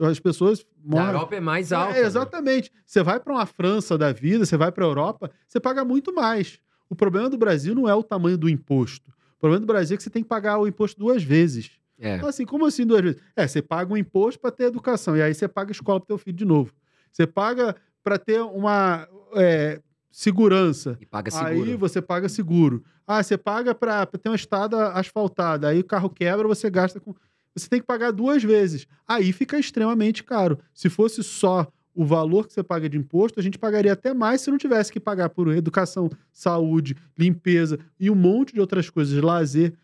As 0.00 0.18
pessoas 0.18 0.64
Na 0.84 0.96
moram. 0.96 1.12
Europa 1.12 1.36
é 1.36 1.40
mais 1.40 1.70
É, 1.70 1.74
alta. 1.76 1.92
né? 1.92 2.00
exatamente. 2.00 2.72
Você 2.86 3.02
vai 3.02 3.20
para 3.20 3.32
uma 3.32 3.46
França 3.46 3.96
da 3.98 4.10
vida, 4.12 4.44
você 4.46 4.56
vai 4.56 4.72
para 4.72 4.84
a 4.84 4.88
Europa, 4.88 5.30
você 5.46 5.60
paga 5.60 5.84
muito 5.84 6.14
mais. 6.14 6.58
O 6.88 6.94
problema 6.96 7.28
do 7.28 7.36
Brasil 7.38 7.74
não 7.74 7.88
é 7.88 7.94
o 7.94 8.02
tamanho 8.02 8.38
do 8.38 8.48
imposto. 8.48 9.10
O 9.36 9.40
problema 9.40 9.60
do 9.60 9.66
Brasil 9.66 9.94
é 9.94 9.96
que 9.96 10.02
você 10.02 10.10
tem 10.10 10.22
que 10.22 10.28
pagar 10.28 10.58
o 10.58 10.66
imposto 10.66 10.98
duas 10.98 11.22
vezes. 11.22 11.70
É. 11.98 12.16
Então, 12.16 12.28
Assim, 12.28 12.44
como 12.46 12.66
assim 12.66 12.86
duas 12.86 13.00
vezes? 13.02 13.20
É, 13.36 13.46
você 13.46 13.60
paga 13.62 13.92
um 13.92 13.96
imposto 13.96 14.40
para 14.40 14.50
ter 14.50 14.64
educação, 14.64 15.16
e 15.16 15.22
aí 15.22 15.34
você 15.34 15.46
paga 15.46 15.70
escola 15.72 16.00
para 16.00 16.06
teu 16.08 16.18
filho 16.18 16.36
de 16.36 16.44
novo. 16.44 16.72
Você 17.12 17.26
paga 17.26 17.76
para 18.02 18.18
ter 18.18 18.40
uma 18.40 19.06
é, 19.36 19.80
segurança. 20.12 20.96
E 21.00 21.06
paga 21.06 21.30
seguro. 21.30 21.70
Aí 21.70 21.76
você 21.76 22.00
paga 22.00 22.28
seguro. 22.28 22.84
Ah, 23.06 23.22
você 23.22 23.36
paga 23.36 23.74
para 23.74 24.06
ter 24.06 24.28
uma 24.28 24.36
estrada 24.36 24.92
asfaltada. 24.92 25.68
Aí 25.68 25.80
o 25.80 25.84
carro 25.84 26.08
quebra, 26.10 26.46
você 26.46 26.70
gasta 26.70 27.00
com. 27.00 27.14
Você 27.56 27.68
tem 27.68 27.80
que 27.80 27.86
pagar 27.86 28.12
duas 28.12 28.42
vezes. 28.42 28.86
Aí 29.08 29.32
fica 29.32 29.58
extremamente 29.58 30.22
caro. 30.22 30.58
Se 30.72 30.88
fosse 30.88 31.22
só 31.22 31.66
o 31.94 32.04
valor 32.06 32.46
que 32.46 32.52
você 32.54 32.62
paga 32.62 32.88
de 32.88 32.96
imposto, 32.96 33.38
a 33.40 33.42
gente 33.42 33.58
pagaria 33.58 33.92
até 33.92 34.14
mais 34.14 34.40
se 34.40 34.50
não 34.50 34.56
tivesse 34.56 34.90
que 34.92 34.98
pagar 35.00 35.28
por 35.28 35.48
educação, 35.48 36.08
saúde, 36.32 36.96
limpeza 37.18 37.78
e 38.00 38.10
um 38.10 38.14
monte 38.14 38.54
de 38.54 38.60
outras 38.60 38.88
coisas, 38.88 39.22
lazer. 39.22 39.74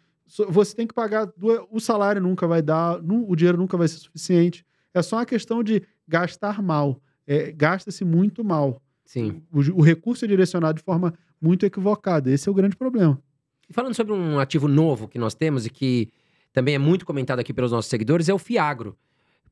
Você 0.49 0.75
tem 0.77 0.87
que 0.87 0.95
pagar. 0.95 1.27
duas- 1.37 1.61
O 1.71 1.81
salário 1.81 2.21
nunca 2.23 2.47
vai 2.47 2.63
dar, 2.63 2.99
o 3.03 3.35
dinheiro 3.37 3.59
nunca 3.59 3.77
vai 3.77 3.89
ser 3.89 3.99
suficiente. 3.99 4.65
É 4.95 5.03
só 5.03 5.17
uma 5.17 5.27
questão 5.27 5.63
de 5.63 5.83
gastar 6.07 6.63
mal. 6.63 7.01
É, 7.27 7.53
Gasta-se 7.53 8.05
muito 8.05 8.43
mal. 8.43 8.81
Sim. 9.09 9.41
O, 9.51 9.61
o 9.79 9.83
recurso 9.83 10.27
é 10.27 10.29
direcionado 10.29 10.77
de 10.79 10.85
forma 10.85 11.15
muito 11.41 11.65
equivocada. 11.65 12.31
Esse 12.31 12.47
é 12.47 12.53
o 12.53 12.55
grande 12.55 12.77
problema. 12.77 13.19
E 13.67 13.73
falando 13.73 13.95
sobre 13.95 14.13
um 14.13 14.39
ativo 14.39 14.69
novo 14.69 15.09
que 15.09 15.19
nós 15.19 15.35
temos 15.35 15.65
e 15.65 15.71
que 15.71 16.11
também 16.53 16.75
é 16.75 16.79
muito 16.79 17.07
comentado 17.07 17.39
aqui 17.39 17.55
pelos 17.55 17.73
nossos 17.73 17.89
seguidores, 17.89 18.29
é 18.29 18.35
o 18.35 18.39
Fiagro. 18.39 18.95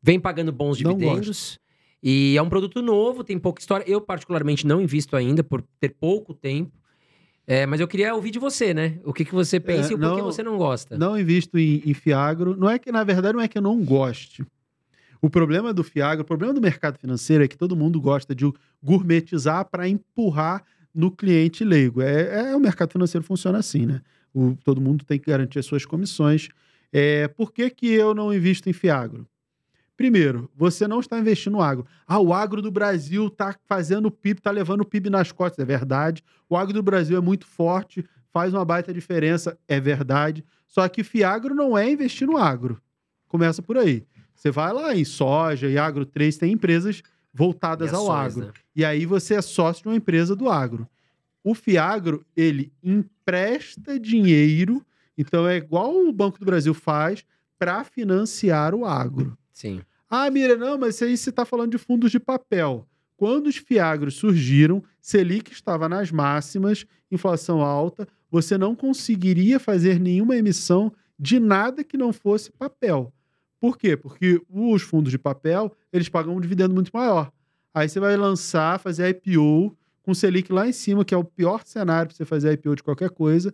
Vem 0.03 0.21
pagando 0.21 0.53
bons 0.53 0.79
Não 0.83 0.93
dividendos. 0.93 1.59
E 2.03 2.37
é 2.37 2.43
um 2.43 2.51
produto 2.51 2.83
novo, 2.83 3.25
tem 3.25 3.39
pouca 3.39 3.59
história. 3.63 3.83
Eu, 3.91 3.99
particularmente, 3.99 4.67
não 4.67 4.79
invisto 4.79 5.17
ainda 5.17 5.43
por 5.43 5.63
ter 5.81 5.89
pouco 5.99 6.35
tempo. 6.35 6.73
É, 7.47 7.65
mas 7.65 7.81
eu 7.81 7.89
queria 7.89 8.15
ouvir 8.15 8.33
de 8.33 8.39
você, 8.39 8.75
né? 8.75 8.99
O 9.05 9.13
que, 9.13 9.25
que 9.25 9.33
você 9.35 9.59
pensa 9.59 9.89
É, 9.89 9.93
e 9.93 9.95
o 9.95 9.99
porquê 9.99 10.17
não- 10.19 10.25
você 10.27 10.43
não 10.43 10.59
gosta. 10.59 10.99
Não 10.99 11.19
invisto 11.19 11.57
em, 11.57 11.81
em 11.87 11.95
Fiagro. 11.95 12.55
Não 12.55 12.69
é 12.69 12.79
que, 12.79 12.93
na 12.93 13.05
verdade, 13.05 13.35
não 13.35 13.43
é 13.43 13.49
que 13.49 13.57
eu 13.57 13.63
não 13.63 13.83
goste. 13.83 14.45
O 15.27 15.31
problema 15.31 15.75
do 15.75 15.83
Fiagro, 15.83 16.23
o 16.23 16.25
problema 16.25 16.55
do 16.55 16.61
mercado 16.61 17.01
financeiro 17.01 17.43
é 17.43 17.49
que 17.49 17.59
todo 17.59 17.75
mundo 17.75 18.01
gosta 18.01 18.33
de 18.33 18.45
gourmetizar 18.81 19.65
para 19.69 19.89
empurrar 19.89 20.63
no 20.95 21.11
cliente 21.11 21.65
leigo. 21.65 22.01
É, 22.01 22.51
é- 22.53 22.55
o 22.55 22.61
mercado 22.61 22.93
financeiro 22.93 23.25
funciona 23.27 23.59
assim, 23.59 23.87
né? 23.87 24.03
O- 24.33 24.57
todo 24.63 24.81
mundo 24.81 25.05
tem 25.05 25.19
que 25.19 25.29
garantir 25.29 25.59
as 25.59 25.67
suas 25.67 25.85
comissões. 25.85 26.49
É, 26.93 27.27
por 27.27 27.53
que, 27.53 27.69
que 27.71 27.89
eu 27.89 28.15
não 28.15 28.33
invisto 28.33 28.71
em 28.71 28.73
Fiagro? 28.73 29.27
Primeiro, 29.97 30.49
você 30.55 30.87
não 30.87 31.01
está 31.01 31.19
investindo 31.19 31.55
no 31.55 31.61
agro. 31.61 31.85
Ah, 32.07 32.21
o 32.21 32.33
agro 32.33 32.63
do 32.63 32.71
Brasil 32.71 33.27
está 33.27 33.53
fazendo 33.67 34.13
PIB, 34.13 34.39
está 34.39 34.53
levando 34.53 34.83
o 34.83 34.87
PIB 34.87 35.11
nas 35.11 35.33
costas. 35.33 35.59
É 35.59 35.67
verdade. 35.67 36.23
O 36.49 36.57
agro 36.57 36.73
do 36.73 36.85
Brasil 36.85 37.19
é 37.19 37.21
muito 37.21 37.49
forte, 37.49 38.05
faz 38.33 38.55
uma 38.55 38.65
baita 38.65 38.95
diferença. 38.95 39.59
É 39.67 39.81
verdade. 39.81 40.45
Só 40.69 40.89
que 40.89 41.03
Fiagro 41.03 41.53
não 41.53 41.77
é 41.77 41.91
investir 41.91 42.29
no 42.29 42.37
agro. 42.37 42.81
Começa 43.27 43.61
por 43.61 43.77
aí. 43.77 44.07
Você 44.37 44.51
vai 44.51 44.73
lá 44.73 44.95
em 44.95 45.05
soja 45.05 45.69
e 45.69 45.77
agro 45.79 46.05
3, 46.07 46.37
tem 46.37 46.53
empresas 46.53 47.03
voltadas 47.33 47.91
E 47.91 47.95
ao 47.95 48.13
agro. 48.13 48.47
né? 48.47 48.53
E 48.75 48.85
aí 48.85 49.05
você 49.07 49.35
é 49.35 49.43
sócio 49.43 49.83
de 49.83 49.89
uma 49.89 49.97
empresa 49.97 50.37
do 50.37 50.49
agro. 50.49 50.87
O 51.43 51.55
Fiagro, 51.55 52.25
ele 52.37 52.73
empresta 52.83 53.99
dinheiro, 53.99 54.85
então 55.17 55.47
é 55.49 55.57
igual 55.57 55.95
o 55.97 56.13
Banco 56.13 56.39
do 56.39 56.45
Brasil 56.45 56.75
faz, 56.75 57.25
para 57.59 57.83
financiar 57.85 58.75
o 58.75 58.85
agro. 58.85 59.37
Sim. 59.53 59.81
Ah, 60.09 60.31
Mira, 60.31 60.57
não, 60.57 60.77
mas 60.79 61.01
aí 61.03 61.17
você 61.17 61.31
está 61.31 61.45
falando 61.45 61.71
de 61.73 61.79
fundos 61.79 62.11
de 62.11 62.21
papel. 62.21 62.87
Quando 63.17 63.47
os 63.47 63.57
Fiagros 63.57 64.17
surgiram, 64.17 64.83
Selic 65.01 65.51
estava 65.53 65.89
nas 65.89 66.11
máximas, 66.11 66.85
inflação 67.11 67.63
alta, 67.63 68.07
você 68.31 68.59
não 68.59 68.75
conseguiria 68.75 69.59
fazer 69.59 69.99
nenhuma 69.99 70.37
emissão 70.37 70.93
de 71.19 71.41
nada 71.41 71.83
que 71.83 71.97
não 71.97 72.13
fosse 72.13 72.53
papel. 72.53 73.13
Por 73.67 73.77
quê? 73.77 73.97
Porque 73.97 74.41
os 74.49 74.81
fundos 74.83 75.11
de 75.11 75.19
papel, 75.19 75.75
eles 75.93 76.09
pagam 76.09 76.37
um 76.37 76.41
dividendo 76.41 76.73
muito 76.73 76.93
maior. 76.95 77.33
Aí 77.75 77.89
você 77.89 77.99
vai 77.99 78.17
lançar, 78.17 78.79
fazer 78.79 79.09
IPO 79.09 79.77
com 80.05 80.15
Selic 80.15 80.53
lá 80.53 80.69
em 80.69 80.73
cima, 80.73 81.05
que 81.05 81.13
é 81.13 81.17
o 81.17 81.25
pior 81.25 81.63
cenário 81.65 82.07
para 82.07 82.17
você 82.17 82.25
fazer 82.25 82.53
IPO 82.53 82.77
de 82.77 82.85
qualquer 82.85 83.11
coisa, 83.11 83.53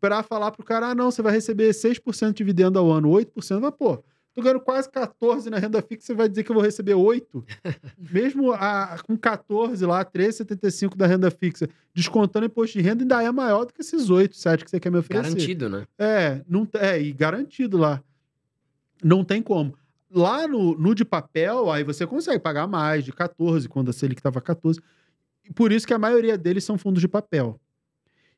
para 0.00 0.24
falar 0.24 0.50
pro 0.50 0.64
cara, 0.64 0.88
ah, 0.88 0.94
não, 0.96 1.12
você 1.12 1.22
vai 1.22 1.32
receber 1.32 1.70
6% 1.70 2.26
de 2.26 2.34
dividendo 2.34 2.76
ao 2.76 2.90
ano, 2.90 3.08
8%, 3.08 3.60
mas 3.60 3.70
pô, 3.70 4.02
tô 4.34 4.42
ganhando 4.42 4.58
quase 4.58 4.90
14 4.90 5.48
na 5.48 5.58
renda 5.58 5.80
fixa, 5.80 6.06
você 6.08 6.14
vai 6.14 6.28
dizer 6.28 6.42
que 6.42 6.50
eu 6.50 6.54
vou 6.54 6.64
receber 6.64 6.94
8? 6.94 7.44
Mesmo 8.12 8.50
a, 8.52 8.98
com 9.06 9.16
14 9.16 9.86
lá, 9.86 10.04
13,75 10.04 10.96
da 10.96 11.06
renda 11.06 11.30
fixa, 11.30 11.68
descontando 11.94 12.46
imposto 12.46 12.76
de 12.76 12.82
renda, 12.82 13.04
ainda 13.04 13.22
é 13.22 13.30
maior 13.30 13.64
do 13.64 13.72
que 13.72 13.80
esses 13.80 14.10
8, 14.10 14.36
7 14.36 14.64
que 14.64 14.70
você 14.72 14.80
quer 14.80 14.90
me 14.90 14.98
oferecer. 14.98 15.28
Garantido, 15.28 15.68
né? 15.68 15.86
É, 15.96 16.42
não, 16.48 16.66
é, 16.74 17.00
e 17.00 17.12
garantido 17.12 17.78
lá. 17.78 18.02
Não 19.06 19.22
tem 19.24 19.40
como. 19.40 19.72
Lá 20.10 20.48
no, 20.48 20.76
no 20.76 20.94
de 20.96 21.04
papel, 21.04 21.70
aí 21.70 21.84
você 21.84 22.04
consegue 22.04 22.40
pagar 22.40 22.66
mais, 22.66 23.04
de 23.04 23.12
14, 23.12 23.68
quando 23.68 23.90
a 23.90 23.92
Selic 23.92 24.18
estava 24.18 24.40
14. 24.40 24.80
E 25.44 25.52
por 25.52 25.70
isso 25.70 25.86
que 25.86 25.94
a 25.94 25.98
maioria 25.98 26.36
deles 26.36 26.64
são 26.64 26.76
fundos 26.76 27.00
de 27.00 27.06
papel. 27.06 27.60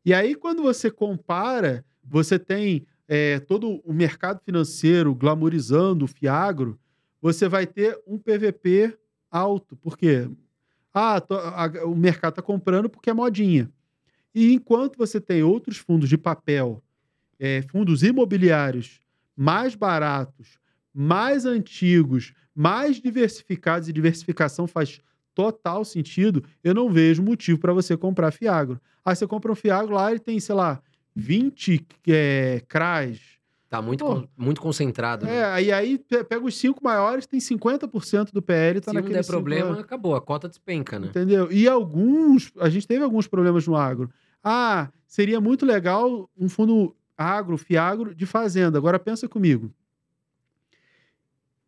E 0.04 0.12
aí, 0.12 0.34
quando 0.34 0.62
você 0.62 0.90
compara, 0.90 1.82
você 2.04 2.38
tem 2.38 2.86
é, 3.06 3.40
todo 3.40 3.80
o 3.82 3.94
mercado 3.94 4.40
financeiro 4.44 5.14
glamourizando 5.14 6.04
o 6.04 6.08
Fiagro, 6.08 6.78
você 7.22 7.48
vai 7.48 7.66
ter 7.66 7.98
um 8.06 8.18
PVP 8.18 8.94
alto. 9.30 9.74
Por 9.76 9.96
quê? 9.96 10.28
Ah, 10.92 11.18
tô- 11.18 11.34
a- 11.38 11.70
o 11.86 11.94
mercado 11.94 12.32
está 12.32 12.42
comprando 12.42 12.90
porque 12.90 13.08
é 13.08 13.14
modinha. 13.14 13.70
E 14.34 14.52
enquanto 14.52 14.98
você 14.98 15.18
tem 15.18 15.42
outros 15.42 15.78
fundos 15.78 16.10
de 16.10 16.18
papel, 16.18 16.82
é, 17.38 17.62
fundos 17.62 18.02
imobiliários 18.02 19.00
mais 19.41 19.74
baratos, 19.76 20.59
mais 20.93 21.45
antigos, 21.47 22.32
mais 22.55 22.97
diversificados, 23.01 23.89
e 23.89 23.93
diversificação 23.93 24.66
faz 24.66 25.01
total 25.32 25.84
sentido, 25.84 26.43
eu 26.64 26.74
não 26.74 26.91
vejo 26.91 27.22
motivo 27.22 27.61
para 27.61 27.72
você 27.72 27.97
comprar 27.97 28.32
Fiagro. 28.32 28.80
Aí 29.05 29.14
você 29.14 29.24
compra 29.28 29.53
um 29.53 29.55
Fiagro 29.55 29.95
lá, 29.95 30.11
ele 30.11 30.18
tem, 30.18 30.41
sei 30.41 30.57
lá, 30.57 30.82
20 31.14 31.86
é, 32.09 32.61
CRAs. 32.66 33.20
Tá 33.70 33.80
muito, 33.82 34.03
Pô. 34.05 34.14
con- 34.22 34.28
muito 34.36 34.61
concentrado. 34.61 35.26
né? 35.26 35.36
É, 35.36 35.45
aí, 35.45 35.70
aí 35.70 35.99
pe- 35.99 36.24
pega 36.24 36.45
os 36.45 36.57
cinco 36.57 36.82
maiores, 36.82 37.26
tem 37.26 37.39
50% 37.39 38.32
do 38.32 38.41
PL, 38.43 38.80
tá 38.80 38.91
Se 38.91 38.95
não 38.95 39.03
naquele 39.03 39.14
der 39.14 39.22
cinco 39.22 39.32
problema, 39.36 39.70
lá. 39.76 39.80
acabou. 39.80 40.16
A 40.16 40.20
cota 40.22 40.49
despenca, 40.49 40.99
né? 40.99 41.09
Entendeu? 41.09 41.53
E 41.53 41.68
alguns, 41.68 42.51
a 42.59 42.68
gente 42.70 42.89
teve 42.89 43.05
alguns 43.05 43.26
problemas 43.28 43.66
no 43.66 43.76
agro. 43.76 44.11
Ah, 44.43 44.89
seria 45.07 45.39
muito 45.41 45.66
legal 45.66 46.28
um 46.36 46.49
fundo 46.49 46.97
agro, 47.18 47.58
fiagro 47.58 48.14
de 48.14 48.24
fazenda. 48.24 48.78
Agora 48.78 48.98
pensa 48.98 49.28
comigo. 49.28 49.70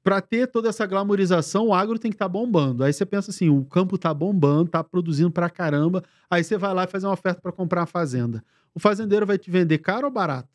Para 0.03 0.21
ter 0.23 0.47
toda 0.47 0.69
essa 0.71 0.87
glamorização, 0.87 1.67
o 1.69 1.75
agro 1.75 1.99
tem 1.99 2.11
que 2.11 2.15
estar 2.15 2.29
bombando. 2.29 2.83
Aí 2.83 2.93
você 2.93 3.05
pensa 3.05 3.31
assim, 3.31 3.51
o 3.51 3.65
campo 3.65 3.99
tá 3.99 4.15
bombando, 4.15 4.71
tá 4.71 4.83
produzindo 4.83 5.31
pra 5.31 5.51
caramba. 5.51 6.03
Aí 6.31 6.43
você 6.43 6.57
vai 6.57 6.73
lá 6.73 6.85
e 6.85 6.87
faz 6.87 7.05
uma 7.05 7.13
oferta 7.13 7.41
para 7.43 7.53
comprar 7.53 7.81
uma 7.83 7.87
fazenda. 7.87 8.43
O 8.75 8.81
fazendeiro 8.81 9.27
vai 9.27 9.37
te 9.37 9.51
vender 9.51 9.79
caro 9.79 10.07
ou 10.07 10.13
barato? 10.13 10.49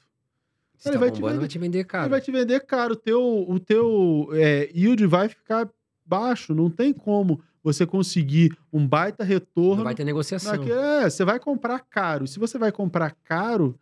Se 0.77 0.89
Ele 0.89 0.95
tá 0.95 0.99
vai 1.01 1.11
te 1.11 1.15
bombando, 1.21 1.27
vender- 1.33 1.39
vai 1.41 1.47
te 1.49 1.59
vender 1.59 1.83
caro. 1.83 2.03
Ele 2.05 2.09
vai 2.09 2.21
te 2.21 2.31
vender 2.31 2.59
caro. 2.61 2.93
O 2.93 2.95
teu, 2.95 3.45
o 3.47 3.59
teu 3.59 4.29
é, 4.33 4.71
yield 4.73 5.05
vai 5.05 5.29
ficar 5.29 5.69
baixo. 6.05 6.55
Não 6.55 6.69
tem 6.69 6.91
como 6.91 7.39
você 7.63 7.85
conseguir 7.85 8.57
um 8.73 8.85
baita 8.87 9.23
retorno 9.23 9.77
Não 9.77 9.83
vai 9.83 9.95
ter 9.95 10.03
negociação. 10.03 10.51
Naque- 10.53 10.71
é, 10.71 11.07
você 11.09 11.23
vai 11.23 11.39
comprar 11.39 11.79
caro. 11.81 12.25
Se 12.25 12.39
você 12.39 12.57
vai 12.57 12.71
comprar 12.71 13.11
caro, 13.23 13.77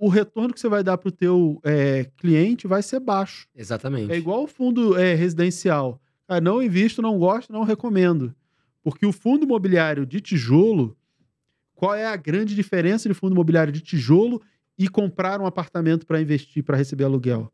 o 0.00 0.08
retorno 0.08 0.54
que 0.54 0.58
você 0.58 0.68
vai 0.68 0.82
dar 0.82 0.96
para 0.96 1.10
o 1.10 1.12
teu 1.12 1.60
é, 1.62 2.06
cliente 2.16 2.66
vai 2.66 2.82
ser 2.82 2.98
baixo. 3.00 3.46
Exatamente. 3.54 4.10
É 4.10 4.16
igual 4.16 4.44
o 4.44 4.46
fundo 4.46 4.96
é, 4.96 5.14
residencial. 5.14 6.00
Ah, 6.26 6.40
não 6.40 6.62
invisto, 6.62 7.02
não 7.02 7.18
gosto, 7.18 7.52
não 7.52 7.64
recomendo. 7.64 8.34
Porque 8.82 9.04
o 9.04 9.12
fundo 9.12 9.44
imobiliário 9.44 10.06
de 10.06 10.18
tijolo, 10.22 10.96
qual 11.74 11.94
é 11.94 12.06
a 12.06 12.16
grande 12.16 12.54
diferença 12.54 13.10
de 13.10 13.14
fundo 13.14 13.34
imobiliário 13.34 13.70
de 13.70 13.82
tijolo 13.82 14.40
e 14.78 14.88
comprar 14.88 15.38
um 15.38 15.44
apartamento 15.44 16.06
para 16.06 16.18
investir, 16.18 16.64
para 16.64 16.78
receber 16.78 17.04
aluguel? 17.04 17.52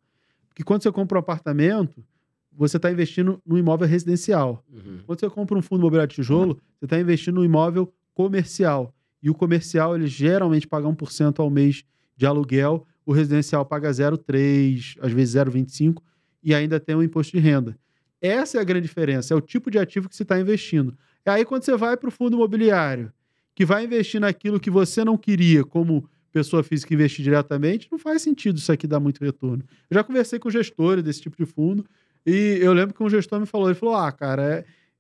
Porque 0.49 0.63
quando 0.63 0.85
você 0.85 0.93
compra 0.93 1.19
um 1.19 1.21
apartamento, 1.21 2.05
você 2.53 2.77
está 2.77 2.93
investindo 2.93 3.43
no 3.45 3.59
imóvel 3.59 3.89
residencial. 3.89 4.65
Uhum. 4.73 5.01
Quando 5.05 5.19
você 5.19 5.29
compra 5.29 5.59
um 5.59 5.63
fundo 5.63 5.81
imobiliário 5.81 6.11
de 6.11 6.15
tijolo, 6.15 6.61
você 6.79 6.85
está 6.85 7.01
investindo 7.01 7.35
no 7.35 7.45
imóvel 7.45 7.93
comercial. 8.15 8.95
E 9.21 9.29
o 9.29 9.35
comercial, 9.35 9.97
ele 9.97 10.07
geralmente 10.07 10.69
paga 10.69 10.87
1% 10.87 11.41
ao 11.41 11.51
mês 11.51 11.85
de 12.17 12.27
aluguel, 12.27 12.87
o 13.05 13.13
residencial 13.13 13.65
paga 13.65 13.91
0,3%, 13.91 14.99
às 15.01 15.13
vezes 15.13 15.35
0,25%, 15.35 15.99
e 16.43 16.55
ainda 16.55 16.81
tem 16.81 16.95
o 16.95 17.03
imposto 17.03 17.37
de 17.37 17.43
renda. 17.43 17.77
Essa 18.21 18.59
é 18.59 18.61
a 18.61 18.65
grande 18.65 18.87
diferença, 18.87 19.35
é 19.35 19.37
o 19.37 19.41
tipo 19.41 19.71
de 19.71 19.79
ativo 19.79 20.09
que 20.09 20.17
você 20.17 20.23
está 20.23 20.41
investindo. 20.41 20.97
E 21.25 21.31
aí, 21.31 21.45
quando 21.45 21.65
você 21.65 21.77
vai 21.77 21.97
para 21.97 22.09
o 22.09 22.13
fundo 22.13 22.37
imobiliário, 22.37 23.13
que 23.55 23.65
vai 23.65 23.85
investir 23.85 24.21
naquilo 24.21 24.61
que 24.61 24.71
você 24.71 25.05
não 25.05 25.17
queria, 25.17 25.65
como 25.65 26.09
pessoa 26.33 26.63
física 26.63 26.93
investir 26.93 27.25
diretamente, 27.25 27.89
não 27.91 27.99
faz 27.99 28.23
sentido 28.23 28.59
isso 28.59 28.71
aqui 28.71 28.87
dar 28.87 29.01
muito 29.01 29.25
retorno. 29.25 29.65
Eu 29.89 29.95
já 29.95 30.05
conversei 30.05 30.39
com 30.39 30.51
gestores 30.51 31.03
desse 31.03 31.23
tipo 31.23 31.37
de 31.37 31.47
fundo, 31.47 31.85
e 32.27 32.59
eu 32.61 32.73
lembro 32.73 32.95
que 32.95 33.03
um 33.03 33.09
gestor 33.09 33.41
me 33.41 33.47
falou, 33.47 33.69
ele 33.69 33.75
falou, 33.75 33.95
ah, 33.95 34.13
cara, 34.13 34.43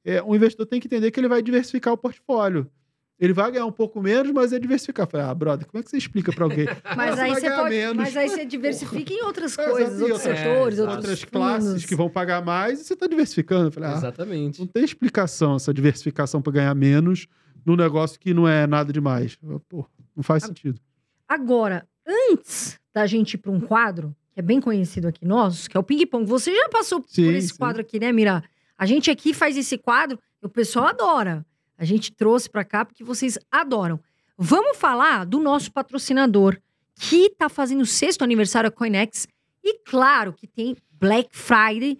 é, 0.04 0.16
é, 0.16 0.22
o 0.22 0.34
investidor 0.34 0.66
tem 0.66 0.80
que 0.80 0.86
entender 0.86 1.10
que 1.10 1.20
ele 1.20 1.28
vai 1.28 1.42
diversificar 1.42 1.92
o 1.92 1.98
portfólio. 1.98 2.70
Ele 3.18 3.32
vai 3.32 3.50
ganhar 3.50 3.64
um 3.64 3.72
pouco 3.72 4.00
menos, 4.02 4.30
mas 4.32 4.52
é 4.52 4.58
diversificar. 4.58 5.06
Eu 5.06 5.10
falei, 5.10 5.26
ah, 5.26 5.34
brother, 5.34 5.66
como 5.66 5.80
é 5.80 5.82
que 5.82 5.88
você 5.90 5.96
explica 5.96 6.30
para 6.32 6.44
alguém? 6.44 6.66
Mas 6.94 7.18
aí 7.18 7.30
vai 7.30 7.40
você 7.40 7.50
pode. 7.50 7.70
menos. 7.70 7.96
Mas 7.96 8.14
aí 8.16 8.28
você 8.28 8.44
diversifica 8.46 9.12
em 9.14 9.22
outras 9.24 9.56
É, 9.56 9.64
coisas, 9.70 9.94
exato, 9.94 10.02
outros 10.12 10.26
outras- 10.26 10.38
setores, 10.38 10.78
é, 10.78 10.82
outros 10.82 10.96
Outras 10.96 11.20
fundos. 11.22 11.30
classes 11.30 11.84
que 11.86 11.94
vão 11.96 12.10
pagar 12.10 12.44
mais 12.44 12.78
e 12.80 12.84
você 12.84 12.92
está 12.92 13.06
diversificando. 13.06 13.72
Falei, 13.72 13.88
ah, 13.88 13.94
Exatamente. 13.94 14.60
não 14.60 14.66
tem 14.66 14.84
explicação 14.84 15.56
essa 15.56 15.72
diversificação 15.72 16.42
para 16.42 16.52
ganhar 16.52 16.74
menos 16.74 17.26
num 17.64 17.74
negócio 17.74 18.20
que 18.20 18.34
não 18.34 18.46
é 18.46 18.66
nada 18.66 18.92
demais. 18.92 19.38
Pô, 19.66 19.86
não 20.14 20.22
faz 20.22 20.42
sentido. 20.44 20.78
Agora, 21.26 21.88
antes 22.06 22.78
da 22.94 23.06
gente 23.06 23.34
ir 23.34 23.38
para 23.38 23.50
um 23.50 23.60
quadro, 23.60 24.14
que 24.32 24.40
é 24.40 24.42
bem 24.42 24.60
conhecido 24.60 25.08
aqui 25.08 25.24
nosso, 25.24 25.70
que 25.70 25.76
é 25.76 25.80
o 25.80 25.82
ping-pong. 25.82 26.26
Você 26.26 26.54
já 26.54 26.68
passou 26.68 27.00
por 27.00 27.08
Sim, 27.10 27.30
esse 27.34 27.48
sim. 27.48 27.56
quadro 27.56 27.80
aqui, 27.80 27.98
né, 27.98 28.12
Mira? 28.12 28.44
A 28.76 28.84
gente 28.84 29.10
aqui 29.10 29.32
faz 29.32 29.56
esse 29.56 29.78
quadro 29.78 30.18
e 30.42 30.46
o 30.46 30.50
pessoal 30.50 30.86
adora. 30.88 31.44
A 31.78 31.84
gente 31.84 32.12
trouxe 32.12 32.48
para 32.48 32.64
cá 32.64 32.84
porque 32.84 33.04
vocês 33.04 33.38
adoram. 33.50 34.00
Vamos 34.38 34.76
falar 34.76 35.24
do 35.24 35.38
nosso 35.40 35.72
patrocinador, 35.72 36.58
que 36.94 37.30
tá 37.30 37.48
fazendo 37.48 37.82
o 37.82 37.86
sexto 37.86 38.22
aniversário 38.22 38.70
da 38.70 38.76
Coinex. 38.76 39.26
E 39.62 39.78
claro 39.80 40.32
que 40.32 40.46
tem 40.46 40.76
Black 40.92 41.28
Friday. 41.32 41.98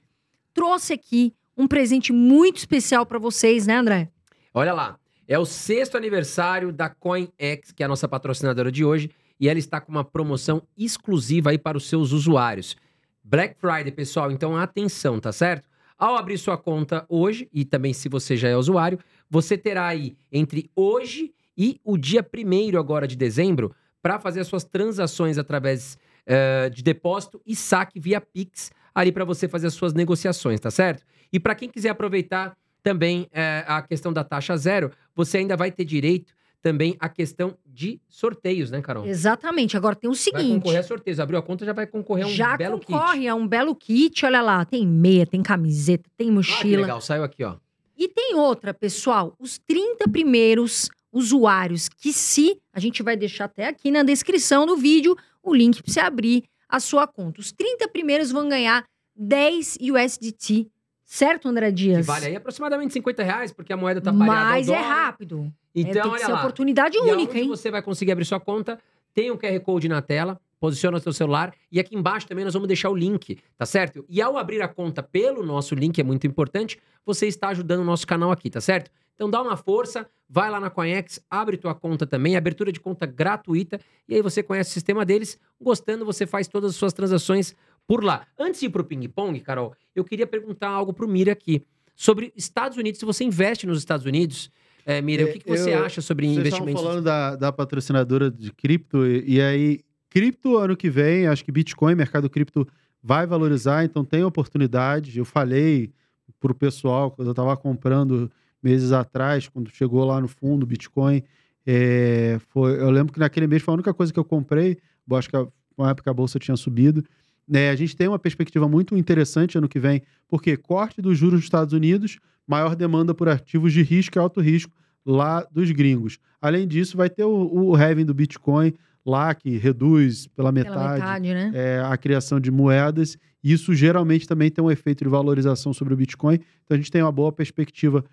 Trouxe 0.54 0.92
aqui 0.92 1.34
um 1.56 1.66
presente 1.66 2.12
muito 2.12 2.58
especial 2.58 3.04
para 3.04 3.18
vocês, 3.18 3.66
né, 3.66 3.76
André? 3.76 4.10
Olha 4.52 4.72
lá. 4.72 4.98
É 5.28 5.38
o 5.38 5.44
sexto 5.44 5.96
aniversário 5.96 6.72
da 6.72 6.88
CoinX, 6.88 7.72
que 7.74 7.82
é 7.82 7.86
a 7.86 7.88
nossa 7.88 8.06
patrocinadora 8.06 8.70
de 8.70 8.84
hoje, 8.84 9.10
e 9.40 9.48
ela 9.48 9.58
está 9.58 9.80
com 9.80 9.90
uma 9.90 10.04
promoção 10.04 10.62
exclusiva 10.78 11.50
aí 11.50 11.58
para 11.58 11.76
os 11.76 11.88
seus 11.88 12.12
usuários. 12.12 12.76
Black 13.24 13.56
Friday, 13.58 13.90
pessoal, 13.90 14.30
então 14.30 14.56
atenção, 14.56 15.18
tá 15.18 15.32
certo? 15.32 15.68
Ao 15.98 16.16
abrir 16.16 16.38
sua 16.38 16.56
conta 16.56 17.04
hoje, 17.08 17.48
e 17.52 17.64
também 17.64 17.92
se 17.92 18.08
você 18.08 18.36
já 18.36 18.48
é 18.48 18.56
usuário, 18.56 19.00
você 19.30 19.56
terá 19.58 19.86
aí 19.86 20.16
entre 20.30 20.70
hoje 20.74 21.32
E 21.58 21.80
o 21.82 21.96
dia 21.96 22.22
1 22.22 22.78
agora 22.78 23.06
de 23.08 23.16
dezembro, 23.16 23.74
para 24.02 24.18
fazer 24.20 24.40
as 24.40 24.46
suas 24.46 24.62
transações 24.62 25.38
através 25.38 25.96
eh, 26.26 26.68
de 26.68 26.82
depósito 26.82 27.40
e 27.46 27.56
saque 27.56 27.98
via 27.98 28.20
Pix, 28.20 28.70
ali 28.94 29.10
para 29.10 29.24
você 29.24 29.48
fazer 29.48 29.66
as 29.68 29.72
suas 29.74 29.94
negociações, 29.94 30.60
tá 30.60 30.70
certo? 30.70 31.02
E 31.32 31.40
para 31.40 31.54
quem 31.54 31.70
quiser 31.70 31.88
aproveitar 31.88 32.54
também 32.82 33.26
eh, 33.32 33.64
a 33.66 33.80
questão 33.80 34.12
da 34.12 34.22
taxa 34.22 34.54
zero, 34.56 34.90
você 35.14 35.38
ainda 35.38 35.56
vai 35.56 35.72
ter 35.72 35.84
direito 35.86 36.34
também 36.60 36.94
à 37.00 37.08
questão 37.08 37.56
de 37.64 38.00
sorteios, 38.08 38.70
né, 38.70 38.82
Carol? 38.82 39.06
Exatamente. 39.06 39.76
Agora 39.78 39.94
tem 39.96 40.10
o 40.10 40.12
Vai 40.12 40.20
seguinte. 40.22 40.54
concorrer 40.56 40.80
a 40.80 40.82
sorteios. 40.82 41.18
Abriu 41.20 41.38
a 41.38 41.42
conta, 41.42 41.64
já 41.64 41.72
vai 41.72 41.86
concorrer 41.86 42.24
a 42.24 42.28
um 42.28 42.30
já 42.32 42.56
belo 42.56 42.80
concorre 42.80 43.18
kit. 43.20 43.28
a 43.28 43.34
um 43.34 43.46
belo 43.48 43.74
kit, 43.74 44.26
olha 44.26 44.42
lá. 44.42 44.64
Tem 44.64 44.86
meia, 44.86 45.24
tem 45.26 45.42
camiseta, 45.42 46.04
tem 46.16 46.26
Ah, 46.26 46.30
que 46.30 46.34
mochila. 46.34 46.82
legal, 46.82 47.00
saiu 47.00 47.22
aqui, 47.24 47.42
ó. 47.44 47.56
E 47.96 48.08
tem 48.08 48.34
outra, 48.34 48.74
pessoal. 48.74 49.34
Os 49.38 49.58
30 49.58 50.08
primeiros 50.10 50.88
usuários 51.12 51.88
que 51.88 52.12
se... 52.12 52.60
A 52.72 52.78
gente 52.80 53.02
vai 53.02 53.16
deixar 53.16 53.46
até 53.46 53.68
aqui 53.68 53.90
na 53.90 54.02
descrição 54.02 54.66
do 54.66 54.76
vídeo 54.76 55.16
o 55.42 55.54
link 55.54 55.82
para 55.82 55.92
você 55.92 56.00
abrir 56.00 56.44
a 56.68 56.78
sua 56.80 57.06
conta. 57.06 57.40
Os 57.40 57.52
30 57.52 57.88
primeiros 57.88 58.30
vão 58.30 58.48
ganhar 58.48 58.84
10 59.16 59.78
USDT. 59.80 60.68
Certo, 61.04 61.48
André 61.48 61.68
Que 61.68 61.72
Dias? 61.74 62.04
vale 62.06 62.26
aí 62.26 62.36
aproximadamente 62.36 62.92
50 62.92 63.22
reais, 63.22 63.52
porque 63.52 63.72
a 63.72 63.76
moeda 63.76 64.00
tá 64.00 64.12
pareada 64.12 64.50
Mas 64.50 64.68
é 64.68 64.76
rápido. 64.76 65.52
É, 65.74 65.80
Então, 65.80 65.92
tem 65.92 66.02
que 66.02 66.08
olha 66.08 66.26
ser 66.26 66.32
lá. 66.32 66.38
oportunidade 66.40 66.96
E 66.96 67.00
única, 67.00 67.38
hein? 67.38 67.48
você 67.48 67.70
vai 67.70 67.80
conseguir 67.80 68.12
abrir 68.12 68.24
sua 68.24 68.40
conta, 68.40 68.78
tem 69.14 69.30
um 69.30 69.36
QR 69.36 69.58
Code 69.60 69.88
na 69.88 70.02
tela, 70.02 70.38
posiciona 70.66 70.96
o 70.96 71.00
seu 71.00 71.12
celular 71.12 71.54
e 71.70 71.78
aqui 71.78 71.94
embaixo 71.94 72.26
também 72.26 72.44
nós 72.44 72.52
vamos 72.52 72.66
deixar 72.66 72.90
o 72.90 72.94
link, 72.96 73.38
tá 73.56 73.64
certo? 73.64 74.04
E 74.08 74.20
ao 74.20 74.36
abrir 74.36 74.60
a 74.60 74.66
conta 74.68 75.00
pelo 75.00 75.46
nosso 75.46 75.76
link, 75.76 75.96
é 76.00 76.04
muito 76.04 76.26
importante, 76.26 76.76
você 77.04 77.26
está 77.28 77.48
ajudando 77.50 77.80
o 77.82 77.84
nosso 77.84 78.04
canal 78.04 78.32
aqui, 78.32 78.50
tá 78.50 78.60
certo? 78.60 78.90
Então 79.14 79.30
dá 79.30 79.40
uma 79.40 79.56
força, 79.56 80.08
vai 80.28 80.50
lá 80.50 80.58
na 80.58 80.68
Coinex, 80.68 81.20
abre 81.30 81.56
tua 81.56 81.72
conta 81.72 82.04
também, 82.04 82.36
abertura 82.36 82.72
de 82.72 82.80
conta 82.80 83.06
gratuita, 83.06 83.80
e 84.08 84.16
aí 84.16 84.22
você 84.22 84.42
conhece 84.42 84.70
o 84.70 84.72
sistema 84.74 85.04
deles. 85.06 85.38
Gostando, 85.60 86.04
você 86.04 86.26
faz 86.26 86.48
todas 86.48 86.70
as 86.72 86.76
suas 86.76 86.92
transações 86.92 87.54
por 87.86 88.02
lá. 88.02 88.26
Antes 88.36 88.58
de 88.60 88.66
ir 88.66 88.70
pro 88.70 88.82
ping-pong, 88.84 89.38
Carol, 89.40 89.72
eu 89.94 90.02
queria 90.04 90.26
perguntar 90.26 90.68
algo 90.68 90.92
pro 90.92 91.06
Mira 91.08 91.30
aqui. 91.32 91.62
Sobre 91.94 92.32
Estados 92.36 92.76
Unidos, 92.76 92.98
se 92.98 93.06
você 93.06 93.22
investe 93.24 93.66
nos 93.68 93.78
Estados 93.78 94.04
Unidos, 94.04 94.50
é, 94.84 95.00
Mira, 95.00 95.24
o 95.24 95.32
que, 95.32 95.38
que 95.38 95.48
você 95.48 95.74
eu- 95.74 95.82
acha 95.84 96.00
sobre 96.02 96.26
Vocês 96.26 96.38
investimentos? 96.38 96.82
falando 96.82 97.02
da, 97.02 97.36
da 97.36 97.50
patrocinadora 97.52 98.30
de 98.30 98.52
cripto, 98.52 99.06
e, 99.06 99.36
e 99.36 99.40
aí, 99.40 99.80
cripto 100.16 100.56
ano 100.56 100.74
que 100.74 100.88
vem, 100.88 101.26
acho 101.26 101.44
que 101.44 101.52
Bitcoin, 101.52 101.94
mercado 101.94 102.30
cripto, 102.30 102.66
vai 103.02 103.26
valorizar, 103.26 103.84
então 103.84 104.02
tem 104.02 104.24
oportunidade. 104.24 105.18
Eu 105.18 105.26
falei 105.26 105.92
pro 106.40 106.54
pessoal, 106.54 107.10
quando 107.10 107.28
eu 107.28 107.32
estava 107.32 107.54
comprando 107.54 108.30
meses 108.62 108.92
atrás, 108.92 109.46
quando 109.46 109.68
chegou 109.68 110.02
lá 110.06 110.18
no 110.18 110.26
fundo, 110.26 110.64
Bitcoin, 110.64 111.22
é, 111.66 112.38
foi, 112.48 112.80
eu 112.80 112.88
lembro 112.90 113.12
que 113.12 113.18
naquele 113.20 113.46
mês 113.46 113.62
foi 113.62 113.72
a 113.72 113.74
única 113.74 113.92
coisa 113.92 114.10
que 114.10 114.18
eu 114.18 114.24
comprei, 114.24 114.78
acho 115.12 115.28
que 115.28 115.36
a- 115.36 115.46
uma 115.76 115.90
época 115.90 116.10
a 116.10 116.14
bolsa 116.14 116.38
tinha 116.38 116.56
subido. 116.56 117.04
né? 117.46 117.68
a 117.68 117.76
gente 117.76 117.94
tem 117.94 118.08
uma 118.08 118.18
perspectiva 118.18 118.66
muito 118.66 118.96
interessante 118.96 119.58
ano 119.58 119.68
que 119.68 119.78
vem, 119.78 120.00
porque 120.26 120.56
corte 120.56 121.02
dos 121.02 121.18
juros 121.18 121.34
nos 121.34 121.44
Estados 121.44 121.74
Unidos, 121.74 122.18
maior 122.46 122.74
demanda 122.74 123.12
por 123.14 123.28
ativos 123.28 123.70
de 123.70 123.82
risco 123.82 124.16
e 124.16 124.18
alto 124.18 124.40
risco 124.40 124.72
lá 125.04 125.46
dos 125.52 125.70
gringos. 125.72 126.18
Além 126.40 126.66
disso, 126.66 126.96
vai 126.96 127.10
ter 127.10 127.24
o, 127.24 127.72
o 127.72 127.76
do 128.04 128.14
Bitcoin 128.14 128.72
lá, 129.10 129.34
que 129.34 129.56
reduz 129.56 130.26
pela 130.26 130.52
Pela 130.52 130.64
metade, 130.64 131.00
metade, 131.00 131.34
né? 131.34 131.52
é, 131.54 131.80
a 131.84 131.96
criação 131.96 132.40
de 132.40 132.50
moedas. 132.50 133.16
Isso 133.42 133.74
geralmente 133.74 134.26
também 134.26 134.50
tem 134.50 134.62
um 134.62 134.70
efeito 134.70 135.04
de 135.04 135.10
valorização 135.10 135.72
sobre 135.72 135.94
o 135.94 135.96
Bitcoin. 135.96 136.40
Então 136.64 136.74
a 136.74 136.76
gente 136.76 136.90
tem 136.90 137.02
uma 137.02 137.12
boa 137.12 137.30
perspectiva 137.30 138.04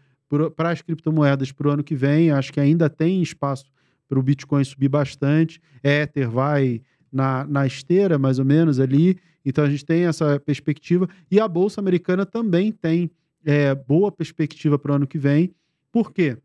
para 0.56 0.70
as 0.70 0.82
criptomoedas 0.82 1.52
para 1.52 1.68
o 1.68 1.72
ano 1.72 1.84
que 1.84 1.96
vem. 1.96 2.32
Acho 2.32 2.54
que 2.54 2.60
ainda 2.60 2.90
tem 2.90 3.22
espaço 3.22 3.66
para 4.08 4.20
o 4.20 4.24
Bitcoin 4.24 4.64
subir 4.64 4.90
bastante. 4.90 5.60
Ether 5.84 6.30
vai 6.30 6.82
na, 7.12 7.46
na 7.46 7.66
esteira, 7.66 8.18
mais 8.18 8.40
ou 8.40 8.46
menos, 8.46 8.80
ali. 8.80 9.18
Então 9.46 9.64
a 9.64 9.70
gente 9.70 9.86
tem 9.86 10.06
essa 10.06 10.40
perspectiva. 10.40 11.08
E 11.30 11.40
a 11.40 11.48
Bolsa 11.48 11.82
Americana 11.82 12.26
também 12.26 12.72
tem 12.72 13.10
é, 13.44 13.74
boa 13.76 14.12
perspectiva 14.12 14.78
para 14.78 14.92
o 14.92 14.96
ano 14.96 15.08
que 15.08 15.18
vem. 15.18 15.54
Por 15.92 16.12
quê? 16.12 16.38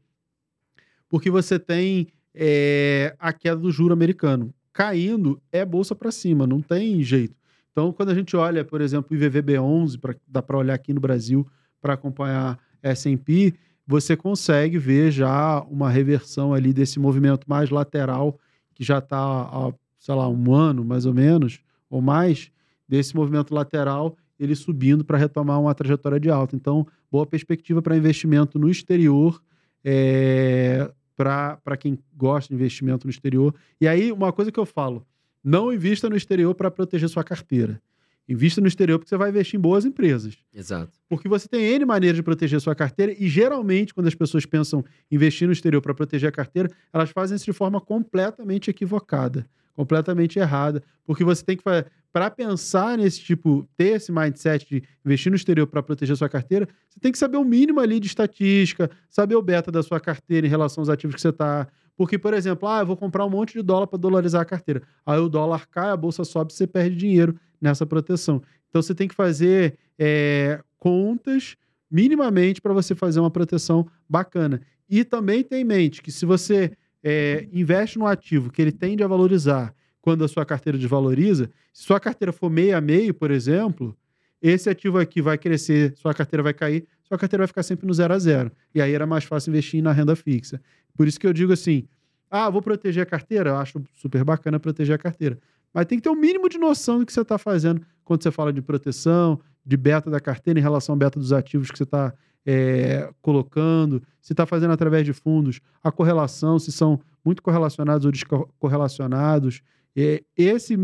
Porque 1.08 1.30
você 1.30 1.58
tem 1.58 2.08
é, 2.40 3.16
a 3.18 3.32
queda 3.32 3.56
do 3.56 3.72
juro 3.72 3.92
americano. 3.92 4.54
Caindo 4.72 5.42
é 5.50 5.64
bolsa 5.64 5.92
para 5.92 6.12
cima, 6.12 6.46
não 6.46 6.62
tem 6.62 7.02
jeito. 7.02 7.34
Então, 7.72 7.92
quando 7.92 8.10
a 8.10 8.14
gente 8.14 8.36
olha, 8.36 8.64
por 8.64 8.80
exemplo, 8.80 9.16
o 9.16 9.20
IVVB11, 9.20 9.98
pra, 9.98 10.14
dá 10.26 10.40
para 10.40 10.56
olhar 10.56 10.74
aqui 10.74 10.94
no 10.94 11.00
Brasil 11.00 11.44
para 11.80 11.94
acompanhar 11.94 12.58
S&P, 12.80 13.54
você 13.84 14.16
consegue 14.16 14.78
ver 14.78 15.10
já 15.10 15.60
uma 15.62 15.90
reversão 15.90 16.54
ali 16.54 16.72
desse 16.72 17.00
movimento 17.00 17.48
mais 17.48 17.70
lateral 17.70 18.38
que 18.72 18.84
já 18.84 18.98
está 18.98 19.18
há, 19.18 19.72
sei 19.98 20.14
lá, 20.14 20.28
um 20.28 20.54
ano 20.54 20.84
mais 20.84 21.06
ou 21.06 21.14
menos, 21.14 21.58
ou 21.90 22.00
mais, 22.00 22.52
desse 22.88 23.16
movimento 23.16 23.52
lateral, 23.52 24.16
ele 24.38 24.54
subindo 24.54 25.04
para 25.04 25.18
retomar 25.18 25.60
uma 25.60 25.74
trajetória 25.74 26.20
de 26.20 26.30
alta. 26.30 26.54
Então, 26.54 26.86
boa 27.10 27.26
perspectiva 27.26 27.82
para 27.82 27.96
investimento 27.96 28.58
no 28.58 28.70
exterior, 28.70 29.42
é, 29.84 30.88
para 31.18 31.76
quem 31.76 31.98
gosta 32.16 32.48
de 32.48 32.54
investimento 32.54 33.06
no 33.06 33.10
exterior. 33.10 33.52
E 33.80 33.88
aí, 33.88 34.12
uma 34.12 34.32
coisa 34.32 34.52
que 34.52 34.60
eu 34.60 34.64
falo, 34.64 35.04
não 35.42 35.72
invista 35.72 36.08
no 36.08 36.16
exterior 36.16 36.54
para 36.54 36.70
proteger 36.70 37.08
sua 37.08 37.24
carteira. 37.24 37.82
Invista 38.28 38.60
no 38.60 38.68
exterior 38.68 38.98
porque 38.98 39.08
você 39.08 39.16
vai 39.16 39.30
investir 39.30 39.58
em 39.58 39.60
boas 39.60 39.84
empresas. 39.84 40.36
Exato. 40.54 40.92
Porque 41.08 41.28
você 41.28 41.48
tem 41.48 41.64
N 41.64 41.84
maneiras 41.84 42.16
de 42.16 42.22
proteger 42.22 42.60
sua 42.60 42.74
carteira 42.74 43.12
e 43.18 43.26
geralmente, 43.26 43.92
quando 43.92 44.06
as 44.06 44.14
pessoas 44.14 44.46
pensam 44.46 44.84
em 45.10 45.16
investir 45.16 45.48
no 45.48 45.52
exterior 45.52 45.80
para 45.80 45.94
proteger 45.94 46.28
a 46.28 46.32
carteira, 46.32 46.70
elas 46.92 47.10
fazem 47.10 47.34
isso 47.34 47.46
de 47.46 47.52
forma 47.52 47.80
completamente 47.80 48.70
equivocada, 48.70 49.48
completamente 49.74 50.38
errada. 50.38 50.82
Porque 51.04 51.24
você 51.24 51.42
tem 51.42 51.56
que 51.56 51.62
fazer. 51.62 51.86
Para 52.18 52.32
pensar 52.32 52.98
nesse 52.98 53.20
tipo, 53.20 53.64
ter 53.76 53.94
esse 53.94 54.10
mindset 54.10 54.66
de 54.68 54.82
investir 55.06 55.30
no 55.30 55.36
exterior 55.36 55.68
para 55.68 55.80
proteger 55.80 56.16
sua 56.16 56.28
carteira, 56.28 56.68
você 56.88 56.98
tem 56.98 57.12
que 57.12 57.18
saber 57.18 57.36
o 57.36 57.44
mínimo 57.44 57.78
ali 57.78 58.00
de 58.00 58.08
estatística, 58.08 58.90
saber 59.08 59.36
o 59.36 59.40
beta 59.40 59.70
da 59.70 59.84
sua 59.84 60.00
carteira 60.00 60.44
em 60.44 60.50
relação 60.50 60.82
aos 60.82 60.88
ativos 60.88 61.14
que 61.14 61.20
você 61.20 61.28
está. 61.28 61.68
Porque, 61.96 62.18
por 62.18 62.34
exemplo, 62.34 62.68
ah, 62.68 62.80
eu 62.80 62.86
vou 62.86 62.96
comprar 62.96 63.24
um 63.24 63.30
monte 63.30 63.52
de 63.52 63.62
dólar 63.62 63.86
para 63.86 64.00
dolarizar 64.00 64.42
a 64.42 64.44
carteira. 64.44 64.82
Aí 65.06 65.20
o 65.20 65.28
dólar 65.28 65.68
cai, 65.68 65.90
a 65.90 65.96
bolsa 65.96 66.24
sobe, 66.24 66.52
você 66.52 66.66
perde 66.66 66.96
dinheiro 66.96 67.38
nessa 67.60 67.86
proteção. 67.86 68.42
Então 68.68 68.82
você 68.82 68.96
tem 68.96 69.06
que 69.06 69.14
fazer 69.14 69.78
é, 69.96 70.60
contas 70.76 71.54
minimamente 71.88 72.60
para 72.60 72.72
você 72.72 72.96
fazer 72.96 73.20
uma 73.20 73.30
proteção 73.30 73.86
bacana. 74.08 74.60
E 74.90 75.04
também 75.04 75.44
tem 75.44 75.60
em 75.60 75.64
mente 75.64 76.02
que 76.02 76.10
se 76.10 76.26
você 76.26 76.72
é, 77.00 77.46
investe 77.52 77.96
no 77.96 78.08
ativo 78.08 78.50
que 78.50 78.60
ele 78.60 78.72
tende 78.72 79.04
a 79.04 79.06
valorizar 79.06 79.72
quando 80.08 80.24
a 80.24 80.28
sua 80.28 80.46
carteira 80.46 80.78
desvaloriza, 80.78 81.50
se 81.70 81.82
sua 81.82 82.00
carteira 82.00 82.32
for 82.32 82.48
meio 82.48 82.74
a 82.74 82.80
meio, 82.80 83.12
por 83.12 83.30
exemplo, 83.30 83.94
esse 84.40 84.70
ativo 84.70 84.98
aqui 84.98 85.20
vai 85.20 85.36
crescer, 85.36 85.92
sua 85.98 86.14
carteira 86.14 86.42
vai 86.42 86.54
cair, 86.54 86.88
sua 87.04 87.18
carteira 87.18 87.42
vai 87.42 87.46
ficar 87.46 87.62
sempre 87.62 87.86
no 87.86 87.92
zero 87.92 88.14
a 88.14 88.18
zero. 88.18 88.50
E 88.74 88.80
aí 88.80 88.94
era 88.94 89.04
mais 89.04 89.24
fácil 89.24 89.50
investir 89.50 89.82
na 89.82 89.92
renda 89.92 90.16
fixa. 90.16 90.62
Por 90.96 91.06
isso 91.06 91.20
que 91.20 91.26
eu 91.26 91.32
digo 91.34 91.52
assim: 91.52 91.86
ah, 92.30 92.48
vou 92.48 92.62
proteger 92.62 93.02
a 93.02 93.06
carteira? 93.06 93.50
Eu 93.50 93.56
acho 93.56 93.82
super 93.92 94.24
bacana 94.24 94.58
proteger 94.58 94.94
a 94.94 94.98
carteira. 94.98 95.38
Mas 95.74 95.84
tem 95.84 95.98
que 95.98 96.04
ter 96.04 96.08
o 96.08 96.12
um 96.12 96.16
mínimo 96.16 96.48
de 96.48 96.56
noção 96.56 97.00
do 97.00 97.04
que 97.04 97.12
você 97.12 97.20
está 97.20 97.36
fazendo 97.36 97.82
quando 98.02 98.22
você 98.22 98.30
fala 98.30 98.50
de 98.50 98.62
proteção, 98.62 99.38
de 99.62 99.76
beta 99.76 100.08
da 100.08 100.20
carteira 100.20 100.58
em 100.58 100.62
relação 100.62 100.94
ao 100.94 100.98
beta 100.98 101.20
dos 101.20 101.34
ativos 101.34 101.70
que 101.70 101.76
você 101.76 101.84
está 101.84 102.14
é, 102.46 103.10
colocando, 103.20 104.02
se 104.22 104.32
está 104.32 104.46
fazendo 104.46 104.72
através 104.72 105.04
de 105.04 105.12
fundos, 105.12 105.60
a 105.84 105.92
correlação, 105.92 106.58
se 106.58 106.72
são 106.72 106.98
muito 107.22 107.42
correlacionados 107.42 108.06
ou 108.06 108.10
descorrelacionados. 108.12 109.60
É, 109.96 110.22
esse, 110.36 110.76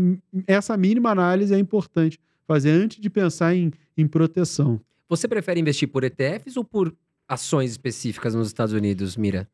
essa 0.45 0.75
mínima 0.75 1.09
análise 1.09 1.53
é 1.53 1.59
importante 1.59 2.19
fazer 2.47 2.71
antes 2.71 2.99
de 2.99 3.09
pensar 3.09 3.55
em, 3.55 3.71
em 3.97 4.07
proteção. 4.07 4.79
Você 5.07 5.27
prefere 5.27 5.59
investir 5.59 5.87
por 5.87 6.03
ETFs 6.03 6.57
ou 6.57 6.63
por 6.63 6.95
ações 7.27 7.71
específicas 7.71 8.35
nos 8.35 8.47
Estados 8.47 8.73
Unidos, 8.73 9.15
Mira? 9.15 9.49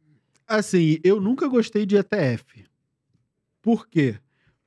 Assim, 0.47 0.97
eu 1.03 1.21
nunca 1.21 1.47
gostei 1.47 1.85
de 1.85 1.95
ETF. 1.95 2.65
Por 3.61 3.87
quê? 3.87 4.15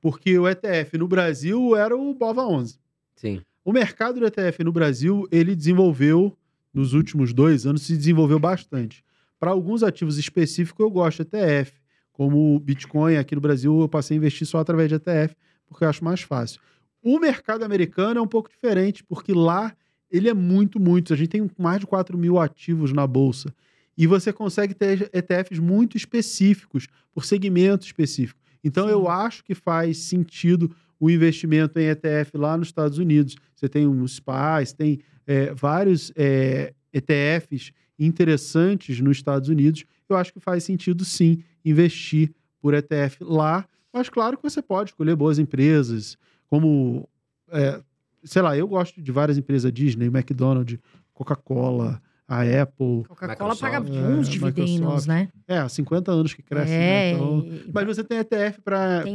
Porque 0.01 0.37
o 0.37 0.47
ETF 0.47 0.97
no 0.97 1.07
Brasil 1.07 1.75
era 1.75 1.95
o 1.95 2.15
BOVA11. 2.15 2.77
Sim. 3.15 3.41
O 3.63 3.71
mercado 3.71 4.19
do 4.19 4.25
ETF 4.25 4.63
no 4.63 4.71
Brasil, 4.71 5.27
ele 5.31 5.55
desenvolveu, 5.55 6.35
nos 6.73 6.93
últimos 6.93 7.33
dois 7.33 7.65
anos, 7.65 7.83
se 7.83 7.97
desenvolveu 7.97 8.39
bastante. 8.39 9.03
Para 9.39 9.51
alguns 9.51 9.83
ativos 9.83 10.17
específicos, 10.17 10.83
eu 10.83 10.89
gosto 10.89 11.23
de 11.23 11.37
ETF. 11.37 11.73
Como 12.15 12.55
o 12.55 12.59
Bitcoin, 12.61 13.17
aqui 13.17 13.35
no 13.35 13.41
Brasil, 13.41 13.77
eu 13.81 13.89
passei 13.89 14.15
a 14.15 14.17
investir 14.17 14.47
só 14.47 14.59
através 14.59 14.87
de 14.87 14.95
ETF, 14.95 15.35
porque 15.67 15.83
eu 15.83 15.89
acho 15.89 16.01
mais 16.01 16.21
fácil. 16.21 16.61
O 17.03 17.19
mercado 17.19 17.63
americano 17.63 18.19
é 18.19 18.23
um 18.23 18.27
pouco 18.27 18.49
diferente, 18.49 19.03
porque 19.03 19.33
lá 19.33 19.75
ele 20.09 20.29
é 20.29 20.33
muito, 20.33 20.79
muito. 20.79 21.13
A 21.13 21.17
gente 21.17 21.27
tem 21.27 21.51
mais 21.59 21.81
de 21.81 21.85
4 21.85 22.17
mil 22.17 22.39
ativos 22.39 22.93
na 22.93 23.05
Bolsa. 23.05 23.53
E 23.97 24.07
você 24.07 24.31
consegue 24.31 24.73
ter 24.73 25.09
ETFs 25.11 25.59
muito 25.59 25.97
específicos, 25.97 26.87
por 27.13 27.25
segmento 27.25 27.85
específico. 27.85 28.39
Então, 28.63 28.85
Sim. 28.85 28.93
eu 28.93 29.09
acho 29.09 29.43
que 29.43 29.53
faz 29.53 29.97
sentido 29.97 30.73
o 30.97 31.09
investimento 31.09 31.77
em 31.77 31.87
ETF 31.87 32.37
lá 32.37 32.55
nos 32.55 32.69
Estados 32.69 32.97
Unidos. 32.97 33.35
Você 33.53 33.67
tem 33.67 33.85
os 33.85 34.15
SPAs, 34.15 34.71
tem 34.71 34.99
é, 35.27 35.53
vários 35.53 36.13
é, 36.15 36.73
ETFs 36.93 37.73
interessantes 37.99 39.01
nos 39.01 39.17
Estados 39.17 39.49
Unidos. 39.49 39.83
Eu 40.07 40.15
acho 40.15 40.31
que 40.31 40.39
faz 40.39 40.63
sentido, 40.63 41.03
sim, 41.03 41.43
investir 41.65 42.31
por 42.61 42.73
ETF 42.73 43.17
lá. 43.23 43.65
Mas 43.91 44.09
claro 44.09 44.37
que 44.37 44.43
você 44.43 44.61
pode 44.61 44.91
escolher 44.91 45.15
boas 45.15 45.39
empresas, 45.39 46.17
como, 46.47 47.07
é, 47.49 47.81
sei 48.23 48.41
lá, 48.41 48.55
eu 48.57 48.67
gosto 48.67 49.01
de 49.01 49.11
várias 49.11 49.37
empresas, 49.37 49.71
Disney, 49.71 50.07
McDonald's, 50.07 50.77
Coca-Cola, 51.13 52.01
a 52.27 52.41
Apple. 52.41 53.03
Coca-Cola 53.07 53.55
paga 53.55 53.79
Microsoft. 53.79 54.07
bons 54.15 54.27
É, 54.27 54.31
dividendos, 54.31 54.71
Microsoft. 54.73 55.07
né? 55.07 55.29
É, 55.47 55.57
há 55.59 55.69
50 55.69 56.11
anos 56.11 56.33
que 56.33 56.41
cresce, 56.41 56.73
é, 56.73 56.77
né? 56.77 57.11
Então, 57.11 57.39
e- 57.45 57.71
mas 57.73 57.85
você 57.85 58.03
tem 58.03 58.17
ETF 58.17 58.61
para 58.61 59.03
Tem 59.03 59.13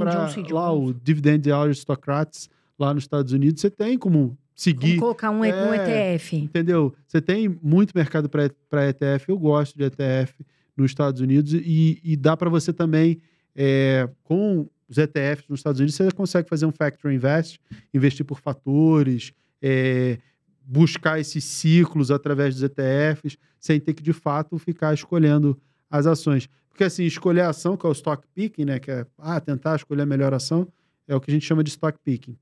lá 0.53 0.73
o 0.73 0.93
Dividend 0.95 1.51
Aristocrats 1.53 2.49
lá 2.79 2.95
nos 2.95 3.03
Estados 3.05 3.33
Unidos, 3.33 3.61
você 3.61 3.69
tem 3.71 3.99
como 3.99 4.39
seguir, 4.55 4.97
Vamos 4.97 5.01
colocar 5.01 5.31
um, 5.31 5.41
um 5.41 5.45
É. 5.45 6.15
ETF. 6.15 6.37
entendeu? 6.37 6.95
Você 7.07 7.21
tem 7.21 7.49
muito 7.63 7.93
mercado 7.95 8.29
para 8.29 8.89
ETF, 8.89 9.29
eu 9.29 9.39
gosto 9.39 9.77
de 9.77 9.85
ETF 9.85 10.35
nos 10.81 10.91
Estados 10.91 11.21
Unidos 11.21 11.53
e, 11.53 12.01
e 12.03 12.17
dá 12.17 12.37
para 12.37 12.51
você 12.51 12.73
também, 12.73 13.21
é, 13.55 14.09
com 14.25 14.69
os 14.89 14.99
ETFs 14.99 15.49
nos 15.49 15.61
Estados 15.61 15.79
Unidos, 15.79 15.95
você 15.95 16.11
consegue 16.11 16.49
fazer 16.49 16.67
um 16.67 16.73
factor 16.73 17.13
invest, 17.13 17.61
investir 17.95 18.27
por 18.27 18.41
fatores, 18.41 19.33
é, 19.63 20.19
buscar 20.65 21.21
esses 21.21 21.45
ciclos 21.45 22.11
através 22.11 22.55
dos 22.55 22.63
ETFs, 22.65 23.37
sem 23.59 23.79
ter 23.79 23.95
que 23.95 24.03
de 24.03 24.13
fato 24.13 24.59
ficar 24.59 24.93
escolhendo 24.93 25.61
as 25.89 26.07
ações. 26.07 26.49
Porque 26.69 26.85
assim, 26.85 27.05
escolher 27.05 27.43
a 27.43 27.51
ação, 27.51 27.77
que 27.77 27.87
é 27.87 27.89
o 27.89 27.93
stock 27.93 28.27
picking, 28.35 28.65
né, 28.65 28.79
que 28.79 28.91
é 28.91 29.07
ah, 29.19 29.41
tentar 29.41 29.77
escolher 29.77 30.03
a 30.03 30.07
melhor 30.07 30.33
ação, 30.35 30.67
é 31.07 31.15
o 31.15 31.21
que 31.21 31.31
a 31.31 31.35
gente 31.35 31.47
chama 31.47 31.63
de 31.63 31.71
stock 31.71 31.99
picking. 32.03 32.37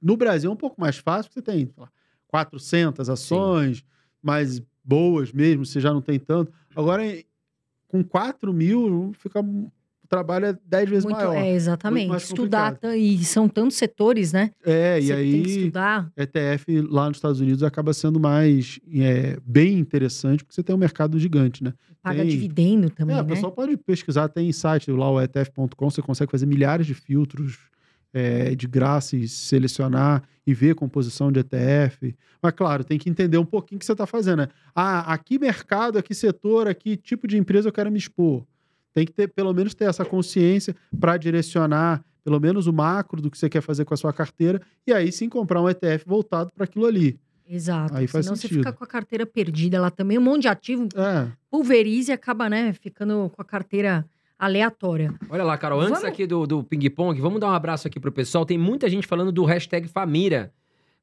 No 0.00 0.16
Brasil 0.16 0.50
é 0.50 0.52
um 0.52 0.56
pouco 0.56 0.80
mais 0.80 0.96
fácil, 0.96 1.30
porque 1.30 1.40
você 1.40 1.56
tem 1.56 1.66
sei 1.66 1.74
lá, 1.76 1.90
400 2.28 3.10
ações, 3.10 3.84
mais 4.22 4.62
boas 4.84 5.32
mesmo, 5.32 5.64
você 5.64 5.80
já 5.80 5.92
não 5.92 6.00
tem 6.00 6.18
tanto. 6.18 6.52
Agora, 6.74 7.02
com 7.92 8.02
4 8.02 8.54
mil, 8.54 9.12
fica, 9.18 9.40
o 9.40 9.70
trabalho 10.08 10.46
é 10.46 10.58
10 10.64 10.88
vezes 10.88 11.04
Muito, 11.04 11.16
maior. 11.18 11.36
é, 11.36 11.52
exatamente. 11.52 12.16
Estudar, 12.16 12.74
tá- 12.78 12.96
e 12.96 13.22
são 13.22 13.46
tantos 13.46 13.76
setores, 13.76 14.32
né? 14.32 14.50
É, 14.64 14.98
e 14.98 15.02
Você 15.02 15.12
aí... 15.12 15.32
tem 15.32 15.42
que 15.42 15.50
estudar. 15.50 16.10
ETF 16.16 16.80
lá 16.88 17.08
nos 17.08 17.18
Estados 17.18 17.40
Unidos 17.40 17.62
acaba 17.62 17.92
sendo 17.92 18.18
mais 18.18 18.80
é, 18.94 19.36
bem 19.44 19.78
interessante, 19.78 20.42
porque 20.42 20.54
você 20.54 20.62
tem 20.62 20.74
um 20.74 20.78
mercado 20.78 21.18
gigante, 21.18 21.62
né? 21.62 21.74
Paga 22.02 22.20
Tem. 22.20 22.28
dividendo 22.28 22.88
também, 22.88 23.14
é, 23.14 23.20
o 23.20 23.22
né? 23.22 23.28
pessoal 23.28 23.52
pode 23.52 23.76
pesquisar, 23.76 24.28
tem 24.28 24.50
site 24.52 24.90
lá, 24.90 25.08
o 25.10 25.20
ETF.com, 25.20 25.90
você 25.90 26.00
consegue 26.00 26.32
fazer 26.32 26.46
milhares 26.46 26.86
de 26.86 26.94
filtros 26.94 27.58
é, 28.12 28.54
de 28.54 28.66
graça 28.66 29.16
e 29.16 29.26
selecionar 29.28 30.22
e 30.46 30.52
ver 30.52 30.74
composição 30.74 31.30
de 31.30 31.40
ETF. 31.40 32.14
Mas, 32.42 32.52
claro, 32.52 32.82
tem 32.84 32.98
que 32.98 33.08
entender 33.08 33.38
um 33.38 33.44
pouquinho 33.44 33.76
o 33.76 33.80
que 33.80 33.86
você 33.86 33.92
está 33.92 34.06
fazendo, 34.06 34.40
né? 34.40 34.48
Ah, 34.74 35.12
aqui 35.12 35.38
mercado, 35.38 35.98
aqui 35.98 36.14
setor, 36.14 36.66
aqui 36.66 36.96
tipo 36.96 37.26
de 37.26 37.38
empresa 37.38 37.68
eu 37.68 37.72
quero 37.72 37.90
me 37.90 37.98
expor. 37.98 38.44
Tem 38.92 39.06
que 39.06 39.12
ter, 39.12 39.28
pelo 39.28 39.52
menos, 39.54 39.74
ter 39.74 39.84
essa 39.84 40.04
consciência 40.04 40.74
para 41.00 41.16
direcionar, 41.16 42.04
pelo 42.24 42.38
menos, 42.40 42.66
o 42.66 42.72
macro 42.72 43.22
do 43.22 43.30
que 43.30 43.38
você 43.38 43.48
quer 43.48 43.62
fazer 43.62 43.84
com 43.84 43.94
a 43.94 43.96
sua 43.96 44.12
carteira, 44.12 44.60
e 44.86 44.92
aí 44.92 45.10
sim 45.10 45.28
comprar 45.28 45.62
um 45.62 45.68
ETF 45.68 46.04
voltado 46.06 46.50
para 46.54 46.64
aquilo 46.64 46.86
ali. 46.86 47.18
Exato. 47.48 47.94
Aí 47.94 48.06
faz 48.06 48.24
Senão 48.24 48.36
você 48.36 48.42
sentido. 48.42 48.58
fica 48.58 48.72
com 48.72 48.84
a 48.84 48.86
carteira 48.86 49.26
perdida 49.26 49.80
lá 49.80 49.90
também. 49.90 50.18
Um 50.18 50.22
monte 50.22 50.42
de 50.42 50.48
ativo 50.48 50.88
É, 50.96 51.28
pulveriza 51.50 52.12
e 52.12 52.14
acaba, 52.14 52.48
né, 52.48 52.72
ficando 52.72 53.30
com 53.34 53.42
a 53.42 53.44
carteira 53.44 54.06
aleatória. 54.46 55.14
Olha 55.30 55.44
lá, 55.44 55.56
Carol, 55.56 55.80
antes 55.80 55.92
Vamos- 56.00 56.04
aqui 56.04 56.26
do, 56.26 56.46
do 56.46 56.64
ping-pong, 56.64 57.20
vamos 57.20 57.40
dar 57.40 57.46
um 57.48 57.52
abraço 57.54 57.86
aqui 57.86 58.00
pro 58.00 58.10
pessoal. 58.10 58.44
Tem 58.44 58.58
muita 58.58 58.88
gente 58.90 59.06
falando 59.06 59.30
do 59.30 59.44
hashtag 59.44 59.86
Família. 59.86 60.52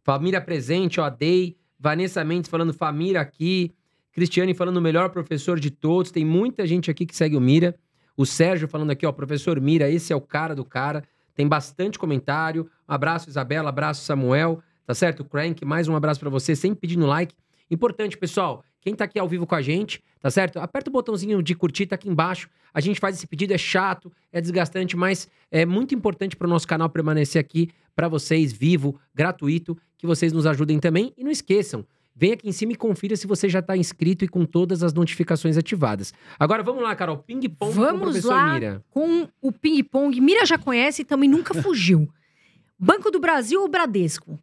Família 0.03 0.41
presente, 0.41 0.99
ó, 0.99 1.09
Dei. 1.09 1.57
Vanessa 1.79 2.23
Mendes 2.23 2.49
falando 2.49 2.73
família 2.73 3.21
aqui. 3.21 3.73
Cristiane 4.11 4.53
falando 4.53 4.77
o 4.77 4.81
melhor 4.81 5.09
professor 5.09 5.57
de 5.59 5.71
todos. 5.71 6.11
Tem 6.11 6.25
muita 6.25 6.67
gente 6.67 6.91
aqui 6.91 7.05
que 7.05 7.15
segue 7.15 7.37
o 7.37 7.41
Mira. 7.41 7.75
O 8.17 8.25
Sérgio 8.25 8.67
falando 8.67 8.91
aqui, 8.91 9.05
ó, 9.05 9.11
professor 9.13 9.59
Mira, 9.61 9.89
esse 9.89 10.11
é 10.11 10.15
o 10.15 10.19
cara 10.19 10.53
do 10.53 10.65
cara. 10.65 11.03
Tem 11.33 11.47
bastante 11.47 11.97
comentário. 11.97 12.69
Um 12.87 12.93
abraço, 12.93 13.29
Isabela. 13.29 13.69
Abraço, 13.69 14.03
Samuel. 14.03 14.61
Tá 14.85 14.93
certo? 14.93 15.23
Crank, 15.23 15.63
mais 15.63 15.87
um 15.87 15.95
abraço 15.95 16.19
pra 16.19 16.29
você, 16.29 16.55
sempre 16.55 16.81
pedindo 16.81 17.05
like. 17.05 17.33
Importante, 17.71 18.17
pessoal, 18.17 18.63
quem 18.81 18.95
tá 18.95 19.05
aqui 19.05 19.19
ao 19.19 19.27
vivo 19.27 19.45
com 19.45 19.55
a 19.55 19.61
gente, 19.61 20.01
tá 20.19 20.29
certo? 20.29 20.59
Aperta 20.59 20.89
o 20.89 20.93
botãozinho 20.93 21.41
de 21.43 21.55
curtir, 21.55 21.85
tá 21.85 21.95
aqui 21.95 22.09
embaixo. 22.09 22.49
A 22.73 22.79
gente 22.79 22.99
faz 22.99 23.15
esse 23.15 23.27
pedido, 23.27 23.53
é 23.53 23.57
chato, 23.57 24.11
é 24.31 24.39
desgastante, 24.39 24.95
mas 24.95 25.27
é 25.51 25.65
muito 25.65 25.93
importante 25.93 26.35
para 26.35 26.47
o 26.47 26.49
nosso 26.49 26.67
canal 26.67 26.89
permanecer 26.89 27.39
aqui 27.39 27.69
para 27.95 28.07
vocês, 28.07 28.53
vivo, 28.53 28.99
gratuito, 29.13 29.77
que 29.97 30.07
vocês 30.07 30.31
nos 30.31 30.45
ajudem 30.45 30.79
também. 30.79 31.13
E 31.17 31.23
não 31.23 31.31
esqueçam, 31.31 31.85
vem 32.15 32.33
aqui 32.33 32.47
em 32.47 32.51
cima 32.51 32.71
e 32.71 32.75
confira 32.75 33.15
se 33.15 33.27
você 33.27 33.49
já 33.49 33.61
tá 33.61 33.75
inscrito 33.75 34.23
e 34.23 34.27
com 34.27 34.45
todas 34.45 34.83
as 34.83 34.93
notificações 34.93 35.57
ativadas. 35.57 36.13
Agora 36.39 36.63
vamos 36.63 36.81
lá, 36.81 36.95
Carol, 36.95 37.17
ping-pong 37.17 37.73
com 37.73 37.81
o 37.81 37.83
Vamos 37.83 38.01
professor 38.01 38.29
lá. 38.33 38.53
Mira. 38.53 38.83
Com 38.89 39.27
o 39.41 39.51
ping-pong, 39.51 40.21
Mira 40.21 40.45
já 40.45 40.57
conhece 40.57 41.01
e 41.01 41.05
também 41.05 41.29
nunca 41.29 41.53
fugiu. 41.61 42.07
Banco 42.79 43.11
do 43.11 43.19
Brasil 43.19 43.61
ou 43.61 43.67
Bradesco? 43.67 44.39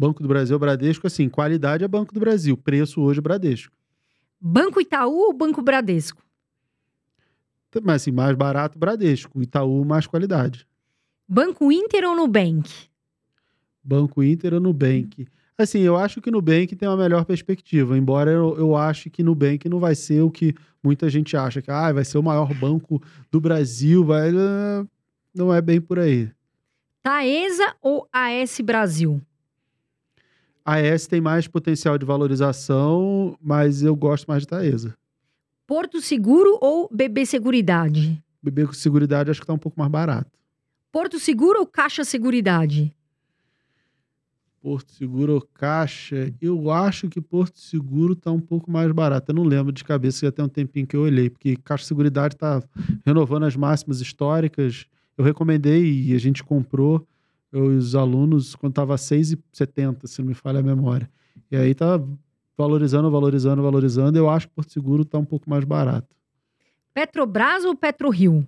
Banco 0.00 0.22
do 0.22 0.28
Brasil, 0.30 0.58
Bradesco, 0.58 1.06
assim, 1.06 1.28
qualidade 1.28 1.84
é 1.84 1.88
Banco 1.88 2.14
do 2.14 2.20
Brasil, 2.20 2.56
preço 2.56 3.02
hoje 3.02 3.20
Bradesco. 3.20 3.76
Banco 4.40 4.80
Itaú 4.80 5.26
ou 5.26 5.32
Banco 5.34 5.60
Bradesco? 5.60 6.22
Mas 7.82 7.96
assim, 7.96 8.10
mais 8.10 8.34
barato 8.34 8.78
Bradesco, 8.78 9.42
Itaú 9.42 9.84
mais 9.84 10.06
qualidade. 10.06 10.66
Banco 11.28 11.70
Inter 11.70 12.04
ou 12.08 12.16
Nubank? 12.16 12.70
Banco 13.84 14.22
Inter 14.22 14.54
ou 14.54 14.60
Nubank. 14.60 15.28
Assim, 15.58 15.80
eu 15.80 15.98
acho 15.98 16.22
que 16.22 16.30
Nubank 16.30 16.74
tem 16.74 16.88
uma 16.88 16.96
melhor 16.96 17.26
perspectiva, 17.26 17.98
embora 17.98 18.30
eu, 18.30 18.56
eu 18.56 18.74
ache 18.74 19.10
que 19.10 19.22
Nubank 19.22 19.68
não 19.68 19.78
vai 19.78 19.94
ser 19.94 20.22
o 20.22 20.30
que 20.30 20.54
muita 20.82 21.10
gente 21.10 21.36
acha, 21.36 21.60
que 21.60 21.70
ah, 21.70 21.92
vai 21.92 22.06
ser 22.06 22.16
o 22.16 22.22
maior 22.22 22.54
banco 22.54 23.02
do 23.30 23.38
Brasil, 23.38 24.02
vai... 24.02 24.30
eh, 24.30 24.86
Não 25.34 25.52
é 25.52 25.60
bem 25.60 25.78
por 25.78 25.98
aí. 25.98 26.30
Taesa 27.02 27.76
ou 27.82 28.08
AS 28.10 28.60
Brasil? 28.62 29.20
A 30.64 30.78
S 30.80 31.08
tem 31.08 31.20
mais 31.20 31.46
potencial 31.48 31.96
de 31.96 32.04
valorização, 32.04 33.36
mas 33.40 33.82
eu 33.82 33.96
gosto 33.96 34.26
mais 34.26 34.42
de 34.42 34.48
Taesa. 34.48 34.96
Porto 35.66 36.00
Seguro 36.00 36.58
ou 36.60 36.88
BB 36.92 37.26
Seguridade? 37.26 38.22
Com 38.42 38.72
seguridade 38.72 39.30
acho 39.30 39.40
que 39.40 39.46
tá 39.46 39.52
um 39.52 39.58
pouco 39.58 39.78
mais 39.78 39.90
barato. 39.90 40.30
Porto 40.90 41.18
Seguro 41.18 41.60
ou 41.60 41.66
Caixa 41.66 42.04
Seguridade? 42.04 42.94
Porto 44.60 44.92
Seguro 44.92 45.34
ou 45.34 45.40
Caixa, 45.40 46.34
eu 46.40 46.70
acho 46.70 47.08
que 47.08 47.20
Porto 47.20 47.58
Seguro 47.58 48.14
tá 48.14 48.30
um 48.30 48.40
pouco 48.40 48.70
mais 48.70 48.90
barato. 48.92 49.30
Eu 49.30 49.36
não 49.36 49.44
lembro 49.44 49.72
de 49.72 49.82
cabeça, 49.82 50.26
já 50.26 50.32
tem 50.32 50.44
um 50.44 50.48
tempinho 50.48 50.86
que 50.86 50.96
eu 50.96 51.02
olhei, 51.02 51.30
porque 51.30 51.56
Caixa 51.56 51.84
Seguridade 51.86 52.36
tá 52.36 52.62
renovando 53.06 53.44
as 53.44 53.56
máximas 53.56 54.00
históricas. 54.00 54.86
Eu 55.16 55.24
recomendei 55.24 56.02
e 56.02 56.14
a 56.14 56.18
gente 56.18 56.42
comprou, 56.44 57.06
eu 57.52 57.64
os 57.66 57.94
alunos, 57.94 58.54
quando 58.54 58.74
tava 58.74 58.94
6,70, 58.94 60.06
se 60.06 60.20
não 60.20 60.28
me 60.28 60.34
falha 60.34 60.60
a 60.60 60.62
memória. 60.62 61.10
E 61.50 61.56
aí 61.56 61.74
tá 61.74 62.00
valorizando, 62.56 63.10
valorizando, 63.10 63.62
valorizando. 63.62 64.18
Eu 64.18 64.28
acho 64.28 64.48
que 64.48 64.54
Porto 64.54 64.72
Seguro 64.72 65.04
tá 65.04 65.18
um 65.18 65.24
pouco 65.24 65.48
mais 65.48 65.64
barato. 65.64 66.08
Petrobras 66.94 67.64
ou 67.64 67.74
PetroRio? 67.74 68.46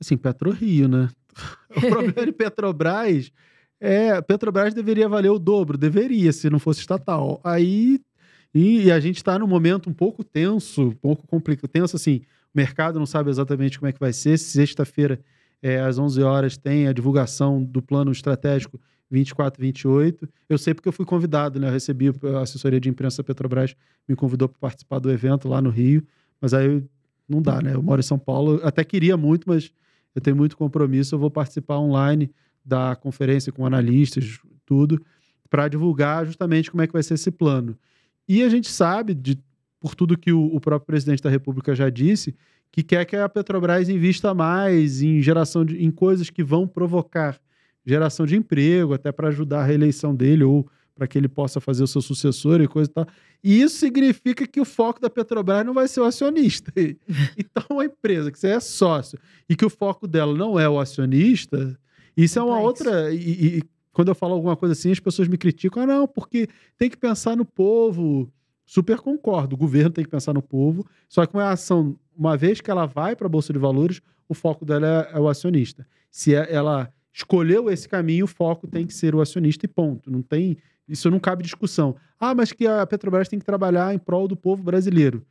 Assim, 0.00 0.16
PetroRio, 0.16 0.88
né? 0.88 1.08
O 1.70 1.80
problema 1.80 2.26
de 2.26 2.32
Petrobras 2.32 3.32
é. 3.78 4.20
Petrobras 4.20 4.74
deveria 4.74 5.08
valer 5.08 5.30
o 5.30 5.38
dobro, 5.38 5.78
deveria, 5.78 6.32
se 6.32 6.50
não 6.50 6.58
fosse 6.58 6.80
estatal. 6.80 7.40
Aí. 7.44 8.00
E, 8.52 8.86
e 8.86 8.90
a 8.90 8.98
gente 8.98 9.18
está 9.18 9.38
num 9.38 9.46
momento 9.46 9.88
um 9.88 9.92
pouco 9.92 10.24
tenso, 10.24 10.88
um 10.88 10.90
pouco 10.90 11.24
complicado. 11.26 11.70
Tenso, 11.70 11.94
assim, 11.94 12.22
o 12.52 12.56
mercado 12.58 12.98
não 12.98 13.06
sabe 13.06 13.30
exatamente 13.30 13.78
como 13.78 13.88
é 13.88 13.92
que 13.92 14.00
vai 14.00 14.12
ser. 14.12 14.36
Sexta-feira, 14.38 15.20
é, 15.62 15.80
às 15.80 15.98
11 15.98 16.22
horas, 16.22 16.56
tem 16.56 16.88
a 16.88 16.92
divulgação 16.92 17.62
do 17.62 17.82
plano 17.82 18.10
estratégico 18.10 18.80
24-28. 19.12 20.28
Eu 20.48 20.58
sei 20.58 20.72
porque 20.72 20.88
eu 20.88 20.92
fui 20.92 21.04
convidado, 21.04 21.58
né? 21.58 21.68
Eu 21.68 21.72
recebi 21.72 22.10
a 22.34 22.40
assessoria 22.40 22.80
de 22.80 22.88
imprensa 22.88 23.24
Petrobras, 23.24 23.74
me 24.08 24.14
convidou 24.14 24.48
para 24.48 24.58
participar 24.58 24.98
do 24.98 25.10
evento 25.10 25.48
lá 25.48 25.60
no 25.60 25.70
Rio, 25.70 26.02
mas 26.40 26.54
aí 26.54 26.82
não 27.28 27.42
dá, 27.42 27.60
né? 27.60 27.74
Eu 27.74 27.82
moro 27.82 28.00
em 28.00 28.04
São 28.04 28.18
Paulo, 28.18 28.60
até 28.62 28.84
queria 28.84 29.16
muito, 29.16 29.48
mas 29.48 29.72
eu 30.14 30.20
tenho 30.20 30.36
muito 30.36 30.56
compromisso, 30.56 31.14
eu 31.14 31.18
vou 31.18 31.30
participar 31.30 31.78
online 31.78 32.30
da 32.64 32.96
conferência 32.96 33.52
com 33.52 33.66
analistas, 33.66 34.40
tudo, 34.64 35.00
para 35.48 35.68
divulgar 35.68 36.24
justamente 36.24 36.70
como 36.70 36.82
é 36.82 36.86
que 36.86 36.92
vai 36.92 37.02
ser 37.02 37.14
esse 37.14 37.30
plano. 37.30 37.76
E 38.28 38.42
a 38.42 38.48
gente 38.48 38.68
sabe, 38.68 39.14
de, 39.14 39.38
por 39.80 39.94
tudo 39.94 40.16
que 40.16 40.32
o, 40.32 40.44
o 40.54 40.60
próprio 40.60 40.86
presidente 40.86 41.22
da 41.22 41.30
República 41.30 41.74
já 41.74 41.90
disse, 41.90 42.34
que 42.72 42.82
quer 42.82 43.04
que 43.04 43.16
a 43.16 43.28
Petrobras 43.28 43.88
invista 43.88 44.32
mais 44.32 45.02
em 45.02 45.20
geração 45.20 45.64
de, 45.64 45.82
em 45.82 45.90
coisas 45.90 46.30
que 46.30 46.42
vão 46.42 46.66
provocar 46.66 47.38
geração 47.84 48.26
de 48.26 48.36
emprego, 48.36 48.94
até 48.94 49.10
para 49.10 49.28
ajudar 49.28 49.60
a 49.60 49.64
reeleição 49.64 50.14
dele 50.14 50.44
ou 50.44 50.68
para 50.94 51.08
que 51.08 51.16
ele 51.16 51.28
possa 51.28 51.60
fazer 51.60 51.82
o 51.82 51.86
seu 51.86 52.02
sucessor 52.02 52.60
e 52.60 52.68
coisa 52.68 52.90
e 52.90 52.92
tal. 52.92 53.06
E 53.42 53.62
isso 53.62 53.78
significa 53.78 54.46
que 54.46 54.60
o 54.60 54.66
foco 54.66 55.00
da 55.00 55.08
Petrobras 55.08 55.64
não 55.64 55.72
vai 55.72 55.88
ser 55.88 56.00
o 56.00 56.04
acionista. 56.04 56.72
Então, 57.36 57.64
uma 57.70 57.84
empresa 57.84 58.30
que 58.30 58.38
você 58.38 58.48
é 58.48 58.60
sócio 58.60 59.18
e 59.48 59.56
que 59.56 59.64
o 59.64 59.70
foco 59.70 60.06
dela 60.06 60.34
não 60.36 60.60
é 60.60 60.68
o 60.68 60.78
acionista, 60.78 61.78
isso 62.16 62.38
é 62.38 62.42
uma 62.42 62.60
outra. 62.60 63.12
E, 63.14 63.58
e 63.58 63.62
quando 63.92 64.08
eu 64.08 64.14
falo 64.14 64.34
alguma 64.34 64.56
coisa 64.56 64.72
assim, 64.72 64.92
as 64.92 65.00
pessoas 65.00 65.26
me 65.26 65.38
criticam. 65.38 65.82
Ah, 65.82 65.86
não, 65.86 66.06
porque 66.06 66.48
tem 66.76 66.90
que 66.90 66.96
pensar 66.96 67.36
no 67.36 67.44
povo. 67.44 68.30
Super 68.70 68.98
concordo. 69.00 69.56
O 69.56 69.58
governo 69.58 69.90
tem 69.90 70.04
que 70.04 70.10
pensar 70.10 70.32
no 70.32 70.40
povo. 70.40 70.86
Só 71.08 71.26
que 71.26 71.34
uma 71.34 71.50
ação, 71.50 71.96
uma 72.16 72.36
vez 72.36 72.60
que 72.60 72.70
ela 72.70 72.86
vai 72.86 73.16
para 73.16 73.26
a 73.26 73.28
Bolsa 73.28 73.52
de 73.52 73.58
Valores, 73.58 74.00
o 74.28 74.32
foco 74.34 74.64
dela 74.64 75.08
é, 75.12 75.16
é 75.16 75.20
o 75.20 75.28
acionista. 75.28 75.84
Se 76.08 76.36
é- 76.36 76.46
ela 76.52 76.88
escolheu 77.12 77.68
esse 77.68 77.88
caminho, 77.88 78.26
o 78.26 78.28
foco 78.28 78.68
tem 78.68 78.86
que 78.86 78.94
ser 78.94 79.12
o 79.12 79.20
acionista 79.20 79.66
e 79.66 79.68
ponto. 79.68 80.08
Não 80.08 80.22
tem. 80.22 80.56
Isso 80.86 81.10
não 81.10 81.18
cabe 81.18 81.42
discussão. 81.42 81.96
Ah, 82.18 82.32
mas 82.32 82.52
que 82.52 82.64
a 82.64 82.86
Petrobras 82.86 83.26
tem 83.28 83.40
que 83.40 83.44
trabalhar 83.44 83.92
em 83.92 83.98
prol 83.98 84.28
do 84.28 84.36
povo 84.36 84.62
brasileiro. 84.62 85.26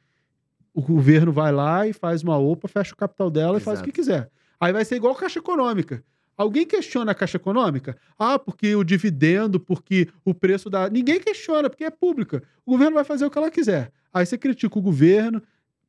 O 0.74 0.82
governo 0.82 1.32
vai 1.32 1.54
lá 1.54 1.88
e 1.88 1.94
faz 1.94 2.22
uma 2.22 2.38
OPA, 2.38 2.68
fecha 2.68 2.94
o 2.94 2.98
capital 2.98 3.32
dela 3.32 3.58
e 3.58 3.62
faz 3.62 3.80
o 3.80 3.84
Exato. 3.84 3.90
que 3.90 3.96
quiser. 4.02 4.30
Aí 4.60 4.74
vai 4.74 4.84
ser 4.84 4.98
igual 4.98 5.16
Caixa 5.16 5.40
Econômica. 5.40 6.04
Alguém 6.40 6.66
questiona 6.66 7.12
a 7.12 7.14
Caixa 7.14 7.36
Econômica? 7.36 7.98
Ah, 8.18 8.40
porque 8.40 8.74
o 8.74 8.82
dividendo, 8.82 9.60
porque 9.60 10.08
o 10.24 10.34
preço 10.34 10.70
da. 10.70 10.90
Ninguém 10.90 11.20
questiona, 11.20 11.70
porque 11.70 11.84
é 11.84 11.90
pública. 11.90 12.42
O 12.66 12.72
governo 12.72 12.96
vai 12.96 13.04
fazer 13.04 13.26
o 13.26 13.30
que 13.30 13.38
ela 13.38 13.52
quiser. 13.52 13.92
Aí 14.14 14.26
você 14.26 14.38
critica 14.38 14.80
o 14.80 14.82
governo. 14.82 15.44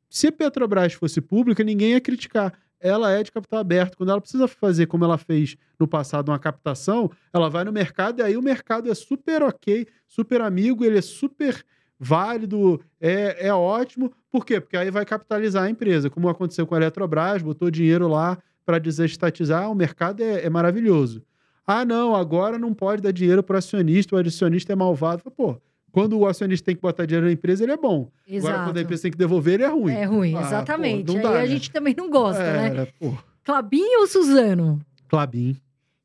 Se 0.09 0.27
a 0.27 0.31
Petrobras 0.33 0.91
fosse 0.91 1.21
pública, 1.21 1.63
ninguém 1.63 1.91
ia 1.91 2.01
criticar. 2.01 2.51
Ela 2.81 3.13
é 3.13 3.23
de 3.23 3.31
capital 3.31 3.61
aberto. 3.61 3.95
Quando 3.95 4.09
ela 4.09 4.19
precisa 4.19 4.45
fazer, 4.45 4.87
como 4.87 5.05
ela 5.05 5.17
fez 5.17 5.55
no 5.79 5.87
passado, 5.87 6.27
uma 6.27 6.39
captação, 6.39 7.09
ela 7.31 7.49
vai 7.49 7.63
no 7.63 7.71
mercado 7.71 8.19
e 8.19 8.21
aí 8.21 8.35
o 8.35 8.41
mercado 8.41 8.91
é 8.91 8.93
super 8.93 9.41
ok, 9.43 9.87
super 10.05 10.41
amigo, 10.41 10.83
ele 10.83 10.97
é 10.97 11.01
super 11.01 11.63
válido, 11.97 12.83
é, 12.99 13.47
é 13.47 13.53
ótimo. 13.53 14.11
Por 14.29 14.45
quê? 14.45 14.59
Porque 14.59 14.75
aí 14.75 14.91
vai 14.91 15.05
capitalizar 15.05 15.63
a 15.63 15.69
empresa, 15.69 16.09
como 16.09 16.27
aconteceu 16.27 16.67
com 16.67 16.75
a 16.75 16.77
Eletrobras, 16.77 17.41
botou 17.41 17.71
dinheiro 17.71 18.09
lá 18.09 18.37
para 18.71 18.79
desestatizar, 18.79 19.69
o 19.69 19.75
mercado 19.75 20.23
é, 20.23 20.45
é 20.45 20.49
maravilhoso. 20.49 21.21
Ah, 21.67 21.83
não, 21.83 22.15
agora 22.15 22.57
não 22.57 22.73
pode 22.73 23.01
dar 23.01 23.11
dinheiro 23.11 23.43
para 23.43 23.55
o 23.55 23.57
acionista, 23.57 24.15
o 24.15 24.17
acionista 24.19 24.71
é 24.71 24.75
malvado. 24.77 25.29
Pô, 25.29 25.57
quando 25.91 26.17
o 26.17 26.25
acionista 26.25 26.67
tem 26.67 26.75
que 26.75 26.81
botar 26.81 27.05
dinheiro 27.05 27.25
na 27.25 27.33
empresa, 27.33 27.63
ele 27.65 27.73
é 27.73 27.77
bom. 27.77 28.09
Agora, 28.37 28.63
quando 28.63 28.77
a 28.77 28.81
empresa 28.81 29.01
tem 29.03 29.11
que 29.11 29.17
devolver, 29.17 29.55
ele 29.55 29.63
é 29.63 29.67
ruim. 29.67 29.91
É 29.93 30.05
ruim, 30.05 30.35
Ah, 30.35 30.41
exatamente. 30.41 31.05
pô, 31.05 31.17
Aí 31.17 31.21
dá, 31.21 31.29
a 31.31 31.33
né? 31.41 31.47
gente 31.47 31.69
também 31.69 31.93
não 31.97 32.09
gosta, 32.09 32.41
é, 32.41 32.69
né? 32.69 32.85
Pô, 32.97 33.13
Clabinho 33.43 33.99
ou 33.99 34.07
Suzano? 34.07 34.79
Clabin, 35.09 35.57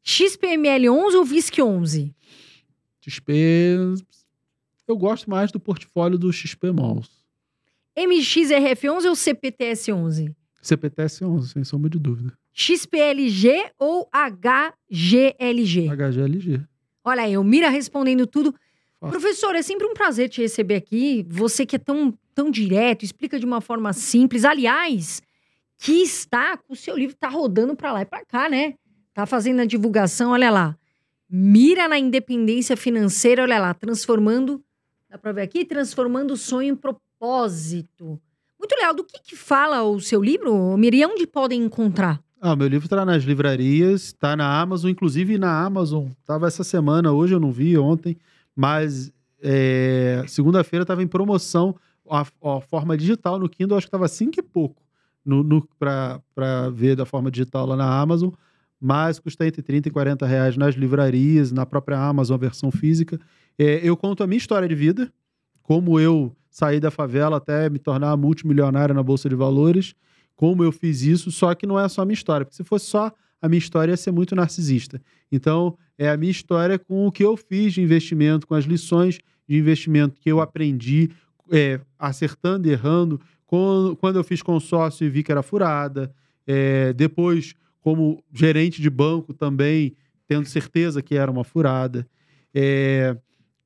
XPML 0.02 0.88
11 0.90 1.16
ou 1.18 1.24
VISC 1.24 1.60
11? 1.62 2.12
XP. 3.00 3.32
Eu 4.88 4.96
gosto 4.96 5.30
mais 5.30 5.52
do 5.52 5.60
portfólio 5.60 6.18
do 6.18 6.32
XP 6.32 6.72
Malls. 6.72 7.08
MXRF 7.96 8.88
11 8.90 9.08
ou 9.08 9.14
CPTS 9.14 9.92
11? 9.92 10.34
CPTS 10.60 11.24
11, 11.24 11.48
sem 11.50 11.62
sombra 11.62 11.88
de 11.88 11.96
dúvida. 11.98 12.32
XPLG 12.58 13.70
ou 13.78 14.08
HGLG? 14.10 15.88
HGLG. 15.90 16.62
Olha 17.04 17.24
aí, 17.24 17.36
o 17.36 17.44
Mira 17.44 17.68
respondendo 17.68 18.26
tudo. 18.26 18.54
Professor, 18.98 19.54
é 19.54 19.60
sempre 19.60 19.86
um 19.86 19.92
prazer 19.92 20.30
te 20.30 20.40
receber 20.40 20.76
aqui. 20.76 21.26
Você 21.28 21.66
que 21.66 21.76
é 21.76 21.78
tão, 21.78 22.18
tão 22.34 22.50
direto, 22.50 23.04
explica 23.04 23.38
de 23.38 23.44
uma 23.44 23.60
forma 23.60 23.92
simples. 23.92 24.42
Aliás, 24.46 25.20
que 25.76 26.00
está 26.00 26.56
com 26.56 26.72
o 26.72 26.76
seu 26.76 26.96
livro, 26.96 27.14
tá 27.14 27.28
rodando 27.28 27.76
pra 27.76 27.92
lá 27.92 28.00
e 28.00 28.06
pra 28.06 28.24
cá, 28.24 28.48
né? 28.48 28.72
Tá 29.12 29.26
fazendo 29.26 29.60
a 29.60 29.66
divulgação, 29.66 30.30
olha 30.30 30.50
lá. 30.50 30.78
Mira 31.28 31.86
na 31.86 31.98
independência 31.98 32.74
financeira, 32.74 33.42
olha 33.42 33.58
lá, 33.58 33.74
transformando, 33.74 34.64
dá 35.10 35.18
pra 35.18 35.30
ver 35.30 35.42
aqui? 35.42 35.62
Transformando 35.62 36.30
o 36.30 36.38
sonho 36.38 36.72
em 36.72 36.74
propósito. 36.74 38.18
Muito 38.58 38.74
legal. 38.74 38.94
Do 38.94 39.04
que 39.04 39.20
que 39.20 39.36
fala 39.36 39.82
o 39.82 40.00
seu 40.00 40.22
livro, 40.22 40.74
Mira? 40.78 40.96
E 40.96 41.04
onde 41.04 41.26
podem 41.26 41.62
encontrar? 41.62 42.24
Ah, 42.48 42.54
meu 42.54 42.68
livro 42.68 42.88
tá 42.88 43.04
nas 43.04 43.24
livrarias, 43.24 44.12
tá 44.12 44.36
na 44.36 44.60
Amazon, 44.60 44.88
inclusive 44.88 45.36
na 45.36 45.64
Amazon. 45.64 46.10
Tava 46.24 46.46
essa 46.46 46.62
semana, 46.62 47.10
hoje 47.10 47.34
eu 47.34 47.40
não 47.40 47.50
vi, 47.50 47.76
ontem, 47.76 48.16
mas 48.54 49.12
é, 49.42 50.22
segunda-feira 50.28 50.86
tava 50.86 51.02
em 51.02 51.08
promoção 51.08 51.74
a, 52.08 52.20
a 52.20 52.60
forma 52.60 52.96
digital 52.96 53.36
no 53.40 53.48
Kindle, 53.48 53.76
acho 53.76 53.88
que 53.88 53.90
tava 53.90 54.06
cinco 54.06 54.38
e 54.38 54.42
pouco 54.44 54.80
no, 55.24 55.42
no, 55.42 55.68
pra 55.76 56.20
ver 56.72 56.94
da 56.94 57.04
forma 57.04 57.32
digital 57.32 57.66
lá 57.66 57.74
na 57.74 58.00
Amazon, 58.00 58.30
mas 58.80 59.18
custa 59.18 59.44
entre 59.44 59.60
30 59.60 59.88
e 59.88 59.90
40 59.90 60.24
reais 60.24 60.56
nas 60.56 60.76
livrarias, 60.76 61.50
na 61.50 61.66
própria 61.66 61.98
Amazon, 61.98 62.36
a 62.36 62.38
versão 62.38 62.70
física. 62.70 63.18
É, 63.58 63.80
eu 63.82 63.96
conto 63.96 64.22
a 64.22 64.26
minha 64.28 64.38
história 64.38 64.68
de 64.68 64.74
vida, 64.76 65.12
como 65.64 65.98
eu 65.98 66.32
saí 66.48 66.78
da 66.78 66.92
favela 66.92 67.38
até 67.38 67.68
me 67.68 67.80
tornar 67.80 68.16
multimilionário 68.16 68.94
na 68.94 69.02
Bolsa 69.02 69.28
de 69.28 69.34
Valores, 69.34 69.96
como 70.36 70.62
eu 70.62 70.70
fiz 70.70 71.02
isso, 71.02 71.32
só 71.32 71.54
que 71.54 71.66
não 71.66 71.80
é 71.80 71.88
só 71.88 72.02
a 72.02 72.04
minha 72.04 72.14
história, 72.14 72.44
porque 72.44 72.56
se 72.56 72.62
fosse 72.62 72.86
só 72.86 73.10
a 73.40 73.48
minha 73.48 73.58
história 73.58 73.92
ia 73.92 73.96
ser 73.96 74.12
muito 74.12 74.36
narcisista. 74.36 75.00
Então, 75.32 75.76
é 75.98 76.08
a 76.08 76.16
minha 76.16 76.30
história 76.30 76.78
com 76.78 77.06
o 77.06 77.12
que 77.12 77.24
eu 77.24 77.36
fiz 77.36 77.74
de 77.74 77.82
investimento, 77.82 78.46
com 78.46 78.54
as 78.54 78.64
lições 78.64 79.18
de 79.48 79.56
investimento 79.56 80.20
que 80.20 80.30
eu 80.30 80.40
aprendi, 80.40 81.10
é, 81.50 81.80
acertando 81.98 82.68
e 82.68 82.72
errando, 82.72 83.20
quando 83.46 84.16
eu 84.16 84.24
fiz 84.24 84.42
consórcio 84.42 85.06
e 85.06 85.10
vi 85.10 85.22
que 85.22 85.32
era 85.32 85.42
furada, 85.42 86.12
é, 86.46 86.92
depois, 86.92 87.54
como 87.80 88.22
gerente 88.32 88.82
de 88.82 88.90
banco 88.90 89.32
também, 89.32 89.96
tendo 90.26 90.46
certeza 90.46 91.00
que 91.00 91.14
era 91.14 91.30
uma 91.30 91.44
furada. 91.44 92.06
É, 92.52 93.16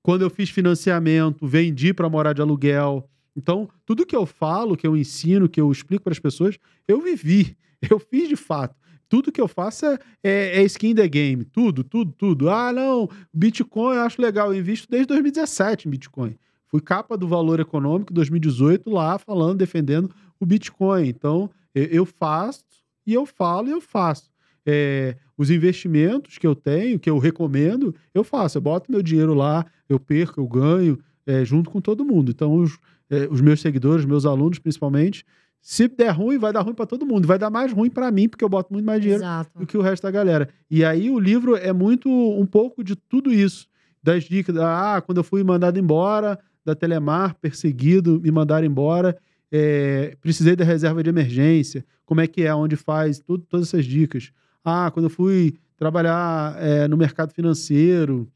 quando 0.03 0.23
eu 0.23 0.31
fiz 0.31 0.51
financiamento, 0.51 1.47
vendi 1.47 1.93
para 1.93 2.09
morar 2.09 2.33
de 2.33 2.41
aluguel. 2.41 3.09
Então, 3.41 3.71
tudo 3.87 4.05
que 4.05 4.15
eu 4.15 4.27
falo, 4.27 4.77
que 4.77 4.87
eu 4.87 4.95
ensino, 4.95 5.49
que 5.49 5.59
eu 5.59 5.73
explico 5.73 6.05
para 6.05 6.12
as 6.12 6.19
pessoas, 6.19 6.59
eu 6.87 7.01
vivi, 7.01 7.57
eu 7.91 7.99
fiz 7.99 8.29
de 8.29 8.37
fato. 8.37 8.77
Tudo 9.09 9.33
que 9.33 9.41
eu 9.41 9.49
faço 9.49 9.87
é, 9.87 9.99
é, 10.23 10.61
é 10.61 10.62
skin 10.65 10.91
in 10.91 10.95
the 10.95 11.09
game. 11.09 11.43
Tudo, 11.45 11.83
tudo, 11.83 12.12
tudo. 12.12 12.51
Ah, 12.51 12.73
não, 12.73 13.09
Bitcoin 13.35 13.97
eu 13.97 14.03
acho 14.03 14.21
legal. 14.23 14.53
Eu 14.53 14.61
invisto 14.61 14.87
desde 14.89 15.09
2017 15.09 15.89
em 15.89 15.91
Bitcoin. 15.91 16.37
Fui 16.69 16.81
capa 16.81 17.17
do 17.17 17.27
Valor 17.27 17.59
Econômico 17.59 18.12
2018 18.12 18.89
lá 18.89 19.19
falando, 19.19 19.59
defendendo 19.59 20.15
o 20.39 20.47
Bitcoin. 20.47 21.09
Então, 21.09 21.51
eu, 21.75 21.85
eu 21.87 22.07
faço 22.07 22.62
e 23.05 23.15
eu 23.15 23.27
falo 23.27 23.69
e 23.69 23.73
eu 23.73 23.81
faço. 23.81 24.31
É, 24.65 25.17
os 25.37 25.51
investimentos 25.51 26.39
que 26.39 26.47
eu 26.47 26.55
tenho, 26.55 27.01
que 27.01 27.09
eu 27.09 27.19
recomendo, 27.19 27.93
eu 28.15 28.23
faço. 28.23 28.59
Eu 28.59 28.62
boto 28.62 28.93
meu 28.93 29.03
dinheiro 29.03 29.35
lá, 29.35 29.67
eu 29.89 29.99
perco, 29.99 30.41
eu 30.41 30.47
ganho, 30.47 30.99
é, 31.27 31.45
junto 31.45 31.71
com 31.71 31.81
todo 31.81 32.05
mundo. 32.05 32.31
Então, 32.31 32.55
os, 32.55 32.79
é, 33.11 33.28
os 33.31 33.41
meus 33.41 33.61
seguidores, 33.61 34.05
meus 34.05 34.24
alunos 34.24 34.59
principalmente, 34.59 35.27
se 35.61 35.89
der 35.89 36.11
ruim, 36.11 36.39
vai 36.39 36.53
dar 36.53 36.62
ruim 36.62 36.74
para 36.74 36.87
todo 36.87 37.05
mundo. 37.05 37.27
Vai 37.27 37.39
dar 37.39 37.51
mais 37.51 37.73
ruim 37.73 37.91
para 37.91 38.11
mim, 38.11 38.28
porque 38.28 38.43
eu 38.43 38.49
boto 38.49 38.73
muito 38.73 38.87
mais 38.87 39.01
dinheiro 39.01 39.23
Exato. 39.23 39.59
do 39.59 39.66
que 39.66 39.77
o 39.77 39.82
resto 39.82 40.05
da 40.05 40.11
galera. 40.11 40.49
E 40.70 40.85
aí 40.85 41.11
o 41.11 41.19
livro 41.19 41.55
é 41.55 41.73
muito 41.73 42.09
um 42.09 42.47
pouco 42.47 42.82
de 42.82 42.97
tudo 42.97 43.32
isso. 43.32 43.69
Das 44.03 44.24
dicas, 44.24 44.55
da, 44.55 44.97
ah, 44.97 45.01
quando 45.03 45.19
eu 45.19 45.24
fui 45.24 45.45
mandado 45.45 45.78
embora 45.78 46.39
da 46.65 46.74
Telemar, 46.74 47.35
perseguido, 47.35 48.20
me 48.23 48.31
mandaram 48.31 48.66
embora, 48.66 49.16
é, 49.53 50.16
precisei 50.20 50.57
da 50.57 50.65
reserva 50.65 51.03
de 51.03 51.11
emergência, 51.11 51.85
como 52.07 52.20
é 52.20 52.27
que 52.27 52.43
é, 52.43 52.55
onde 52.55 52.77
faz, 52.77 53.19
tudo, 53.19 53.45
todas 53.47 53.69
essas 53.69 53.85
dicas. 53.85 54.32
Ah, 54.65 54.91
quando 54.91 55.07
eu 55.07 55.11
fui 55.11 55.57
trabalhar 55.77 56.57
é, 56.59 56.89
no 56.89 56.97
mercado 56.97 57.32
financeiro, 57.32 58.28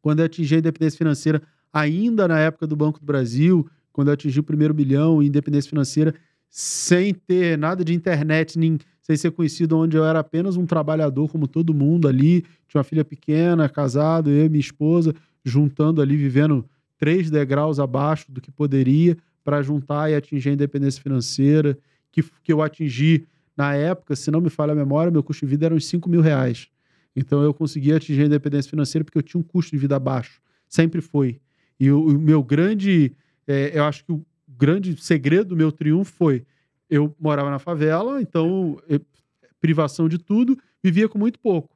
quando 0.00 0.20
eu 0.20 0.26
atingi 0.26 0.56
a 0.56 0.58
independência 0.58 0.98
financeira, 0.98 1.42
ainda 1.72 2.26
na 2.26 2.38
época 2.38 2.66
do 2.66 2.74
Banco 2.74 2.98
do 2.98 3.06
Brasil, 3.06 3.68
quando 3.92 4.08
eu 4.08 4.14
atingi 4.14 4.40
o 4.40 4.42
primeiro 4.42 4.74
milhão 4.74 5.22
independência 5.22 5.68
financeira, 5.68 6.14
sem 6.48 7.14
ter 7.14 7.56
nada 7.56 7.84
de 7.84 7.94
internet, 7.94 8.58
nem, 8.58 8.78
sem 9.00 9.16
ser 9.16 9.30
conhecido, 9.30 9.78
onde 9.78 9.96
eu 9.96 10.04
era 10.04 10.18
apenas 10.18 10.56
um 10.56 10.66
trabalhador, 10.66 11.30
como 11.30 11.46
todo 11.46 11.72
mundo 11.72 12.08
ali, 12.08 12.42
tinha 12.66 12.78
uma 12.78 12.84
filha 12.84 13.04
pequena, 13.04 13.68
casado, 13.68 14.30
eu 14.30 14.46
e 14.46 14.48
minha 14.48 14.60
esposa, 14.60 15.14
juntando 15.44 16.02
ali, 16.02 16.16
vivendo 16.16 16.64
três 16.98 17.30
degraus 17.30 17.78
abaixo 17.78 18.30
do 18.30 18.40
que 18.40 18.50
poderia 18.50 19.16
para 19.42 19.62
juntar 19.62 20.10
e 20.10 20.14
atingir 20.14 20.50
a 20.50 20.52
independência 20.52 21.00
financeira, 21.02 21.78
que, 22.12 22.22
que 22.42 22.52
eu 22.52 22.60
atingi 22.60 23.26
na 23.56 23.74
época, 23.74 24.16
se 24.16 24.30
não 24.30 24.40
me 24.40 24.50
falha 24.50 24.72
a 24.72 24.74
memória, 24.74 25.10
meu 25.10 25.22
custo 25.22 25.46
de 25.46 25.50
vida 25.50 25.66
era 25.66 25.74
uns 25.74 25.86
5 25.86 26.08
mil 26.08 26.20
reais. 26.20 26.68
Então 27.14 27.42
eu 27.42 27.52
consegui 27.52 27.92
atingir 27.92 28.22
a 28.22 28.26
independência 28.26 28.70
financeira 28.70 29.04
porque 29.04 29.18
eu 29.18 29.22
tinha 29.22 29.40
um 29.40 29.42
custo 29.42 29.72
de 29.72 29.78
vida 29.78 29.98
baixo. 29.98 30.40
Sempre 30.68 31.00
foi. 31.00 31.40
E 31.78 31.90
o, 31.90 32.06
o 32.06 32.18
meu 32.18 32.42
grande, 32.42 33.12
é, 33.50 33.78
eu 33.78 33.84
acho 33.84 34.04
que 34.04 34.12
o 34.12 34.24
grande 34.48 34.96
segredo 35.02 35.48
do 35.50 35.56
meu 35.56 35.72
triunfo 35.72 36.12
foi 36.12 36.44
eu 36.88 37.14
morava 37.20 37.50
na 37.50 37.58
favela, 37.58 38.20
então 38.20 38.76
eu- 38.88 39.00
privação 39.60 40.08
de 40.08 40.18
tudo, 40.18 40.56
vivia 40.82 41.08
com 41.08 41.18
muito 41.18 41.38
pouco. 41.38 41.68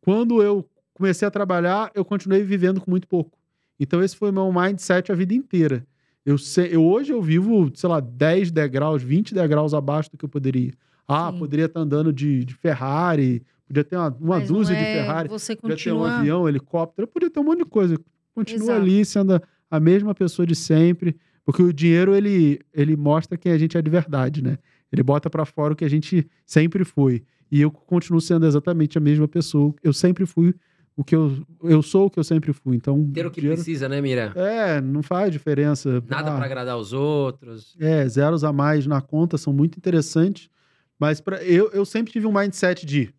Quando 0.00 0.42
eu 0.42 0.68
comecei 0.94 1.26
a 1.26 1.30
trabalhar, 1.30 1.90
eu 1.94 2.04
continuei 2.04 2.42
vivendo 2.42 2.80
com 2.80 2.90
muito 2.90 3.06
pouco. 3.06 3.38
Então 3.78 4.02
esse 4.02 4.16
foi 4.16 4.30
o 4.30 4.32
meu 4.32 4.52
mindset 4.52 5.12
a 5.12 5.14
vida 5.14 5.32
inteira. 5.34 5.86
Eu, 6.26 6.36
sei, 6.36 6.74
eu 6.74 6.84
hoje 6.84 7.12
eu 7.12 7.22
vivo, 7.22 7.70
sei 7.74 7.88
lá, 7.88 8.00
10 8.00 8.50
degraus, 8.50 9.02
20 9.02 9.32
degraus 9.34 9.72
abaixo 9.72 10.10
do 10.10 10.18
que 10.18 10.24
eu 10.24 10.28
poderia. 10.28 10.72
Ah, 11.06 11.30
Sim. 11.32 11.38
poderia 11.38 11.66
estar 11.66 11.80
andando 11.80 12.12
de, 12.12 12.44
de 12.44 12.54
Ferrari, 12.54 13.42
podia 13.66 13.84
ter 13.84 13.96
uma, 13.96 14.08
uma 14.20 14.40
dúzia 14.40 14.74
de 14.76 14.82
é- 14.82 14.94
Ferrari, 15.02 15.28
Você 15.28 15.56
podia 15.56 15.76
ter 15.76 15.92
um 15.92 15.98
continua. 15.98 16.18
avião, 16.18 16.48
helicóptero, 16.48 17.06
podia 17.08 17.30
ter 17.30 17.40
um 17.40 17.44
monte 17.44 17.60
de 17.60 17.64
coisa. 17.64 17.96
Continua 18.34 18.64
Exato. 18.72 18.80
ali 18.82 19.04
sendo 19.04 19.34
a- 19.36 19.42
a 19.70 19.78
mesma 19.80 20.14
pessoa 20.14 20.46
de 20.46 20.54
sempre, 20.54 21.16
porque 21.44 21.62
o 21.62 21.72
dinheiro 21.72 22.14
ele, 22.14 22.60
ele 22.72 22.96
mostra 22.96 23.36
quem 23.38 23.52
a 23.52 23.58
gente 23.58 23.76
é 23.76 23.82
de 23.82 23.90
verdade, 23.90 24.42
né? 24.42 24.58
Ele 24.92 25.02
bota 25.02 25.28
pra 25.28 25.44
fora 25.44 25.72
o 25.72 25.76
que 25.76 25.84
a 25.84 25.90
gente 25.90 26.26
sempre 26.46 26.84
foi. 26.84 27.22
E 27.50 27.60
eu 27.60 27.70
continuo 27.70 28.20
sendo 28.20 28.46
exatamente 28.46 28.96
a 28.98 29.00
mesma 29.00 29.26
pessoa. 29.28 29.74
Eu 29.82 29.92
sempre 29.92 30.24
fui 30.26 30.54
o 30.96 31.04
que 31.04 31.14
eu, 31.14 31.46
eu 31.62 31.82
sou 31.82 32.06
o 32.06 32.10
que 32.10 32.18
eu 32.18 32.24
sempre 32.24 32.52
fui. 32.52 32.76
Então, 32.76 33.10
Ter 33.12 33.24
o 33.26 33.30
que 33.30 33.40
dinheiro- 33.40 33.62
precisa, 33.62 33.88
né, 33.88 34.00
Mira? 34.00 34.32
É, 34.34 34.80
não 34.80 35.02
faz 35.02 35.30
diferença. 35.30 36.02
Nada 36.08 36.32
Ah, 36.32 36.36
pra 36.36 36.44
agradar 36.44 36.76
os 36.76 36.92
outros. 36.92 37.76
É, 37.80 38.06
zeros 38.08 38.44
a 38.44 38.52
mais 38.52 38.86
na 38.86 39.00
conta 39.00 39.38
são 39.38 39.52
muito 39.52 39.76
interessantes, 39.78 40.50
mas 40.98 41.20
pra, 41.20 41.42
eu, 41.44 41.70
eu 41.72 41.84
sempre 41.84 42.12
tive 42.12 42.26
um 42.26 42.32
mindset 42.32 42.84
de, 42.84 43.10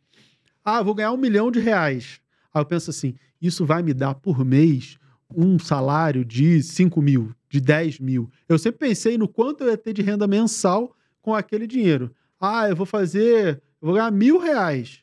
ah, 0.66 0.82
vou 0.84 0.94
ganhar 0.94 1.12
um 1.12 1.18
milhão 1.18 1.50
de 1.50 1.60
reais. 1.60 2.20
Aí 2.54 2.62
eu 2.62 2.66
penso 2.66 2.90
assim, 2.90 3.16
isso 3.42 3.66
vai 3.66 3.82
me 3.82 3.94
dar 3.94 4.14
por 4.16 4.44
mês 4.44 4.98
um 5.36 5.60
salário 5.60 6.26
de 6.26 6.62
5 6.64 7.02
mil, 7.02 7.32
de 7.50 7.60
10 7.62 8.00
mil. 8.00 8.30
Eu 8.48 8.58
sempre 8.58 8.80
pensei 8.88 9.18
no 9.18 9.28
quanto 9.28 9.64
eu 9.64 9.70
ia 9.70 9.78
ter 9.78 9.94
de 9.94 10.02
renda 10.02 10.28
mensal 10.28 10.96
com 11.22 11.34
aquele 11.34 11.68
dinheiro. 11.68 12.12
Ah, 12.40 12.70
eu 12.70 12.76
vou 12.76 12.86
fazer, 12.86 13.62
eu 13.82 13.86
vou 13.88 13.94
ganhar 13.94 14.12
mil 14.12 14.40
reais. 14.40 15.00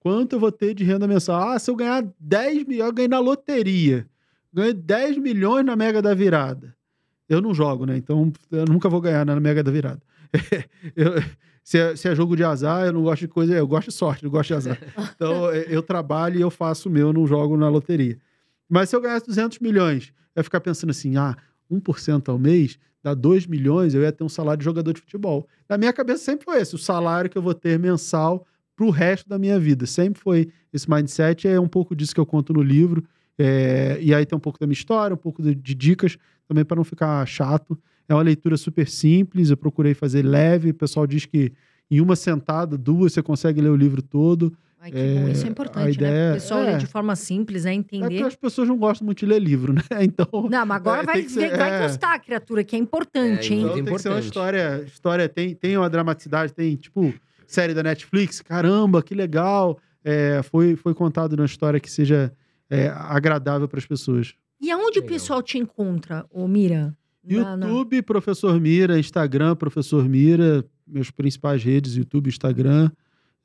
Quanto 0.00 0.34
eu 0.34 0.40
vou 0.40 0.52
ter 0.52 0.74
de 0.74 0.84
renda 0.84 1.06
mensal? 1.06 1.50
Ah, 1.50 1.58
se 1.58 1.70
eu 1.70 1.76
ganhar 1.76 2.06
10 2.18 2.64
mil, 2.66 2.84
eu 2.84 2.92
ganhei 2.92 3.08
na 3.08 3.18
loteria. 3.18 4.06
Ganhei 4.52 4.72
10 4.72 5.18
milhões 5.18 5.64
na 5.66 5.76
Mega 5.76 6.00
da 6.00 6.14
Virada. 6.14 6.74
Eu 7.28 7.40
não 7.40 7.52
jogo, 7.52 7.84
né? 7.84 7.96
Então 7.96 8.32
eu 8.52 8.64
nunca 8.66 8.88
vou 8.88 9.00
ganhar 9.00 9.26
na 9.26 9.38
Mega 9.40 9.62
da 9.62 9.70
Virada. 9.70 10.00
Eu- 10.94 11.22
se, 11.62 11.78
é, 11.78 11.96
se 11.96 12.06
é 12.08 12.14
jogo 12.14 12.36
de 12.36 12.44
azar, 12.44 12.86
eu 12.86 12.92
não 12.92 13.02
gosto 13.02 13.22
de 13.22 13.26
coisa. 13.28 13.52
Eu 13.52 13.66
gosto 13.66 13.88
de 13.88 13.94
sorte, 13.94 14.22
não 14.22 14.30
gosto 14.30 14.46
de 14.50 14.54
azar. 14.54 14.78
Então 15.16 15.46
eu, 15.52 15.62
eu 15.62 15.82
trabalho 15.82 16.38
e 16.38 16.40
eu 16.40 16.48
faço 16.48 16.88
o 16.88 16.92
meu, 16.92 17.08
eu 17.08 17.12
não 17.12 17.26
jogo 17.26 17.56
na 17.56 17.68
loteria. 17.68 18.16
Mas 18.68 18.90
se 18.90 18.96
eu 18.96 19.00
ganhasse 19.00 19.26
200 19.26 19.58
milhões, 19.60 20.12
eu 20.34 20.40
ia 20.40 20.44
ficar 20.44 20.60
pensando 20.60 20.90
assim: 20.90 21.16
ah, 21.16 21.36
1% 21.70 22.28
ao 22.28 22.38
mês 22.38 22.78
dá 23.02 23.14
2 23.14 23.46
milhões, 23.46 23.94
eu 23.94 24.02
ia 24.02 24.12
ter 24.12 24.24
um 24.24 24.28
salário 24.28 24.58
de 24.58 24.64
jogador 24.64 24.92
de 24.92 25.00
futebol. 25.00 25.46
Na 25.68 25.78
minha 25.78 25.92
cabeça 25.92 26.24
sempre 26.24 26.44
foi 26.44 26.60
esse: 26.60 26.74
o 26.74 26.78
salário 26.78 27.30
que 27.30 27.38
eu 27.38 27.42
vou 27.42 27.54
ter 27.54 27.78
mensal 27.78 28.46
pro 28.76 28.90
resto 28.90 29.28
da 29.28 29.38
minha 29.38 29.58
vida. 29.58 29.86
Sempre 29.86 30.20
foi 30.20 30.48
esse 30.72 30.88
mindset. 30.88 31.48
É 31.48 31.58
um 31.58 31.66
pouco 31.66 31.96
disso 31.96 32.14
que 32.14 32.20
eu 32.20 32.26
conto 32.26 32.52
no 32.52 32.62
livro. 32.62 33.02
É, 33.38 33.98
e 34.00 34.14
aí 34.14 34.24
tem 34.24 34.36
um 34.36 34.40
pouco 34.40 34.58
da 34.58 34.66
minha 34.66 34.74
história, 34.74 35.14
um 35.14 35.18
pouco 35.18 35.42
de, 35.42 35.54
de 35.54 35.74
dicas, 35.74 36.16
também 36.46 36.64
para 36.64 36.76
não 36.76 36.84
ficar 36.84 37.26
chato. 37.26 37.78
É 38.08 38.14
uma 38.14 38.22
leitura 38.22 38.56
super 38.56 38.86
simples, 38.86 39.50
eu 39.50 39.56
procurei 39.56 39.94
fazer 39.94 40.22
leve. 40.22 40.70
O 40.70 40.74
pessoal 40.74 41.06
diz 41.06 41.24
que 41.24 41.52
em 41.90 42.00
uma 42.00 42.16
sentada, 42.16 42.76
duas, 42.76 43.12
você 43.12 43.22
consegue 43.22 43.60
ler 43.60 43.70
o 43.70 43.76
livro 43.76 44.02
todo. 44.02 44.52
Ai, 44.80 44.90
que 44.90 44.96
bom. 44.98 45.28
É, 45.28 45.30
Isso 45.32 45.42
é 45.44 45.46
a 45.46 45.50
importante, 45.50 45.94
ideia- 45.96 46.12
né? 46.12 46.30
O 46.30 46.34
pessoal 46.34 46.62
é. 46.62 46.72
lê 46.72 46.78
de 46.78 46.86
forma 46.86 47.16
simples, 47.16 47.64
né? 47.64 47.74
É 47.74 47.82
porque 47.82 47.96
Entender. 47.96 48.22
as 48.24 48.36
pessoas 48.36 48.68
não 48.68 48.76
gostam 48.76 49.04
muito 49.06 49.18
de 49.18 49.26
ler 49.26 49.40
livro, 49.40 49.72
né? 49.72 49.82
Então. 50.02 50.28
Não, 50.50 50.66
mas 50.66 50.76
agora 50.76 51.02
É, 51.02 51.04
vai, 51.06 51.22
ser- 51.28 51.56
vai 51.56 51.74
é. 51.74 51.82
gostar 51.82 52.14
a 52.14 52.18
criatura, 52.18 52.62
que 52.62 52.76
é 52.76 52.78
importante, 52.78 53.52
É, 53.52 53.56
hein? 53.56 53.62
Então 53.62 53.74
tem 53.74 53.84
que 53.84 53.98
ser 53.98 54.08
uma 54.08 54.18
importante. 54.18 54.24
história. 54.26 54.84
História 54.86 55.28
tem, 55.28 55.54
tem 55.54 55.76
uma 55.76 55.88
dramaticidade, 55.90 56.52
tem, 56.52 56.76
tipo, 56.76 57.12
série 57.46 57.72
da 57.74 57.82
Netflix. 57.82 58.40
Caramba, 58.42 59.02
que 59.02 59.14
legal. 59.14 59.78
É, 60.04 60.40
foi, 60.44 60.76
foi 60.76 60.94
contado 60.94 61.36
numa 61.36 61.46
história 61.46 61.80
que 61.80 61.90
seja 61.90 62.32
é, 62.70 62.88
agradável 62.88 63.66
para 63.66 63.78
as 63.78 63.86
pessoas. 63.86 64.34
E 64.60 64.70
aonde 64.70 64.98
o 64.98 65.02
Legal. 65.02 65.08
pessoal 65.08 65.42
te 65.42 65.58
encontra, 65.58 66.24
ô 66.30 66.46
Mira? 66.46 66.96
YouTube, 67.28 68.02
Professor 68.02 68.60
Mira, 68.60 68.98
Instagram, 68.98 69.56
Professor 69.56 70.08
Mira, 70.08 70.64
meus 70.86 71.10
principais 71.10 71.62
redes, 71.62 71.96
YouTube, 71.96 72.28
Instagram. 72.28 72.90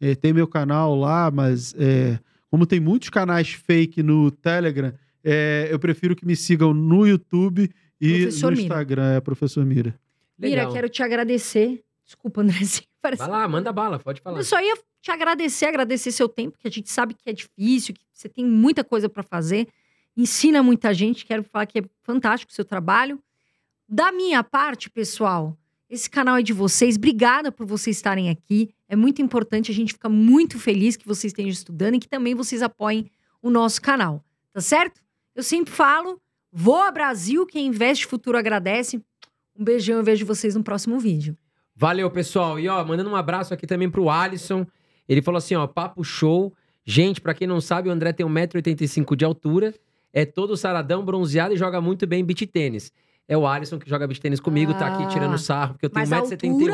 É, 0.02 0.16
tem 0.16 0.34
meu 0.34 0.48
canal 0.48 0.96
lá, 0.96 1.30
mas 1.30 1.76
é, 1.78 2.20
como 2.50 2.66
tem 2.66 2.80
muitos 2.80 3.10
canais 3.10 3.52
fake 3.52 4.02
no 4.02 4.32
Telegram, 4.32 4.92
é, 5.24 5.68
eu 5.70 5.78
prefiro 5.78 6.16
que 6.16 6.26
me 6.26 6.36
sigam 6.36 6.74
no 6.74 7.06
YouTube 7.06 7.70
e 8.00 8.22
Professor 8.24 8.52
no 8.52 8.58
Mira. 8.58 8.62
Instagram, 8.64 9.14
é 9.14 9.22
Professor 9.22 9.64
Mira. 9.64 10.00
Mira, 10.38 10.62
Legal. 10.62 10.74
quero 10.74 10.90
te 10.90 11.04
agradecer. 11.04 11.84
Desculpa, 12.04 12.42
Andrezinho. 12.42 12.88
Parece... 13.00 13.22
Vai 13.22 13.30
lá, 13.30 13.48
manda 13.48 13.72
bala, 13.72 14.00
pode 14.00 14.22
falar. 14.22 14.40
Eu 14.40 14.44
só 14.44 14.60
ia 14.60 14.76
te 15.02 15.12
agradecer, 15.12 15.66
agradecer 15.66 16.12
seu 16.12 16.28
tempo, 16.28 16.58
que 16.58 16.68
a 16.68 16.72
gente 16.72 16.90
sabe 16.92 17.14
que 17.14 17.30
é 17.30 17.34
difícil, 17.34 17.94
que 17.94 18.02
você 18.12 18.28
tem 18.28 18.46
muita 18.46 18.84
coisa 18.84 19.08
para 19.08 19.24
fazer, 19.24 19.68
ensina 20.18 20.64
muita 20.64 20.94
gente. 20.94 21.26
Quero 21.26 21.44
falar 21.44 21.68
que 21.68 21.80
é 21.80 21.84
fantástico 22.02 22.52
o 22.52 22.56
seu 22.56 22.66
trabalho. 22.66 23.22
Da 23.88 24.12
minha 24.12 24.44
parte, 24.44 24.90
pessoal, 24.90 25.58
esse 25.90 26.10
canal 26.10 26.38
é 26.38 26.42
de 26.42 26.54
vocês. 26.54 26.96
Obrigada 26.96 27.52
por 27.52 27.66
vocês 27.66 27.98
estarem 27.98 28.30
aqui. 28.30 28.74
É 28.92 28.96
muito 28.98 29.22
importante, 29.22 29.72
a 29.72 29.74
gente 29.74 29.94
fica 29.94 30.10
muito 30.10 30.60
feliz 30.60 30.98
que 30.98 31.08
vocês 31.08 31.32
estejam 31.32 31.50
estudando 31.50 31.96
e 31.96 32.00
que 32.00 32.10
também 32.10 32.36
vocês 32.36 32.62
apoiem 32.62 33.10
o 33.42 33.50
nosso 33.50 33.82
canal, 33.82 34.22
tá 34.52 34.60
certo? 34.60 35.00
Eu 35.34 35.42
sempre 35.44 35.72
falo, 35.72 36.20
voa 36.52 36.92
Brasil, 36.92 37.46
quem 37.46 37.68
investe 37.68 38.06
futuro 38.06 38.38
agradece. 38.38 39.02
Um 39.58 39.64
beijão, 39.64 39.96
eu 39.96 40.04
vejo 40.04 40.26
vocês 40.26 40.56
no 40.56 40.62
próximo 40.62 41.00
vídeo. 41.00 41.38
Valeu, 41.74 42.12
pessoal. 42.12 42.60
E 42.60 42.68
ó, 42.68 42.84
mandando 42.84 43.10
um 43.10 43.16
abraço 43.16 43.54
aqui 43.54 43.66
também 43.66 43.90
pro 43.90 44.10
Alisson. 44.10 44.68
Ele 45.08 45.22
falou 45.22 45.38
assim, 45.38 45.56
ó, 45.56 45.66
papo 45.68 46.04
show. 46.04 46.54
Gente, 46.86 47.22
pra 47.22 47.34
quem 47.34 47.48
não 47.48 47.62
sabe, 47.62 47.88
o 47.88 47.94
André 47.94 48.12
tem 48.12 48.26
1,85m 48.26 49.16
de 49.16 49.24
altura, 49.24 49.74
é 50.12 50.26
todo 50.26 50.58
saradão, 50.58 51.06
bronzeado 51.06 51.54
e 51.54 51.58
joga 51.58 51.80
muito 51.80 52.06
bem 52.06 52.26
beat 52.26 52.46
tênis. 52.52 52.92
É 53.26 53.38
o 53.38 53.48
Alisson 53.48 53.80
que 53.80 53.90
joga 53.90 54.06
beat 54.06 54.20
tênis 54.20 54.42
comigo, 54.42 54.74
tá 54.74 54.88
aqui 54.88 55.04
Ah. 55.04 55.08
tirando 55.08 55.38
sarro, 55.38 55.76
porque 55.76 55.86
eu 55.86 55.90
tenho 55.90 56.10
Mas 56.10 56.12
a 56.12 56.26
1,71m. 56.26 56.74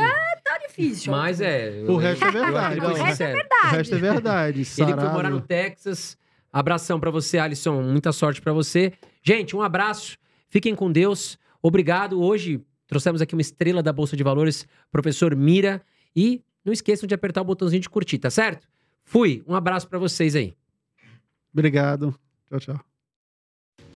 Difícil. 0.78 1.12
Mas 1.12 1.41
é. 1.41 1.84
O 1.88 1.98
resto 1.98 2.26
é 2.26 2.32
verdade. 2.32 2.80
O 2.80 2.88
resto 2.88 3.04
é 3.04 3.10
sincero. 3.10 3.40
O 3.40 3.68
resto 3.68 3.95
é 3.95 3.98
verdade. 3.98 4.60
Ele 4.60 4.66
foi 4.94 5.10
morar 5.10 5.30
no 5.30 5.41
Texas. 5.41 6.18
Abração 6.52 6.99
pra 6.99 7.10
você, 7.12 7.38
Alisson. 7.38 7.82
Muita 7.82 8.12
sorte 8.12 8.41
pra 8.41 8.54
você. 8.54 8.94
Gente, 9.24 9.56
um 9.56 9.62
abraço. 9.62 10.18
Fiquem 10.49 10.76
com 10.76 10.91
Deus. 10.91 11.38
Obrigado. 11.62 12.22
Hoje 12.22 12.62
trouxemos 12.88 13.22
aqui 13.22 13.34
uma 13.36 13.41
estrela 13.41 13.84
da 13.84 13.91
Bolsa 13.91 14.16
de 14.16 14.24
Valores, 14.24 14.68
professor 14.91 15.36
Mira. 15.36 15.82
E 16.16 16.44
não 16.64 16.72
esqueçam 16.72 17.08
de 17.08 17.14
apertar 17.14 17.41
o 17.41 17.45
botãozinho 17.45 17.82
de 17.82 17.90
curtir, 17.90 18.18
tá 18.18 18.30
certo? 18.30 18.68
Fui. 19.04 19.44
Um 19.48 19.56
abraço 19.56 19.88
pra 19.88 19.99
vocês 19.99 20.36
aí. 20.36 20.56
Obrigado. 21.54 22.14
Tchau, 22.49 22.60
tchau. 22.60 22.97